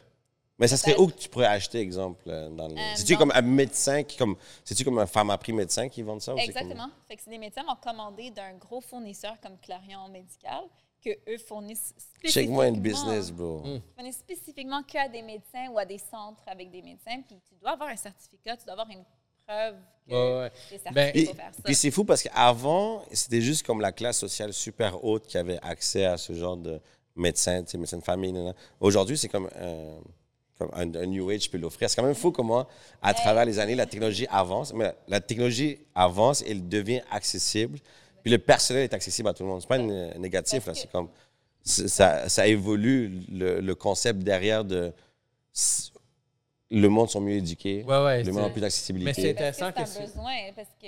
Mais 0.58 0.68
ça 0.70 0.78
serait 0.78 0.94
Ben- 0.94 1.02
où 1.02 1.08
que 1.08 1.14
tu 1.18 1.28
pourrais 1.30 1.48
acheter, 1.48 1.80
exemple, 1.80 2.24
euh, 2.28 2.50
dans 2.50 2.68
le... 2.70 2.76
Euh, 2.78 2.94
C'est-tu 2.96 3.18
comme 3.18 3.32
un 3.36 3.42
médecin 3.42 4.04
qui, 4.04 4.16
comme... 4.18 4.38
C'est-tu 4.64 4.86
comme 4.86 5.00
un 5.00 5.06
pharmaprix 5.06 5.52
médecin 5.52 5.90
qui 5.90 6.02
vend 6.02 6.20
ça? 6.20 6.34
ou 6.34 6.38
c'est 6.38 6.48
comme- 6.54 6.56
Exactement. 6.62 6.90
Fait 7.08 7.16
que 7.18 7.22
c'est 7.24 7.30
des 7.30 7.38
médecins 7.38 7.64
vont 7.64 7.76
commander 7.76 8.32
d'un 8.32 8.54
gros 8.56 8.80
fournisseur 8.82 9.36
comme 9.42 9.58
Clarion 9.60 10.08
Médical 10.08 10.64
que 11.04 11.10
eux 11.30 11.38
fournissent 11.38 11.94
spécifiquement. 11.98 12.30
Check-moi 12.32 12.68
une 12.68 12.80
business, 12.80 13.32
bro. 13.32 13.60
Mm. 13.66 13.82
fournissent 13.96 14.18
spécifiquement 14.18 14.82
que 14.84 14.98
à 14.98 15.08
des 15.10 15.22
médecins 15.22 15.68
ou 15.72 15.78
à 15.78 15.86
des 15.86 15.98
centres 16.00 16.44
avec 16.48 16.72
des 16.72 16.82
médecins. 16.82 17.22
Puis 17.28 17.38
tu 17.48 17.54
dois 17.62 17.72
avoir 17.72 17.90
un 17.90 17.96
certificat, 17.98 18.56
tu 18.58 18.64
dois 18.64 18.74
avoir 18.74 18.90
une 18.90 19.04
preuve 19.46 19.76
que 20.08 20.14
Ouais, 20.14 20.40
ouais. 20.40 20.52
tu 20.70 20.76
es 20.76 20.92
Ben, 20.92 21.12
Puis, 21.12 21.26
pour 21.26 21.36
faire 21.36 21.54
ça. 21.54 21.62
puis 21.64 21.76
c'est 21.76 21.92
fou 21.92 22.06
parce 22.06 22.24
qu'avant, 22.24 23.04
c'était 23.12 23.42
juste 23.42 23.66
comme 23.66 23.82
la 23.82 23.92
classe 23.92 24.18
sociale 24.18 24.54
super 24.54 25.04
haute 25.04 25.28
qui 25.28 25.38
avait 25.38 25.60
accès 25.62 26.06
à 26.06 26.18
ce 26.18 26.34
genre 26.34 26.58
de 26.58 26.80
médecin, 27.16 27.62
tu 27.64 27.72
sais, 27.72 27.78
médecin 27.78 27.98
de 27.98 28.04
famille. 28.04 28.34
Aujourd'hui, 28.80 29.18
c'est 29.18 29.30
comme, 29.30 29.50
euh, 29.58 30.00
comme 30.58 30.70
un, 30.74 30.94
un 30.96 31.06
New 31.06 31.30
Age 31.30 31.50
peut 31.52 31.58
l'offrir. 31.58 31.90
C'est 31.90 31.96
quand 31.98 32.04
même 32.06 32.16
fou 32.16 32.32
comment, 32.32 32.66
à 33.02 33.14
travers 33.14 33.46
les 33.46 33.60
années, 33.60 33.76
la 33.76 33.86
technologie 33.86 34.28
avance. 34.30 34.74
Mais 34.74 34.94
la, 35.08 35.20
technologie 35.20 35.80
avance 35.94 36.42
et 36.44 36.52
elle 36.52 36.68
devient 36.68 37.02
accessible. 37.12 37.80
Puis 38.24 38.32
le 38.32 38.38
personnel 38.40 38.84
est 38.84 38.94
accessible 38.94 39.28
à 39.30 39.34
tout 39.34 39.44
le 39.44 39.50
monde. 39.50 39.62
C'est 39.62 39.68
pas 39.68 39.78
une- 39.78 40.14
négatif, 40.18 40.66
là. 40.66 40.74
C'est 40.74 40.90
comme, 40.92 41.10
c'est- 41.62 41.88
ça, 41.88 42.28
ça 42.30 42.48
évolue 42.48 43.26
le, 43.30 43.60
le 43.60 43.76
concept 43.76 44.20
derrière 44.20 44.64
de. 44.64 44.94
Le 46.72 46.88
monde 46.90 47.10
sont 47.10 47.22
mieux 47.22 47.36
éduqués. 47.36 47.84
Ouais, 47.84 48.04
ouais, 48.04 48.24
le 48.24 48.32
monde 48.32 48.46
a 48.46 48.50
plus 48.50 48.62
d'accessibilité. 48.62 49.12
mais 49.12 49.14
c'est 49.14 49.34
Parce 49.34 49.62
intéressant 49.62 49.68
que 49.68 49.72
que 49.72 49.76
tu 49.78 49.82
as 49.84 49.86
c'est- 49.86 50.02
besoin. 50.08 50.34
Parce 50.56 50.70
que 50.82 50.88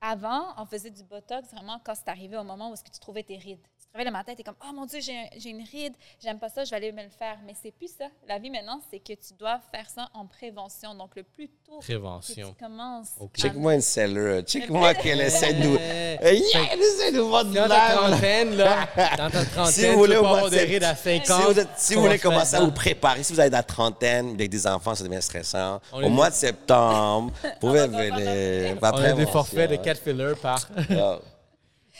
avant, 0.00 0.46
on 0.58 0.66
faisait 0.66 0.90
du 0.90 1.04
botox 1.04 1.48
vraiment 1.52 1.80
quand 1.84 1.94
c'est 1.94 2.08
arrivé 2.10 2.36
au 2.36 2.42
moment 2.42 2.70
où 2.70 2.74
est-ce 2.74 2.82
que 2.82 2.90
tu 2.90 2.98
trouvais 2.98 3.22
tes 3.22 3.36
rides. 3.36 3.60
Tu 3.94 3.98
te 3.98 3.98
réveilles 3.98 4.10
le 4.14 4.18
matin, 4.18 4.32
tu 4.34 4.40
es 4.40 4.44
comme 4.44 4.54
Oh 4.66 4.72
mon 4.74 4.86
Dieu, 4.86 5.00
j'ai 5.02 5.12
un- 5.12 5.26
j'ai 5.36 5.50
une 5.50 5.64
ride, 5.70 5.92
j'aime 6.22 6.38
pas 6.38 6.48
ça, 6.48 6.64
je 6.64 6.70
vais 6.70 6.76
aller 6.76 6.92
me 6.92 7.02
le 7.02 7.10
faire. 7.10 7.36
Mais 7.46 7.52
c'est 7.62 7.72
plus 7.72 7.88
ça. 7.88 8.06
La 8.26 8.38
vie 8.38 8.48
maintenant, 8.48 8.80
c'est 8.90 8.98
que 9.00 9.12
tu 9.12 9.34
dois 9.38 9.60
faire 9.70 9.84
ça 9.94 10.08
en 10.14 10.24
prévention. 10.26 10.94
Donc, 10.94 11.10
le 11.14 11.24
plus 11.24 11.48
tôt 11.66 11.78
Prévention. 11.80 12.52
que 12.52 12.58
tu 12.58 12.64
commences. 12.64 13.08
Ok. 13.20 13.32
à- 13.38 13.42
Check-moi 13.42 13.74
une 13.74 13.80
seller. 13.82 14.42
Check-moi 14.46 14.94
qu'elle 14.94 15.20
essaie 15.20 15.52
de 15.52 15.62
nous. 15.62 15.74
Yeah, 15.74 16.22
elle 16.22 16.80
essaie 16.80 17.12
de 17.12 17.18
nous 17.18 17.30
Dans 17.30 17.52
ta 17.52 17.66
live. 17.68 17.96
trentaine, 18.08 18.56
là, 18.56 18.88
dans 19.18 19.30
ta 19.30 19.44
trentaine, 19.44 19.66
Si 19.74 19.86
vous 19.88 19.98
voulez 19.98 20.12
tu 20.12 20.18
au 20.18 20.22
peux 20.22 20.28
mois 20.28 20.36
avoir 20.38 20.50
de 20.50 20.56
des 20.56 20.64
rides 20.64 20.84
à 20.84 20.94
50 20.96 21.26
Si 21.26 21.52
vous, 21.52 21.60
êtes- 21.60 21.68
si 21.76 21.94
vous 21.94 22.00
voulez 22.00 22.18
commencer 22.18 22.56
à 22.56 22.60
vous 22.60 22.72
préparer, 22.72 23.22
si 23.22 23.34
vous 23.34 23.40
avez 23.40 23.50
la 23.50 23.62
trentaine, 23.62 24.30
avec 24.30 24.48
des 24.48 24.66
enfants, 24.66 24.94
ça 24.94 25.04
devient 25.04 25.20
stressant. 25.20 25.80
On 25.92 26.02
Au 26.04 26.08
mois 26.08 26.30
de 26.30 26.34
septembre, 26.34 27.30
vous 27.42 27.48
pouvez 27.60 27.80
va 27.80 27.88
pas 27.88 28.16
venir. 28.16 28.78
On 28.80 28.86
a 29.04 29.12
des 29.12 29.26
forfaits 29.26 29.70
de 29.70 29.76
4 29.76 30.00
fillers 30.00 30.34
par. 30.40 30.66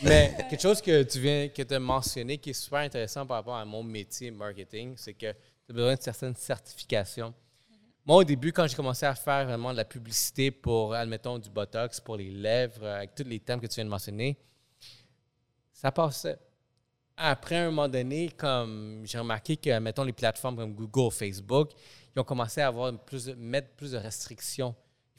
Mais 0.05 0.34
quelque 0.50 0.61
chose 0.61 0.82
que 0.82 1.05
tu 1.05 1.20
viens 1.20 1.48
que 1.48 1.62
tu 1.62 1.74
as 1.74 1.78
mentionné 1.78 2.36
qui 2.38 2.50
est 2.50 2.55
super 2.55 2.80
intéressant 2.80 3.24
par 3.24 3.36
rapport 3.36 3.57
à 3.57 3.64
mon 3.64 3.84
métier 3.84 4.32
marketing, 4.32 4.94
c'est 4.96 5.14
que 5.14 5.30
tu 5.30 5.70
as 5.70 5.72
besoin 5.72 5.94
de 5.94 6.03
certaines 6.03 6.34
certifications. 6.34 7.32
Moi, 8.05 8.16
au 8.16 8.24
début, 8.24 8.53
quand 8.53 8.66
j'ai 8.66 8.74
commencé 8.74 9.07
à 9.07 9.14
faire 9.14 9.46
vraiment 9.46 9.70
de 9.70 9.76
la 9.76 9.84
publicité 9.84 10.50
pour, 10.50 10.92
admettons, 10.92 11.38
du 11.38 11.48
Botox, 11.48 12.00
pour 12.00 12.16
les 12.16 12.30
lèvres, 12.30 12.84
avec 12.84 13.14
tous 13.14 13.22
les 13.22 13.38
thèmes 13.38 13.61
que 13.61 13.66
tu 13.68 13.76
viens 13.76 13.84
de 13.84 13.90
mentionner, 13.90 14.36
ça 15.72 15.92
passait. 15.92 16.36
Après, 17.16 17.57
un 17.59 17.66
moment 17.66 17.88
donné, 17.88 18.30
comme 18.30 19.03
j'ai 19.05 19.18
remarqué 19.18 19.57
que, 19.57 19.78
mettons, 19.78 20.03
les 20.03 20.12
plateformes 20.12 20.57
comme 20.57 20.74
Google, 20.74 21.12
Facebook, 21.12 21.70
ils 22.14 22.18
ont 22.18 22.24
commencé 22.24 22.61
à 22.61 22.66
avoir 22.66 22.92
mettre 23.36 23.68
plus 23.76 23.92
de 23.92 23.98
restrictions. 23.98 24.74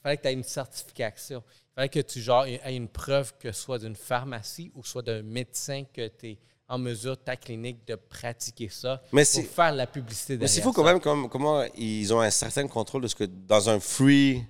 Il 0.05 0.09
fallait 0.09 0.17
que 0.17 0.21
tu 0.23 0.27
aies 0.27 0.33
une 0.33 0.43
certification. 0.43 1.43
Il 1.47 1.75
fallait 1.75 1.89
que 1.89 1.99
tu 2.01 2.21
genre, 2.21 2.45
aies 2.45 2.75
une 2.75 2.89
preuve 2.89 3.33
que 3.39 3.51
ce 3.51 3.61
soit 3.61 3.79
d'une 3.79 3.95
pharmacie 3.95 4.71
ou 4.75 4.83
soit 4.83 5.01
d'un 5.01 5.21
médecin 5.21 5.83
que 5.93 6.07
tu 6.09 6.27
es 6.31 6.37
en 6.67 6.77
mesure, 6.77 7.17
ta 7.21 7.35
clinique, 7.35 7.85
de 7.87 7.95
pratiquer 7.95 8.67
ça 8.69 9.01
Mais 9.11 9.23
pour 9.25 9.43
faire 9.45 9.71
la 9.73 9.85
publicité 9.87 10.33
Mais 10.33 10.39
derrière 10.39 10.55
c'est 10.55 10.61
fou 10.61 10.71
quand 10.73 10.83
même 10.83 10.99
comme- 10.99 11.29
comment 11.29 11.63
ils 11.77 12.13
ont 12.13 12.19
un 12.21 12.29
certain 12.31 12.67
contrôle 12.67 13.03
de 13.03 13.07
ce 13.07 13.15
que 13.15 13.23
dans 13.25 13.69
un 13.69 13.79
free, 13.79 14.43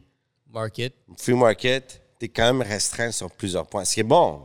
Market. 0.51 0.93
free 1.17 1.33
market, 1.33 2.01
tu 2.19 2.25
es 2.25 2.29
quand 2.29 2.53
même 2.53 2.61
restreint 2.61 3.11
sur 3.11 3.29
plusieurs 3.31 3.67
points. 3.67 3.83
Ce 3.85 3.93
qui 3.95 3.99
est 3.99 4.03
bon. 4.03 4.41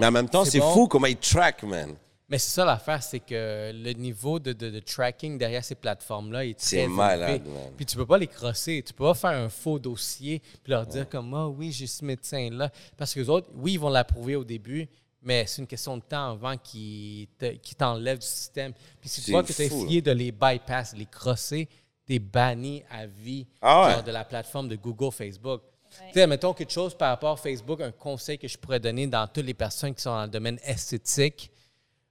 Mais 0.00 0.06
en 0.06 0.10
même 0.12 0.28
temps, 0.28 0.44
C'est 0.44 0.52
c'est 0.52 0.58
bon. 0.60 0.72
fou 0.72 0.88
comment 0.88 1.06
ils 1.06 1.16
track, 1.16 1.62
man. 1.64 1.96
Mais 2.30 2.36
c'est 2.38 2.50
ça 2.50 2.64
l'affaire, 2.66 3.02
c'est 3.02 3.20
que 3.20 3.72
le 3.74 3.92
niveau 3.92 4.38
de, 4.38 4.52
de- 4.52 4.68
de 4.68 4.80
tracking 4.80 5.38
derrière 5.38 5.64
ces 5.64 5.74
plateformes-là 5.74 6.44
est 6.44 6.58
très 6.58 6.66
C'est 6.66 6.76
élevé. 6.80 6.94
malade, 6.94 7.46
man. 7.46 7.72
Puis 7.76 7.86
tu 7.86 7.96
peux 7.96 8.04
pas 8.04 8.18
les 8.18 8.26
crosser. 8.26 8.82
Tu 8.86 8.92
peux 8.92 9.04
pas 9.04 9.14
faire 9.14 9.30
un 9.30 9.48
faux 9.48 9.78
dossier 9.78 10.40
puis 10.62 10.70
leur 10.72 10.84
dire 10.86 11.08
comme 11.08 11.32
ah 11.32 11.48
oui, 11.48 11.72
j'ai 11.72 11.86
ce 11.86 12.04
médecin-là. 12.04 12.70
Parce 12.98 13.14
que 13.14 13.20
les 13.20 13.28
autres, 13.30 13.48
oui, 13.54 13.72
ils 13.74 13.80
vont 13.80 13.88
l'approuver 13.88 14.36
au 14.36 14.44
début, 14.44 14.86
mais 15.22 15.46
c'est 15.46 15.62
une 15.62 15.66
question 15.66 15.96
de 15.96 16.02
temps 16.02 16.32
avant 16.32 16.56
qu'ils 16.58 17.28
te- 17.38 17.54
qu'ils 17.54 17.76
t'enlèvent 17.78 18.18
du 18.18 18.26
système. 18.26 18.74
Puis 19.00 19.08
si 19.08 19.22
tu 19.22 19.30
vois 19.30 19.42
que 19.42 19.52
tu 19.52 19.62
as 19.62 19.64
essayé 19.64 20.02
de 20.02 20.10
les 20.12 20.30
bypass, 20.30 20.94
les 20.94 21.06
crosser, 21.06 21.66
t'es 22.04 22.18
banni 22.18 22.82
à 22.90 23.06
vie 23.06 23.46
Ah 23.62 23.86
ouais? 23.86 23.92
genre, 23.94 24.02
de 24.02 24.10
la 24.12 24.24
plateforme 24.26 24.68
de 24.68 24.76
Google, 24.76 25.12
Facebook. 25.12 25.62
Tu 25.90 26.12
sais, 26.12 26.26
mettons 26.26 26.52
quelque 26.52 26.72
chose 26.72 26.94
par 26.94 27.08
rapport 27.08 27.30
à 27.32 27.36
Facebook, 27.38 27.80
un 27.80 27.90
conseil 27.90 28.36
que 28.38 28.46
je 28.46 28.58
pourrais 28.58 28.80
donner 28.80 29.06
dans 29.06 29.26
toutes 29.26 29.46
les 29.46 29.54
personnes 29.54 29.94
qui 29.94 30.02
sont 30.02 30.10
dans 30.10 30.24
le 30.24 30.28
domaine 30.28 30.58
esthétique, 30.62 31.50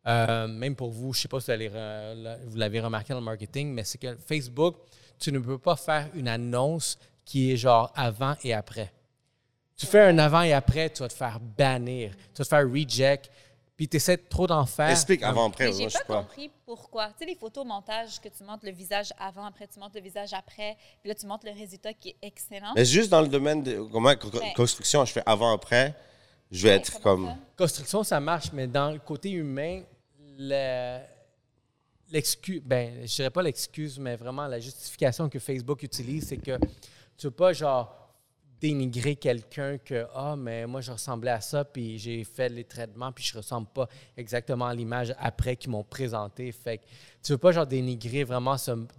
euh, 0.08 0.48
même 0.48 0.76
pour 0.76 0.90
vous, 0.92 1.14
je 1.14 1.20
ne 1.20 1.22
sais 1.24 1.28
pas 1.28 1.40
si 1.40 1.52
vous 2.48 2.58
l'avez 2.58 2.80
remarqué 2.80 3.14
dans 3.14 3.20
le 3.20 3.26
marketing, 3.26 3.74
mais 3.74 3.84
c'est 3.84 3.98
que 3.98 4.16
Facebook, 4.16 4.76
tu 5.20 5.32
ne 5.32 5.40
peux 5.40 5.58
pas 5.58 5.76
faire 5.76 6.08
une 6.14 6.28
annonce 6.28 6.98
qui 7.26 7.52
est 7.52 7.58
genre 7.58 7.92
avant 7.96 8.36
et 8.44 8.54
après. 8.54 8.92
Tu 9.76 9.86
fais 9.86 10.02
un 10.02 10.18
avant 10.18 10.42
et 10.42 10.54
après, 10.54 10.90
tu 10.90 11.00
vas 11.04 11.08
te 11.10 11.14
faire 11.14 11.40
bannir, 11.40 12.12
tu 12.34 12.38
vas 12.40 12.44
te 12.46 12.50
faire 12.50 12.68
reject, 12.72 13.30
puis 13.76 13.88
tu 13.88 13.98
essaies 13.98 14.18
trop 14.18 14.48
d'en 14.48 14.66
faire. 14.66 14.90
Explique 14.90 15.22
avant-après. 15.22 15.66
Mais 15.66 15.70
moi, 15.72 15.80
j'ai 15.80 15.90
je 15.90 15.90
sais 15.90 16.00
pas 16.00 16.16
pas. 16.16 16.22
compris 16.22 16.50
pourquoi. 16.66 17.08
Tu 17.10 17.14
sais, 17.20 17.26
les 17.26 17.36
photos 17.36 17.64
montage 17.66 18.20
que 18.20 18.30
tu 18.30 18.44
montres 18.44 18.66
le 18.66 18.72
visage 18.72 19.14
avant, 19.20 19.46
après 19.46 19.68
tu 19.68 19.78
montres 19.80 19.96
le 19.96 20.02
visage 20.02 20.34
après, 20.34 20.76
puis 21.02 21.10
là 21.10 21.16
tu 21.16 21.28
montres 21.28 21.46
le 21.46 21.52
résultat 21.52 21.94
qui 21.94 22.10
est 22.10 22.16
excellent. 22.24 22.74
Mais 22.76 22.86
juste 22.86 23.10
dans 23.12 23.22
le 23.22 23.28
domaine 23.28 23.62
de 23.62 23.80
comment, 23.92 24.16
co- 24.16 24.30
Ouais. 24.40 24.54
construction, 24.56 25.06
je 25.06 25.12
fais 25.12 25.24
avant-après. 25.26 25.94
je 26.50 26.64
vais 26.68 26.76
être 26.76 27.00
comme. 27.02 27.28
ça? 27.28 27.38
Construction, 27.58 28.04
ça 28.04 28.20
marche, 28.20 28.52
mais 28.54 28.66
dans 28.68 28.90
le 28.92 29.00
côté 29.00 29.30
humain, 29.32 29.82
l'excuse, 32.10 32.62
ben, 32.64 33.06
je 33.06 33.16
dirais 33.16 33.30
pas 33.30 33.42
l'excuse, 33.42 34.00
mais 34.00 34.16
vraiment 34.16 34.48
la 34.48 34.60
justification 34.60 35.30
que 35.30 35.40
Facebook 35.40 35.84
utilise, 35.84 36.28
c'est 36.28 36.38
que 36.38 36.58
tu 37.18 37.28
veux 37.28 37.32
pas, 37.32 37.54
genre, 37.54 38.08
dénigrer 38.60 39.16
quelqu'un 39.16 39.78
que, 39.78 40.08
ah, 40.14 40.36
mais 40.36 40.66
moi, 40.66 40.82
je 40.82 40.92
ressemblais 40.92 41.32
à 41.32 41.42
ça, 41.42 41.64
puis 41.64 42.00
j'ai 42.00 42.24
fait 42.24 42.50
les 42.50 42.64
traitements, 42.64 43.12
puis 43.12 43.24
je 43.24 43.38
ressemble 43.38 43.68
pas 43.68 43.88
exactement 44.16 44.66
à 44.66 44.74
l'image 44.74 45.14
après 45.20 45.56
qu'ils 45.56 45.72
m'ont 45.72 45.84
présenté. 45.84 46.52
Fait 46.52 46.80
que 46.80 46.86
tu 47.22 47.34
veux 47.34 47.38
pas, 47.38 47.52
genre, 47.52 47.68
dénigrer 47.68 48.24
vraiment 48.24 48.56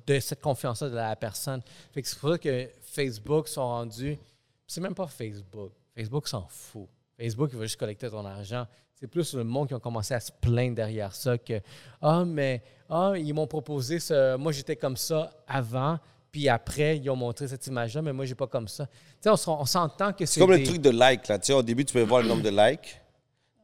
de 0.07 0.20
cette 0.20 0.41
confiance-là 0.41 0.91
de 0.91 0.95
la 0.95 1.16
personne. 1.16 1.62
Fait 1.93 2.03
que 2.03 2.09
c'est 2.09 2.18
pour 2.18 2.30
ça 2.30 2.39
que 2.39 2.70
Facebook 2.82 3.49
sont 3.49 3.66
rendus. 3.66 4.18
C'est 4.66 4.80
même 4.80 4.95
pas 4.95 5.07
Facebook. 5.07 5.72
Facebook 5.95 6.28
s'en 6.28 6.47
fout. 6.47 6.89
Facebook, 7.18 7.51
il 7.53 7.59
va 7.59 7.64
juste 7.64 7.80
collecter 7.80 8.09
ton 8.09 8.24
argent. 8.24 8.66
C'est 9.01 9.07
plus 9.07 9.34
le 9.34 9.44
monde 9.44 9.68
qui 9.68 9.74
ont 9.74 9.80
commencé 9.80 10.12
à 10.14 10.20
se 10.20 10.32
plaindre 10.40 10.74
derrière 10.74 11.14
ça 11.14 11.38
que 11.38 11.61
Ah, 12.03 12.24
mais 12.26 12.62
ah, 12.90 13.12
ils 13.16 13.32
m'ont 13.32 13.46
proposé 13.46 14.01
ce. 14.01 14.36
Moi, 14.36 14.51
j'étais 14.53 14.74
comme 14.76 14.96
ça 14.96 15.30
avant, 15.46 15.99
puis 16.32 16.49
après, 16.49 16.99
ils 16.99 17.09
ont 17.09 17.14
montré 17.16 17.46
cette 17.46 17.64
image-là, 17.68 18.03
mais 18.03 18.12
moi, 18.12 18.24
j'ai 18.24 18.34
pas 18.34 18.46
comme 18.49 18.66
ça. 18.66 18.86
Tu 18.86 18.92
sais, 19.30 19.30
on, 19.30 19.61
on 19.61 19.64
s'entend 19.66 20.12
que 20.12 20.26
c'est. 20.26 20.34
C'est 20.34 20.40
comme 20.40 20.51
des- 20.51 20.59
le 20.59 20.66
truc 20.66 20.80
de 20.82 20.90
like, 20.90 21.28
là. 21.28 21.38
Tu 21.38 21.46
sais, 21.46 21.53
au 21.53 21.62
début, 21.62 21.84
tu 21.84 21.92
peux 21.92 22.03
voir 22.03 22.22
le 22.22 22.28
nombre 22.28 22.42
de 22.42 22.51
likes. 22.51 23.01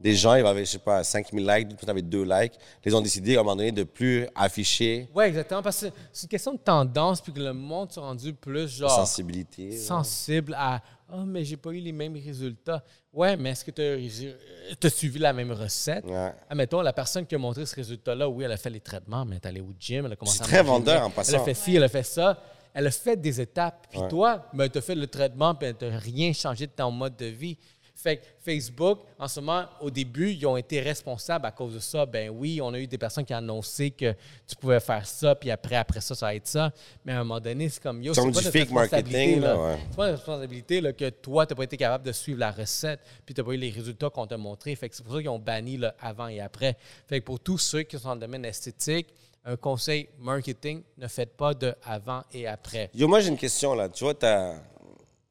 Des 0.00 0.14
gens, 0.14 0.34
ils 0.34 0.44
avaient, 0.44 0.64
je 0.66 0.72
sais 0.72 0.78
pas, 0.78 1.02
5000 1.02 1.46
likes, 1.46 1.68
d'autres 1.68 1.88
avaient 1.88 2.02
2 2.02 2.24
likes. 2.24 2.54
Ils 2.84 2.94
ont 2.94 3.00
décidé, 3.00 3.36
à 3.36 3.40
un 3.40 3.42
moment 3.42 3.56
donné, 3.56 3.72
de 3.72 3.84
plus 3.84 4.26
afficher 4.34 5.08
Oui, 5.14 5.24
exactement, 5.24 5.62
parce 5.62 5.80
que 5.80 5.86
c'est 6.12 6.24
une 6.24 6.28
question 6.28 6.52
de 6.52 6.58
tendance, 6.58 7.20
puis 7.22 7.32
que 7.32 7.40
le 7.40 7.54
monde 7.54 7.90
s'est 7.90 8.00
rendu 8.00 8.34
plus 8.34 8.68
genre. 8.68 8.90
sensibilité. 8.90 9.70
ouais. 9.70 9.76
sensible 9.76 10.54
à 10.58 10.82
Ah, 11.08 11.22
mais 11.26 11.44
j'ai 11.44 11.56
pas 11.56 11.70
eu 11.70 11.78
les 11.80 11.92
mêmes 11.92 12.14
résultats. 12.14 12.82
Ouais, 13.12 13.36
mais 13.36 13.50
est-ce 13.50 13.64
que 13.64 13.70
tu 13.70 14.86
as, 14.86 14.90
suivi 14.90 15.18
la 15.18 15.32
même 15.32 15.52
recette? 15.52 16.04
Ouais. 16.06 16.32
Admettons, 16.48 16.80
la 16.80 16.92
personne 16.92 17.26
qui 17.26 17.34
a 17.34 17.38
montré 17.38 17.66
ce 17.66 17.74
résultat-là, 17.76 18.28
oui, 18.28 18.44
elle 18.44 18.52
a 18.52 18.56
fait 18.56 18.70
les 18.70 18.80
traitements, 18.80 19.24
mais 19.24 19.36
elle 19.36 19.42
est 19.42 19.46
allée 19.46 19.60
au 19.60 19.74
gym, 19.78 20.06
elle 20.06 20.12
a 20.12 20.16
commencé 20.16 20.38
C'est 20.38 20.44
à 20.44 20.46
très 20.46 20.62
manger 20.62 20.78
vendeur, 20.84 21.06
en 21.06 21.10
passant. 21.10 21.34
Elle 21.34 21.40
a 21.40 21.44
fait 21.44 21.54
ci, 21.54 21.76
elle 21.76 21.82
a 21.82 21.88
fait 21.88 22.02
ça. 22.02 22.38
Elle 22.72 22.86
a 22.88 22.90
fait 22.90 23.16
des 23.16 23.40
étapes. 23.40 23.86
Puis 23.88 24.00
Ouais. 24.00 24.08
toi, 24.08 24.48
ben, 24.52 24.68
tu 24.68 24.78
as 24.78 24.80
fait 24.80 24.96
le 24.96 25.06
traitement, 25.06 25.54
puis 25.54 25.72
tu 25.78 25.84
n'as 25.84 25.98
rien 25.98 26.32
changé 26.32 26.66
de 26.66 26.72
ton 26.72 26.90
mode 26.90 27.16
de 27.16 27.26
vie. 27.26 27.56
Fait 27.94 28.16
que 28.16 28.24
Facebook, 28.40 29.00
en 29.18 29.28
ce 29.28 29.40
moment, 29.40 29.66
au 29.80 29.88
début, 29.90 30.32
ils 30.32 30.44
ont 30.46 30.56
été 30.56 30.80
responsables 30.80 31.46
à 31.46 31.52
cause 31.52 31.74
de 31.74 31.78
ça. 31.78 32.04
Ben 32.04 32.28
oui, 32.28 32.60
on 32.60 32.74
a 32.74 32.78
eu 32.78 32.86
des 32.86 32.98
personnes 32.98 33.24
qui 33.24 33.32
ont 33.32 33.38
annoncé 33.38 33.92
que 33.92 34.12
tu 34.46 34.56
pouvais 34.56 34.80
faire 34.80 35.06
ça, 35.06 35.34
puis 35.34 35.50
après, 35.50 35.76
après 35.76 36.00
ça, 36.00 36.14
ça 36.14 36.26
va 36.26 36.34
être 36.34 36.46
ça. 36.46 36.72
Mais 37.04 37.12
à 37.12 37.20
un 37.20 37.24
moment 37.24 37.40
donné, 37.40 37.68
c'est 37.68 37.82
comme 37.82 38.02
yo, 38.02 38.12
C'est 38.12 38.20
comme 38.20 38.32
pas 38.32 38.40
du 38.40 38.46
fake 38.46 38.70
marketing, 38.70 39.04
responsabilité, 39.04 39.40
là, 39.40 39.56
ouais. 39.56 39.78
c'est 39.88 39.96
pas 39.96 40.08
une 40.08 40.14
responsabilité 40.16 40.80
là, 40.80 40.92
que 40.92 41.08
toi, 41.10 41.46
tu 41.46 41.52
n'as 41.52 41.56
pas 41.56 41.64
été 41.64 41.76
capable 41.76 42.04
de 42.04 42.12
suivre 42.12 42.40
la 42.40 42.50
recette, 42.50 43.00
puis 43.24 43.34
tu 43.34 43.40
n'as 43.40 43.46
pas 43.46 43.52
eu 43.52 43.58
les 43.58 43.70
résultats 43.70 44.10
qu'on 44.10 44.26
t'a 44.26 44.36
montrés. 44.36 44.74
Fait 44.74 44.88
que 44.88 44.96
c'est 44.96 45.02
pour 45.02 45.14
ça 45.14 45.20
qu'ils 45.20 45.30
ont 45.30 45.38
banni 45.38 45.76
le 45.76 45.90
avant 46.00 46.28
et 46.28 46.40
après. 46.40 46.76
Fait 47.06 47.20
que 47.20 47.24
pour 47.24 47.40
tous 47.40 47.58
ceux 47.58 47.84
qui 47.84 47.98
sont 47.98 48.08
dans 48.08 48.14
le 48.14 48.20
domaine 48.20 48.44
esthétique, 48.44 49.14
un 49.44 49.56
conseil 49.56 50.08
marketing, 50.18 50.82
ne 50.98 51.06
faites 51.06 51.36
pas 51.36 51.54
de 51.54 51.74
avant 51.84 52.22
et 52.32 52.46
après. 52.46 52.90
Yo, 52.94 53.06
moi, 53.06 53.20
j'ai 53.20 53.28
une 53.28 53.38
question, 53.38 53.74
là. 53.74 53.88
Tu 53.88 54.04
vois, 54.04 54.14
t'as... 54.14 54.54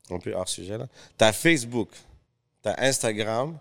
Un 0.10 0.20
peu 0.20 0.34
hors 0.34 0.48
sujet, 0.50 0.78
là. 0.78 0.88
T'as 1.18 1.32
Facebook, 1.32 1.90
t'as 2.64 2.74
Instagram. 2.80 3.58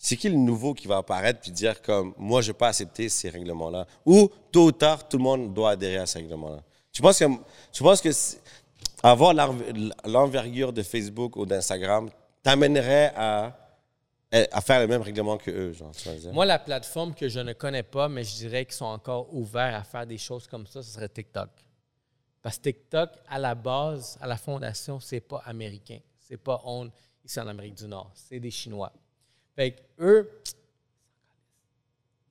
C'est 0.00 0.16
qui 0.16 0.28
le 0.28 0.36
nouveau 0.36 0.74
qui 0.74 0.86
va 0.86 0.98
apparaître 0.98 1.40
puis 1.40 1.50
dire 1.50 1.82
comme 1.82 2.14
moi 2.16 2.40
je 2.40 2.52
vais 2.52 2.56
pas 2.58 2.68
accepter 2.68 3.08
ces 3.08 3.30
règlements-là? 3.30 3.84
Ou 4.06 4.30
tôt 4.52 4.66
ou 4.66 4.72
tard 4.72 5.08
tout 5.08 5.16
le 5.16 5.24
monde 5.24 5.52
doit 5.52 5.70
adhérer 5.70 5.96
à 5.96 6.06
ces 6.06 6.20
penses 7.02 7.18
que 7.18 7.24
tu 7.72 7.82
penses 7.82 8.00
que 8.00 8.12
c'est- 8.12 8.40
avoir 9.02 9.34
l'enver- 9.34 9.72
l'envergure 10.04 10.72
de 10.72 10.82
Facebook 10.84 11.34
ou 11.36 11.44
d'Instagram 11.46 12.08
t'amènerait 12.44 13.12
à 13.16 14.60
faire 14.60 14.80
les 14.80 14.86
mêmes 14.86 15.02
règlements 15.02 15.36
que 15.38 15.50
eux, 15.50 15.72
genre. 15.72 15.90
Moi, 16.32 16.44
la 16.46 16.58
plateforme 16.58 17.14
que 17.14 17.28
je 17.28 17.40
ne 17.40 17.52
connais 17.54 17.82
pas, 17.82 18.08
mais 18.08 18.22
je 18.24 18.36
dirais 18.36 18.64
qu'ils 18.66 18.74
sont 18.74 18.84
encore 18.84 19.34
ouverts 19.34 19.74
à 19.74 19.82
faire 19.82 20.06
des 20.06 20.18
choses 20.18 20.46
comme 20.46 20.66
ça, 20.66 20.82
ce 20.82 20.90
serait 20.92 21.08
TikTok. 21.08 21.48
Parce 22.42 22.58
que 22.58 22.62
TikTok, 22.64 23.10
à 23.28 23.38
la 23.38 23.54
base, 23.54 24.16
à 24.20 24.26
la 24.26 24.36
fondation, 24.36 25.00
c'est 25.00 25.20
pas 25.20 25.42
américain. 25.46 25.98
C'est 26.20 26.36
pas 26.36 26.60
on 26.64 26.90
ici 27.28 27.40
en 27.40 27.46
Amérique 27.46 27.74
du 27.74 27.86
Nord. 27.86 28.10
C'est 28.14 28.40
des 28.40 28.50
Chinois. 28.50 28.92
Fait 29.54 29.72
que 29.72 29.80
eux, 30.00 30.30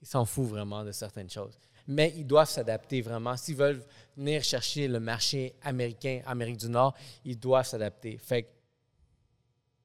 ils 0.01 0.07
s'en 0.07 0.25
foutent 0.25 0.49
vraiment 0.49 0.83
de 0.83 0.91
certaines 0.91 1.29
choses. 1.29 1.57
Mais 1.87 2.13
ils 2.17 2.25
doivent 2.25 2.49
s'adapter 2.49 3.01
vraiment. 3.01 3.37
S'ils 3.37 3.55
veulent 3.55 3.81
venir 4.15 4.43
chercher 4.43 4.87
le 4.87 4.99
marché 4.99 5.53
américain, 5.63 6.21
Amérique 6.25 6.57
du 6.57 6.69
Nord, 6.69 6.93
ils 7.23 7.39
doivent 7.39 7.65
s'adapter. 7.65 8.17
Fait 8.17 8.43
que 8.43 8.47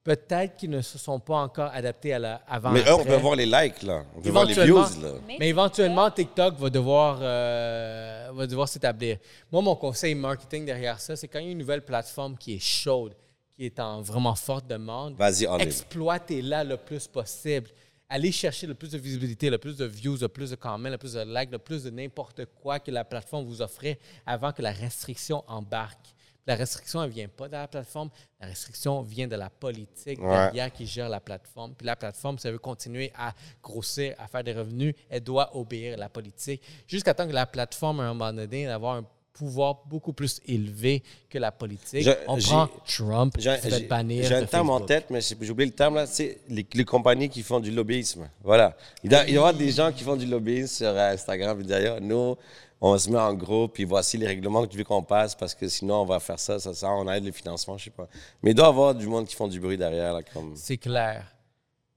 peut-être 0.03 0.57
qu'ils 0.57 0.69
ne 0.69 0.81
se 0.81 0.97
sont 0.97 1.19
pas 1.19 1.37
encore 1.37 1.69
adaptés 1.73 2.13
à 2.13 2.19
la 2.19 2.35
avant 2.47 2.71
Mais 2.71 2.81
eux, 2.81 2.93
on 2.93 3.05
peut 3.05 3.15
voir 3.15 3.35
les 3.35 3.45
likes, 3.45 3.83
là. 3.83 4.03
On 4.17 4.21
peut 4.21 4.31
voir 4.31 4.45
les 4.45 4.53
views, 4.53 4.79
là. 5.01 5.13
Mais 5.39 5.47
éventuellement, 5.47 6.11
TikTok 6.11 6.57
va 6.57 6.69
devoir, 6.69 7.19
euh, 7.21 8.31
va 8.33 8.47
devoir 8.47 8.67
s'établir. 8.67 9.17
Moi, 9.49 9.61
mon 9.61 9.75
conseil 9.75 10.13
marketing 10.15 10.65
derrière 10.65 10.99
ça, 10.99 11.15
c'est 11.15 11.27
quand 11.29 11.39
il 11.39 11.45
y 11.45 11.49
a 11.49 11.51
une 11.51 11.57
nouvelle 11.57 11.85
plateforme 11.85 12.37
qui 12.37 12.55
est 12.55 12.59
chaude, 12.59 13.15
qui 13.55 13.65
est 13.65 13.79
en 13.79 14.01
vraiment 14.01 14.35
forte 14.35 14.67
demande, 14.67 15.15
exploitez-la 15.59 16.63
le 16.63 16.77
plus 16.77 17.07
possible. 17.07 17.69
Allez 18.09 18.31
chercher 18.31 18.67
le 18.67 18.75
plus 18.75 18.91
de 18.91 18.97
visibilité, 18.97 19.49
le 19.49 19.57
plus 19.57 19.77
de 19.77 19.85
views, 19.85 20.17
le 20.21 20.27
plus 20.27 20.51
de 20.51 20.55
comments, 20.55 20.89
le 20.89 20.97
plus 20.97 21.13
de 21.13 21.21
likes, 21.21 21.51
le 21.51 21.57
plus 21.59 21.83
de 21.83 21.89
n'importe 21.89 22.45
quoi 22.61 22.79
que 22.79 22.91
la 22.91 23.03
plateforme 23.03 23.45
vous 23.45 23.61
offrait 23.61 23.97
avant 24.25 24.51
que 24.51 24.61
la 24.61 24.71
restriction 24.71 25.43
embarque. 25.47 26.13
La 26.45 26.55
restriction, 26.55 27.01
elle 27.01 27.09
ne 27.09 27.13
vient 27.15 27.29
pas 27.29 27.47
de 27.47 27.53
la 27.53 27.67
plateforme. 27.69 28.09
La 28.39 28.47
restriction 28.47 29.01
vient 29.01 29.27
de 29.29 29.35
la 29.37 29.49
politique 29.49 30.19
Ouais. 30.19 30.27
derrière 30.51 30.71
qui 30.73 30.85
gère 30.85 31.07
la 31.07 31.21
plateforme. 31.21 31.73
Puis 31.73 31.87
la 31.87 31.95
plateforme, 31.95 32.37
si 32.37 32.45
elle 32.47 32.53
veut 32.53 32.59
continuer 32.59 33.13
à 33.15 33.33
grossir, 33.63 34.13
à 34.19 34.27
faire 34.27 34.43
des 34.43 34.51
revenus, 34.53 34.93
elle 35.09 35.21
doit 35.23 35.55
obéir 35.55 35.93
à 35.93 35.97
la 35.97 36.09
politique 36.09 36.61
jusqu'à 36.85 37.13
temps 37.13 37.25
que 37.27 37.33
la 37.33 37.45
plateforme, 37.45 38.01
à 38.01 38.03
un 38.03 38.13
moment 38.13 38.33
donné, 38.33 38.65
d'avoir 38.65 38.97
un 38.97 39.05
pouvoir 39.33 39.81
beaucoup 39.87 40.13
plus 40.13 40.39
élevé 40.47 41.03
que 41.29 41.37
la 41.39 41.51
politique. 41.51 42.03
Je- 42.03 42.11
On 42.27 42.37
prend 42.37 42.69
Trump, 42.85 43.35
qui 43.37 43.45
va 43.47 43.57
j'ai- 43.59 43.87
bannir 43.87 44.25
j'ai 44.25 44.35
un 44.35 44.45
terme 44.45 44.69
en 44.69 44.79
tête, 44.79 45.07
mais 45.09 45.19
j'ai 45.21 45.35
oublié 45.49 45.69
le 45.69 45.75
terme 45.75 45.95
là. 45.95 46.05
C'est 46.05 46.37
les, 46.49 46.65
les 46.73 46.85
compagnies 46.85 47.29
qui 47.29 47.41
font 47.41 47.59
du 47.59 47.71
lobbyisme. 47.71 48.29
Voilà. 48.43 48.77
Il 49.03 49.09
doit 49.09 49.23
il 49.27 49.33
y 49.33 49.37
aura 49.37 49.51
des 49.53 49.71
gens 49.71 49.91
qui 49.91 50.03
font 50.03 50.15
du 50.15 50.25
lobbyisme 50.27 50.67
sur 50.67 50.87
euh, 50.87 51.13
Instagram. 51.13 51.59
Et 51.61 51.63
d'ailleurs, 51.63 51.99
nous, 51.99 52.35
on 52.79 52.97
se 52.97 53.09
met 53.09 53.17
en 53.19 53.33
groupe, 53.33 53.73
puis 53.73 53.85
voici 53.85 54.17
les 54.17 54.27
règlements 54.27 54.61
que 54.65 54.71
tu 54.71 54.77
veux 54.77 54.83
qu'on 54.83 55.01
passe, 55.03 55.33
parce 55.35 55.55
que 55.55 55.67
sinon, 55.67 56.01
on 56.01 56.05
va 56.05 56.19
faire 56.19 56.37
ça, 56.39 56.59
ça, 56.59 56.73
ça, 56.73 56.89
on 56.91 57.09
aide 57.11 57.23
le 57.25 57.31
financement, 57.31 57.77
je 57.77 57.85
sais 57.85 57.89
pas. 57.89 58.07
Mais 58.43 58.51
il 58.51 58.53
doit 58.55 58.65
y 58.65 58.69
avoir 58.69 58.93
du 58.93 59.07
monde 59.07 59.25
qui 59.25 59.35
font 59.35 59.47
du 59.47 59.59
bruit 59.59 59.77
derrière. 59.77 60.19
Comme... 60.33 60.51
C'est 60.55 60.77
clair. 60.77 61.25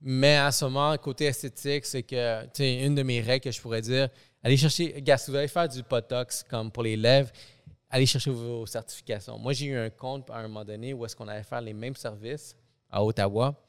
Mais 0.00 0.36
à 0.36 0.52
ce 0.52 0.64
moment, 0.64 0.96
côté 0.98 1.24
esthétique, 1.24 1.84
c'est 1.86 2.02
que, 2.02 2.42
tu 2.44 2.48
sais, 2.54 2.74
une 2.84 2.94
de 2.94 3.02
mes 3.02 3.20
règles 3.20 3.44
que 3.44 3.50
je 3.50 3.60
pourrais 3.60 3.80
dire, 3.82 4.08
allez 4.46 4.56
chercher, 4.56 5.02
gars, 5.02 5.18
si 5.18 5.28
vous 5.28 5.36
allez 5.36 5.48
faire 5.48 5.68
du 5.68 5.82
Botox 5.82 6.44
comme 6.44 6.70
pour 6.70 6.84
les 6.84 6.96
lèvres, 6.96 7.30
allez 7.90 8.06
chercher 8.06 8.30
vos 8.30 8.64
certifications. 8.64 9.36
Moi, 9.38 9.52
j'ai 9.52 9.66
eu 9.66 9.76
un 9.76 9.90
compte 9.90 10.30
à 10.30 10.36
un 10.36 10.42
moment 10.42 10.64
donné 10.64 10.94
où 10.94 11.04
est-ce 11.04 11.16
qu'on 11.16 11.26
allait 11.26 11.42
faire 11.42 11.60
les 11.60 11.72
mêmes 11.72 11.96
services 11.96 12.54
à 12.88 13.04
Ottawa. 13.04 13.60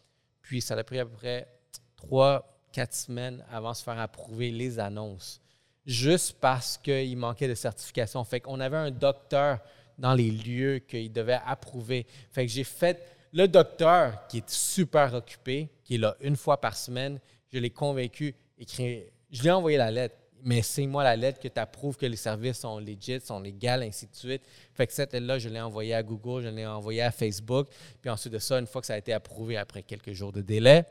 Puis 0.43 0.61
ça 0.61 0.75
a 0.75 0.83
pris 0.83 0.99
à 0.99 1.05
peu 1.05 1.13
près 1.13 1.47
trois, 1.95 2.61
quatre 2.71 2.93
semaines 2.93 3.43
avant 3.51 3.71
de 3.71 3.75
se 3.75 3.83
faire 3.83 3.97
approuver 3.97 4.51
les 4.51 4.77
annonces. 4.77 5.41
Juste 5.83 6.37
parce 6.39 6.77
qu'il 6.77 7.17
manquait 7.17 7.47
de 7.47 7.55
certification. 7.55 8.23
Fait 8.23 8.39
qu'on 8.39 8.59
avait 8.59 8.77
un 8.77 8.91
docteur 8.91 9.57
dans 9.97 10.13
les 10.13 10.29
lieux 10.29 10.77
qu'il 10.77 11.11
devait 11.11 11.39
approuver. 11.43 12.05
Fait 12.29 12.45
que 12.45 12.51
j'ai 12.51 12.63
fait 12.63 13.01
le 13.33 13.47
docteur 13.47 14.27
qui 14.27 14.37
est 14.37 14.49
super 14.49 15.11
occupé, 15.15 15.69
qui 15.83 15.95
est 15.95 15.97
là 15.97 16.15
une 16.21 16.35
fois 16.35 16.61
par 16.61 16.77
semaine, 16.77 17.19
je 17.51 17.57
l'ai 17.57 17.71
convaincu, 17.71 18.35
écrit, 18.59 19.05
je 19.31 19.41
lui 19.41 19.47
ai 19.47 19.51
envoyé 19.51 19.79
la 19.79 19.89
lettre, 19.89 20.15
mais 20.47 20.61
signe-moi 20.61 21.03
la 21.03 21.17
lettre 21.17 21.41
que 21.41 21.49
tu 21.49 21.59
approuves 21.59 21.97
que 21.97 22.05
les 22.05 22.15
services 22.15 22.59
sont 22.59 22.79
legit, 22.79 23.19
sont 23.19 23.41
légaux, 23.41 23.67
ainsi 23.67 24.07
de 24.07 24.15
suite. 24.15 24.43
Fait 24.73 24.87
que 24.87 24.93
cette 24.93 25.11
lettre-là, 25.11 25.39
je 25.39 25.49
l'ai 25.49 25.59
envoyée 25.59 25.93
à 25.93 26.01
Google, 26.01 26.41
je 26.41 26.47
l'ai 26.47 26.65
envoyée 26.65 27.01
à 27.01 27.11
Facebook, 27.11 27.67
puis 27.99 28.09
ensuite 28.09 28.31
de 28.31 28.39
ça, 28.39 28.57
une 28.57 28.65
fois 28.65 28.79
que 28.79 28.87
ça 28.87 28.93
a 28.93 28.97
été 28.97 29.11
approuvé 29.11 29.57
après 29.57 29.83
quelques 29.83 30.13
jours 30.13 30.31
de 30.31 30.39
délai, 30.39 30.85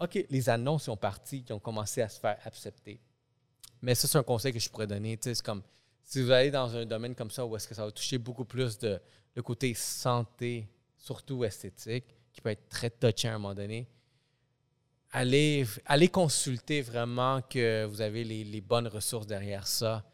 OK, 0.00 0.18
les 0.28 0.48
annonces 0.48 0.82
sont 0.82 0.96
parties, 0.96 1.44
qui 1.44 1.52
ont 1.52 1.60
commencé 1.60 2.02
à 2.02 2.08
se 2.08 2.18
faire 2.18 2.38
accepter. 2.44 2.98
Mais 3.80 3.94
ça, 3.94 4.08
c'est 4.08 4.18
un 4.18 4.24
conseil 4.24 4.52
que 4.52 4.58
je 4.58 4.68
pourrais 4.68 4.88
donner. 4.88 5.16
C'est 5.20 5.40
comme 5.42 5.62
si 6.02 6.20
vous 6.20 6.32
allez 6.32 6.50
dans 6.50 6.74
un 6.74 6.84
domaine 6.84 7.14
comme 7.14 7.30
ça 7.30 7.46
où 7.46 7.54
est-ce 7.54 7.68
que 7.68 7.74
ça 7.76 7.84
va 7.84 7.92
toucher 7.92 8.18
beaucoup 8.18 8.44
plus 8.44 8.76
de 8.78 9.00
le 9.36 9.42
côté 9.42 9.74
santé, 9.74 10.66
surtout 10.96 11.44
esthétique, 11.44 12.06
qui 12.32 12.40
peut 12.40 12.50
être 12.50 12.68
très 12.68 12.90
touché 12.90 13.28
à 13.28 13.36
un 13.36 13.38
moment 13.38 13.54
donné, 13.54 13.86
allez, 15.12 15.66
allez 15.84 16.08
consulter 16.08 16.82
vraiment 16.82 17.40
que 17.42 17.84
vous 17.84 18.00
avez 18.00 18.24
les, 18.24 18.44
les 18.44 18.60
bonnes 18.60 18.88
ressources 18.88 19.26
derrière 19.26 19.66
ça. 19.66 20.04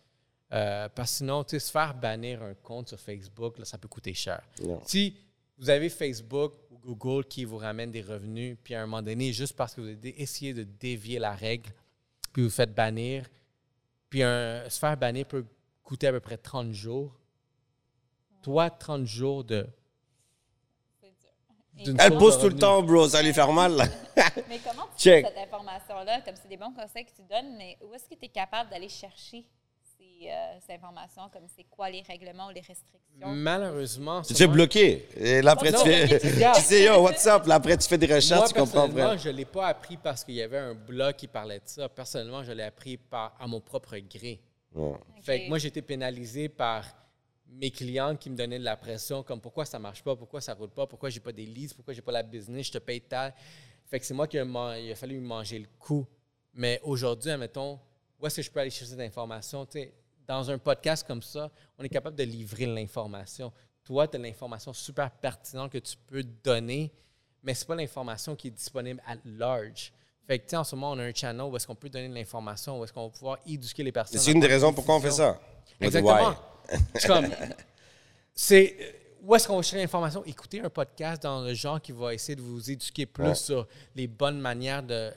Euh, 0.53 0.88
parce 0.95 1.12
que 1.12 1.16
sinon, 1.18 1.45
tu 1.45 1.51
sais, 1.51 1.61
se 1.61 1.70
faire 1.70 1.95
bannir 1.95 2.43
un 2.43 2.55
compte 2.55 2.88
sur 2.88 3.01
Facebook, 3.01 3.59
là, 3.59 3.64
ça 3.64 3.78
peut 3.78 3.88
coûter 3.88 4.12
cher. 4.12 4.43
Non. 4.62 4.82
Si 4.84 5.16
vous 5.57 5.70
avez 5.70 5.88
Facebook 5.88 6.55
ou 6.70 6.78
Google 6.95 7.24
qui 7.24 7.45
vous 7.45 7.57
ramène 7.57 7.90
des 7.90 8.03
revenus, 8.03 8.57
puis 8.62 8.74
à 8.74 8.82
un 8.82 8.86
moment 8.86 9.03
donné, 9.03 9.32
juste 9.32 9.57
parce 9.57 9.74
que 9.74 9.80
vous 9.80 9.88
avez 9.88 10.20
essayé 10.20 10.53
de 10.53 10.64
dévier 10.64 11.18
la 11.18 11.34
règle, 11.34 11.70
puis 12.32 12.43
vous 12.43 12.51
faites 12.51 12.74
bannir, 12.74 13.26
puis 14.11 14.22
un, 14.22 14.68
se 14.68 14.78
faire 14.78 14.97
bannir 14.97 15.26
peut 15.26 15.47
coûter 15.82 16.09
à 16.09 16.12
peu 16.12 16.20
près 16.20 16.36
30 16.36 16.72
jours. 16.72 17.18
Toi, 18.43 18.68
30 18.68 19.07
jours 19.07 19.45
de. 19.45 19.66
Elle 21.78 21.94
de 21.94 22.40
tout 22.40 22.48
le 22.48 22.56
temps, 22.56 22.82
bro, 22.82 23.08
ça 23.08 23.22
lui 23.22 23.32
faire 23.32 23.50
mal. 23.52 23.74
là. 23.76 23.84
Mais 24.48 24.58
comment 24.64 24.86
tu 24.96 25.04
Check. 25.04 25.26
fais 25.26 25.32
cette 25.34 25.48
information-là? 25.48 26.20
Comme 26.20 26.34
c'est 26.40 26.48
des 26.48 26.56
bons 26.56 26.72
conseils 26.72 27.04
que 27.04 27.10
tu 27.16 27.22
donnes, 27.22 27.56
mais 27.56 27.78
où 27.82 27.94
est-ce 27.94 28.04
que 28.04 28.14
tu 28.14 28.26
es 28.26 28.28
capable 28.28 28.68
d'aller 28.70 28.88
chercher 28.90 29.44
ces, 29.98 30.28
euh, 30.28 30.58
ces 30.66 30.74
informations? 30.74 31.22
Comme 31.32 31.44
c'est 31.54 31.64
quoi 31.64 31.88
les 31.88 32.02
règlements 32.02 32.48
ou 32.48 32.50
les 32.50 32.60
restrictions? 32.60 33.26
Malheureusement, 33.26 34.20
Tu 34.20 34.28
te 34.28 34.32
fais 34.34 34.34
sûrement- 34.44 34.54
bloquer. 34.54 35.08
Et 35.16 35.40
là, 35.42 35.52
après, 35.52 35.70
Non, 35.70 35.82
tu 35.82 35.88
fais. 35.88 36.04
regarde. 36.34 36.56
tu 36.58 36.62
sais, 36.66 36.84
yo, 36.84 37.00
what's 37.02 37.26
up? 37.26 37.46
Là, 37.46 37.54
après, 37.56 37.76
tu 37.78 37.88
fais 37.88 37.98
des 37.98 38.06
Moi, 38.06 38.16
recherches, 38.16 38.48
tu 38.48 38.54
comprends 38.54 38.82
personnellement, 38.82 39.04
après. 39.12 39.18
je 39.18 39.28
ne 39.30 39.34
l'ai 39.34 39.44
pas 39.46 39.66
appris 39.68 39.96
parce 39.96 40.24
qu'il 40.24 40.34
y 40.34 40.42
avait 40.42 40.58
un 40.58 40.74
blog 40.74 41.14
qui 41.16 41.26
parlait 41.26 41.58
de 41.58 41.66
ça. 41.66 41.88
Personnellement, 41.88 42.42
je 42.44 42.52
l'ai 42.52 42.64
appris 42.64 42.96
par, 42.98 43.34
à 43.40 43.46
mon 43.46 43.60
propre 43.60 43.96
gré. 43.98 44.40
Ouais. 44.74 44.92
Fait 45.22 45.36
Ok. 45.36 45.44
que 45.44 45.48
moi, 45.48 45.58
j'ai 45.58 45.68
été 45.68 45.82
pénalisé 45.82 46.48
par 46.48 46.84
mes 47.53 47.70
clients 47.70 48.16
qui 48.16 48.30
me 48.30 48.36
donnaient 48.36 48.59
de 48.59 48.64
la 48.64 48.76
pression, 48.76 49.22
comme 49.22 49.40
pourquoi 49.40 49.64
ça 49.64 49.78
marche 49.78 50.03
pas, 50.03 50.16
pourquoi 50.16 50.40
ça 50.40 50.55
roule 50.55 50.70
pas, 50.70 50.86
pourquoi 50.86 51.11
j'ai 51.11 51.20
pas 51.20 51.32
des 51.32 51.46
leads, 51.46 51.74
pourquoi 51.74 51.94
j'ai 51.94 52.03
pas 52.03 52.12
la 52.12 52.22
business, 52.22 52.66
je 52.66 52.72
te 52.72 52.78
paye 52.78 53.00
tal. 53.00 53.34
Fait 53.86 54.00
que 54.00 54.07
c'est 54.07 54.14
moi 54.14 54.26
qui 54.26 54.38
a, 54.38 54.44
il 54.78 54.92
a 54.92 54.94
fallu 54.94 55.20
manger 55.20 55.59
le 55.59 55.66
coup. 55.78 56.07
Mais 56.55 56.80
aujourd'hui, 56.82 57.30
admettons, 57.30 57.78
où 58.18 58.26
est-ce 58.26 58.36
que 58.36 58.42
je 58.42 58.50
peux 58.50 58.61
aller 58.61 58.70
chercher 58.70 58.92
cette 58.92 59.00
information? 59.00 59.66
Tu 59.66 59.80
sais, 59.80 59.94
dans 60.26 60.50
un 60.50 60.59
podcast 60.59 61.07
comme 61.07 61.22
ça, 61.22 61.50
on 61.78 61.84
est 61.84 61.88
capable 61.88 62.16
de 62.16 62.24
livrer 62.24 62.66
l'information. 62.66 63.53
Toi, 63.84 64.09
tu 64.09 64.16
as 64.16 64.20
l'information 64.20 64.72
super 64.72 65.11
pertinente 65.11 65.72
que 65.72 65.78
tu 65.78 65.96
peux 66.07 66.22
donner, 66.22 66.92
mais 67.42 67.55
c'est 67.55 67.66
pas 67.66 67.74
l'information 67.74 68.36
qui 68.36 68.48
est 68.48 68.53
disponible 68.53 69.03
à 69.07 69.14
large. 69.24 69.92
Fait 70.26 70.38
que, 70.38 70.57
en 70.57 70.64
ce 70.64 70.76
moment, 70.76 70.92
on 70.92 70.98
a 71.00 71.03
un 71.03 71.12
channel 71.12 71.46
où 71.46 71.57
est-ce 71.57 71.66
qu'on 71.66 71.74
peut 71.74 71.90
donner 71.90 72.09
de 72.09 72.14
l'information, 72.14 72.78
où 72.78 72.84
est-ce 72.84 72.92
qu'on 72.92 73.07
va 73.07 73.12
pouvoir 73.12 73.38
éduquer 73.46 73.82
les 73.82 73.92
personnes. 73.92 74.20
C'est 74.20 74.30
une 74.30 74.40
des 74.40 74.46
raisons 74.46 74.72
pourquoi 74.72 74.96
on 74.96 75.00
fait 75.00 75.11
ça. 75.11 75.40
Exactement. 75.80 76.34
C'est 76.94 77.06
comme, 77.08 77.26
c'est 78.34 78.76
où 79.22 79.34
est-ce 79.34 79.46
qu'on 79.46 79.56
va 79.56 79.62
chercher 79.62 79.78
l'information? 79.82 80.24
Écoutez 80.24 80.60
un 80.60 80.70
podcast 80.70 81.22
dans 81.22 81.42
le 81.42 81.54
genre 81.54 81.80
qui 81.80 81.92
va 81.92 82.12
essayer 82.14 82.34
de 82.36 82.40
vous 82.42 82.70
éduquer 82.70 83.06
plus 83.06 83.24
Ouais. 83.24 83.34
sur 83.34 83.68
les 83.94 84.06
bonnes 84.06 84.40
manières 84.40 84.82
de, 84.82 85.10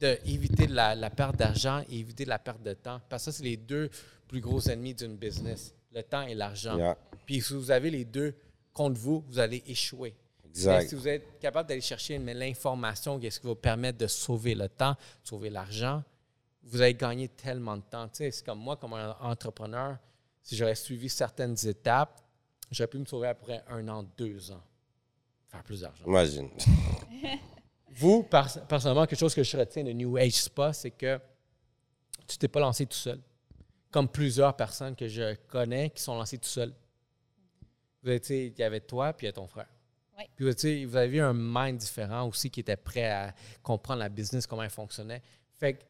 de 0.00 0.18
éviter 0.24 0.66
la, 0.66 0.94
la 0.94 1.10
perte 1.10 1.36
d'argent 1.36 1.82
et 1.88 1.98
éviter 2.00 2.24
la 2.24 2.38
perte 2.38 2.62
de 2.62 2.72
temps. 2.74 3.00
Parce 3.08 3.24
que 3.26 3.30
ça, 3.30 3.38
c'est 3.38 3.44
les 3.44 3.56
deux 3.56 3.90
plus 4.26 4.40
gros 4.40 4.60
ennemis 4.68 4.94
d'une 4.94 5.16
business, 5.16 5.74
le 5.92 6.02
temps 6.02 6.22
et 6.22 6.34
l'argent. 6.34 6.76
Yeah. 6.76 6.96
Puis 7.24 7.40
si 7.40 7.54
vous 7.54 7.70
avez 7.70 7.90
les 7.90 8.04
deux 8.04 8.34
contre 8.72 8.98
vous, 9.00 9.24
vous 9.28 9.38
allez 9.38 9.62
échouer. 9.66 10.14
Exact. 10.44 10.88
Si 10.88 10.94
vous 10.96 11.06
êtes 11.06 11.38
capable 11.38 11.68
d'aller 11.68 11.80
chercher 11.80 12.18
l'information 12.18 13.18
qui 13.20 13.30
ce 13.30 13.38
qui 13.38 13.46
va 13.46 13.52
vous 13.52 13.56
permettre 13.56 13.98
de 13.98 14.06
sauver 14.08 14.54
le 14.54 14.68
temps, 14.68 14.96
sauver 15.22 15.50
l'argent, 15.50 16.02
vous 16.64 16.82
allez 16.82 16.94
gagner 16.94 17.28
tellement 17.28 17.76
de 17.76 17.82
temps. 17.82 18.08
Tu 18.08 18.16
sais, 18.16 18.30
c'est 18.32 18.44
comme 18.44 18.58
moi, 18.58 18.76
comme 18.76 18.94
un 18.94 19.14
entrepreneur, 19.20 19.96
si 20.42 20.56
j'aurais 20.56 20.74
suivi 20.74 21.08
certaines 21.08 21.56
étapes, 21.66 22.20
j'aurais 22.70 22.88
pu 22.88 22.98
me 22.98 23.04
sauver 23.04 23.28
après 23.28 23.62
un 23.68 23.86
an, 23.88 24.02
deux 24.16 24.50
ans. 24.50 24.62
Faire 25.48 25.62
plus 25.62 25.80
d'argent. 25.80 26.04
Imagine. 26.06 26.50
Vous, 27.90 28.22
pers- 28.22 28.66
personnellement, 28.66 29.06
quelque 29.06 29.18
chose 29.18 29.34
que 29.34 29.42
je 29.42 29.56
retiens 29.56 29.82
de 29.84 29.92
New 29.92 30.16
Age 30.16 30.34
Spa, 30.42 30.72
c'est 30.72 30.90
que 30.90 31.18
tu 32.26 32.36
t'es 32.38 32.48
pas 32.48 32.60
lancé 32.60 32.86
tout 32.86 32.96
seul. 32.96 33.20
Comme 33.90 34.08
plusieurs 34.08 34.54
personnes 34.54 34.94
que 34.94 35.08
je 35.08 35.34
connais 35.48 35.90
qui 35.90 36.02
sont 36.02 36.14
lancées 36.14 36.38
tout 36.38 36.48
seules. 36.48 36.74
Vous 38.02 38.10
avez, 38.10 38.20
tu 38.20 38.26
sais, 38.28 38.46
il 38.48 38.58
y 38.58 38.62
avait 38.62 38.80
toi, 38.80 39.12
puis 39.14 39.24
il 39.26 39.28
y 39.28 39.30
a 39.30 39.32
ton 39.32 39.46
frère. 39.46 39.68
Oui. 40.18 40.24
Puis 40.36 40.54
tu 40.54 40.60
sais, 40.60 40.84
vous 40.84 40.96
avez 40.96 41.20
un 41.20 41.32
mind 41.34 41.78
différent 41.78 42.28
aussi 42.28 42.50
qui 42.50 42.60
était 42.60 42.76
prêt 42.76 43.08
à 43.08 43.34
comprendre 43.62 44.00
la 44.00 44.08
business, 44.08 44.46
comment 44.46 44.62
elle 44.62 44.70
fonctionnait. 44.70 45.22
Fait 45.58 45.74
que 45.74 45.82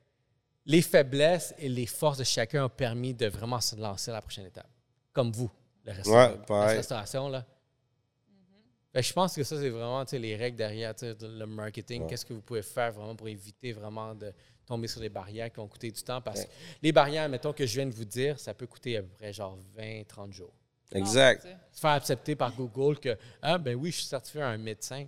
les 0.68 0.82
faiblesses 0.82 1.52
et 1.58 1.68
les 1.68 1.86
forces 1.86 2.18
de 2.18 2.24
chacun 2.24 2.66
ont 2.66 2.68
permis 2.68 3.14
de 3.14 3.26
vraiment 3.26 3.60
se 3.60 3.74
lancer 3.74 4.10
à 4.10 4.14
la 4.14 4.22
prochaine 4.22 4.46
étape. 4.46 4.68
Comme 5.12 5.32
vous, 5.32 5.50
le 5.84 5.92
resta- 5.92 6.10
Ouais, 6.10 6.38
la 6.48 6.66
restauration, 6.66 7.28
là. 7.28 7.44
Que 8.94 9.02
je 9.02 9.12
pense 9.12 9.34
que 9.34 9.42
ça, 9.44 9.56
c'est 9.58 9.68
vraiment 9.68 10.04
tu 10.04 10.10
sais, 10.10 10.18
les 10.18 10.34
règles 10.36 10.56
derrière 10.56 10.94
le 11.02 11.44
marketing. 11.46 12.02
Ouais. 12.02 12.08
Qu'est-ce 12.08 12.24
que 12.26 12.32
vous 12.32 12.40
pouvez 12.42 12.62
faire 12.62 12.92
vraiment 12.92 13.14
pour 13.14 13.28
éviter 13.28 13.72
vraiment 13.72 14.14
de 14.14 14.32
tomber 14.66 14.88
sur 14.88 15.00
des 15.00 15.08
barrières 15.08 15.50
qui 15.50 15.56
vont 15.56 15.68
coûter 15.68 15.90
du 15.90 16.02
temps? 16.02 16.20
Parce 16.20 16.44
que 16.44 16.50
les 16.82 16.90
barrières, 16.92 17.28
mettons, 17.28 17.52
que 17.52 17.64
je 17.66 17.74
viens 17.74 17.86
de 17.86 17.94
vous 17.94 18.04
dire, 18.04 18.38
ça 18.40 18.54
peut 18.54 18.66
coûter 18.66 18.96
à 18.96 19.02
peu 19.02 19.08
près 19.08 19.32
genre 19.32 19.56
20, 19.76 20.02
30 20.06 20.32
jours. 20.32 20.52
Exact. 20.92 21.44
Mon 21.44 21.50
Dieu. 21.50 21.58
Se 21.72 21.80
faire 21.80 21.90
accepter 21.90 22.34
par 22.34 22.52
Google 22.54 22.98
que, 22.98 23.16
ah, 23.42 23.58
ben 23.58 23.74
oui, 23.76 23.90
je 23.90 23.96
suis 23.98 24.06
certifié 24.06 24.42
un 24.42 24.56
médecin, 24.58 25.06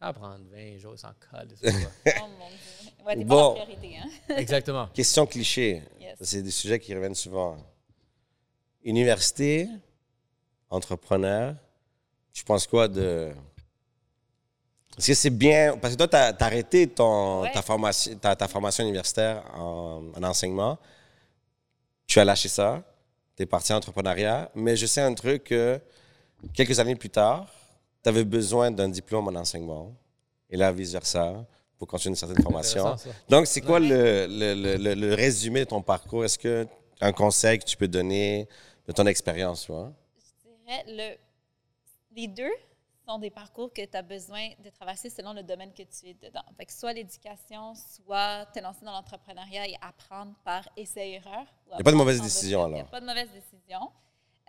ça 0.00 0.06
va 0.06 0.12
prendre 0.14 0.38
20 0.50 0.78
jours, 0.78 0.98
sans 0.98 1.12
colle. 1.30 1.48
Oh 1.62 2.26
mon 2.38 2.48
Dieu. 2.48 2.90
Ouais, 3.06 3.24
Bon. 3.24 3.54
pas 3.54 3.60
la 3.60 3.64
priorité, 3.66 3.96
hein? 3.98 4.08
Exactement. 4.36 4.86
Question 4.94 5.26
cliché. 5.26 5.82
Yes. 6.00 6.16
C'est 6.20 6.42
des 6.42 6.50
sujets 6.50 6.78
qui 6.78 6.94
reviennent 6.94 7.14
souvent. 7.14 7.56
Université, 8.82 9.68
entrepreneur, 10.70 11.54
tu 12.32 12.44
penses 12.44 12.66
quoi 12.66 12.88
de. 12.88 13.30
Est-ce 14.98 15.06
que 15.08 15.14
c'est 15.14 15.30
bien. 15.30 15.76
Parce 15.78 15.94
que 15.94 15.98
toi, 15.98 16.08
tu 16.08 16.16
as, 16.16 16.34
arrêté 16.40 16.86
ton, 16.88 17.42
Ouais. 17.42 17.52
ta, 17.52 17.62
formation, 17.62 18.14
ta, 18.16 18.34
ta 18.36 18.48
formation 18.48 18.84
universitaire 18.84 19.44
en, 19.54 20.02
en 20.16 20.22
enseignement. 20.22 20.78
Tu 22.06 22.18
as 22.18 22.24
lâché 22.24 22.48
ça. 22.48 22.82
Tu 23.36 23.42
es 23.42 23.46
parti 23.46 23.72
en 23.72 23.76
entrepreneuriat. 23.76 24.50
Mais 24.54 24.76
je 24.76 24.86
sais 24.86 25.00
un 25.00 25.14
truc 25.14 25.44
que 25.44 25.80
quelques 26.54 26.78
années 26.80 26.96
plus 26.96 27.10
tard, 27.10 27.46
tu 28.02 28.08
avais 28.08 28.24
besoin 28.24 28.70
d'un 28.70 28.88
diplôme 28.88 29.28
en 29.28 29.34
enseignement. 29.38 29.92
Et 30.48 30.56
là, 30.56 30.72
vice-versa, 30.72 31.44
pour 31.78 31.86
continuer 31.88 32.12
une 32.12 32.16
certaine 32.16 32.42
formation. 32.42 32.96
Donc, 33.28 33.46
c'est 33.46 33.60
quoi 33.60 33.78
le, 33.80 34.26
le, 34.28 34.76
le- 34.76 34.94
le- 34.94 35.14
résumé 35.14 35.60
de 35.60 35.64
ton 35.70 35.82
parcours? 35.82 36.24
Est-ce 36.24 36.38
que 36.38 36.66
un 37.00 37.12
conseil 37.12 37.58
que 37.58 37.64
tu 37.64 37.76
peux 37.76 37.88
donner 37.88 38.48
de 38.86 38.92
ton 38.92 39.06
expérience? 39.06 39.66
Je 39.68 39.72
dirais, 40.66 40.84
le, 40.88 41.16
les 42.16 42.26
deux 42.28 42.50
sont 43.08 43.18
des 43.18 43.30
parcours 43.30 43.72
que 43.72 43.84
tu 43.84 43.96
as 43.96 44.02
besoin 44.02 44.50
de 44.64 44.70
traverser 44.70 45.08
selon 45.10 45.32
le 45.32 45.42
domaine 45.42 45.72
que 45.72 45.82
tu 45.82 46.08
es 46.08 46.14
dedans. 46.14 46.42
Fait 46.56 46.66
que 46.66 46.72
soit 46.72 46.92
l'éducation, 46.92 47.74
soit 47.74 48.46
te 48.54 48.60
lancer 48.60 48.84
dans 48.84 48.92
l'entrepreneuriat 48.92 49.68
et 49.68 49.76
apprendre 49.80 50.32
par 50.44 50.68
essai-erreur. 50.76 51.44
Il 51.68 51.74
n'y 51.76 51.80
a 51.80 51.84
pas 51.84 51.90
de 51.92 51.96
mauvaise 51.96 52.20
décision, 52.20 52.66
Il 52.66 52.72
n'y 52.72 52.74
a 52.74 52.78
alors. 52.80 52.90
pas 52.90 53.00
de 53.00 53.06
mauvaise 53.06 53.28
décision. 53.32 53.80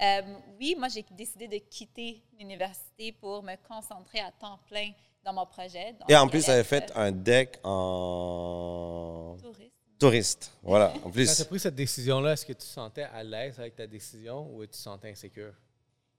Euh, 0.02 0.22
oui, 0.60 0.76
moi, 0.78 0.88
j'ai 0.88 1.04
décidé 1.12 1.48
de 1.48 1.58
quitter 1.58 2.22
l'université 2.40 3.12
pour 3.12 3.44
me 3.44 3.56
concentrer 3.68 4.20
à 4.20 4.32
temps 4.32 4.60
plein 4.68 4.92
dans 5.24 5.34
mon 5.34 5.46
projet. 5.46 5.94
Donc, 5.94 6.10
Et 6.10 6.16
en 6.16 6.28
plus, 6.28 6.44
tu 6.44 6.50
avais 6.50 6.62
être, 6.62 6.68
fait 6.68 6.92
euh, 6.92 7.02
un 7.08 7.12
deck 7.12 7.60
en 7.64 9.38
touriste. 9.42 9.74
touriste. 10.00 10.52
Voilà, 10.64 10.92
en 10.92 11.00
Quand 11.00 11.12
tu 11.12 11.22
as 11.22 11.36
plus. 11.36 11.46
pris 11.46 11.60
cette 11.60 11.76
décision-là, 11.76 12.34
est-ce 12.34 12.46
que 12.46 12.54
tu 12.54 12.60
te 12.60 12.64
sentais 12.64 13.04
à 13.04 13.24
l'aise 13.24 13.60
avec 13.60 13.76
ta 13.76 13.86
décision 13.88 14.48
ou 14.54 14.62
tu 14.64 14.70
te 14.72 14.76
sentais 14.78 15.12
insécure? 15.12 15.54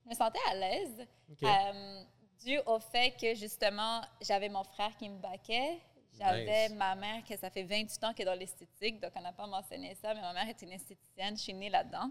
Je 0.04 0.10
me 0.10 0.14
sentais 0.14 0.38
à 0.50 0.54
l'aise, 0.54 1.06
euh, 1.42 2.02
dû 2.44 2.58
au 2.66 2.78
fait 2.78 3.14
que 3.20 3.34
justement, 3.34 4.00
j'avais 4.20 4.48
mon 4.48 4.64
frère 4.64 4.96
qui 4.96 5.08
me 5.08 5.18
baquait. 5.18 5.78
J'avais 6.18 6.68
Nice. 6.68 6.76
ma 6.76 6.94
mère, 6.94 7.24
que 7.24 7.36
ça 7.38 7.48
fait 7.50 7.62
28 7.62 8.04
ans 8.04 8.12
qu'elle 8.12 8.28
est 8.28 8.30
dans 8.30 8.38
l'esthétique, 8.38 9.00
donc 9.00 9.12
on 9.16 9.20
n'a 9.22 9.32
pas 9.32 9.46
mentionné 9.46 9.94
ça, 10.00 10.12
mais 10.12 10.20
ma 10.20 10.34
mère 10.34 10.46
est 10.48 10.60
une 10.60 10.72
esthéticienne, 10.72 11.36
je 11.36 11.42
suis 11.42 11.54
née 11.54 11.70
là-dedans. 11.70 12.10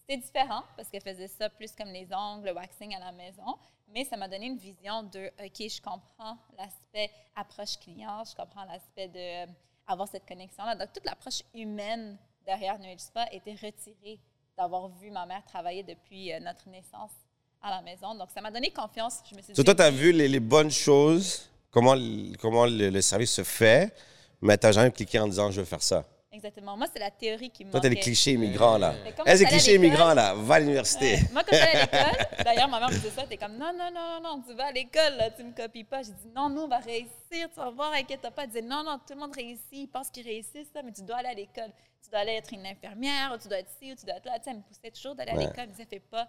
C'était 0.00 0.16
différent 0.16 0.62
parce 0.76 0.88
qu'elle 0.88 1.02
faisait 1.02 1.28
ça 1.28 1.48
plus 1.50 1.72
comme 1.72 1.88
les 1.88 2.08
ongles, 2.12 2.46
le 2.46 2.52
waxing 2.52 2.94
à 2.94 2.98
la 2.98 3.12
maison, 3.12 3.56
mais 3.92 4.04
ça 4.04 4.16
m'a 4.16 4.28
donné 4.28 4.46
une 4.46 4.56
vision 4.58 5.02
de, 5.04 5.30
OK, 5.42 5.56
je 5.68 5.80
comprends 5.80 6.36
l'aspect 6.58 7.10
approche 7.36 7.76
client, 7.78 8.22
je 8.28 8.34
comprends 8.34 8.64
l'aspect 8.64 9.08
de 9.08 9.44
euh, 9.44 9.46
avoir 9.86 10.08
cette 10.08 10.26
connexion-là. 10.26 10.74
Donc, 10.76 10.92
toute 10.92 11.04
l'approche 11.04 11.42
humaine 11.54 12.16
derrière 12.46 12.78
New 12.78 12.90
Age 12.92 13.00
Spa 13.00 13.26
était 13.32 13.54
retirée 13.54 14.20
d'avoir 14.56 14.88
vu 14.88 15.10
ma 15.10 15.26
mère 15.26 15.44
travailler 15.44 15.82
depuis 15.82 16.32
euh, 16.32 16.40
notre 16.40 16.68
naissance 16.68 17.12
à 17.62 17.70
la 17.70 17.82
maison. 17.82 18.14
Donc, 18.14 18.30
ça 18.34 18.40
m'a 18.40 18.50
donné 18.50 18.70
confiance. 18.70 19.20
Je 19.30 19.36
me 19.36 19.42
suis 19.42 19.54
So, 19.54 19.62
dit, 19.62 19.64
toi, 19.66 19.74
tu 19.74 19.82
as 19.82 19.90
vu 19.90 20.12
les, 20.12 20.28
les 20.28 20.40
bonnes 20.40 20.70
choses, 20.70 21.48
comment, 21.70 21.94
comment 22.40 22.66
le, 22.66 22.90
le 22.90 23.00
service 23.00 23.32
se 23.32 23.44
fait, 23.44 23.94
mais 24.40 24.56
tu 24.56 24.66
n'as 24.66 24.72
jamais 24.72 24.90
cliqué 24.90 25.18
en 25.18 25.28
disant 25.28 25.50
je 25.50 25.60
veux 25.60 25.66
faire 25.66 25.82
ça. 25.82 26.04
Exactement. 26.32 26.76
Moi, 26.76 26.86
c'est 26.92 27.00
la 27.00 27.10
théorie 27.10 27.50
qui 27.50 27.64
me 27.64 27.72
Toi, 27.72 27.80
tu 27.80 27.86
as 27.86 27.90
les 27.90 27.96
clichés 27.96 28.32
immigrants, 28.32 28.78
là. 28.78 28.94
Comme 29.16 29.26
Eh, 29.26 29.30
à 29.30 29.48
clichés 29.48 29.74
immigrants, 29.74 30.14
là. 30.14 30.34
Va 30.34 30.54
à 30.54 30.60
l'université. 30.60 31.14
Ouais. 31.14 31.28
Moi, 31.32 31.42
quand 31.42 31.56
j'allais 31.56 31.76
à 31.76 31.82
l'école, 31.90 32.44
d'ailleurs, 32.44 32.68
ma 32.68 32.78
mère 32.78 32.88
me 32.88 32.94
disait 32.94 33.10
ça, 33.10 33.24
t'es 33.26 33.36
comme 33.36 33.56
non, 33.56 33.72
non, 33.76 33.90
non, 33.92 34.20
non, 34.22 34.36
non, 34.36 34.42
tu 34.46 34.54
vas 34.54 34.66
à 34.66 34.72
l'école, 34.72 35.16
là, 35.16 35.30
tu 35.30 35.42
me 35.42 35.52
copies 35.52 35.82
pas. 35.82 36.02
J'ai 36.02 36.12
dit 36.12 36.28
non, 36.34 36.48
nous, 36.48 36.62
on 36.62 36.68
va 36.68 36.78
réussir, 36.78 37.08
tu 37.32 37.56
vas 37.56 37.70
voir, 37.70 37.92
inquiète 37.94 38.20
pas. 38.22 38.44
Elle 38.44 38.48
disait 38.48 38.62
non, 38.62 38.84
non, 38.84 38.98
tout 38.98 39.12
le 39.14 39.20
monde 39.20 39.34
réussit, 39.34 39.64
ils 39.72 39.88
pensent 39.88 40.10
qu'ils 40.10 40.24
réussissent, 40.24 40.70
ça, 40.72 40.82
mais 40.84 40.92
tu 40.92 41.02
dois 41.02 41.16
aller 41.16 41.30
à 41.30 41.34
l'école. 41.34 41.72
Tu 42.02 42.10
dois 42.10 42.20
aller 42.20 42.32
être 42.32 42.52
une 42.52 42.64
infirmière, 42.64 43.32
ou 43.34 43.38
tu 43.42 43.48
dois 43.48 43.58
être 43.58 43.70
ci, 43.82 43.92
ou 43.92 43.96
tu 43.96 44.06
dois 44.06 44.14
être 44.16 44.26
là. 44.26 44.38
Tu 44.38 44.44
sais, 44.44 44.50
elle 44.50 44.56
me 44.58 44.62
poussait 44.62 44.90
toujours 44.90 45.16
d'aller 45.16 45.32
à 45.32 45.36
l'école. 45.36 45.54
Elle 45.58 45.66
me 45.68 45.72
disait 45.72 45.86
fais 45.90 46.00
pas 46.00 46.28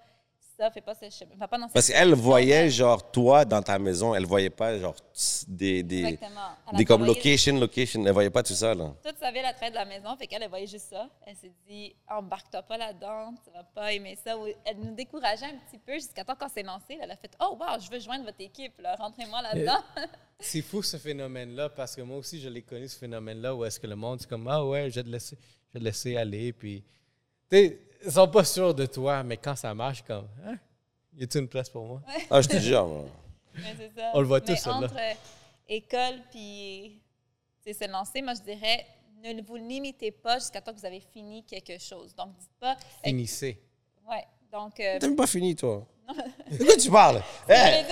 ça, 0.61 0.71
fais 0.71 0.81
pas 0.81 1.57
dans 1.57 1.67
Parce 1.69 1.87
qu'elle 1.87 2.13
voyait, 2.13 2.69
genre, 2.69 3.11
toi, 3.11 3.45
dans 3.45 3.61
ta 3.61 3.79
maison, 3.79 4.13
elle 4.13 4.25
voyait 4.25 4.49
pas, 4.49 4.77
genre, 4.77 4.95
des, 5.47 5.81
des, 5.83 5.99
Exactement. 5.99 6.41
Elle 6.67 6.75
a 6.75 6.77
des 6.77 6.85
comme 6.85 7.05
location, 7.05 7.59
location. 7.59 8.05
Elle 8.05 8.13
voyait 8.13 8.29
pas 8.29 8.43
tout 8.43 8.53
ça, 8.53 8.73
là. 8.73 8.93
Toute 9.03 9.17
sa 9.17 9.31
vie, 9.31 9.39
elle 9.39 9.45
a 9.45 9.53
travaillé 9.53 9.71
de 9.71 9.75
la 9.75 9.85
maison, 9.85 10.15
fait 10.17 10.27
qu'elle, 10.27 10.43
elle 10.43 10.49
voyait 10.49 10.67
juste 10.67 10.89
ça. 10.89 11.09
Elle 11.25 11.35
s'est 11.35 11.51
dit, 11.67 11.95
embarque-toi 12.07 12.61
pas 12.63 12.77
là-dedans, 12.77 13.33
tu 13.43 13.51
vas 13.51 13.63
pas 13.63 13.91
aimer 13.93 14.17
ça. 14.23 14.35
Elle 14.65 14.77
nous 14.77 14.93
décourageait 14.95 15.45
un 15.45 15.57
petit 15.69 15.79
peu 15.79 15.93
jusqu'à 15.93 16.23
temps 16.23 16.35
qu'on 16.35 16.49
s'est 16.49 16.63
lancé. 16.63 16.97
Elle 17.01 17.11
a 17.11 17.15
fait, 17.15 17.31
oh, 17.41 17.57
wow, 17.59 17.79
je 17.79 17.89
veux 17.89 17.99
joindre 17.99 18.25
votre 18.25 18.41
équipe, 18.41 18.79
là, 18.79 18.95
rentrez-moi 18.95 19.41
là-dedans. 19.41 19.81
C'est 20.39 20.61
fou 20.61 20.81
ce 20.81 20.97
phénomène-là 20.97 21.69
parce 21.69 21.95
que 21.95 22.01
moi 22.01 22.17
aussi, 22.17 22.39
je 22.39 22.49
l'ai 22.49 22.63
connu, 22.63 22.87
ce 22.87 22.97
phénomène-là, 22.97 23.55
où 23.55 23.63
est-ce 23.63 23.79
que 23.79 23.85
le 23.85 23.95
monde, 23.95 24.19
c'est 24.21 24.27
comme 24.27 24.47
Ah 24.47 24.65
ouais, 24.65 24.89
je 24.89 24.95
vais 24.95 25.03
te 25.03 25.09
laisser, 25.09 25.37
je 25.69 25.73
vais 25.73 25.79
te 25.79 25.85
laisser 25.85 26.17
aller. 26.17 26.51
Puis, 26.51 26.83
tu 27.51 27.57
sais, 27.57 27.79
ils 28.05 28.11
sont 28.11 28.27
pas 28.27 28.43
sûrs 28.43 28.73
de 28.73 28.85
toi, 28.85 29.21
mais 29.23 29.37
quand 29.37 29.55
ça 29.55 29.73
marche, 29.73 30.01
comme 30.03 30.27
Hein? 30.45 30.57
Y 31.17 31.23
a-t-il 31.23 31.41
une 31.41 31.47
place 31.49 31.69
pour 31.69 31.85
moi? 31.85 32.01
Ah, 32.29 32.41
je 32.41 32.47
te 32.47 32.57
jure, 32.57 32.87
moi. 32.87 33.05
Mais 33.55 33.75
c'est 33.77 33.91
ça. 33.99 34.11
On 34.13 34.21
le 34.21 34.27
voit 34.27 34.39
Mais 34.39 34.45
tous, 34.45 34.55
celle-là. 34.61 34.77
entre 34.77 34.95
euh, 34.97 35.13
école 35.67 36.21
puis 36.31 37.01
se 37.65 37.87
lancer, 37.91 38.21
moi, 38.21 38.33
je 38.33 38.41
dirais, 38.41 38.85
ne 39.23 39.41
vous 39.43 39.57
limitez 39.57 40.11
pas 40.11 40.39
jusqu'à 40.39 40.61
temps 40.61 40.73
que 40.73 40.79
vous 40.79 40.85
avez 40.85 41.01
fini 41.01 41.43
quelque 41.43 41.77
chose. 41.77 42.15
Donc, 42.15 42.29
dites 42.39 42.49
pas. 42.59 42.75
Finissez. 43.03 43.61
Ouais. 44.09 44.23
Donc. 44.51 44.79
euh, 44.79 44.97
T'as 44.99 45.07
même 45.07 45.15
pas 45.17 45.27
fini, 45.27 45.55
toi? 45.55 45.85
De 46.51 46.63
quoi 46.63 46.75
tu 46.77 46.89
parles? 46.89 47.21
Hey! 47.47 47.85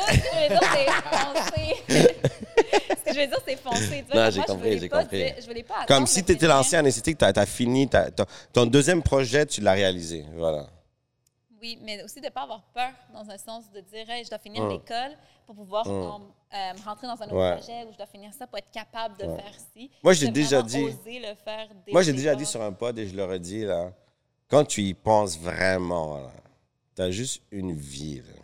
c'est. 1.55 2.16
ce 2.72 3.03
que 3.03 3.13
je 3.13 3.20
veux 3.20 3.28
dire, 3.28 3.39
c'est. 3.45 3.55
Tu 3.55 3.63
vois, 4.11 4.26
Non, 4.26 4.30
j'ai 4.32 4.41
compris, 4.43 4.80
j'ai 4.80 4.89
compris. 4.89 5.17
dire- 5.17 5.36
Je 5.39 5.45
voulais 5.45 5.63
pas 5.63 5.86
Comme 5.88 6.05
si 6.07 6.24
tu 6.24 6.32
étais 6.32 6.47
lancé 6.47 6.78
en 6.78 6.86
esthétique, 6.86 7.17
tu 7.17 7.26
as, 7.26 7.45
fini, 7.45 7.88
t'as- 7.88 8.11
ton, 8.11 8.26
ton 8.53 8.65
deuxième 8.65 9.01
projet, 9.03 9.45
tu 9.45 9.61
l'as 9.61 9.74
réalisé. 9.74 10.26
Voilà. 10.36 10.67
Oui, 11.61 11.78
mais 11.84 12.01
aussi 12.03 12.22
de 12.22 12.26
ne 12.26 12.32
pas 12.32 12.43
avoir 12.43 12.61
peur 12.74 12.91
dans 13.13 13.30
un 13.30 13.38
sens 13.38 13.70
de 13.72 13.82
dire 13.82 14.09
hey, 14.09 14.24
je 14.24 14.30
dois 14.30 14.39
finir 14.39 14.63
Mm. 14.63 14.70
l'école 14.70 15.11
pour 15.45 15.55
pouvoir 15.55 15.86
um, 15.89 16.24
euh, 16.53 16.57
rentrer 16.86 17.05
dans 17.07 17.22
un 17.22 17.26
autre 17.26 17.36
Ouais. 17.36 17.57
projet 17.57 17.84
ou 17.86 17.91
je 17.91 17.97
dois 17.97 18.05
finir 18.05 18.32
ça 18.34 18.47
pour 18.47 18.57
être 18.59 18.72
capable 18.72 19.17
de 19.17 19.24
faire 19.26 19.53
ci. 19.76 19.91
Moi, 20.01 20.13
j'ai 20.13 20.30
déjà 20.30 20.61
dit- 20.61 20.86
le 20.86 21.36
faire 21.43 21.67
Moi, 21.91 21.99
le 22.01 22.05
j'ai 22.05 22.13
déjà 22.13 22.34
dit 22.36 22.45
sur 22.45 22.61
un 22.61 22.72
pod 22.72 22.97
et 22.97 23.07
je 23.07 23.15
leur 23.15 23.34
ai 23.34 23.39
dit, 23.39 23.65
là, 23.65 23.91
quand 24.47 24.63
tu 24.63 24.82
y 24.84 24.93
penses 24.93 25.38
vraiment, 25.38 26.22
tu 26.95 27.01
as 27.01 27.11
juste 27.11 27.41
une 27.51 27.74
vie. 27.74 28.17
là. 28.20 28.38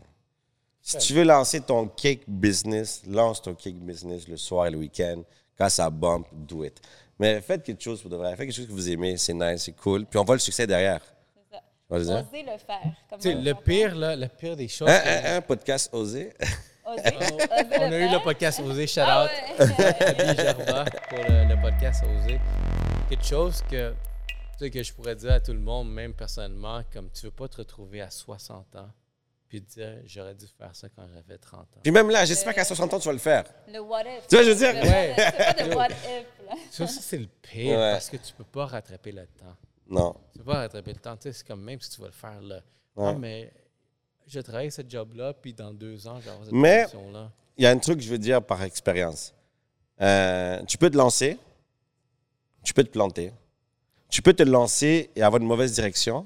Si 0.87 0.97
tu 0.99 1.13
veux 1.13 1.23
lancer 1.23 1.61
ton 1.61 1.87
cake 1.87 2.21
business, 2.27 3.01
lance 3.07 3.41
ton 3.41 3.55
cake 3.55 3.77
business 3.79 4.27
le 4.27 4.37
soir 4.37 4.67
et 4.67 4.69
le 4.69 4.77
week-end. 4.77 5.23
Quand 5.57 5.67
ça 5.69 5.89
bump, 5.89 6.27
do 6.31 6.63
it. 6.63 6.79
Mais 7.17 7.41
faites 7.41 7.63
quelque 7.63 7.81
chose 7.81 8.01
pour 8.01 8.11
de 8.11 8.17
vrai. 8.17 8.29
Faites 8.35 8.45
quelque 8.45 8.55
chose 8.55 8.67
que 8.67 8.71
vous 8.71 8.89
aimez, 8.89 9.17
c'est 9.17 9.33
nice, 9.33 9.63
c'est 9.63 9.71
cool. 9.71 10.05
Puis 10.05 10.19
on 10.19 10.23
voit 10.23 10.35
le 10.35 10.39
succès 10.39 10.67
derrière. 10.67 11.01
C'est 11.33 11.55
ça. 11.55 11.61
Va 11.89 11.97
le 11.97 12.05
faire. 12.05 12.93
Comme 13.09 13.19
le 13.43 13.53
pire, 13.53 13.95
là, 13.95 14.15
le 14.15 14.27
pire 14.27 14.55
des 14.55 14.67
choses. 14.67 14.87
Un, 14.89 14.99
que- 14.99 15.27
un, 15.27 15.35
un 15.37 15.41
podcast 15.41 15.89
osé. 15.93 16.33
On, 16.87 16.91
a 16.91 17.97
eu 17.97 18.09
le 18.11 18.23
podcast 18.23 18.59
Osé, 18.59 18.85
shout 18.85 18.99
Ah 19.03 19.23
out. 19.23 19.29
ouais. 19.59 19.65
Pour 21.09 21.17
le, 21.17 21.49
le 21.55 21.59
podcast 21.59 22.03
Osé. 22.03 22.39
Quelque 23.09 23.25
chose 23.25 23.63
que, 23.63 23.89
tu 23.89 24.35
sais, 24.59 24.69
que 24.69 24.83
je 24.83 24.93
pourrais 24.93 25.15
dire 25.15 25.31
à 25.31 25.39
tout 25.39 25.53
le 25.53 25.59
monde, 25.59 25.91
même 25.91 26.13
personnellement, 26.13 26.81
comme 26.93 27.09
tu 27.09 27.25
veux 27.25 27.31
pas 27.31 27.47
te 27.47 27.57
retrouver 27.57 28.01
à 28.01 28.11
60 28.11 28.75
ans 28.75 28.87
puis 29.47 29.61
dire 29.61 30.01
j'aurais 30.05 30.33
dû 30.35 30.45
faire 30.57 30.75
ça 30.75 30.87
quand 30.89 31.07
j'avais 31.13 31.37
30 31.37 31.59
ans. 31.61 31.79
Puis 31.83 31.91
même 31.91 32.09
là, 32.09 32.25
j'espère 32.25 32.53
qu'à 32.53 32.63
60 32.65 32.93
ans, 32.93 32.99
tu 32.99 33.07
vas 33.07 33.13
le 33.13 33.19
faire. 33.19 33.43
Le 33.67 33.79
what 33.79 34.01
if. 34.01 34.27
Tu 34.27 34.35
vois, 34.35 34.43
je 34.45 34.49
veux 34.49 34.55
dire- 34.55 34.75
if. 34.75 34.83
C'est 35.15 35.55
pas 35.55 35.63
de 35.63 35.75
what 35.75 35.87
if. 35.89 36.25
Là. 36.47 36.55
Ça, 36.71 36.87
ça, 36.87 37.01
c'est 37.01 37.17
le 37.17 37.27
pire 37.41 37.77
Ouais. 37.77 37.91
parce 37.93 38.09
que 38.09 38.17
tu 38.17 38.33
peux 38.33 38.43
pas 38.43 38.65
rattraper 38.65 39.11
le 39.11 39.25
temps. 39.27 39.55
Non. 39.87 40.15
Tu 40.33 40.39
peux 40.39 40.45
pas 40.45 40.59
rattraper 40.61 40.93
le 40.93 40.99
temps. 40.99 41.15
Tu 41.15 41.23
sais, 41.23 41.33
c'est 41.33 41.47
comme 41.47 41.63
même 41.63 41.79
si 41.81 41.89
tu 41.91 42.01
vas 42.01 42.07
le 42.07 42.13
faire 42.13 42.41
là. 42.41 42.61
Ouais. 42.95 43.07
Ah, 43.07 43.13
mais 43.13 43.51
je 44.27 44.39
travaille 44.39 44.71
ce 44.71 44.81
job-là, 44.87 45.33
puis 45.33 45.53
dans 45.53 45.73
deux 45.73 46.07
ans, 46.07 46.17
je 46.19 46.25
vais 46.25 46.29
avoir 46.31 46.45
cette 46.45 46.53
Mais- 46.53 46.83
position-là. 46.83 47.31
il 47.57 47.63
y 47.63 47.67
a 47.67 47.69
un 47.71 47.77
truc 47.77 47.97
que 47.97 48.03
je 48.03 48.09
veux 48.09 48.17
dire 48.17 48.41
par 48.43 48.61
expérience. 48.63 49.33
Euh, 50.01 50.61
tu 50.65 50.77
peux 50.77 50.89
te 50.89 50.97
lancer, 50.97 51.37
tu 52.63 52.73
peux 52.73 52.83
te 52.83 52.89
planter, 52.89 53.31
tu 54.09 54.21
peux 54.21 54.33
te 54.33 54.43
lancer 54.43 55.09
et 55.15 55.21
avoir 55.23 55.41
une 55.41 55.47
mauvaise 55.47 55.73
direction 55.73 56.25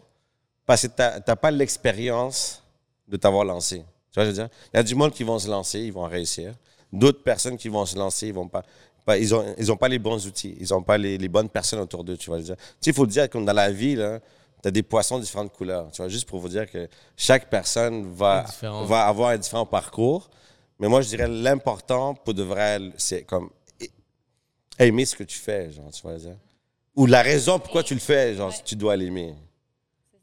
parce 0.65 0.83
que 0.83 0.87
tu 0.87 1.01
n'as 1.27 1.35
pas 1.35 1.51
l'expérience 1.51 2.63
de 3.09 3.17
t'avoir 3.17 3.43
lancé. 3.43 3.77
Tu 4.11 4.15
vois, 4.15 4.23
je 4.23 4.29
veux 4.29 4.33
dire? 4.35 4.49
Il 4.73 4.77
y 4.77 4.79
a 4.79 4.83
du 4.83 4.95
monde 4.95 5.11
qui 5.11 5.23
vont 5.23 5.39
se 5.39 5.47
lancer, 5.49 5.79
ils 5.79 5.93
vont 5.93 6.05
réussir. 6.07 6.53
D'autres 6.93 7.23
personnes 7.23 7.57
qui 7.57 7.69
vont 7.69 7.85
se 7.85 7.97
lancer, 7.97 8.27
ils 8.27 8.33
vont 8.33 8.47
pas. 8.47 8.63
pas- 9.05 9.17
ils 9.17 9.29
n'ont 9.31 9.55
ils 9.57 9.71
ont 9.71 9.77
pas 9.77 9.87
les 9.87 9.99
bons 9.99 10.25
outils, 10.27 10.55
ils 10.59 10.67
n'ont 10.71 10.81
pas 10.83 10.97
les, 10.97 11.17
les 11.17 11.27
bonnes 11.29 11.49
personnes 11.49 11.79
autour 11.79 12.03
d'eux. 12.03 12.17
Tu 12.17 12.27
vois, 12.29 12.37
je 12.37 12.41
veux 12.43 12.47
dire? 12.47 12.55
Tu 12.57 12.63
sais, 12.81 12.91
il 12.91 12.93
faut 12.93 13.05
dire 13.05 13.29
comme 13.29 13.45
dans 13.45 13.53
la 13.53 13.71
vie, 13.71 13.95
tu 13.95 14.67
as 14.67 14.71
des 14.71 14.83
poissons 14.83 15.17
de 15.17 15.23
différentes 15.23 15.51
couleurs. 15.53 15.91
Tu 15.91 16.01
vois, 16.01 16.09
juste 16.09 16.27
pour 16.27 16.39
vous 16.39 16.49
dire 16.49 16.69
que 16.69 16.87
chaque 17.17 17.49
personne 17.49 18.11
va, 18.13 18.45
va 18.85 19.05
avoir 19.07 19.29
un 19.31 19.37
différent 19.37 19.65
parcours. 19.65 20.29
Mais 20.79 20.87
moi, 20.87 21.01
je 21.01 21.09
dirais 21.09 21.27
l'important 21.27 22.13
pour 22.15 22.33
de 22.33 22.43
vrai, 22.43 22.79
c'est 22.97 23.23
comme 23.23 23.49
aimer 24.77 25.05
ce 25.05 25.15
que 25.15 25.23
tu 25.23 25.37
fais, 25.37 25.71
genre, 25.71 25.91
tu 25.91 26.01
vois 26.01 26.15
dire? 26.15 26.37
Ou 26.95 27.05
la 27.05 27.21
raison 27.21 27.59
pourquoi 27.59 27.83
tu 27.83 27.93
le 27.93 27.99
fais, 27.99 28.35
genre, 28.35 28.49
Ouais. 28.49 28.55
tu 28.65 28.75
dois 28.75 28.95
l'aimer. 28.95 29.35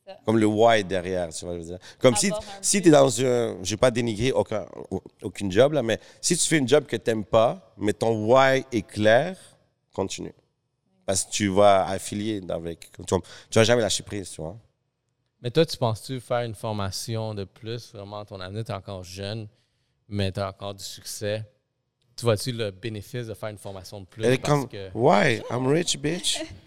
Ça. 0.07 0.17
Comme 0.25 0.39
le 0.39 0.47
why 0.47 0.85
derrière, 0.85 1.31
tu 1.31 1.45
vois, 1.45 1.55
je 1.55 1.59
veux 1.59 1.65
dire. 1.65 1.79
Comme 1.99 2.15
si, 2.15 2.31
si 2.63 2.81
tu 2.81 2.89
es 2.89 2.91
dans 2.93 3.21
un. 3.21 3.57
Je 3.65 3.71
vais 3.71 3.77
pas 3.77 3.91
dénigrer 3.91 4.31
aucun, 4.31 4.65
aucune 5.21 5.51
job, 5.51 5.73
là, 5.73 5.83
mais 5.83 5.99
si 6.21 6.37
tu 6.37 6.47
fais 6.47 6.59
une 6.59 6.69
job 6.69 6.87
que 6.87 6.97
tu 6.97 7.11
n'aimes 7.11 7.25
pas, 7.25 7.75
mais 7.77 7.93
ton 7.93 8.25
why 8.25 8.65
est 8.71 8.87
clair, 8.87 9.37
continue. 9.93 10.33
Parce 11.05 11.25
que 11.25 11.31
tu 11.33 11.49
vas 11.49 11.89
affilier 11.89 12.41
avec. 12.49 12.93
Tu 12.93 13.15
vas, 13.15 13.21
tu 13.51 13.59
vas 13.59 13.65
jamais 13.65 13.83
lâcher 13.83 14.05
prise, 14.05 14.31
tu 14.31 14.41
vois. 14.41 14.57
Mais 15.43 15.51
toi, 15.51 15.67
tu 15.67 15.77
penses-tu 15.77 16.21
faire 16.21 16.43
une 16.43 16.55
formation 16.55 17.35
de 17.35 17.43
plus? 17.43 17.93
Vraiment, 17.93 18.25
ton 18.25 18.39
avenir, 18.39 18.65
tu 18.65 18.71
es 18.71 18.75
encore 18.75 19.03
jeune, 19.03 19.49
mais 20.09 20.31
tu 20.31 20.39
as 20.39 20.49
encore 20.49 20.75
du 20.75 20.85
succès. 20.85 21.45
Tu 22.19 22.25
vois-tu 22.25 22.51
le 22.53 22.71
bénéfice 22.71 23.27
de 23.27 23.35
faire 23.35 23.51
une 23.51 23.59
formation 23.59 24.01
de 24.01 24.07
plus? 24.07 24.25
Elle 24.25 24.33
est 24.33 24.39
parce 24.39 24.61
comme. 24.61 24.69
que... 24.69 24.89
Why? 24.95 25.43
I'm 25.51 25.67
rich, 25.67 25.99
bitch. 25.99 26.41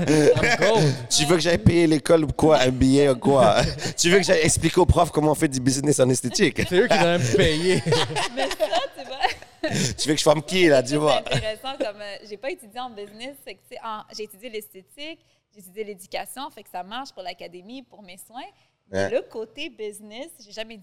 Gold! 0.00 0.94
Tu 1.10 1.24
veux 1.24 1.34
que 1.34 1.40
j'aille 1.42 1.58
payer 1.58 1.88
l'école 1.88 2.22
ou 2.24 2.28
quoi? 2.28 2.60
Un 2.60 2.70
billet 2.70 3.08
ou 3.08 3.16
quoi? 3.16 3.56
tu 3.98 4.08
veux 4.10 4.18
que 4.18 4.22
j'aille 4.24 4.42
expliquer 4.44 4.78
aux 4.80 4.86
profs 4.86 5.10
comment 5.10 5.32
on 5.32 5.34
fait 5.34 5.48
du 5.48 5.58
business 5.58 5.98
en 5.98 6.08
esthétique? 6.08 6.56
C'est 6.68 6.78
eux 6.78 6.86
qui 6.86 6.98
doivent 6.98 7.20
me 7.20 7.36
payer. 7.36 7.82
Mais 8.36 8.48
ça, 8.50 8.66
tu 8.96 9.04
vois. 9.06 9.70
tu 9.98 10.08
veux 10.08 10.14
que 10.14 10.18
je 10.20 10.24
forme 10.24 10.42
qui, 10.42 10.68
là? 10.68 10.84
Tu 10.84 10.94
vois? 10.96 11.22
C'est 11.26 11.34
intéressant 11.36 11.76
comme 11.76 12.00
euh, 12.00 12.16
j'ai 12.28 12.36
pas 12.36 12.50
étudié 12.52 12.78
en 12.78 12.90
business, 12.90 13.34
c'est 13.44 13.54
que, 13.54 13.60
tu 13.68 13.74
sais, 13.74 13.80
en- 13.84 14.02
j'ai 14.16 14.22
étudié 14.22 14.50
l'esthétique, 14.50 15.18
j'ai 15.52 15.60
étudié 15.60 15.82
l'éducation, 15.82 16.48
fait 16.50 16.62
que 16.62 16.70
ça 16.70 16.84
marche 16.84 17.10
pour 17.12 17.24
l'académie, 17.24 17.82
pour 17.82 18.02
mes 18.04 18.18
soins. 18.18 18.46
Ouais. 18.90 19.10
le 19.10 19.22
côté 19.22 19.70
business, 19.70 20.30
j'ai 20.40 20.52
jamais 20.52 20.80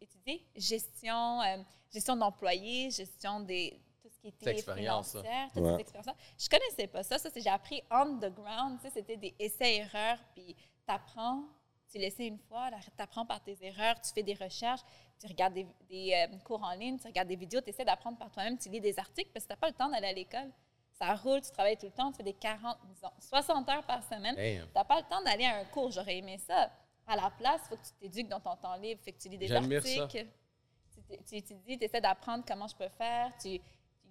étudié 0.00 0.44
gestion, 0.56 1.40
euh, 1.42 1.58
gestion 1.92 2.16
d'employés, 2.16 2.90
gestion 2.90 3.40
des 3.40 3.80
tout 4.02 4.08
ce 4.10 4.18
qui 4.18 4.28
était 4.28 4.50
expérience, 4.50 5.12
toutes 5.12 5.22
Ouais. 5.24 5.48
ces 5.76 5.80
expériences. 5.80 6.16
Je 6.38 6.48
connaissais 6.48 6.86
pas 6.88 7.02
ça, 7.02 7.18
ça 7.18 7.30
c'est 7.32 7.40
j'ai 7.40 7.48
appris 7.50 7.82
on 7.90 8.18
the 8.18 8.32
ground, 8.34 8.78
tu 8.80 8.86
sais, 8.88 8.90
c'était 8.94 9.16
des 9.16 9.34
essais 9.38 9.76
erreurs 9.76 10.18
puis 10.34 10.54
t'apprends, 10.86 11.44
tu 11.90 11.98
l'essaies 11.98 12.26
une 12.26 12.38
fois, 12.38 12.70
tu 12.70 13.02
apprends 13.02 13.24
par 13.24 13.40
tes 13.42 13.56
erreurs, 13.62 14.00
tu 14.00 14.12
fais 14.12 14.22
des 14.24 14.34
recherches, 14.34 14.80
tu 15.20 15.26
regardes 15.28 15.54
des, 15.54 15.66
des, 15.88 16.12
euh, 16.12 16.36
cours 16.38 16.62
en 16.64 16.72
ligne, 16.74 16.98
tu 16.98 17.06
regardes 17.06 17.28
des 17.28 17.36
vidéos, 17.36 17.60
tu 17.60 17.70
essaies 17.70 17.84
d'apprendre 17.84 18.18
par 18.18 18.30
toi-même, 18.32 18.58
tu 18.58 18.68
lis 18.68 18.80
des 18.80 18.98
articles 18.98 19.30
parce 19.32 19.44
que 19.44 19.48
tu 19.48 19.52
n'as 19.54 19.60
pas 19.60 19.68
le 19.68 19.74
temps 19.74 19.88
d'aller 19.88 20.08
à 20.08 20.12
l'école. 20.12 20.50
Ça 20.98 21.14
roule, 21.14 21.40
tu 21.40 21.50
travailles 21.50 21.76
tout 21.76 21.86
le 21.86 21.92
temps, 21.92 22.10
tu 22.12 22.18
fais 22.18 22.22
des 22.22 22.34
40, 22.34 22.76
disons, 22.88 23.10
60 23.18 23.68
heures 23.68 23.84
par 23.84 24.02
semaine. 24.04 24.34
Tu 24.36 24.72
n'as 24.74 24.84
pas 24.84 24.96
le 25.00 25.06
temps 25.08 25.22
d'aller 25.22 25.44
à 25.44 25.56
un 25.58 25.64
cours, 25.64 25.90
j'aurais 25.90 26.18
aimé 26.18 26.38
ça. 26.38 26.70
À 27.06 27.16
la 27.16 27.30
place, 27.30 27.60
il 27.64 27.68
faut 27.68 27.76
que 27.76 27.82
tu 27.86 27.92
t'éduques 28.00 28.28
dans 28.28 28.40
ton 28.40 28.56
temps 28.56 28.76
libre, 28.76 29.00
fait 29.04 29.12
que 29.12 29.20
tu 29.20 29.28
lis 29.28 29.38
des 29.38 29.46
J'admire 29.48 29.82
ça. 29.82 30.02
articles, 30.02 30.26
tu, 31.28 31.36
étudies, 31.36 31.78
tu 31.78 31.84
essaies 31.84 32.00
d'apprendre 32.00 32.44
comment 32.46 32.66
je 32.66 32.74
peux 32.76 32.88
faire, 32.96 33.30
tu 33.40 33.48
you 33.50 33.60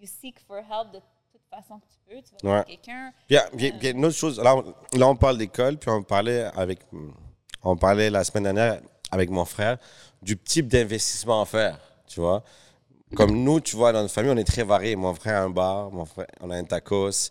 seek 0.05 0.39
for 0.39 0.57
help 0.57 0.91
de 0.93 0.99
toute 1.31 1.41
façon 1.49 1.79
que 1.79 1.85
tu 1.85 1.97
peux, 2.07 2.21
tu 2.21 2.45
vas 2.45 2.57
Ouais. 2.59 2.63
quelqu'un. 2.65 3.11
Il 3.29 3.35
y 3.83 3.87
a 3.87 3.89
une 3.91 4.05
autre 4.05 4.15
chose, 4.15 4.39
là, 4.39 4.55
on, 4.55 4.75
là, 4.97 5.07
on 5.07 5.15
parle 5.15 5.37
d'école, 5.37 5.77
puis 5.77 5.89
on 5.89 6.03
parlait 6.03 6.43
avec, 6.55 6.79
on 7.63 7.75
parlait 7.75 8.09
la 8.09 8.23
semaine 8.23 8.43
dernière 8.43 8.79
avec 9.11 9.29
mon 9.29 9.45
frère 9.45 9.77
du 10.21 10.37
type 10.37 10.67
d'investissement 10.67 11.41
à 11.41 11.45
faire, 11.45 11.79
tu 12.07 12.19
vois. 12.19 12.43
Comme 13.15 13.43
nous, 13.43 13.59
tu 13.59 13.75
vois, 13.75 13.91
dans 13.91 14.01
notre 14.01 14.13
famille, 14.13 14.31
on 14.31 14.37
est 14.37 14.43
très 14.43 14.63
variés. 14.63 14.95
Mon 14.95 15.13
frère 15.13 15.41
a 15.41 15.43
un 15.43 15.49
bar, 15.51 15.91
mon 15.91 16.05
frère, 16.05 16.25
on 16.41 16.49
a 16.49 16.55
un 16.57 16.63
tacos, 16.63 17.29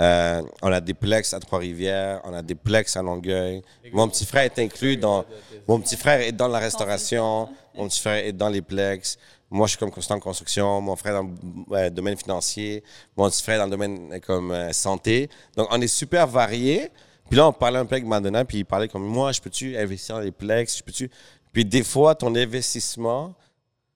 euh, 0.00 0.42
on 0.62 0.72
a 0.72 0.80
des 0.80 0.94
plex 0.94 1.32
à 1.32 1.40
Trois-Rivières, 1.40 2.20
on 2.24 2.34
a 2.34 2.42
des 2.42 2.54
plex 2.54 2.96
à 2.96 3.02
Longueuil. 3.02 3.62
Mon 3.92 4.08
petit 4.08 4.26
frère 4.26 4.42
est 4.42 4.58
inclus 4.58 4.96
dans, 4.96 5.24
mon 5.68 5.80
petit 5.80 5.96
frère 5.96 6.20
est 6.20 6.32
dans 6.32 6.48
la 6.48 6.58
restauration, 6.58 7.48
mon 7.74 7.88
petit 7.88 8.00
frère 8.00 8.24
est 8.24 8.32
dans 8.32 8.48
les 8.48 8.62
plex. 8.62 9.18
Moi, 9.50 9.68
je 9.68 9.70
suis 9.70 9.78
comme 9.78 9.92
constant 9.92 10.16
en 10.16 10.20
construction. 10.20 10.80
Mon 10.80 10.96
frère 10.96 11.22
dans 11.22 11.30
le 11.70 11.88
domaine 11.88 12.16
financier. 12.16 12.82
Mon 13.16 13.30
petit 13.30 13.42
frère 13.42 13.58
dans 13.58 13.66
le 13.66 13.70
domaine 13.70 14.12
euh, 14.12 14.18
comme 14.18 14.50
euh, 14.50 14.72
santé. 14.72 15.30
Donc, 15.56 15.68
on 15.70 15.80
est 15.80 15.86
super 15.86 16.26
variés. 16.26 16.90
Puis 17.28 17.36
là, 17.36 17.46
on 17.46 17.52
parlait 17.52 17.78
un 17.78 17.86
peu 17.86 17.94
avec 17.94 18.04
Madonna, 18.04 18.44
puis 18.44 18.58
il 18.58 18.64
parlait 18.64 18.88
comme 18.88 19.04
moi, 19.06 19.32
je 19.32 19.40
peux-tu 19.40 19.76
investir 19.76 20.16
dans 20.16 20.22
les 20.22 20.32
plex? 20.32 20.78
Je 20.78 20.82
peux-tu? 20.82 21.10
Puis 21.52 21.64
des 21.64 21.84
fois, 21.84 22.14
ton 22.14 22.34
investissement, 22.34 23.34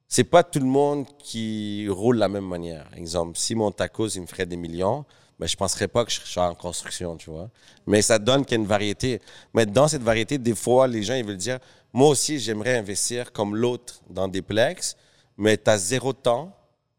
c'est 0.06 0.24
pas 0.24 0.42
tout 0.42 0.60
le 0.60 0.66
monde 0.66 1.06
qui 1.18 1.86
roule 1.90 2.16
de 2.16 2.20
la 2.20 2.28
même 2.28 2.46
manière. 2.46 2.88
Exemple, 2.96 3.36
si 3.36 3.54
mon 3.54 3.70
tacos, 3.70 4.08
il 4.08 4.22
me 4.22 4.26
ferait 4.26 4.46
des 4.46 4.56
millions, 4.56 5.04
ben, 5.38 5.46
je 5.46 5.56
penserais 5.56 5.88
pas 5.88 6.04
que 6.04 6.10
je 6.10 6.20
serais 6.20 6.46
en 6.46 6.54
construction, 6.54 7.16
tu 7.16 7.30
vois. 7.30 7.48
Mais 7.86 8.02
ça 8.02 8.18
donne 8.18 8.44
qu'il 8.44 8.56
y 8.56 8.60
a 8.60 8.62
une 8.62 8.66
variété. 8.66 9.20
Mais 9.54 9.66
dans 9.66 9.86
cette 9.86 10.02
variété, 10.02 10.36
des 10.36 10.54
fois, 10.54 10.88
les 10.88 11.02
gens, 11.02 11.14
ils 11.14 11.24
veulent 11.24 11.36
dire, 11.36 11.58
moi 11.92 12.08
aussi, 12.08 12.38
j'aimerais 12.38 12.76
investir 12.76 13.32
comme 13.32 13.54
l'autre 13.54 14.00
dans 14.10 14.26
des 14.26 14.42
plex, 14.42 14.96
mais 15.36 15.56
tu 15.56 15.70
as 15.70 15.78
zéro 15.78 16.12
temps, 16.12 16.54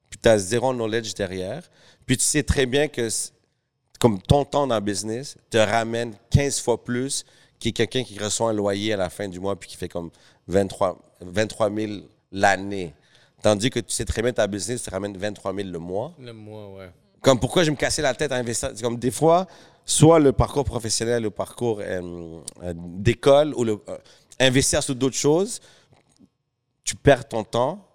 puis 0.10 0.20
tu 0.22 0.30
as 0.30 0.38
zéro 0.38 0.74
knowledge 0.74 1.14
derrière. 1.14 1.70
Puis 2.06 2.18
tu 2.18 2.24
sais 2.24 2.44
très 2.44 2.66
bien 2.66 2.88
que, 2.88 3.10
comme 4.00 4.22
ton 4.22 4.46
temps 4.46 4.66
dans 4.66 4.76
le 4.76 4.82
business, 4.82 5.38
te 5.50 5.58
ramène 5.58 6.16
15 6.32 6.62
fois 6.62 6.84
plus 6.84 7.26
que 7.60 7.70
quelqu'un 7.70 8.04
qui 8.04 8.18
reçoit 8.18 8.50
un 8.50 8.54
loyer 8.54 8.94
à 8.94 8.98
la 8.98 9.10
fin 9.10 9.28
du 9.28 9.40
mois 9.40 9.60
puis 9.60 9.70
qui 9.70 9.76
fait 9.76 9.90
comme 9.90 10.10
23, 10.48 10.98
23 11.22 11.76
000 11.76 11.94
l'année. 12.32 12.94
Tandis 13.42 13.70
que 13.70 13.80
tu 13.80 13.92
sais 13.92 14.06
très 14.06 14.22
bien 14.22 14.32
ta 14.32 14.48
business 14.48 14.84
te 14.84 14.90
ramène 14.90 15.16
23 15.18 15.54
000 15.54 15.70
le 15.70 15.80
mois. 15.80 16.14
Le 16.20 16.34
mois, 16.34 16.70
ouais. 16.74 16.90
Comme 17.22 17.40
pourquoi 17.40 17.64
je 17.64 17.72
me 17.72 17.76
cassais 17.76 18.02
la 18.02 18.14
tête 18.14 18.32
à 18.32 18.36
investir. 18.36 18.72
Comme 18.82 18.98
des 18.98 19.12
fois, 19.12 19.48
soit 19.86 20.20
le 20.20 20.32
parcours 20.32 20.64
professionnel, 20.66 21.24
le 21.24 21.32
parcours 21.32 21.80
euh, 21.82 22.40
euh, 22.64 22.74
d'école 22.76 23.54
ou 23.56 23.64
le, 23.64 23.80
euh, 23.90 23.98
investir 24.40 24.82
sur 24.84 24.96
d'autres 24.96 25.16
choses, 25.18 25.60
tu 26.84 26.96
perds 26.96 27.28
ton 27.28 27.44
temps. 27.44 27.86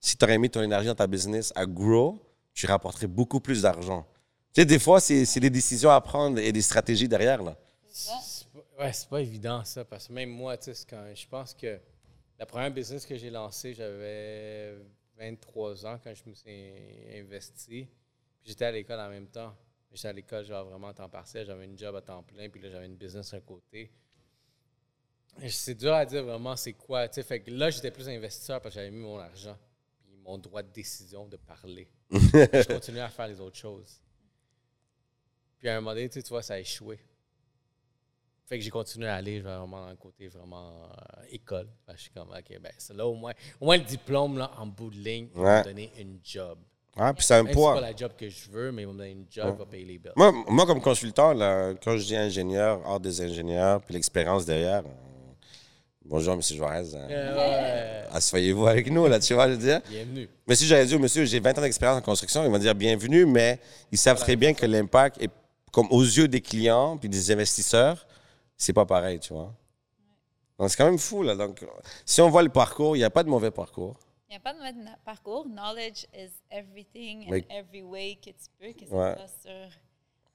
Si 0.00 0.16
tu 0.16 0.24
aurais 0.24 0.38
mis 0.38 0.50
ton 0.50 0.62
énergie 0.62 0.86
dans 0.88 0.94
ta 0.94 1.06
business 1.06 1.52
à 1.54 1.64
grow, 1.66 2.18
tu 2.54 2.66
rapporterais 2.66 3.06
beaucoup 3.06 3.40
plus 3.40 3.62
d'argent. 3.62 4.04
Tu 4.52 4.60
sais, 4.60 4.64
des 4.66 4.78
fois, 4.78 5.00
c'est 5.00 5.40
des 5.40 5.50
décisions 5.50 5.90
à 5.90 6.00
prendre 6.00 6.38
et 6.38 6.52
des 6.52 6.62
stratégies 6.62 7.08
derrière, 7.08 7.42
là. 7.42 7.56
C'est 7.88 8.10
pas- 8.48 8.84
Ouais, 8.84 8.92
c'est 8.92 9.08
pas 9.08 9.20
évident 9.20 9.62
ça, 9.64 9.84
parce 9.84 10.08
que 10.08 10.12
même 10.12 10.30
moi, 10.30 10.56
tu 10.56 10.70
quand 10.88 11.04
je 11.14 11.26
pense 11.28 11.54
que 11.54 11.78
la 12.38 12.46
première 12.46 12.70
business 12.72 13.06
que 13.06 13.16
j'ai 13.16 13.30
lancée, 13.30 13.74
j'avais 13.74 14.74
23 15.18 15.86
ans 15.86 15.98
quand 16.02 16.12
je 16.14 16.28
me 16.28 16.34
suis 16.34 16.72
investi. 17.16 17.86
Puis 18.42 18.50
j'étais 18.50 18.64
à 18.66 18.72
l'école 18.72 19.00
en 19.00 19.08
même 19.08 19.28
temps. 19.28 19.54
J'étais 19.92 20.08
à 20.08 20.12
l'école, 20.12 20.44
genre 20.44 20.64
vraiment 20.64 20.88
à 20.88 20.94
temps 20.94 21.08
partiel, 21.08 21.46
j'avais 21.46 21.64
une 21.66 21.78
job 21.78 21.94
à 21.94 22.00
temps 22.00 22.22
plein, 22.22 22.48
puis 22.48 22.60
là, 22.62 22.70
j'avais 22.70 22.86
une 22.86 22.96
business 22.96 23.34
à 23.34 23.40
côté. 23.40 23.92
C'est 25.48 25.74
dur 25.74 25.92
à 25.94 26.04
dire 26.04 26.24
vraiment 26.24 26.56
c'est 26.56 26.72
quoi. 26.74 27.08
Fait 27.08 27.40
que 27.40 27.50
là, 27.50 27.70
j'étais 27.70 27.90
plus 27.90 28.08
investisseur 28.08 28.60
parce 28.60 28.74
que 28.74 28.80
j'avais 28.80 28.90
mis 28.90 29.02
mon 29.02 29.18
argent, 29.18 29.56
puis 30.04 30.14
mon 30.16 30.38
droit 30.38 30.62
de 30.62 30.70
décision 30.72 31.26
de 31.26 31.36
parler. 31.36 31.88
je 32.10 32.66
continuais 32.66 33.00
à 33.00 33.08
faire 33.08 33.28
les 33.28 33.40
autres 33.40 33.56
choses. 33.56 34.00
Puis 35.58 35.68
à 35.68 35.76
un 35.76 35.80
moment 35.80 35.94
donné, 35.94 36.08
tu 36.08 36.20
vois, 36.22 36.42
ça 36.42 36.54
a 36.54 36.58
échoué. 36.58 36.98
Fait 38.46 38.58
que 38.58 38.64
j'ai 38.64 38.70
continué 38.70 39.06
à 39.08 39.14
aller 39.16 39.40
vraiment 39.40 39.88
le 39.88 39.96
côté 39.96 40.28
vraiment 40.28 40.84
euh, 40.90 41.22
école. 41.30 41.68
Fait 41.86 41.92
que 41.92 41.98
je 41.98 42.02
suis 42.02 42.10
comme, 42.10 42.30
OK, 42.30 42.58
ben 42.60 42.72
c'est 42.76 42.94
là 42.94 43.06
au 43.06 43.14
moins, 43.14 43.32
au 43.60 43.66
moins 43.66 43.78
le 43.78 43.84
diplôme, 43.84 44.36
là, 44.36 44.50
en 44.58 44.66
bout 44.66 44.90
de 44.90 44.96
ligne, 44.96 45.28
Ouais. 45.34 45.60
me 45.60 45.64
donner 45.64 45.92
une 45.98 46.18
job. 46.22 46.58
Ah, 46.96 47.14
puis 47.14 47.24
c'est 47.24 47.34
un 47.34 47.42
Même 47.42 47.52
si 47.52 47.58
c'est 47.58 47.64
pas 47.64 47.72
poids. 47.72 47.80
la 47.80 47.96
job 47.96 48.12
que 48.18 48.28
je 48.28 48.50
veux, 48.50 48.70
mais 48.70 48.82
une 48.82 49.24
job, 49.30 49.56
va 49.58 49.64
payer 49.64 49.84
les 49.84 49.98
bills. 49.98 50.12
Moi, 50.14 50.32
moi, 50.48 50.66
comme 50.66 50.80
consultant, 50.80 51.32
là, 51.32 51.72
quand 51.82 51.96
je 51.96 52.04
dis 52.04 52.16
ingénieur, 52.16 52.80
hors 52.84 53.00
des 53.00 53.20
ingénieurs, 53.22 53.80
puis 53.80 53.94
l'expérience 53.94 54.44
derrière, 54.44 54.80
euh, 54.80 55.34
bonjour, 56.04 56.34
M. 56.34 56.42
Juarez. 56.42 56.94
euh, 56.94 57.06
Euh. 57.10 58.04
Asseyez-vous 58.12 58.66
avec 58.66 58.90
nous, 58.90 59.06
là, 59.06 59.18
tu 59.18 59.32
vois, 59.32 59.46
je 59.48 59.52
veux 59.52 59.58
dire. 59.58 59.80
Bienvenue. 59.88 60.28
Mais 60.46 60.54
si 60.54 60.66
j'avais 60.66 60.84
dit 60.84 60.94
au 60.94 60.98
monsieur, 60.98 61.24
j'ai 61.24 61.40
20 61.40 61.56
ans 61.58 61.62
d'expérience 61.62 61.98
en 61.98 62.02
construction, 62.02 62.44
ils 62.44 62.50
vont 62.50 62.58
dire 62.58 62.74
bienvenue, 62.74 63.24
mais 63.24 63.58
ils 63.90 63.96
savent 63.98 64.18
très 64.20 64.36
bien 64.36 64.52
que 64.52 64.66
l'impact 64.66 65.22
est 65.22 65.30
comme 65.72 65.86
aux 65.90 66.02
yeux 66.02 66.28
des 66.28 66.42
clients 66.42 66.98
puis 66.98 67.08
des 67.08 67.30
investisseurs, 67.30 68.06
c'est 68.58 68.74
pas 68.74 68.84
pareil, 68.84 69.18
tu 69.18 69.32
vois. 69.32 69.50
Donc 70.58 70.68
c'est 70.68 70.76
quand 70.76 70.84
même 70.84 70.98
fou, 70.98 71.22
là. 71.22 71.34
Donc, 71.34 71.64
si 72.04 72.20
on 72.20 72.28
voit 72.28 72.42
le 72.42 72.50
parcours, 72.50 72.94
il 72.96 72.98
n'y 72.98 73.04
a 73.04 73.10
pas 73.10 73.22
de 73.24 73.30
mauvais 73.30 73.50
parcours. 73.50 73.96
Il 74.32 74.36
n'y 74.36 74.38
a 74.38 74.40
pas 74.40 74.54
de 74.72 74.78
na- 74.78 74.96
parcours. 75.04 75.44
Knowledge 75.46 76.06
is 76.14 76.30
everything 76.50 77.28
Mais- 77.28 77.44
in 77.50 77.54
every 77.54 77.82
way 77.82 78.16
que 78.16 78.30
tu 78.30 78.48
peux, 78.58 78.72
que 78.72 78.86
ce 78.86 78.90
Ouais. 78.90 79.14
soit 79.14 79.28
sur 79.28 79.50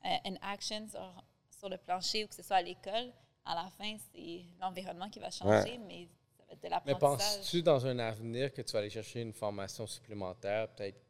euh, 0.06 0.18
an 0.30 0.36
action, 0.44 0.88
sur, 0.88 1.24
sur 1.58 1.68
le 1.68 1.78
plancher 1.78 2.24
ou 2.24 2.28
que 2.28 2.36
ce 2.36 2.44
soit 2.44 2.58
à 2.58 2.62
l'école. 2.62 3.12
À 3.44 3.56
la 3.56 3.72
fin, 3.72 3.98
c'est 4.14 4.44
l'environnement 4.62 5.10
qui 5.10 5.18
va 5.20 5.32
changer, 5.32 5.80
mais 5.80 6.08
ça 6.38 6.44
va 6.46 6.54
être 6.54 6.60
de 6.62 6.64
Mais 6.64 6.70
l'apprentissage. 6.70 7.38
penses-tu 7.38 7.64
dans 7.64 7.88
un 7.88 7.98
avenir 7.98 8.54
que 8.54 8.62
tu 8.62 8.72
vas 8.74 8.80
aller 8.80 8.92
chercher 8.92 9.22
une 9.22 9.34
formation 9.34 9.88
supplémentaire, 9.88 10.70
peut-être 10.76 11.02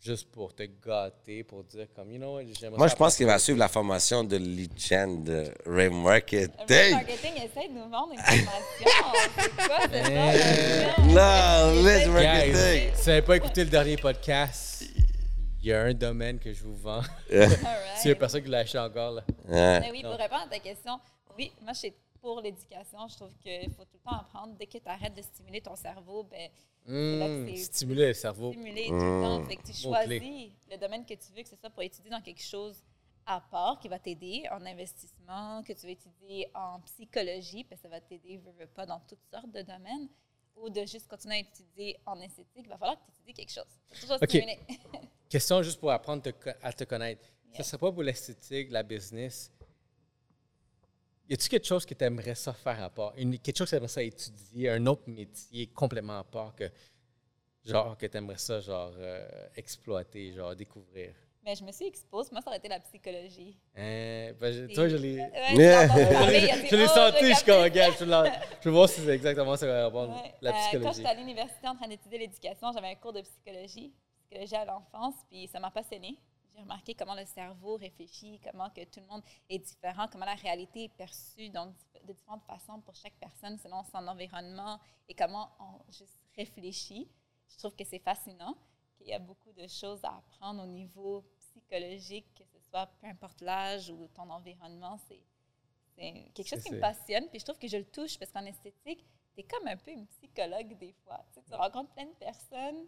juste 0.00 0.30
pour 0.30 0.54
te 0.54 0.62
gâter, 0.64 1.42
pour 1.44 1.64
dire 1.64 1.86
comme, 1.94 2.10
you 2.12 2.18
know 2.18 2.34
what, 2.34 2.42
j'aimerais 2.58 2.78
Moi, 2.78 2.88
je 2.88 2.94
pense 2.94 3.16
qu'il 3.16 3.26
va 3.26 3.38
suivre 3.38 3.58
la 3.58 3.68
formation 3.68 4.24
de 4.24 4.36
Legend 4.36 5.24
de 5.24 5.52
Ray 5.66 5.88
Le 5.88 5.90
Marketing. 5.90 6.92
marketing 6.92 7.32
essaie 7.36 7.68
de 7.68 7.74
nous 7.74 7.88
vendre 7.88 8.12
une 8.12 8.18
formation. 8.18 8.90
c'est 9.38 9.56
quoi? 9.56 9.78
Non, 11.06 11.82
let's 11.82 12.04
Guys, 12.04 12.08
marketing. 12.08 12.52
Guys, 12.52 12.90
si 12.94 13.02
vous 13.02 13.08
n'avez 13.08 13.22
pas 13.22 13.36
écouté 13.36 13.64
le 13.64 13.70
dernier 13.70 13.96
podcast, 13.96 14.84
il 15.60 15.66
y 15.66 15.72
a 15.72 15.82
un 15.82 15.94
domaine 15.94 16.38
que 16.38 16.52
je 16.52 16.62
vous 16.62 16.76
vends. 16.76 17.02
Y 17.30 18.10
a 18.10 18.14
personne 18.18 18.42
qui 18.42 18.48
l'a 18.48 18.58
acheté 18.58 18.78
encore, 18.78 19.12
là. 19.12 19.22
Mais 19.48 19.90
oui, 19.90 20.02
pour 20.02 20.12
répondre 20.12 20.42
à 20.46 20.48
ta 20.48 20.58
question, 20.60 20.98
oui, 21.36 21.52
moi, 21.62 21.72
je 21.72 21.78
suis 21.78 21.94
pour 22.20 22.40
l'éducation. 22.40 23.06
Je 23.08 23.16
trouve 23.16 23.34
qu'il 23.38 23.70
faut 23.72 23.84
tout 23.84 23.94
le 24.04 24.10
temps 24.10 24.16
apprendre. 24.18 24.54
Dès 24.58 24.66
que 24.66 24.78
tu 24.78 24.86
arrêtes 24.88 25.14
de 25.14 25.22
stimuler 25.22 25.60
ton 25.60 25.76
cerveau, 25.76 26.24
ben, 26.24 26.50
Mmh, 26.88 27.48
c'est- 27.48 27.56
stimuler 27.64 28.06
le 28.08 28.14
cerveau. 28.14 28.52
stimuler 28.52 28.86
tout 28.86 28.94
le 28.94 29.22
temps. 29.22 29.44
Fait 29.44 29.56
que 29.56 29.66
tu 29.66 29.72
choisis 29.72 30.52
le 30.70 30.76
domaine 30.76 31.04
que 31.04 31.14
tu 31.14 31.32
veux, 31.34 31.42
que 31.42 31.48
ce 31.48 31.56
soit 31.56 31.70
pour 31.70 31.82
étudier 31.82 32.10
dans 32.10 32.20
quelque 32.20 32.42
chose 32.42 32.80
à 33.26 33.40
part 33.40 33.80
qui 33.80 33.88
va 33.88 33.98
t'aider 33.98 34.44
en 34.52 34.64
investissement, 34.64 35.64
que 35.64 35.72
tu 35.72 35.84
veux 35.86 35.90
étudier 35.92 36.48
en 36.54 36.78
psychologie, 36.82 37.64
parce 37.64 37.80
que 37.80 37.88
ça 37.88 37.90
va 37.90 38.00
t'aider, 38.00 38.36
veux, 38.36 38.52
veux 38.52 38.68
pas, 38.68 38.86
dans 38.86 39.00
toutes 39.00 39.24
sortes 39.32 39.50
de 39.50 39.62
domaines, 39.62 40.08
ou 40.54 40.70
de 40.70 40.86
juste 40.86 41.08
continuer 41.08 41.34
à 41.34 41.38
étudier 41.40 41.98
en 42.06 42.20
esthétique, 42.20 42.52
il 42.64 42.68
va 42.68 42.78
falloir 42.78 42.96
que 42.98 43.04
tu 43.06 43.18
étudies 43.18 43.34
quelque 43.34 43.52
chose. 43.52 44.00
Toujours 44.00 44.16
OK. 44.22 44.28
stimuler. 44.28 44.60
Question 45.28 45.62
juste 45.62 45.80
pour 45.80 45.90
apprendre 45.90 46.22
te 46.22 46.30
à 46.62 46.72
te 46.72 46.84
connaître. 46.84 47.26
Yeah. 47.48 47.56
Ça 47.56 47.62
serait 47.64 47.78
pas 47.78 47.90
pour 47.90 48.04
l'esthétique, 48.04 48.70
la 48.70 48.84
business. 48.84 49.50
Y 51.28 51.34
a-tu 51.34 51.48
quelque 51.48 51.66
chose 51.66 51.84
que 51.84 51.94
tu 51.94 52.04
aimerais 52.04 52.34
ça 52.34 52.52
faire 52.52 52.82
à 52.82 52.90
part? 52.90 53.12
Une- 53.16 53.38
quelque 53.38 53.56
chose 53.58 53.66
que 53.66 53.70
tu 53.70 53.76
aimerais 53.76 53.88
ça 53.88 54.02
étudier, 54.02 54.70
un 54.70 54.86
autre 54.86 55.02
métier 55.08 55.66
complètement 55.68 56.18
à 56.20 56.24
part 56.24 56.54
que, 56.54 56.70
genre, 57.64 57.96
que 57.98 58.06
tu 58.06 58.16
aimerais 58.16 58.38
ça, 58.38 58.60
genre, 58.60 58.92
euh, 58.96 59.26
exploiter, 59.56 60.32
genre, 60.32 60.54
découvrir? 60.54 61.12
Mais 61.44 61.54
je 61.54 61.62
me 61.64 61.70
suis 61.70 61.86
exposée. 61.86 62.30
Moi, 62.32 62.40
ça 62.42 62.48
aurait 62.50 62.58
été 62.58 62.68
la 62.68 62.80
psychologie. 62.80 63.56
Hein, 63.76 64.32
ben, 64.40 64.52
je- 64.52 64.74
toi, 64.74 64.88
je 64.88 64.96
l'ai. 64.96 65.16
Ouais, 65.18 65.28
Je 66.70 66.76
l'ai- 66.76 66.84
Oh, 66.84 66.88
senti, 66.88 67.28
je 67.30 67.34
suis 67.36 67.44
comme, 67.44 67.62
regarde, 67.62 67.94
je 67.98 68.04
veux 68.04 68.24
je 68.62 68.68
voir 68.70 68.88
si 68.88 69.00
c'est 69.00 69.14
exactement 69.14 69.56
ça 69.56 69.66
va 69.66 69.86
répondre. 69.86 70.12
Ouais. 70.22 70.34
La 70.42 70.50
Euh, 70.50 70.54
quand 70.82 70.92
j'étais 70.92 71.08
à 71.08 71.14
l'université 71.14 71.68
en 71.68 71.76
train 71.76 71.86
d'étudier 71.88 72.18
l'éducation, 72.18 72.72
j'avais 72.72 72.88
un 72.88 72.94
cours 72.96 73.12
de 73.12 73.20
psychologie, 73.20 73.92
psychologie 74.28 74.56
à 74.56 74.64
l'enfance, 74.64 75.14
puis 75.30 75.46
ça 75.46 75.60
m'a 75.60 75.70
passionnée. 75.70 76.18
J'ai 76.56 76.62
remarqué 76.62 76.94
comment 76.94 77.14
le 77.14 77.26
cerveau 77.26 77.76
réfléchit, 77.76 78.40
comment 78.42 78.70
que 78.70 78.82
tout 78.84 79.00
le 79.00 79.06
monde 79.06 79.22
est 79.50 79.58
différent, 79.58 80.08
comment 80.10 80.24
la 80.24 80.34
réalité 80.34 80.84
est 80.84 80.96
perçue 80.96 81.50
donc, 81.50 81.74
de 82.06 82.12
différentes 82.14 82.44
façons 82.44 82.80
pour 82.80 82.94
chaque 82.94 83.16
personne 83.20 83.58
selon 83.58 83.84
son 83.84 84.08
environnement 84.08 84.80
et 85.06 85.14
comment 85.14 85.50
on 85.60 85.92
juste 85.92 86.18
réfléchit. 86.34 87.10
Je 87.50 87.58
trouve 87.58 87.76
que 87.76 87.84
c'est 87.84 87.98
fascinant, 87.98 88.56
qu'il 88.96 89.08
y 89.08 89.12
a 89.12 89.18
beaucoup 89.18 89.52
de 89.52 89.66
choses 89.66 90.02
à 90.02 90.16
apprendre 90.16 90.62
au 90.62 90.66
niveau 90.66 91.24
psychologique, 91.38 92.26
que 92.34 92.44
ce 92.44 92.58
soit 92.70 92.86
peu 93.00 93.06
importe 93.06 93.42
l'âge 93.42 93.90
ou 93.90 94.08
ton 94.08 94.30
environnement. 94.30 94.98
C'est 95.08 95.22
c'est 95.96 96.30
quelque 96.34 96.48
chose 96.48 96.62
qui 96.62 96.74
me 96.74 96.80
passionne, 96.80 97.26
puis 97.28 97.38
je 97.38 97.44
trouve 97.44 97.58
que 97.58 97.68
je 97.68 97.78
le 97.78 97.86
touche 97.86 98.18
parce 98.18 98.30
qu'en 98.30 98.44
esthétique, 98.44 99.04
tu 99.34 99.40
es 99.40 99.44
comme 99.44 99.66
un 99.66 99.76
peu 99.76 99.90
une 99.90 100.06
psychologue 100.06 100.76
des 100.78 100.92
fois. 100.92 101.24
Tu, 101.32 101.40
sais, 101.40 101.46
tu 101.48 101.54
rencontres 101.54 101.90
plein 101.94 102.04
de 102.04 102.14
personnes, 102.14 102.86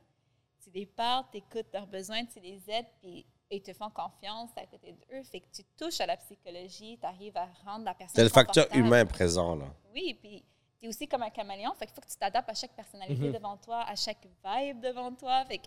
tu 0.63 0.71
les 0.71 0.87
parles, 0.87 1.25
tu 1.33 1.39
écoutes 1.39 1.73
leurs 1.73 1.87
besoins, 1.87 2.27
tu 2.27 2.41
les 2.41 2.69
aides, 2.71 2.89
puis 3.01 3.27
ils 3.51 3.63
te 3.63 3.73
font 3.73 3.91
confiance 3.91 4.51
à 4.57 4.67
côté 4.67 4.93
d'eux. 4.93 5.23
Fait 5.25 5.41
que 5.41 5.47
tu 5.53 5.63
touches 5.77 6.01
à 6.01 6.07
la 6.07 6.17
psychologie, 6.17 6.99
tu 7.01 7.07
arrives 7.07 7.37
à 7.37 7.47
rendre 7.65 7.85
la 7.85 7.95
personne 7.95 8.17
C'est 8.17 8.23
le 8.25 8.29
facteur 8.29 8.67
humain 8.75 9.05
présent, 9.07 9.57
là. 9.57 9.67
Oui, 9.95 10.15
puis 10.21 10.45
tu 10.79 10.85
es 10.87 10.89
aussi 10.89 11.09
comme 11.09 11.23
un 11.23 11.31
caméléon, 11.31 11.73
fait 11.75 11.87
qu'il 11.87 11.95
faut 11.95 12.01
que 12.03 12.09
tu 12.11 12.17
t'adaptes 12.17 12.49
à 12.51 12.55
chaque 12.55 12.73
personnalité 12.75 13.27
Mhm. 13.29 13.33
devant 13.33 13.57
toi, 13.57 13.83
à 13.83 13.97
chaque 13.97 14.27
vibe 14.45 14.81
devant 14.81 15.13
toi. 15.15 15.45
Fait 15.47 15.59
que 15.59 15.67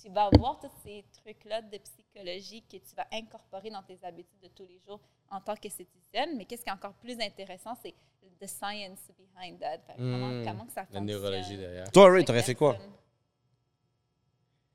tu 0.00 0.08
vas 0.10 0.26
avoir 0.32 0.58
tous 0.60 0.70
ces 0.84 1.04
trucs-là 1.22 1.60
de 1.62 1.76
psychologie 1.78 2.62
que 2.62 2.76
tu 2.76 2.94
vas 2.96 3.06
incorporer 3.12 3.70
dans 3.70 3.82
tes 3.82 3.98
habitudes 4.04 4.40
de 4.40 4.48
tous 4.48 4.64
les 4.66 4.78
jours 4.86 5.00
en 5.30 5.40
tant 5.40 5.54
qu'esthéticienne. 5.56 6.36
Mais 6.36 6.44
qu'est-ce 6.44 6.62
qui 6.62 6.68
est 6.70 6.72
encore 6.72 6.94
plus 6.94 7.20
intéressant, 7.20 7.74
c'est 7.82 7.94
the 8.40 8.46
science 8.46 9.00
behind 9.18 9.58
that. 9.58 9.78
Fait 9.80 9.94
que 9.94 9.98
comment, 9.98 10.28
Mm. 10.28 10.44
comment 10.44 10.64
que 10.66 10.72
ça 10.72 10.80
La 10.82 10.86
fonctionne. 10.86 11.04
neurologie 11.06 11.56
derrière. 11.56 11.90
Toi, 11.90 12.10
Ray, 12.10 12.24
t'aurais 12.24 12.42
fait 12.44 12.54
quoi? 12.54 12.76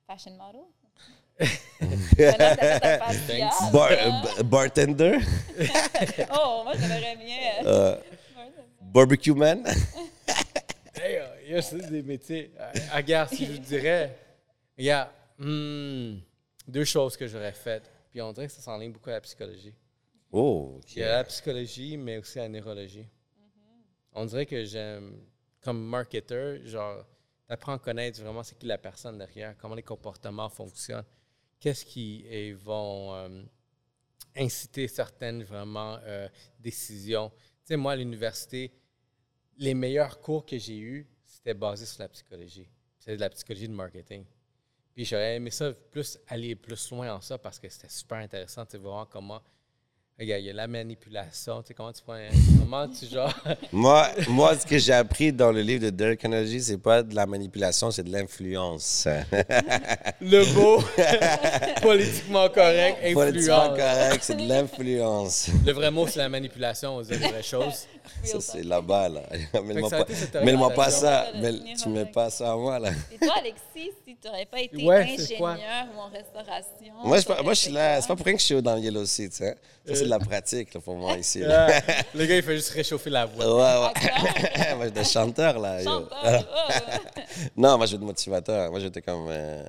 Fashion 0.06 0.32
model? 0.36 0.62
Bar- 3.72 4.44
bartender? 4.46 5.18
Oh, 6.34 6.62
moi, 6.64 6.74
j'aimerais 6.80 7.16
bien. 7.18 7.66
euh, 7.66 7.98
barbecue 8.82 9.34
man? 9.34 9.64
Hey, 10.96 11.18
euh, 11.18 11.26
il 11.46 11.52
y 11.52 11.56
a 11.56 11.58
aussi 11.60 11.76
des 11.76 12.02
métiers. 12.04 12.52
Euh, 12.58 12.72
regarde, 12.96 13.28
si 13.30 13.46
je 13.46 13.52
vous 13.54 13.58
dirais, 13.58 14.16
regarde, 14.78 15.10
hmm, 15.38 16.14
deux 16.68 16.86
choses 16.86 17.18
que 17.18 17.28
j'aurais 17.28 17.52
faites. 17.52 17.92
Puis 18.10 18.22
on 18.22 18.32
dirait 18.32 18.48
que 18.48 18.54
ça 18.54 18.62
s'enligne 18.62 18.94
beaucoup 18.94 19.10
à 19.10 19.14
la 19.14 19.22
psychologie. 19.22 19.74
Oh, 20.32 20.76
OK. 20.78 20.96
Il 20.96 21.00
y 21.00 21.04
a 21.04 21.18
la 21.18 21.24
psychologie, 21.26 21.98
mais 21.98 22.20
aussi 22.20 22.38
la 22.38 22.48
neurologie. 22.48 23.06
On 24.14 24.26
dirait 24.26 24.46
que 24.46 24.64
j'aime, 24.64 25.18
comme 25.62 25.84
marketeur, 25.84 26.58
genre, 26.64 27.04
t'apprends 27.48 27.74
à 27.74 27.80
connaître 27.80 28.22
vraiment 28.22 28.44
c'est 28.44 28.58
qui 28.58 28.68
la 28.68 28.78
personne 28.78 29.18
derrière, 29.18 29.56
comment 29.58 29.76
les 29.76 29.84
comportements 29.84 30.48
fonctionnent, 30.50 31.04
qu'est-ce 31.64 31.86
qui 31.86 32.26
eh, 32.28 32.52
vont 32.52 33.16
euh, 33.16 33.42
inciter 34.36 34.86
certaines 34.90 35.44
vraiment 35.44 35.98
euh, 36.04 36.28
décisions. 36.60 37.30
Tu 37.30 37.38
sais, 37.64 37.78
moi, 37.78 37.94
à 37.94 37.96
l'université, 37.96 38.74
les 39.58 39.74
meilleurs 39.74 40.20
cours 40.20 40.46
que 40.46 40.58
j'ai 40.58 40.78
eus, 40.78 41.08
c'était 41.24 41.54
basé 41.54 41.86
sur 41.86 42.02
la 42.02 42.10
psychologie. 42.10 42.68
C'était 43.00 43.16
de 43.16 43.22
la 43.22 43.30
psychologie 43.30 43.70
de 43.70 43.74
marketing. 43.74 44.26
Puis 44.94 45.06
j'aurais 45.06 45.38
aimé 45.38 45.52
ça 45.52 45.72
plus 45.72 46.20
aller 46.28 46.54
plus 46.56 46.92
loin 46.92 47.16
en 47.16 47.22
ça 47.22 47.38
parce 47.38 47.60
que 47.60 47.70
c'était 47.70 47.88
super 47.88 48.18
intéressant 48.18 48.66
de 48.70 48.78
voir 48.78 49.08
comment 49.08 49.42
Regarde, 50.20 50.42
il 50.42 50.46
y 50.46 50.50
a 50.52 50.54
la 50.54 50.68
manipulation. 50.68 51.62
Tu 51.64 51.70
sais, 51.70 51.74
comment 51.74 51.92
tu 51.92 52.04
prends. 52.04 52.14
un- 52.14 52.30
Comment 52.60 52.88
tu 52.88 53.08
genre. 53.08 53.34
Moi, 53.72 54.08
moi, 54.30 54.56
ce 54.58 54.66
que 54.66 54.78
j'ai 54.78 54.94
appris 54.94 55.34
dans 55.34 55.52
le 55.52 55.62
livre 55.62 55.84
de 55.86 55.90
Derek 55.90 56.20
Carnegie, 56.20 56.62
c'est 56.62 56.78
pas 56.78 57.02
de 57.04 57.16
la 57.16 57.26
manipulation, 57.26 57.90
c'est 57.92 58.04
de 58.04 58.12
l'influence. 58.12 59.08
Le 60.22 60.46
beau, 60.54 60.82
politiquement 61.82 62.48
correct, 62.50 63.14
Politiquement 63.14 63.64
influence. 63.72 63.78
correct, 63.78 64.20
c'est 64.24 64.36
de 64.38 64.48
l'influence. 64.48 65.50
Le 65.66 65.72
vrai 65.74 65.92
mot, 65.92 66.08
c'est 66.08 66.20
la 66.20 66.30
manipulation, 66.30 66.98
on 66.98 67.02
dit 67.02 67.12
les 67.12 67.18
vraies 67.18 67.44
choses. 67.44 67.86
Ça, 68.24 68.40
c'est 68.40 68.64
là-bas, 68.64 69.10
là. 69.10 69.22
Mets-moi 69.64 69.90
pas, 70.70 70.90
ça. 70.90 71.28
Tu 71.84 71.90
mets 71.90 72.06
pas 72.06 72.30
ça 72.30 72.54
à 72.54 72.56
moi, 72.56 72.80
là. 72.80 72.90
Et 73.12 73.18
toi, 73.18 73.34
Alexis, 73.38 73.92
si 74.06 74.16
tu 74.22 74.28
n'aurais 74.28 74.46
pas 74.46 74.62
été 74.62 74.84
Ouais, 74.86 75.04
ingénieur 75.04 75.88
ou 75.96 76.00
en 76.00 76.10
restauration. 76.10 76.94
Moi, 77.04 77.20
je, 77.20 77.44
moi, 77.44 77.54
je 77.54 77.60
suis 77.60 77.72
là. 77.72 78.02
C'est 78.02 78.08
pas 78.08 78.16
pour 78.16 78.26
rien 78.26 78.36
que 78.36 78.42
je 78.42 78.46
suis 78.46 78.62
dans 78.62 78.76
le 78.76 78.82
Yellow 78.82 79.06
Sea, 79.06 79.30
tu 79.30 79.36
sais. 79.38 79.56
Ça, 79.86 80.03
c'est 80.04 80.06
de 80.06 80.10
la 80.10 80.20
pratique, 80.20 80.74
là, 80.74 80.82
pour 80.82 80.96
moi, 80.96 81.18
ici. 81.18 81.40
là. 81.40 81.68
Ah, 81.88 81.94
le 82.14 82.26
gars, 82.26 82.36
il 82.38 82.44
fait 82.44 82.56
juste 82.56 82.70
réchauffer 82.70 83.10
la 83.10 83.26
voix. 83.26 83.46
Ouais, 83.46 83.88
ouais. 83.88 84.76
moi, 84.76 84.86
j'étais 84.86 85.04
chanteur, 85.04 85.60
là. 85.60 85.84
chanteur, 85.84 86.46
oh. 86.56 86.72
Non, 87.58 87.78
moi, 87.78 87.86
j'étais 87.86 88.04
motivateur. 88.04 88.70
Moi, 88.72 88.80
j'étais 88.80 89.02
comme 89.02 89.28
euh, 89.30 89.64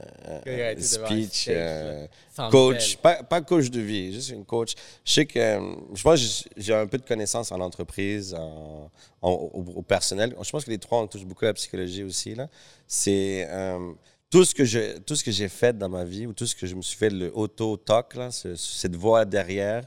euh, 0.46 0.74
speech, 0.78 1.42
stage, 1.42 1.54
euh, 1.56 2.06
coach. 2.50 2.96
Pas, 2.96 3.22
pas 3.22 3.40
coach 3.40 3.70
de 3.70 3.80
vie, 3.80 4.12
juste 4.12 4.30
une 4.30 4.44
coach. 4.44 4.74
Je 5.04 5.12
sais 5.12 5.26
que, 5.26 5.38
euh, 5.38 5.74
je 5.94 6.02
pense 6.02 6.44
j'ai- 6.56 6.74
un 6.74 6.86
peu 6.86 6.98
de 6.98 7.04
connaissances 7.06 7.52
en 7.52 7.60
entreprise, 7.60 8.34
en, 8.34 8.90
en- 9.22 9.30
au, 9.30 9.64
au 9.76 9.82
personnel. 9.82 10.34
Je 10.42 10.50
pense 10.50 10.64
que 10.64 10.70
les 10.70 10.78
trois, 10.78 11.00
on 11.00 11.06
touche 11.06 11.24
beaucoup 11.24 11.44
à 11.44 11.48
la 11.48 11.54
psychologie 11.54 12.02
aussi, 12.04 12.34
là. 12.34 12.48
C'est... 12.86 13.46
euh, 13.50 13.92
tout 14.30 14.44
ce 14.44 14.52
que 14.52 14.64
je 14.64 14.98
tout 14.98 15.14
ce 15.14 15.22
que 15.22 15.30
j'ai 15.30 15.48
fait 15.48 15.78
dans 15.78 15.88
ma 15.88 16.02
vie 16.02 16.26
ou 16.26 16.32
tout 16.32 16.44
ce 16.44 16.56
que 16.56 16.66
je 16.66 16.74
me 16.74 16.82
suis 16.82 16.96
fait 16.96 17.08
le 17.10 17.30
auto 17.36 17.76
talk 17.76 18.16
là 18.16 18.32
ce- 18.32 18.56
cette 18.56 18.96
voix 18.96 19.24
derrière 19.24 19.84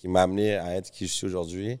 qui 0.00 0.08
m'a 0.08 0.22
amené 0.22 0.56
à 0.56 0.74
être 0.76 0.90
qui 0.90 1.06
je 1.06 1.12
suis 1.12 1.26
aujourd'hui 1.26 1.78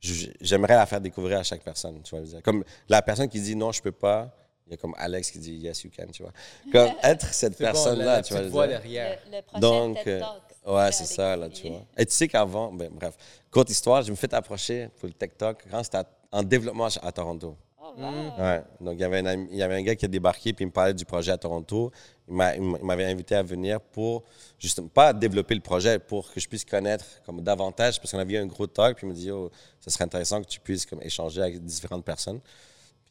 j'aimerais 0.00 0.74
la 0.76 0.86
faire 0.86 1.00
découvrir 1.00 1.38
à 1.38 1.42
chaque 1.42 1.62
personne, 1.62 2.00
tu 2.02 2.16
vois. 2.16 2.40
Comme 2.42 2.64
la 2.88 3.02
personne 3.02 3.28
qui 3.28 3.40
dit 3.40 3.56
non, 3.56 3.72
je 3.72 3.82
peux 3.82 3.92
pas, 3.92 4.30
il 4.66 4.72
y 4.72 4.74
a 4.74 4.76
comme 4.76 4.94
Alex 4.96 5.30
qui 5.30 5.38
dit 5.38 5.54
yes, 5.56 5.82
you 5.82 5.90
can, 5.96 6.06
tu 6.12 6.22
vois. 6.22 6.32
Comme 6.72 6.92
être 7.02 7.26
cette 7.32 7.54
bon, 7.54 7.58
personne-là, 7.64 8.16
la 8.16 8.22
tu 8.22 8.34
vois. 8.34 8.42
voix 8.48 8.66
derrière. 8.66 9.18
Le, 9.30 9.36
le 9.36 9.42
prochain 9.42 9.60
Donc, 9.60 9.96
TED 10.04 10.08
euh, 10.08 10.20
Talk, 10.20 10.42
ouais, 10.66 10.92
c'est 10.92 11.04
ça, 11.06 11.36
là, 11.36 11.48
tu 11.48 11.68
vois. 11.68 11.84
Et 11.96 12.06
tu 12.06 12.12
sais 12.12 12.28
qu'avant, 12.28 12.72
ben, 12.72 12.90
bref, 12.92 13.16
courte 13.50 13.70
histoire, 13.70 14.02
je 14.02 14.10
me 14.10 14.16
suis 14.16 14.20
fait 14.28 14.34
approcher 14.34 14.88
pour 14.98 15.08
le 15.08 15.14
Talk 15.14 15.64
quand 15.70 15.82
c'était 15.82 15.98
en 16.30 16.42
développement 16.42 16.86
à 16.86 17.06
à 17.06 17.12
Toronto. 17.12 17.56
Wow. 17.98 18.42
Ouais. 18.44 18.62
Donc, 18.80 18.94
il 18.94 19.00
y, 19.00 19.04
avait 19.04 19.18
un 19.18 19.26
ami- 19.26 19.48
il 19.50 19.56
y 19.58 19.62
avait 19.62 19.74
un 19.74 19.82
gars 19.82 19.96
qui 19.96 20.04
a 20.04 20.08
débarqué 20.08 20.52
puis 20.52 20.64
il 20.64 20.68
me 20.68 20.72
parlait 20.72 20.94
du 20.94 21.04
projet 21.04 21.32
à 21.32 21.36
Toronto. 21.38 21.90
Il 22.28 22.34
m'a- 22.34 22.54
il 22.54 22.62
m'a- 22.62 22.78
il 22.78 22.84
m'avait 22.84 23.04
invité 23.06 23.34
à 23.34 23.42
venir 23.42 23.80
pour, 23.80 24.22
justement, 24.58 24.88
pas 24.88 25.12
développer 25.12 25.54
le 25.54 25.60
projet, 25.60 25.98
pour 25.98 26.30
que 26.32 26.38
je 26.38 26.46
puisse 26.48 26.64
connaître 26.64 27.04
comme 27.26 27.40
davantage, 27.40 27.98
parce 28.00 28.12
qu'on 28.12 28.18
avait 28.18 28.34
eu 28.34 28.38
un 28.38 28.46
gros 28.46 28.66
talk, 28.66 28.96
puis 28.98 29.06
il 29.06 29.10
me 29.10 29.14
dit, 29.14 29.30
oh, 29.30 29.50
ça 29.80 29.90
serait 29.90 30.04
intéressant 30.04 30.40
que 30.42 30.46
tu 30.48 30.60
puisses 30.60 30.86
comme, 30.86 31.02
échanger 31.02 31.40
avec 31.42 31.64
différentes 31.64 32.04
personnes. 32.04 32.40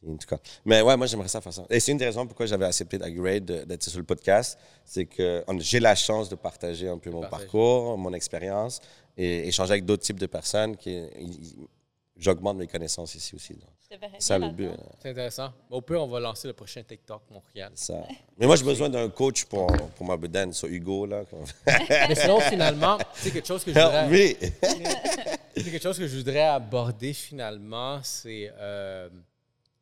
Puis, 0.00 0.08
en 0.10 0.16
tout 0.16 0.26
cas. 0.28 0.38
Mais 0.64 0.80
ouais, 0.80 0.96
moi, 0.96 1.06
j'aimerais 1.06 1.26
ça 1.28 1.40
faire 1.40 1.52
ça. 1.52 1.66
Et 1.68 1.80
c'est 1.80 1.90
une 1.92 1.98
des 1.98 2.04
raisons 2.06 2.24
pourquoi 2.26 2.46
j'avais 2.46 2.64
accepté 2.66 2.96
d'Upgrade, 2.98 3.44
de- 3.44 3.64
d'être 3.64 3.82
sur 3.82 3.98
le 3.98 4.04
podcast. 4.06 4.56
C'est 4.84 5.04
que 5.06 5.44
j'ai 5.58 5.80
la 5.80 5.94
chance 5.96 6.28
de 6.28 6.36
partager 6.36 6.88
un 6.88 6.98
peu 6.98 7.10
mon 7.10 7.22
parcours, 7.28 7.98
mon 7.98 8.12
expérience, 8.14 8.80
et 9.16 9.48
échanger 9.48 9.72
avec 9.72 9.84
d'autres 9.84 10.04
types 10.04 10.20
de 10.20 10.26
personnes. 10.26 10.76
qui 10.76 11.02
J'augmente 12.16 12.56
mes 12.56 12.66
connaissances 12.66 13.14
ici 13.14 13.34
aussi. 13.36 13.54
donc. 13.54 13.70
Ça 14.18 14.38
le 14.38 14.50
but. 14.50 14.66
hein. 14.66 14.76
C'est 15.00 15.10
intéressant. 15.10 15.52
Au 15.70 15.80
pire, 15.80 16.02
on 16.02 16.08
va 16.08 16.20
lancer 16.20 16.46
le 16.46 16.52
prochain 16.54 16.82
TikTok 16.82 17.22
Montréal. 17.30 17.72
Ça. 17.74 18.06
Mais 18.36 18.46
moi, 18.46 18.56
j'ai 18.56 18.64
besoin 18.64 18.88
d'un 18.90 19.08
coach 19.08 19.44
pour, 19.46 19.66
pour 19.96 20.06
ma 20.06 20.16
bedaine, 20.16 20.52
sur 20.52 20.68
Hugo. 20.68 21.06
Là. 21.06 21.24
Mais 21.66 22.14
sinon, 22.14 22.40
finalement, 22.40 22.98
c'est 23.14 23.30
quelque 23.30 23.46
chose 23.46 23.64
que 23.64 23.72
je 23.72 23.78
voudrais, 23.78 24.36
c'est 25.54 25.64
quelque 25.70 25.82
chose 25.82 25.98
que 25.98 26.06
je 26.06 26.16
voudrais 26.18 26.42
aborder 26.42 27.12
finalement, 27.14 28.00
c'est 28.02 28.52
euh, 28.58 29.08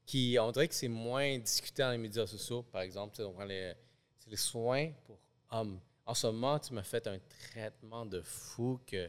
qui, 0.04 0.36
on 0.40 0.52
dirait 0.52 0.68
que 0.68 0.74
c'est 0.74 0.88
moins 0.88 1.38
discuté 1.38 1.82
dans 1.82 1.90
les 1.90 1.98
médias 1.98 2.26
sociaux, 2.26 2.62
par 2.62 2.82
exemple. 2.82 3.14
Tu 3.16 3.22
sais, 3.22 3.28
on 3.28 3.32
prend 3.32 3.44
les, 3.44 3.72
c'est 4.18 4.30
les 4.30 4.36
soins 4.36 4.90
pour 5.04 5.18
hommes. 5.50 5.80
En 6.04 6.14
ce 6.14 6.28
moment, 6.28 6.58
tu 6.60 6.72
m'as 6.74 6.84
fait 6.84 7.04
un 7.08 7.18
traitement 7.50 8.06
de 8.06 8.20
fou 8.22 8.78
que 8.86 9.08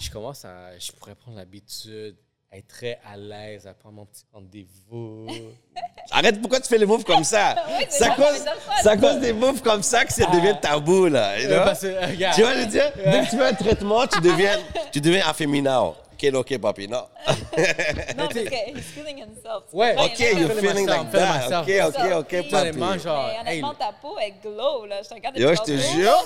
je 0.00 0.10
commence 0.10 0.44
à, 0.44 0.76
je 0.78 0.90
pourrais 0.92 1.14
prendre 1.14 1.36
l'habitude, 1.36 2.16
être 2.52 2.66
très 2.66 2.98
à 3.10 3.16
l'aise, 3.16 3.66
à 3.66 3.74
prendre 3.74 3.96
mon 3.96 4.06
petit 4.06 4.24
rendez-vous. 4.32 5.26
Arrête, 6.10 6.40
pourquoi 6.40 6.60
tu 6.60 6.68
fais 6.68 6.78
les 6.78 6.86
moves 6.86 7.04
comme 7.04 7.22
ça? 7.22 7.54
C'est 7.88 8.04
à 8.04 8.08
bon, 8.16 8.24
cause, 8.24 8.38
ça 8.38 8.54
me 8.54 8.60
c'est 8.82 8.88
à 8.88 8.96
cause 8.96 9.20
des 9.20 9.32
moves 9.32 9.62
comme 9.62 9.82
ça 9.82 10.04
que 10.04 10.12
ça 10.12 10.26
devient 10.26 10.56
tabou. 10.60 11.06
Là, 11.06 11.38
you 11.38 11.46
know? 11.46 11.56
Euh, 11.56 11.64
parce 11.64 11.82
regarde, 11.84 12.34
Tu 12.34 12.42
vois, 12.42 12.54
je 12.54 12.58
veux 12.60 12.66
dire, 12.66 12.92
dès 12.96 13.20
que 13.20 13.30
tu 13.30 13.36
fais 13.36 13.46
un 13.46 13.54
traitement, 13.54 14.06
tu 14.06 14.20
deviens, 14.28 14.58
tu 14.90 15.00
deviens 15.00 15.24
afféminat. 15.28 15.92
OK, 16.34 16.34
OK, 16.34 16.58
papi, 16.58 16.88
non. 16.88 16.98
Non, 16.98 18.28
parce 18.28 18.34
que 18.34 18.76
he's 18.76 18.86
feeling 18.86 19.18
himself. 19.18 19.64
Ouais. 19.72 19.94
OK, 19.96 20.18
you're 20.18 20.50
feeling 20.50 20.86
myself, 20.86 21.12
like 21.12 21.12
that. 21.12 21.62
OK, 21.62 21.70
OK, 21.88 22.12
OK, 22.14 22.52
honnêtement, 22.52 22.96
papi. 22.96 23.40
honnêtement, 23.40 23.74
ta 23.74 23.92
peau, 23.92 24.16
elle 24.20 24.34
glow, 24.42 24.86
là. 24.86 25.02
Je 25.02 25.08
te 25.08 25.14
regarde 25.14 25.38
Yo, 25.38 25.54
je 25.54 25.62
te 25.62 25.76
jure, 25.76 26.24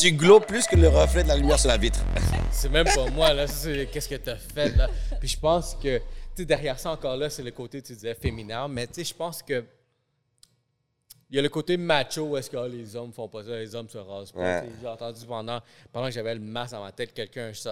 tu 0.00 0.12
glows 0.12 0.40
plus 0.40 0.66
que 0.66 0.76
le 0.76 0.88
reflet 0.88 1.22
de 1.22 1.28
la 1.28 1.36
lumière 1.36 1.58
sur 1.58 1.68
la 1.68 1.76
vitre. 1.76 2.00
C'est 2.50 2.70
même 2.70 2.86
pas 2.86 3.06
moi, 3.10 3.32
là. 3.34 3.46
C'est 3.46 3.86
qu'est-ce 3.92 4.08
que 4.08 4.16
t'as 4.16 4.36
fait, 4.36 4.76
là? 4.76 4.88
Puis 5.20 5.28
je 5.28 5.38
pense 5.38 5.74
que, 5.74 5.98
tu 5.98 6.02
sais, 6.36 6.44
derrière 6.44 6.78
ça 6.78 6.90
encore 6.90 7.16
là, 7.16 7.28
c'est 7.30 7.42
le 7.42 7.50
côté, 7.50 7.82
tu 7.82 7.92
disais, 7.92 8.14
féminin. 8.14 8.68
Mais 8.68 8.86
tu 8.86 8.94
sais, 8.94 9.04
je 9.04 9.14
pense 9.14 9.42
que. 9.42 9.64
Il 11.30 11.36
y 11.36 11.38
a 11.38 11.42
le 11.42 11.48
côté 11.50 11.76
macho 11.76 12.22
où 12.22 12.36
est-ce 12.38 12.48
que 12.48 12.56
ah, 12.56 12.66
les 12.66 12.96
hommes 12.96 13.12
font 13.12 13.28
pas 13.28 13.44
ça, 13.44 13.50
les 13.50 13.74
hommes 13.74 13.88
se 13.88 13.98
rasent 13.98 14.32
pas. 14.32 14.40
Ouais. 14.40 14.68
J'ai 14.80 14.86
entendu 14.88 15.26
pendant, 15.26 15.60
pendant 15.92 16.06
que 16.06 16.12
j'avais 16.12 16.34
le 16.34 16.40
masque 16.40 16.72
dans 16.72 16.82
ma 16.82 16.92
tête, 16.92 17.12
quelqu'un 17.12 17.52
se 17.52 17.68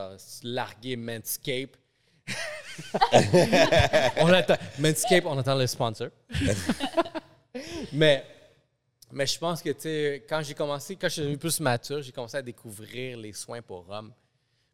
larguer 0.46 0.96
Manscape. 0.96 1.74
on 4.18 4.28
attend, 4.32 4.56
Manscape, 4.78 5.24
on 5.24 5.38
attend 5.38 5.54
le 5.54 5.66
sponsor. 5.66 6.08
mais, 7.92 8.24
mais 9.12 9.26
je 9.26 9.38
pense 9.38 9.62
que, 9.62 9.70
tu 9.70 9.80
sais, 9.80 10.24
quand 10.28 10.42
j'ai 10.42 10.54
commencé, 10.54 10.96
quand 10.96 11.08
je 11.08 11.12
suis 11.14 11.22
devenu 11.22 11.38
plus 11.38 11.58
mature, 11.60 12.02
j'ai 12.02 12.12
commencé 12.12 12.36
à 12.36 12.42
découvrir 12.42 13.16
les 13.16 13.32
soins 13.32 13.62
pour 13.62 13.88
hommes. 13.88 14.12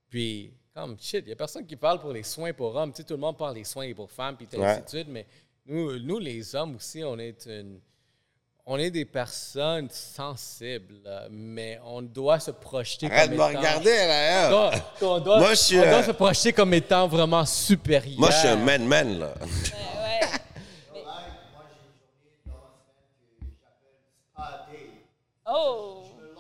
Puis, 0.09 0.53
comme 0.75 0.97
shit, 0.99 1.21
il 1.21 1.27
n'y 1.27 1.33
a 1.33 1.37
personne 1.37 1.67
qui 1.67 1.77
parle 1.77 2.01
pour 2.01 2.13
les 2.13 2.23
soins 2.23 2.53
pour 2.53 2.75
hommes. 2.75 2.91
Tu 2.93 2.99
sais, 2.99 3.05
tout 3.05 3.15
le 3.15 3.21
monde 3.21 3.37
parle 3.39 3.55
des 3.55 3.65
soins 3.65 3.93
pour 3.95 4.11
femmes, 4.11 4.37
puis 4.37 4.49
Ouais. 4.59 4.65
ainsi 4.67 4.83
de 4.83 4.89
suite. 4.89 5.09
Mais 5.09 5.27
nous, 5.67 5.99
nous, 6.01 6.19
les 6.19 6.55
hommes 6.57 6.77
aussi, 6.77 7.05
on 7.05 7.19
est 7.19 7.47
une. 7.47 7.79
On 8.65 8.79
est 8.79 8.91
des 8.93 9.05
personnes 9.05 9.89
sensibles, 9.91 11.01
mais 11.31 11.81
on 11.85 12.01
doit 12.01 12.39
se 12.39 12.53
projeter 12.53 13.07
Arrête 13.11 13.31
de 13.31 13.37
comme 13.37 13.47
me 13.47 13.51
étant- 13.51 13.59
regarder, 13.59 14.07
là. 14.07 14.49
On 14.51 14.55
hein. 14.73 14.81
doit, 15.01 15.17
on 15.17 15.21
doit- 15.21 15.39
Moi, 15.41 15.51
je 15.51 15.55
suis, 15.57 15.79
on 15.81 15.83
doit 15.83 15.91
euh, 15.95 16.03
se 16.05 16.11
projeter 16.13 16.53
comme 16.53 16.73
étant 16.73 17.09
vraiment 17.09 17.45
supérieur. 17.45 18.21
Moi, 18.21 18.31
je 18.31 18.37
suis 18.37 18.49
un 18.49 18.57
man-man, 18.57 19.19
là. 19.19 19.27
Ouais, 19.27 19.43
ouais. 19.43 20.21
Mais- 20.95 21.03
Moi, 21.03 21.65
j'ai 21.73 21.81
une 21.83 21.99
journée 22.07 22.39
dans 22.47 22.53
la 22.53 22.71
semaine 23.03 23.35
que 23.41 23.47
j'appelle 23.61 23.99
Spa 24.33 24.67
Day. 24.71 24.91
Oh! 25.51 26.05
Me. 26.21 26.31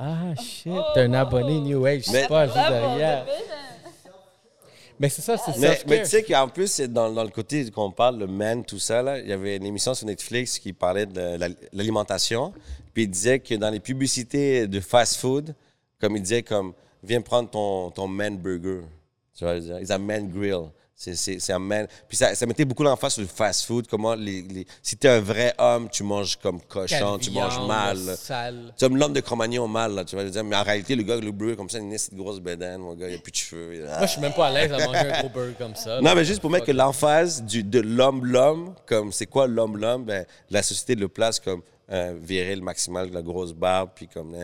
Ah, 0.00 0.34
shit, 0.40 0.72
t'es 0.94 1.00
un 1.00 1.14
abonné 1.14 1.58
New 1.60 1.84
Age, 1.84 2.02
c'est 2.04 2.28
pas 2.28 2.44
juste 2.46 2.56
derrière. 2.56 3.24
Mais 5.00 5.08
c'est 5.08 5.22
ça, 5.22 5.36
c'est 5.38 5.52
Mais, 5.58 5.68
self-care. 5.68 5.84
mais 5.88 6.02
tu 6.02 6.08
sais 6.08 6.22
qu'en 6.24 6.48
plus, 6.48 6.66
c'est 6.70 6.92
dans, 6.92 7.12
dans 7.12 7.22
le 7.22 7.30
côté 7.30 7.70
qu'on 7.70 7.90
parle, 7.92 8.18
le 8.18 8.26
man, 8.26 8.64
tout 8.64 8.78
ça, 8.78 9.00
là, 9.02 9.18
il 9.20 9.28
y 9.28 9.32
avait 9.32 9.56
une 9.56 9.66
émission 9.66 9.94
sur 9.94 10.06
Netflix 10.06 10.58
qui 10.58 10.72
parlait 10.72 11.06
de 11.06 11.36
la- 11.36 11.48
l'alimentation. 11.72 12.52
Puis 12.92 13.04
il 13.04 13.08
disait 13.10 13.38
que 13.38 13.54
dans 13.54 13.70
les 13.70 13.78
publicités 13.80 14.66
de 14.66 14.80
fast-food, 14.80 15.54
comme 16.00 16.16
il 16.16 16.22
disait, 16.22 16.42
comme, 16.42 16.72
viens 17.02 17.20
prendre 17.20 17.48
ton, 17.48 17.90
ton 17.90 18.08
man 18.08 18.36
burger. 18.36 18.80
Tu 19.36 19.44
vois, 19.44 19.54
ils 19.56 19.92
ont 19.92 19.98
man 20.00 20.28
grill. 20.28 20.70
C'est- 21.00 21.52
un 21.52 21.60
man. 21.60 21.86
Puis 22.08 22.16
ça, 22.16 22.34
ça 22.34 22.44
mettait 22.44 22.64
beaucoup 22.64 22.82
l'emphase 22.82 23.12
sur 23.14 23.22
le 23.22 23.28
fast-food. 23.28 23.86
Comment 23.86 24.16
les, 24.16 24.42
les- 24.42 24.66
si 24.82 24.96
t'es 24.96 25.08
un 25.08 25.20
vrai 25.20 25.54
homme, 25.56 25.88
tu 25.88 26.02
manges 26.02 26.36
comme 26.36 26.60
cochon, 26.60 27.18
tu 27.18 27.30
manges 27.30 27.66
mal. 27.68 27.98
Sale. 28.16 28.74
Tu 28.76 28.84
comme 28.84 28.96
l'homme 28.96 29.12
de 29.12 29.20
Cro-Magnon 29.20 29.68
mal, 29.68 29.94
là, 29.94 30.04
tu 30.04 30.16
vas 30.16 30.24
dire. 30.24 30.42
Mais 30.42 30.56
en 30.56 30.62
réalité, 30.64 30.96
le 30.96 31.04
gars, 31.04 31.14
le 31.16 31.30
burger, 31.30 31.54
comme 31.54 31.70
ça, 31.70 31.78
il 31.78 31.82
a 31.82 31.96
une 32.12 32.18
grosse 32.18 32.40
bédaine, 32.40 32.80
mon 32.80 32.94
gars, 32.94 33.08
il 33.08 33.14
a 33.14 33.18
plus 33.18 33.30
de 33.30 33.36
cheveux. 33.36 33.84
Moi, 33.86 34.06
je 34.06 34.10
suis 34.10 34.20
même 34.20 34.32
pas 34.34 34.48
à 34.48 34.50
l'aise 34.50 34.72
à 34.72 34.84
manger 34.84 34.98
un 34.98 35.20
gros 35.20 35.28
burger 35.28 35.54
comme 35.56 35.76
ça. 35.76 36.00
non, 36.00 36.14
mais 36.16 36.24
juste 36.24 36.40
pour 36.40 36.50
mettre 36.50 36.66
que 36.66 36.72
l'emphase 36.72 37.44
du, 37.44 37.62
de 37.62 37.78
l'homme-l'homme, 37.78 38.74
comme 38.84 39.12
c'est 39.12 39.26
quoi 39.26 39.46
l'homme-l'homme, 39.46 40.04
ben, 40.04 40.26
la 40.50 40.64
société 40.64 40.96
le 40.96 41.06
place 41.06 41.38
comme 41.38 41.62
euh, 41.92 42.18
viril 42.20 42.60
maximal, 42.60 43.08
la 43.12 43.22
grosse 43.22 43.52
barbe, 43.52 43.90
puis 43.94 44.08
comme. 44.08 44.36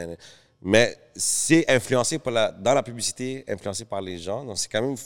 Mais 0.63 0.97
c'est 1.17 1.69
influencé 1.69 2.19
par 2.21 2.33
la, 2.33 2.53
dans 2.53 2.75
la 2.75 2.83
publicité, 2.85 3.45
influencé 3.49 3.85
par 3.85 4.01
les 4.01 4.19
gens. 4.19 4.45
Donc 4.45 4.57
c'est 4.57 4.69
quand 4.71 4.81
même 4.81 4.97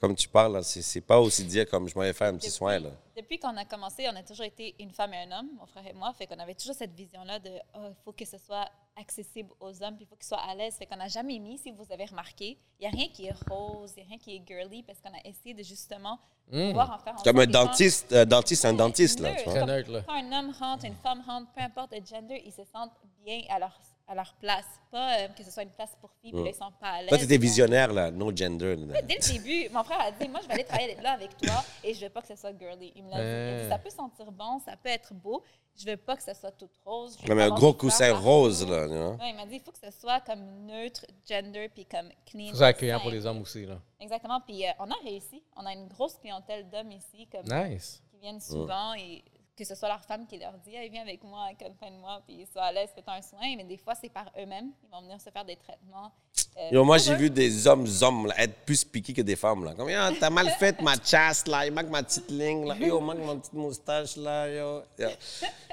comme 0.00 0.14
tu 0.14 0.28
parles, 0.28 0.54
là, 0.54 0.62
c'est 0.62 0.82
c'est 0.82 1.00
pas 1.00 1.18
aussi 1.18 1.44
dire 1.44 1.68
comme 1.68 1.88
je 1.88 1.94
m'en 1.94 2.02
vais 2.02 2.12
faire 2.12 2.28
un 2.28 2.36
petit 2.36 2.50
soin. 2.50 2.78
Là. 2.78 2.90
Depuis 3.16 3.38
qu'on 3.38 3.56
a 3.56 3.64
commencé, 3.64 4.06
on 4.12 4.16
a 4.16 4.22
toujours 4.22 4.44
été 4.44 4.74
une 4.78 4.90
femme 4.90 5.14
et 5.14 5.18
un 5.18 5.38
homme, 5.38 5.48
mon 5.58 5.66
frère 5.66 5.86
et 5.86 5.94
moi. 5.94 6.12
Fait 6.12 6.26
qu'on 6.26 6.38
avait 6.38 6.54
toujours 6.54 6.74
cette 6.74 6.94
vision-là 6.94 7.38
de 7.38 7.50
oh, 7.74 7.86
il 7.88 7.94
faut 8.04 8.12
que 8.12 8.24
ce 8.24 8.36
soit 8.38 8.68
accessible 8.96 9.50
aux 9.60 9.82
hommes, 9.82 9.96
puis 9.96 10.04
il 10.04 10.06
faut 10.06 10.16
qu'ils 10.16 10.26
soient 10.26 10.40
à 10.40 10.54
l'aise. 10.54 10.74
Fait 10.74 10.86
qu'on 10.86 10.96
n'a 10.96 11.08
jamais 11.08 11.38
mis, 11.38 11.58
si 11.58 11.70
vous 11.70 11.86
avez 11.90 12.04
remarqué, 12.04 12.58
il 12.78 12.82
n'y 12.82 12.86
a 12.86 12.90
rien 12.90 13.08
qui 13.08 13.26
est 13.26 13.34
rose, 13.48 13.92
il 13.96 14.00
n'y 14.00 14.06
a 14.06 14.08
rien 14.08 14.18
qui 14.18 14.36
est 14.36 14.42
girly, 14.46 14.82
parce 14.82 15.00
qu'on 15.00 15.12
a 15.12 15.20
essayé 15.24 15.54
de 15.54 15.62
justement 15.62 16.18
pouvoir 16.50 16.92
en 16.92 16.98
faire 16.98 17.14
Hmm. 17.14 17.22
Comme 17.24 17.40
un 17.40 17.46
dentiste, 17.46 18.12
euh, 18.12 18.24
dentiste, 18.24 18.64
un 18.64 18.74
dentiste, 18.74 19.20
là. 19.20 19.34
Tu 19.34 19.48
vois? 19.48 19.82
Quand 20.02 20.12
un 20.12 20.32
homme 20.32 20.52
rentre, 20.58 20.84
une 20.84 20.94
femme 20.96 21.22
rentre, 21.26 21.50
peu 21.52 21.62
importe 21.62 21.92
le 21.92 22.04
gender, 22.04 22.42
ils 22.44 22.52
se 22.52 22.64
sentent 22.64 22.92
bien 23.24 23.42
à 23.48 23.58
leur, 23.58 23.78
à 24.08 24.14
leur 24.14 24.32
place. 24.34 24.66
Pas 24.90 25.18
euh, 25.18 25.28
que 25.28 25.42
ce 25.42 25.50
soit 25.50 25.64
une 25.64 25.70
place 25.70 25.96
pour 26.00 26.10
filles, 26.22 26.32
puis 26.32 26.42
là, 26.44 26.50
ils 26.50 26.54
sont 26.54 26.70
pas 26.80 26.88
à 26.88 27.00
l'aise. 27.00 27.08
Toi, 27.08 27.18
t'étais 27.18 27.38
visionnaire, 27.38 27.92
là, 27.92 28.10
no 28.10 28.34
gender. 28.34 28.76
là. 28.76 29.02
Dès 29.02 29.16
le 29.16 29.32
début, 29.32 29.68
mon 29.72 29.82
frère 29.84 30.00
a 30.00 30.10
dit 30.12 30.28
Moi, 30.28 30.40
je 30.42 30.48
vais 30.48 30.54
aller 30.54 30.64
travailler 30.64 30.94
là 31.02 31.12
avec 31.12 31.36
toi 31.36 31.64
et 31.82 31.92
je 31.92 32.04
veux 32.04 32.10
pas 32.10 32.22
que 32.22 32.28
ce 32.28 32.36
soit 32.36 32.56
girly. 32.58 32.92
Il 32.94 33.04
me 33.04 33.10
l'a 33.10 33.16
dit. 33.16 33.22
Euh. 33.22 33.68
Ça 33.68 33.78
peut 33.78 33.90
sentir 33.90 34.30
bon, 34.30 34.60
ça 34.64 34.76
peut 34.76 34.88
être 34.90 35.12
beau. 35.12 35.42
Je 35.78 35.84
veux 35.84 35.96
pas 35.96 36.16
que 36.16 36.22
ce 36.22 36.32
soit 36.32 36.52
tout 36.52 36.70
rose. 36.84 37.18
Comme 37.26 37.38
un 37.38 37.50
gros 37.50 37.74
coussin 37.74 38.12
partout. 38.12 38.24
rose, 38.26 38.66
là. 38.66 38.86
Ouais, 38.86 39.30
il 39.30 39.36
m'a 39.36 39.44
dit 39.44 39.56
il 39.56 39.60
faut 39.60 39.72
que 39.72 39.78
ce 39.78 39.90
soit 39.90 40.20
comme 40.20 40.40
neutre, 40.66 41.04
gender, 41.28 41.68
puis 41.68 41.84
comme 41.84 42.08
clean. 42.24 42.50
Faut 42.50 42.56
ça 42.56 42.68
accueillant 42.68 43.00
pour 43.00 43.10
les 43.10 43.26
hommes 43.26 43.42
aussi, 43.42 43.66
là. 43.66 43.78
Exactement. 44.00 44.40
Puis 44.40 44.64
euh, 44.66 44.70
on 44.78 44.90
a 44.90 44.94
réussi. 45.04 45.42
On 45.56 45.66
a 45.66 45.72
une 45.72 45.88
grosse 45.88 46.16
clientèle 46.16 46.68
d'hommes 46.70 46.92
ici 46.92 47.26
comme, 47.30 47.44
Nice. 47.44 48.02
qui 48.10 48.18
viennent 48.18 48.40
souvent 48.40 48.94
et 48.94 49.22
que 49.56 49.64
ce 49.64 49.74
soit 49.74 49.88
leur 49.88 50.02
femme 50.02 50.26
qui 50.26 50.38
leur 50.38 50.52
dit 50.64 50.74
hey, 50.74 50.90
viens 50.90 51.02
avec 51.02 51.24
moi, 51.24 51.46
accompagne-moi, 51.50 52.20
puis 52.26 52.38
ils 52.40 52.46
soient 52.46 52.64
à 52.64 52.72
l'aise, 52.72 52.90
fais-toi 52.94 53.14
un 53.14 53.22
soin. 53.22 53.56
Mais 53.56 53.64
des 53.64 53.78
fois, 53.78 53.94
c'est 54.00 54.10
par 54.12 54.30
eux-mêmes. 54.38 54.70
Ils 54.84 54.90
vont 54.90 55.00
venir 55.02 55.20
se 55.20 55.30
faire 55.30 55.44
des 55.44 55.56
traitements. 55.56 56.12
euh, 56.58 56.68
Yo, 56.72 56.84
moi, 56.84 56.98
j'ai 56.98 57.14
vu 57.14 57.30
des 57.30 57.66
hommes, 57.66 57.86
hommes, 58.02 58.26
là, 58.26 58.34
être 58.38 58.54
plus 58.66 58.84
piqués 58.84 59.12
que 59.14 59.22
des 59.22 59.36
femmes, 59.36 59.64
là. 59.64 59.74
Comme, 59.74 59.88
yo, 59.88 59.98
t'as 60.20 60.30
mal 60.30 60.50
fait 60.50 60.80
ma 60.82 60.94
chasse, 61.02 61.46
là. 61.46 61.66
Il 61.66 61.72
manque 61.72 61.88
ma 61.88 62.02
petite 62.02 62.30
ligne, 62.30 62.66
là. 62.66 62.76
Yo, 62.76 62.98
il 63.00 63.04
manque 63.04 63.24
ma 63.24 63.36
petite 63.36 63.54
moustache, 63.54 64.16
là. 64.16 64.48
Yo. 64.48 64.82
Yo. 64.98 65.08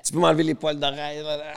Tu 0.06 0.12
peux 0.12 0.20
m'enlever 0.20 0.44
les 0.44 0.56
poils 0.56 0.80
d'oreille, 0.80 1.22
là. 1.24 1.54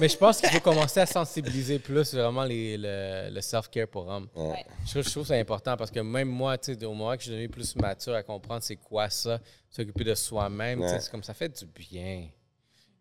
Mais 0.00 0.08
je 0.08 0.16
pense 0.16 0.40
qu'il 0.40 0.50
faut 0.50 0.60
commencer 0.60 1.00
à 1.00 1.06
sensibiliser 1.06 1.78
plus 1.78 2.14
vraiment 2.14 2.44
les, 2.44 2.76
le, 2.76 3.30
le 3.30 3.40
self-care 3.40 3.88
pour 3.88 4.06
hommes. 4.08 4.28
Ouais. 4.36 4.64
Je 4.84 4.90
trouve, 4.90 5.02
je 5.02 5.10
trouve 5.10 5.22
que 5.24 5.28
c'est 5.28 5.40
important 5.40 5.76
parce 5.76 5.90
que 5.90 6.00
même 6.00 6.28
moi, 6.28 6.58
tu 6.58 6.74
sais, 6.74 6.84
au 6.84 6.92
moment 6.94 7.12
que 7.12 7.18
je 7.18 7.24
suis 7.24 7.32
devenu 7.32 7.48
plus 7.48 7.74
mature 7.76 8.14
à 8.14 8.22
comprendre 8.22 8.62
c'est 8.62 8.76
quoi 8.76 9.10
ça, 9.10 9.40
s'occuper 9.72 10.04
de 10.04 10.14
soi-même, 10.14 10.80
Ouais. 10.80 11.00
c'est 11.00 11.10
comme 11.10 11.24
ça 11.24 11.34
fait 11.34 11.48
du 11.48 11.66
bien. 11.66 12.28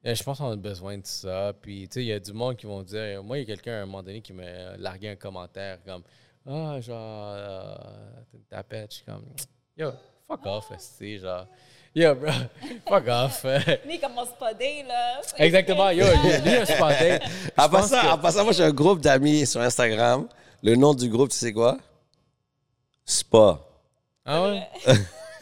Euh, 0.06 0.15
Je 0.15 0.23
pense 0.23 0.39
qu'on 0.39 0.49
a 0.52 0.56
besoin 0.56 0.98
de 0.98 1.06
ça. 1.06 1.53
Puis, 1.61 1.88
tu 1.88 1.93
sais, 1.95 2.02
il 2.02 2.07
y 2.07 2.14
a 2.14 2.19
du 2.19 2.34
monde 2.34 2.56
qui 2.57 2.65
vont 2.65 2.81
dire. 2.81 3.22
Moi, 3.23 3.38
il 3.38 3.41
y 3.41 3.43
a 3.43 3.45
quelqu'un 3.56 3.73
à 3.73 3.81
un 3.81 3.85
moment 3.85 4.02
donné 4.02 4.19
qui 4.22 4.34
m'a 4.34 4.76
largué 4.77 5.10
un 5.10 5.15
commentaire 5.15 5.77
comme 5.85 6.02
Ah, 6.49 6.80
genre, 6.81 7.34
euh, 7.35 7.76
t'es 8.31 8.38
une 8.38 8.43
tapette. 8.45 8.89
Je 8.91 8.95
suis 8.95 9.06
comme 9.06 9.26
Yo, 9.77 9.91
fuck 10.27 10.43
off, 10.45 10.72
esti, 10.72 11.19
genre. 11.19 11.45
Yo, 11.93 12.15
bro, 12.15 12.31
fuck 12.88 13.07
off. 13.07 13.43
Lui, 13.85 13.95
il 13.95 13.99
commence 13.99 14.30
pas 14.39 14.53
dé, 14.56 14.84
là. 14.88 15.22
Exactement, 15.38 15.89
yo, 15.91 16.06
lui, 16.43 16.56
un 16.56 16.65
spadé. 16.65 17.19
En 17.57 17.69
passant, 17.69 18.11
en 18.14 18.18
passant, 18.18 18.43
moi, 18.45 18.53
j'ai 18.53 18.64
un 18.64 18.72
groupe 18.72 19.02
d'amis 19.02 19.45
sur 19.45 19.60
Instagram. 19.61 20.27
Le 20.64 20.76
nom 20.76 20.93
du 20.95 21.10
groupe, 21.10 21.30
tu 21.30 21.38
sais 21.38 21.52
quoi? 21.53 21.77
Spa. 23.06 23.60
Ah 24.26 24.43
ouais? 24.48 24.68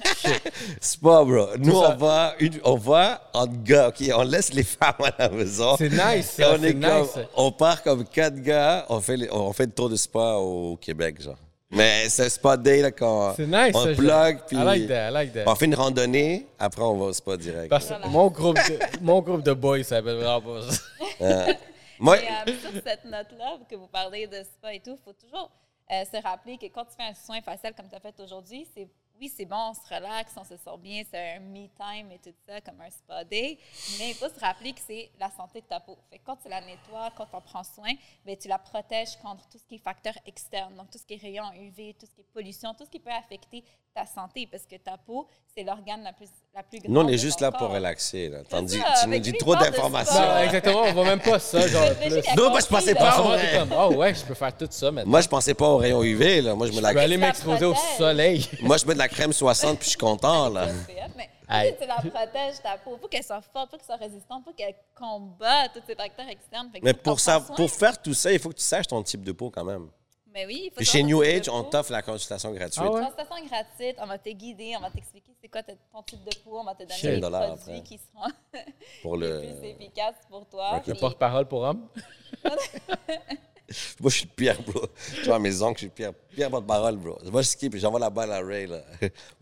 Spa, 0.81 1.23
bro. 1.23 1.47
Nous, 1.57 1.75
on 1.75 1.95
va, 1.95 2.33
une- 2.39 2.59
on 2.63 2.75
va 2.75 3.21
en 3.33 3.47
gars, 3.47 3.89
OK? 3.89 4.03
On 4.15 4.23
laisse 4.23 4.53
les 4.53 4.63
femmes 4.77 4.93
à 5.03 5.13
la 5.23 5.29
maison. 5.29 5.75
C'est 5.77 5.89
nice, 5.89 6.39
Et 6.39 6.45
on, 6.45 6.57
c'est 6.59 6.69
est 6.69 6.73
comme- 6.79 7.01
nice. 7.01 7.19
on 7.35 7.51
part 7.51 7.81
comme 7.83 8.03
quatre 8.05 8.35
gars, 8.41 8.85
on 8.89 8.99
fait, 9.01 9.17
les- 9.17 9.31
on 9.31 9.51
fait 9.53 9.65
le 9.65 9.71
tour 9.71 9.89
de 9.89 9.95
spa 9.95 10.33
au 10.35 10.77
Québec, 10.77 11.21
genre. 11.21 11.37
Mais 11.71 12.09
c'est 12.09 12.25
un 12.25 12.29
spa 12.29 12.57
day, 12.57 12.81
là, 12.81 12.91
quand 12.91 13.35
C'est 13.35 13.45
nice, 13.45 13.75
on 13.75 13.83
ça, 13.85 13.93
plug, 13.93 14.39
puis 14.47 14.57
I 14.57 14.63
like 14.63 14.87
that, 14.87 15.09
I 15.09 15.13
like 15.13 15.33
that. 15.33 15.43
on 15.45 15.53
fait 15.55 15.65
une 15.65 15.75
randonnée, 15.75 16.47
après 16.57 16.81
on 16.81 16.97
va 16.97 17.05
au 17.05 17.13
spa 17.13 17.37
direct. 17.37 17.69
Parce 17.69 17.85
que 17.85 17.89
Voilà. 17.89 18.07
mon 18.07 18.27
groupe 18.29 18.55
de, 18.55 18.79
mon 19.01 19.21
groupe 19.21 19.43
de 19.43 19.53
boys 19.53 19.83
s'appelle 19.83 20.15
vraiment 20.15 20.41
pas 20.41 20.61
ça. 20.71 21.45
Moi, 21.99 22.17
Et 22.17 22.25
euh, 22.27 22.53
sur 22.61 22.71
cette 22.83 23.05
note-là, 23.05 23.57
que 23.69 23.75
vous 23.75 23.87
parlez 23.87 24.25
de 24.25 24.37
spa 24.43 24.73
et 24.73 24.79
tout, 24.79 24.97
il 24.99 25.03
faut 25.03 25.13
toujours 25.13 25.51
euh, 25.91 26.03
se 26.11 26.23
rappeler 26.23 26.57
que 26.57 26.65
quand 26.73 26.85
tu 26.85 26.95
fais 26.97 27.03
un 27.03 27.13
soin 27.13 27.39
facial 27.41 27.73
comme 27.75 27.87
tu 27.89 27.95
as 27.95 27.99
fait 27.99 28.15
aujourd'hui, 28.23 28.65
c'est 28.73 28.87
oui, 29.19 29.31
c'est 29.35 29.45
bon, 29.45 29.71
on 29.71 29.73
se 29.73 29.93
relaxe, 29.93 30.33
on 30.37 30.43
se 30.43 30.55
sent 30.55 30.77
bien, 30.79 31.03
c'est 31.09 31.35
un 31.35 31.39
me 31.39 31.67
time 31.67 32.11
et 32.11 32.19
tout 32.19 32.33
ça, 32.47 32.61
comme 32.61 32.79
un 32.81 32.89
spa 32.89 33.23
day. 33.23 33.57
Mais 33.97 34.09
il 34.09 34.15
faut 34.15 34.29
se 34.29 34.39
rappeler 34.39 34.73
que 34.73 34.79
c'est 34.79 35.11
la 35.19 35.29
santé 35.29 35.61
de 35.61 35.65
ta 35.65 35.79
peau. 35.79 35.97
Fait 36.09 36.19
quand 36.19 36.37
tu 36.37 36.47
la 36.47 36.61
nettoies, 36.61 37.11
quand 37.15 37.25
tu 37.25 37.35
en 37.35 37.41
prends 37.41 37.63
soin, 37.63 37.93
ben, 38.25 38.37
tu 38.37 38.47
la 38.47 38.57
protèges 38.57 39.17
contre 39.17 39.47
tout 39.49 39.57
ce 39.57 39.65
qui 39.65 39.75
est 39.75 39.79
facteur 39.79 40.13
externe, 40.25 40.75
donc 40.75 40.89
tout 40.89 40.97
ce 40.97 41.05
qui 41.05 41.15
est 41.15 41.21
rayons 41.21 41.51
UV, 41.53 41.95
tout 41.99 42.05
ce 42.05 42.11
qui 42.15 42.21
est 42.21 42.31
pollution, 42.33 42.73
tout 42.73 42.85
ce 42.85 42.89
qui 42.89 42.99
peut 42.99 43.11
affecter 43.11 43.63
ta 43.93 44.05
santé, 44.05 44.47
parce 44.49 44.63
que 44.63 44.75
ta 44.75 44.97
peau, 44.97 45.27
c'est 45.55 45.63
l'organe 45.63 46.03
la 46.03 46.13
plus, 46.13 46.29
la 46.53 46.63
plus 46.63 46.79
grande. 46.79 46.91
nous, 46.91 47.01
on 47.01 47.07
est 47.07 47.17
juste 47.17 47.41
là 47.41 47.51
pour 47.51 47.69
relaxer, 47.69 48.29
là. 48.29 48.39
Tandis 48.47 48.77
ça, 48.77 48.83
que 48.83 49.03
tu 49.03 49.09
nous 49.09 49.19
dis 49.19 49.33
trop 49.33 49.55
d'informations. 49.55 50.37
exactement, 50.43 50.83
on 50.83 50.93
voit 50.93 51.05
même 51.05 51.21
pas 51.21 51.39
ça, 51.39 51.67
genre, 51.67 51.89
Non, 52.37 52.49
moi, 52.49 52.59
je 52.59 52.67
pensais 52.67 52.95
pas, 52.95 53.17
comme, 53.57 53.73
oh 53.77 53.93
ouais, 53.95 54.13
je 54.13 54.23
peux 54.23 54.33
faire 54.33 54.55
tout 54.55 54.67
ça 54.69 54.91
maintenant. 54.91 55.09
Moi, 55.09 55.21
je 55.21 55.27
pensais 55.27 55.53
pas 55.53 55.67
au 55.67 55.77
rayon 55.77 56.03
UV, 56.03 56.41
là. 56.41 56.55
Moi, 56.55 56.67
je 56.67 56.71
mets, 56.71 56.77
je 56.77 56.87
peux 56.87 56.93
la... 56.93 57.01
aller 57.01 57.19
Ça 57.19 57.25
m'exposer 57.25 57.65
au 57.65 57.75
soleil. 57.97 58.47
Moi, 58.61 58.77
je 58.77 58.85
mets 58.85 58.93
de 58.93 58.99
la 58.99 59.07
crème 59.07 59.33
60 59.33 59.77
puis 59.77 59.85
je 59.85 59.89
suis 59.89 59.97
content, 59.97 60.49
là. 60.49 60.67
Mais 61.49 61.75
tu 61.79 61.87
la 61.87 61.95
protèges, 61.95 62.61
ta 62.61 62.77
peau. 62.77 62.91
Il 62.95 62.99
faut 63.01 63.07
qu'elle 63.07 63.23
soit 63.23 63.41
forte, 63.41 63.69
il 63.69 63.71
faut 63.71 63.77
qu'elle 63.77 63.85
soit 63.85 63.95
résistante, 63.95 64.43
il 64.43 64.49
faut 64.49 64.55
qu'elle 64.55 64.75
combatte 64.93 65.71
tous 65.73 65.81
ces 65.87 65.95
facteurs 65.95 66.27
externes. 66.29 66.69
Fait 66.71 66.79
que 66.79 66.85
Mais 66.85 66.93
pour, 66.93 67.19
ça, 67.19 67.39
pour 67.39 67.71
faire 67.71 67.99
tout 67.99 68.13
ça, 68.13 68.31
il 68.31 68.39
faut 68.39 68.49
que 68.49 68.55
tu 68.55 68.63
saches 68.63 68.87
ton 68.87 69.01
type 69.01 69.23
de 69.23 69.31
peau 69.31 69.49
quand 69.49 69.63
même. 69.63 69.89
Mais 70.33 70.45
oui, 70.45 70.63
il 70.65 70.71
faut 70.71 70.83
chez 70.83 71.03
New 71.03 71.21
Age, 71.21 71.49
on 71.49 71.63
t'offre 71.63 71.91
la 71.91 72.01
consultation 72.01 72.51
gratuite. 72.51 72.83
Ah 72.85 72.91
ouais? 72.91 73.01
Consultation 73.01 73.45
gratuite, 73.47 73.95
on 73.99 74.05
va 74.05 74.17
te 74.17 74.29
guider, 74.29 74.75
on 74.77 74.81
va 74.81 74.91
t'expliquer 74.91 75.29
c'est 75.41 75.47
quoi 75.47 75.63
ton 75.63 76.03
type 76.03 76.23
de 76.23 76.35
peau, 76.43 76.59
on 76.59 76.63
va 76.63 76.75
te 76.75 76.83
donner 76.83 77.19
dollars 77.19 77.55
produits 77.55 77.77
après. 77.77 77.83
qui 77.83 77.97
seront 77.97 78.31
Pour 79.01 79.17
les 79.17 79.27
le... 79.27 79.39
plus 79.39 79.67
efficaces 79.69 80.15
pour 80.29 80.45
toi. 80.47 80.81
Le 80.85 80.93
porte-parole 80.95 81.47
pour 81.47 81.61
hommes. 81.61 81.87
Moi, 83.99 84.09
je 84.09 84.15
suis 84.15 84.25
le 84.25 84.31
pire, 84.35 84.61
bro. 84.63 84.87
Tu 85.15 85.25
vois, 85.25 85.37
mes 85.37 85.61
oncles, 85.61 85.75
je 85.75 85.79
suis 85.79 85.87
le 85.87 85.93
pire, 85.93 86.13
pire 86.35 86.49
porte-parole, 86.49 86.97
bro. 86.97 87.17
Moi, 87.31 87.43
je 87.43 87.49
skip 87.49 87.75
et 87.75 87.79
j'envoie 87.79 87.99
la 87.99 88.09
balle 88.09 88.31
à 88.31 88.41
Ray, 88.41 88.65
là. 88.65 88.81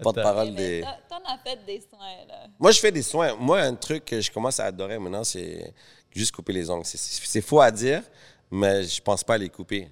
Porte-parole 0.01 0.51
Mais 0.51 0.79
des... 0.79 0.81
t'en- 0.81 1.17
T'en 1.17 1.23
as 1.33 1.37
fait 1.37 1.65
des 1.65 1.79
soins, 1.79 2.25
là. 2.27 2.47
Moi, 2.59 2.71
je 2.71 2.79
fais 2.79 2.91
des 2.91 3.03
soins. 3.03 3.35
Moi, 3.35 3.61
un 3.61 3.75
truc 3.75 4.03
que 4.03 4.19
je 4.19 4.29
commence 4.29 4.59
à 4.59 4.65
adorer 4.65 4.99
maintenant, 4.99 5.23
c'est 5.23 5.73
juste 6.11 6.33
couper 6.35 6.51
les 6.51 6.69
ongles. 6.69 6.83
C'est 6.85 7.41
faux 7.41 7.61
à 7.61 7.71
dire, 7.71 8.03
mais 8.51 8.83
je 8.83 9.01
pense 9.01 9.23
pas 9.23 9.35
à 9.35 9.37
les 9.37 9.49
couper. 9.49 9.87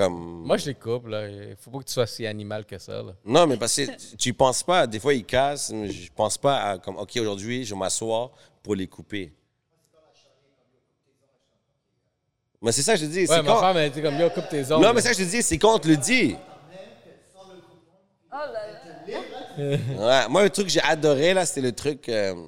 Comme... 0.00 0.46
Moi, 0.46 0.56
je 0.56 0.64
les 0.64 0.74
coupe, 0.74 1.08
là. 1.08 1.28
Il 1.28 1.54
faut 1.60 1.70
pas 1.70 1.80
que 1.80 1.84
tu 1.84 1.92
sois 1.92 2.06
si 2.06 2.26
animal 2.26 2.64
que 2.64 2.78
ça, 2.78 3.02
là. 3.02 3.12
Non, 3.22 3.46
mais 3.46 3.58
parce 3.58 3.76
que 3.76 4.16
tu- 4.16 4.32
penses 4.32 4.62
pas, 4.62 4.86
des 4.86 4.98
fois 4.98 5.12
ils 5.12 5.26
cassent, 5.26 5.72
mais 5.72 5.90
je 5.90 6.10
pense 6.10 6.38
pas 6.38 6.70
à 6.70 6.78
comme, 6.78 6.96
OK, 6.96 7.18
aujourd'hui, 7.18 7.66
je 7.66 7.74
vais 7.74 7.78
m'asseoir 7.78 8.30
pour 8.62 8.74
les 8.74 8.86
couper. 8.86 9.30
Mais 12.62 12.72
c'est 12.72 12.80
ça 12.80 12.94
que 12.94 13.00
je 13.00 13.04
te 13.04 13.10
dis. 13.10 13.20
Ouais, 13.20 13.26
c'est 13.26 13.42
ma 13.42 13.48
quand... 13.50 13.60
femme, 13.60 13.76
elle 13.76 13.90
dit 13.90 14.00
comme, 14.00 14.18
yo, 14.18 14.30
coupe 14.30 14.48
tes 14.48 14.72
ongles. 14.72 14.86
Non, 14.86 14.94
mais 14.94 15.02
ça 15.02 15.10
que 15.10 15.18
je 15.18 15.22
te 15.22 15.28
dis, 15.28 15.42
c'est 15.42 15.58
quand 15.58 15.74
on 15.74 15.78
te 15.78 15.88
le 15.88 15.98
dit. 15.98 16.34
Oh 18.32 18.36
là 18.36 18.46
là. 19.58 20.22
Ouais, 20.22 20.28
moi, 20.30 20.44
le 20.44 20.48
truc 20.48 20.68
que 20.68 20.72
j'ai 20.72 20.80
adoré, 20.80 21.34
là, 21.34 21.44
c'était 21.44 21.60
le 21.60 21.72
truc 21.72 22.08
euh, 22.08 22.46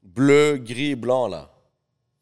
bleu, 0.00 0.58
gris, 0.58 0.94
blanc, 0.94 1.26
là. 1.26 1.50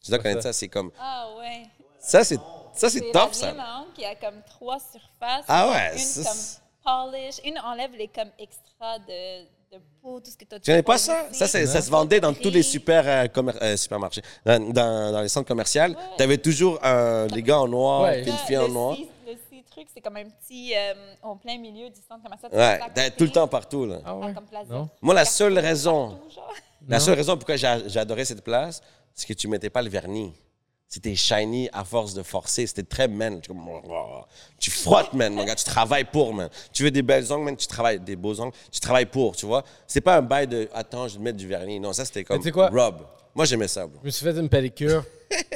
Tu 0.03 0.11
dois 0.11 0.19
connaître 0.19 0.45
ça, 0.45 0.55
c'est 0.55 0.69
comme... 0.69 0.93
Ah 0.99 1.29
ouais. 1.39 1.65
Ça, 1.99 2.25
c'est 2.25 2.41
ça, 2.77 2.91
c'est 2.91 3.11
top, 3.13 3.35
ça. 3.35 3.51
ongles 3.53 3.93
qui 3.95 4.05
a 4.05 4.15
comme 4.15 4.41
trois 4.49 4.79
surfaces. 4.79 5.45
Ah 5.49 5.71
ouais, 5.71 5.93
Une 5.95 5.99
ça, 5.99 6.23
comme 6.31 7.11
polish, 7.13 7.37
une 7.45 7.59
enlève 7.59 7.93
les 7.93 8.09
comme 8.09 8.31
extra 8.39 8.99
de, 9.01 9.43
de 9.77 9.81
peau, 10.01 10.21
tout 10.21 10.31
ce 10.31 10.37
que 10.37 10.45
tu 10.45 10.55
as 10.55 10.61
Tu 10.61 10.71
connais 10.71 10.83
pas 10.83 10.99
ça? 10.99 11.27
Ça, 11.33 11.47
ça 11.49 11.83
se 11.83 11.91
vendait 11.91 12.21
dans 12.21 12.33
tous 12.33 12.51
les 12.51 12.63
super, 12.63 13.03
euh, 13.07 13.27
commer- 13.27 13.57
euh, 13.61 13.77
supermarchés. 13.77 14.23
Dans, 14.45 14.61
dans- 14.73 15.13
dans 15.13 15.21
les 15.21 15.29
centres 15.29 15.49
commerciaux, 15.49 15.83
tu 16.17 16.23
avais 16.23 16.39
toujours 16.39 16.79
un, 16.85 17.27
les 17.29 17.43
gars 17.43 17.59
en 17.61 17.69
noir, 17.69 18.03
Ouais. 18.03 18.23
puis 18.23 18.31
une 18.31 18.37
fille 18.39 18.57
en 18.59 18.67
le 18.69 18.73
noir. 18.73 18.95
six- 18.97 19.09
Le 19.27 19.33
six 19.51 19.65
truc, 19.71 19.89
c'est 19.93 20.01
comme 20.01 20.17
un 20.17 20.25
petit 20.25 20.73
euh, 20.77 20.95
au 21.25 21.35
plein 21.35 21.59
milieu 21.59 21.89
du 21.91 22.01
centre 22.09 22.23
commercial. 22.23 22.53
Ouais, 22.55 22.81
côté, 22.87 23.11
tout 23.11 23.25
le 23.25 23.31
temps 23.33 23.49
partout, 23.49 23.85
là. 23.87 23.97
Ah 24.05 24.11
ah, 24.11 24.15
ouais? 24.17 24.35
comme. 24.35 24.47
Non? 24.69 24.89
Moi, 25.03 25.15
la 25.15 25.25
seule 25.25 25.59
raison, 25.59 26.11
partout, 26.11 26.61
la 26.89 27.01
seule 27.01 27.15
raison 27.17 27.37
pourquoi 27.37 27.57
adoré 27.99 28.25
cette 28.25 28.45
place, 28.45 28.81
c'est 29.13 29.27
que 29.27 29.33
tu 29.33 29.49
mettais 29.49 29.71
pas 29.71 29.83
le 29.83 29.89
vernis. 29.91 30.33
C'était 30.89 31.17
shiny 31.17 31.69
à 31.73 31.85
force 31.85 32.15
de 32.15 32.23
forcer. 32.23 32.67
C'était 32.67 32.85
très 32.85 33.09
man. 33.09 33.41
Tu, 34.61 34.71
frottes, 34.71 35.13
man, 35.15 35.35
mon 35.35 35.45
gars. 35.45 35.57
Tu 35.57 35.65
travailles 35.65 36.05
pour, 36.05 36.33
man. 36.33 36.49
Tu 36.73 36.85
veux 36.85 36.91
des 36.93 37.03
belles 37.03 37.31
ongles, 37.33 37.45
man. 37.45 37.57
Tu 37.57 37.67
travailles 37.67 37.99
des 37.99 38.15
beaux 38.17 38.41
ongles. 38.41 38.55
Tu 38.71 38.79
travailles 38.81 39.07
pour, 39.07 39.35
tu 39.35 39.47
vois. 39.47 39.65
C'est 39.87 40.01
pas 40.01 40.17
un 40.17 40.23
bail 40.23 40.47
de 40.47 40.69
attends, 40.73 41.09
je 41.09 41.15
vais 41.15 41.19
te 41.19 41.25
mettre 41.25 41.39
du 41.39 41.49
vernis. 41.49 41.81
Non, 41.81 41.93
ça, 41.93 42.05
c'était 42.05 42.23
comme 42.25 42.41
quoi? 42.53 42.69
rub. 42.69 42.97
Moi, 43.35 43.45
j'aimais 43.45 43.69
ça, 43.69 43.87
bro. 43.87 43.99
Je 44.03 44.07
me 44.07 44.11
suis 44.11 44.25
fait 44.25 44.39
une 44.39 44.49
pédicure 44.49 45.05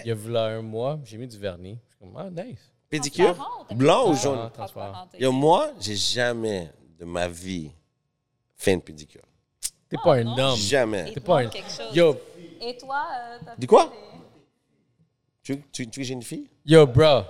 il 0.05 0.09
y 0.09 0.11
a 0.11 0.15
voilà 0.15 0.47
un 0.47 0.63
mois. 0.63 0.99
J'ai 1.05 1.17
mis 1.17 1.29
du 1.29 1.39
vernis. 1.39 1.79
Je 1.89 1.95
suis 2.07 2.13
comme, 2.13 2.17
ah, 2.17 2.29
nice. 2.45 2.59
Pédicure? 2.91 3.37
Blanc 3.71 4.11
ou 4.11 4.15
jaune? 4.17 4.41
Ah, 4.47 4.51
transparent. 4.53 5.09
Yo, 5.19 5.31
moi, 5.31 5.71
j'ai 5.81 5.95
jamais 5.95 6.71
de 6.99 7.05
ma 7.05 7.29
vie 7.29 7.71
fait 8.57 8.73
une 8.73 8.83
pédicure. 8.83 9.23
T'es 9.89 9.97
Ah, 10.01 10.05
pas 10.05 10.15
un 10.17 10.25
non. 10.25 10.37
homme. 10.39 10.57
Jamais. 10.59 11.05
T'es 11.05 11.21
te 11.21 11.21
pas 11.21 11.43
un. 11.43 11.51
Yo, 11.95 12.17
Et 12.61 12.77
toi, 12.77 13.07
euh, 13.15 13.39
t'as 13.45 13.55
Dis 13.57 13.61
fait 13.63 13.67
quoi? 13.67 13.87
des- 13.87 14.10
Tu, 15.57 15.63
tu, 15.73 15.87
tu 15.89 16.01
veux 16.01 16.03
que 16.03 16.09
j'ai 16.09 16.15
une 16.15 16.23
fille? 16.23 16.45
yo, 16.65 16.87
bro. 16.87 17.23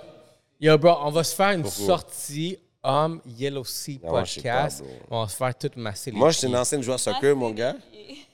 Yo, 0.59 0.77
bro, 0.77 0.95
on 1.03 1.09
va 1.11 1.23
se 1.23 1.35
faire 1.35 1.51
une 1.51 1.65
sortie 1.65 2.57
Homme 2.83 3.21
Yellow 3.25 3.63
Sea 3.63 3.99
Ah 4.03 4.13
ouais, 4.13 4.25
je 4.25 4.31
sais 4.33 4.41
pas, 4.41 4.61
Podcast. 4.63 4.83
on 5.09 5.21
va 5.21 5.27
se 5.27 5.35
faire 5.35 5.55
tout 5.57 5.69
masser 5.75 6.11
les 6.11 6.17
Moi, 6.17 6.29
je 6.31 6.37
suis 6.37 6.47
pieds. 6.47 6.55
un 6.55 6.61
ancien 6.61 6.81
joueur 6.81 6.99
soccer, 6.99 7.35
mon 7.35 7.51
gars. 7.51 7.75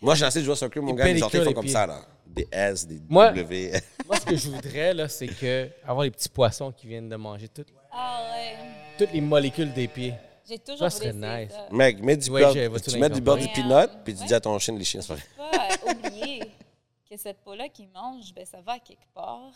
Moi, 0.01 0.15
j'ai 0.15 0.25
un 0.25 0.27
ancien 0.27 0.41
joueur 0.43 0.57
soccer, 0.57 0.81
mon 0.83 0.93
gars. 0.93 1.05
Les 1.05 1.21
orteils 1.21 1.39
pédicure 1.41 1.43
font 1.51 1.53
comme 1.55 1.63
pieds. 1.65 1.73
ça, 1.73 1.85
là. 1.87 2.01
Des 2.25 2.47
S, 2.51 2.85
des 2.87 2.99
Moi- 3.09 3.31
W. 3.31 3.71
Moi, 4.07 4.17
ce 4.19 4.25
que 4.25 4.35
je 4.35 4.49
voudrais, 4.49 4.93
là, 4.93 5.07
c'est 5.07 5.27
que 5.27 5.69
avoir 5.85 6.03
les 6.03 6.11
petits 6.11 6.29
poissons 6.29 6.71
qui 6.71 6.87
viennent 6.87 7.09
de 7.09 7.15
manger 7.15 7.47
toutes, 7.47 7.67
Ah 7.91 8.21
ouais. 8.31 8.55
toutes 8.97 9.13
les 9.13 9.21
molécules 9.21 9.73
des 9.73 9.87
pieds. 9.87 10.13
J'ai 10.49 10.59
toujours 10.59 10.79
Ça 10.79 10.89
serait 10.91 11.11
nice. 11.13 11.51
Mec, 11.71 12.01
mets 12.01 12.15
du 12.15 12.29
Ouais, 12.29 12.41
beurre, 12.41 12.53
tu 12.81 12.97
mets 12.97 13.09
du 13.09 13.19
beurre, 13.19 13.37
du 13.37 13.47
peanut, 13.49 13.89
puis 14.05 14.15
tu 14.15 14.23
dis 14.25 14.33
à 14.33 14.39
ton 14.39 14.57
chien 14.59 14.73
de 14.73 14.79
les 14.79 14.85
chiens, 14.85 15.01
c'est 15.01 15.11
vrai. 15.13 15.23
Que 17.09 17.15
cette 17.17 17.41
peau-là 17.43 17.69
qu'il 17.69 17.87
mange, 17.89 18.33
ben, 18.35 18.45
ça 18.45 18.57
va 18.65 18.73
à 18.73 18.79
quelque 18.79 19.05
part. 19.13 19.51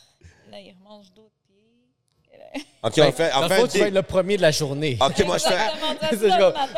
Là, 0.50 0.60
il 0.60 0.74
remange 0.80 1.12
d'autres 1.14 1.36
pieds. 1.46 2.38
Là- 2.38 2.62
OK, 2.84 2.94
on 2.98 3.12
fait, 3.12 3.30
un 3.32 3.42
tu 3.68 3.78
vas 3.80 3.88
être 3.88 3.94
le 3.94 4.02
premier 4.04 4.38
de 4.38 4.42
la 4.42 4.52
journée. 4.52 4.98
OK, 5.02 5.26
moi, 5.26 5.38
je 5.38 5.44
fais... 5.48 6.18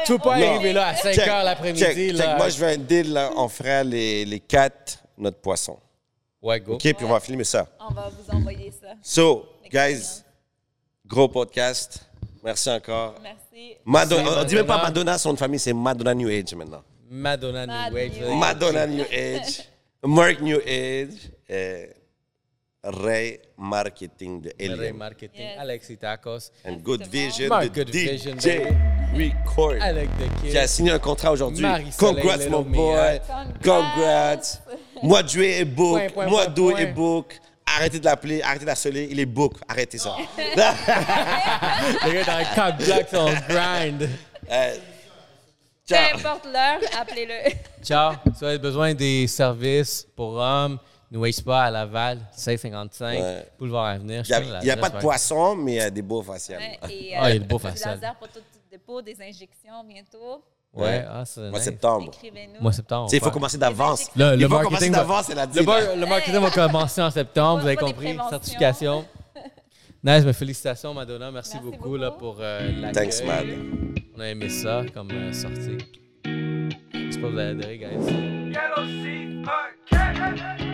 Tu 0.06 0.12
peux 0.14 0.18
pas 0.20 0.34
arriver 0.34 0.74
là 0.74 0.88
à 0.88 0.95
5 0.95 1.14
Check, 1.14 1.28
heures 1.28 1.44
l'après-midi. 1.44 1.80
check, 1.80 1.95
check. 1.95 2.14
là. 2.14 2.38
Moi, 2.38 2.50
je 2.50 2.58
veux 2.58 2.68
un 2.68 2.78
deal, 2.78 3.14
là. 3.14 3.32
On 3.38 3.48
fera 3.48 3.84
les, 3.84 4.26
les 4.26 4.40
quatre, 4.40 4.98
notre 5.18 5.38
poisson. 5.40 5.78
Ouais, 6.41 6.60
go. 6.60 6.74
OK, 6.74 6.82
puis 6.82 6.95
on 7.06 7.08
va 7.10 7.20
filmer 7.20 7.44
ça. 7.44 7.68
On 7.80 7.94
va 7.94 8.10
vous 8.10 8.36
envoyer 8.36 8.72
ça. 8.72 8.88
So, 9.04 9.45
guys, 9.72 10.24
gros 11.06 11.28
podcast. 11.30 12.04
Merci 12.44 12.70
encore. 12.72 13.14
Merci. 13.22 13.76
Madonna, 13.86 14.24
C'est 14.32 14.38
on 14.40 14.44
dit 14.44 14.56
même 14.56 14.66
pas 14.66 14.82
Madonna. 14.84 15.18
Son 15.20 15.36
famille, 15.38 15.60
c'est 15.60 15.72
Madonna 15.72 16.14
New 16.16 16.28
Age 16.30 16.54
maintenant. 16.56 16.82
Madonna 17.10 17.66
New 17.68 17.95
allez- 17.98 18.36
Madonna 18.36 18.88
New 18.88 19.06
Age, 19.12 19.62
Mark 20.05 20.41
New 20.41 20.59
Age, 20.65 21.31
et 21.49 21.89
Ray 22.84 23.39
Marketing 23.57 24.41
de 24.41 24.51
Ray 24.59 24.69
Alien. 24.69 24.97
Marketing. 24.97 25.41
Yes. 25.41 25.99
Tacos. 25.99 26.51
And 26.65 26.81
Good 26.84 27.07
Vision 27.07 27.47
Mark 27.47 27.63
de 27.63 27.69
Good 27.69 27.89
Vision, 27.89 28.35
DJ 28.38 28.67
Record. 29.15 29.81
Avec 29.81 30.09
The 30.09 30.41
Qui 30.41 30.57
a 30.57 30.67
signé 30.67 30.91
un 30.91 30.99
contrat 30.99 31.31
aujourd'hui. 31.31 31.65
Congrats, 31.97 32.49
mon 32.49 32.63
boy. 32.63 33.21
Congrats. 33.63 34.59
De 35.01 35.27
juillet 35.30 35.59
est 35.61 35.65
book. 35.65 36.01
D'août 36.53 36.53
point. 36.53 36.77
est 36.77 36.93
book. 36.93 37.39
Arrêtez 37.65 37.99
de 37.99 38.05
l'appeler, 38.05 38.41
arrêtez 38.41 38.65
d'harceler. 38.65 39.07
Il 39.09 39.19
est 39.19 39.25
book. 39.25 39.53
Arrêtez 39.67 39.97
ça. 39.97 40.15
Le 40.38 42.13
gars 42.13 42.23
dans 42.25 42.39
le 42.39 42.45
cock 42.55 42.75
block 42.85 43.11
le 43.13 43.53
grind. 43.53 44.09
Euh, 45.91 45.95
Peu 45.95 45.95
ciao. 45.95 46.18
importe 46.18 46.45
l'heure, 46.45 46.80
appelez-le. 47.01 47.51
Ciao. 47.84 48.14
Si 48.14 48.39
vous 48.39 48.45
avez 48.45 48.57
besoin 48.57 48.93
des 48.93 49.27
services 49.27 50.07
pour 50.15 50.35
hommes, 50.35 50.80
New 51.11 51.23
Age 51.26 51.34
Spa 51.34 51.64
à 51.64 51.72
Laval, 51.72 52.19
655, 52.31 53.19
Ouais. 53.19 53.45
Boulevard 53.60 53.85
Avenir. 53.88 54.23
Il 54.26 54.60
n'y 54.64 54.72
a, 54.72 54.77
pas 54.77 54.89
de 54.89 54.99
poisson, 54.99 55.55
mais 55.55 55.73
il 55.73 55.76
y 55.76 55.81
a 55.81 55.89
des 55.89 56.01
beaux 56.01 56.23
faciales. 56.23 56.61
Ouais, 56.61 56.80
et, 56.89 57.14
Ah, 57.15 57.30
il 57.30 57.34
y 57.34 57.38
a 57.38 57.39
le 57.39 57.45
beau 57.45 57.57
du 57.57 57.64
facial. 57.64 57.95
laser 57.95 58.15
pour 58.15 58.30
tout 58.30 58.39
de 58.72 58.77
peau, 58.77 59.01
des 59.01 59.15
injections 59.22 59.84
bientôt. 59.85 60.41
Ouais, 60.73 61.05
ah, 61.07 61.23
c'est 61.26 61.41
Mois 61.41 61.60
nice. 61.60 61.64
septembre. 61.65 62.11
Mois 62.61 62.72
septembre. 62.72 63.10
Il 63.11 63.19
faut 63.19 63.26
ouais. 63.26 63.31
commencer 63.31 63.57
d'avance. 63.57 64.10
Le, 64.15 64.35
le 64.35 64.41
il 64.41 64.41
faut 64.43 64.49
commencer 64.49 64.89
marketing 64.89 64.91
d'avance, 64.93 65.30
le, 65.30 65.99
le 65.99 66.05
marketing 66.07 66.39
va 66.39 66.49
commencer 66.49 67.01
en 67.01 67.11
septembre, 67.11 67.61
vous 67.61 67.68
avez 67.68 67.76
des 67.76 67.81
compris. 67.81 68.18
Certification. 68.30 69.05
Nice, 70.03 70.25
mais 70.25 70.34
félicitations, 70.34 70.93
Madonna. 70.93 71.31
Merci, 71.31 71.53
Merci 71.55 71.65
beaucoup, 71.65 71.84
beaucoup. 71.84 71.97
là, 71.97 72.11
pour 72.11 72.38
euh, 72.41 72.71
l'accueil. 72.81 73.09
Thanks, 73.09 73.25
Mad. 73.25 73.45
On 74.15 74.19
a 74.19 74.27
aimé 74.27 74.49
ça 74.49 74.84
comme 74.93 75.09
euh, 75.11 75.31
sortie. 75.31 75.77
J'espère 76.25 77.21
que 77.21 77.34
vous 77.34 77.38
avez 77.39 77.49
adoré, 77.51 77.77
guys. 77.77 77.88
Yellow 78.51 78.85
Sea 78.85 79.41
Podcast. 79.43 80.73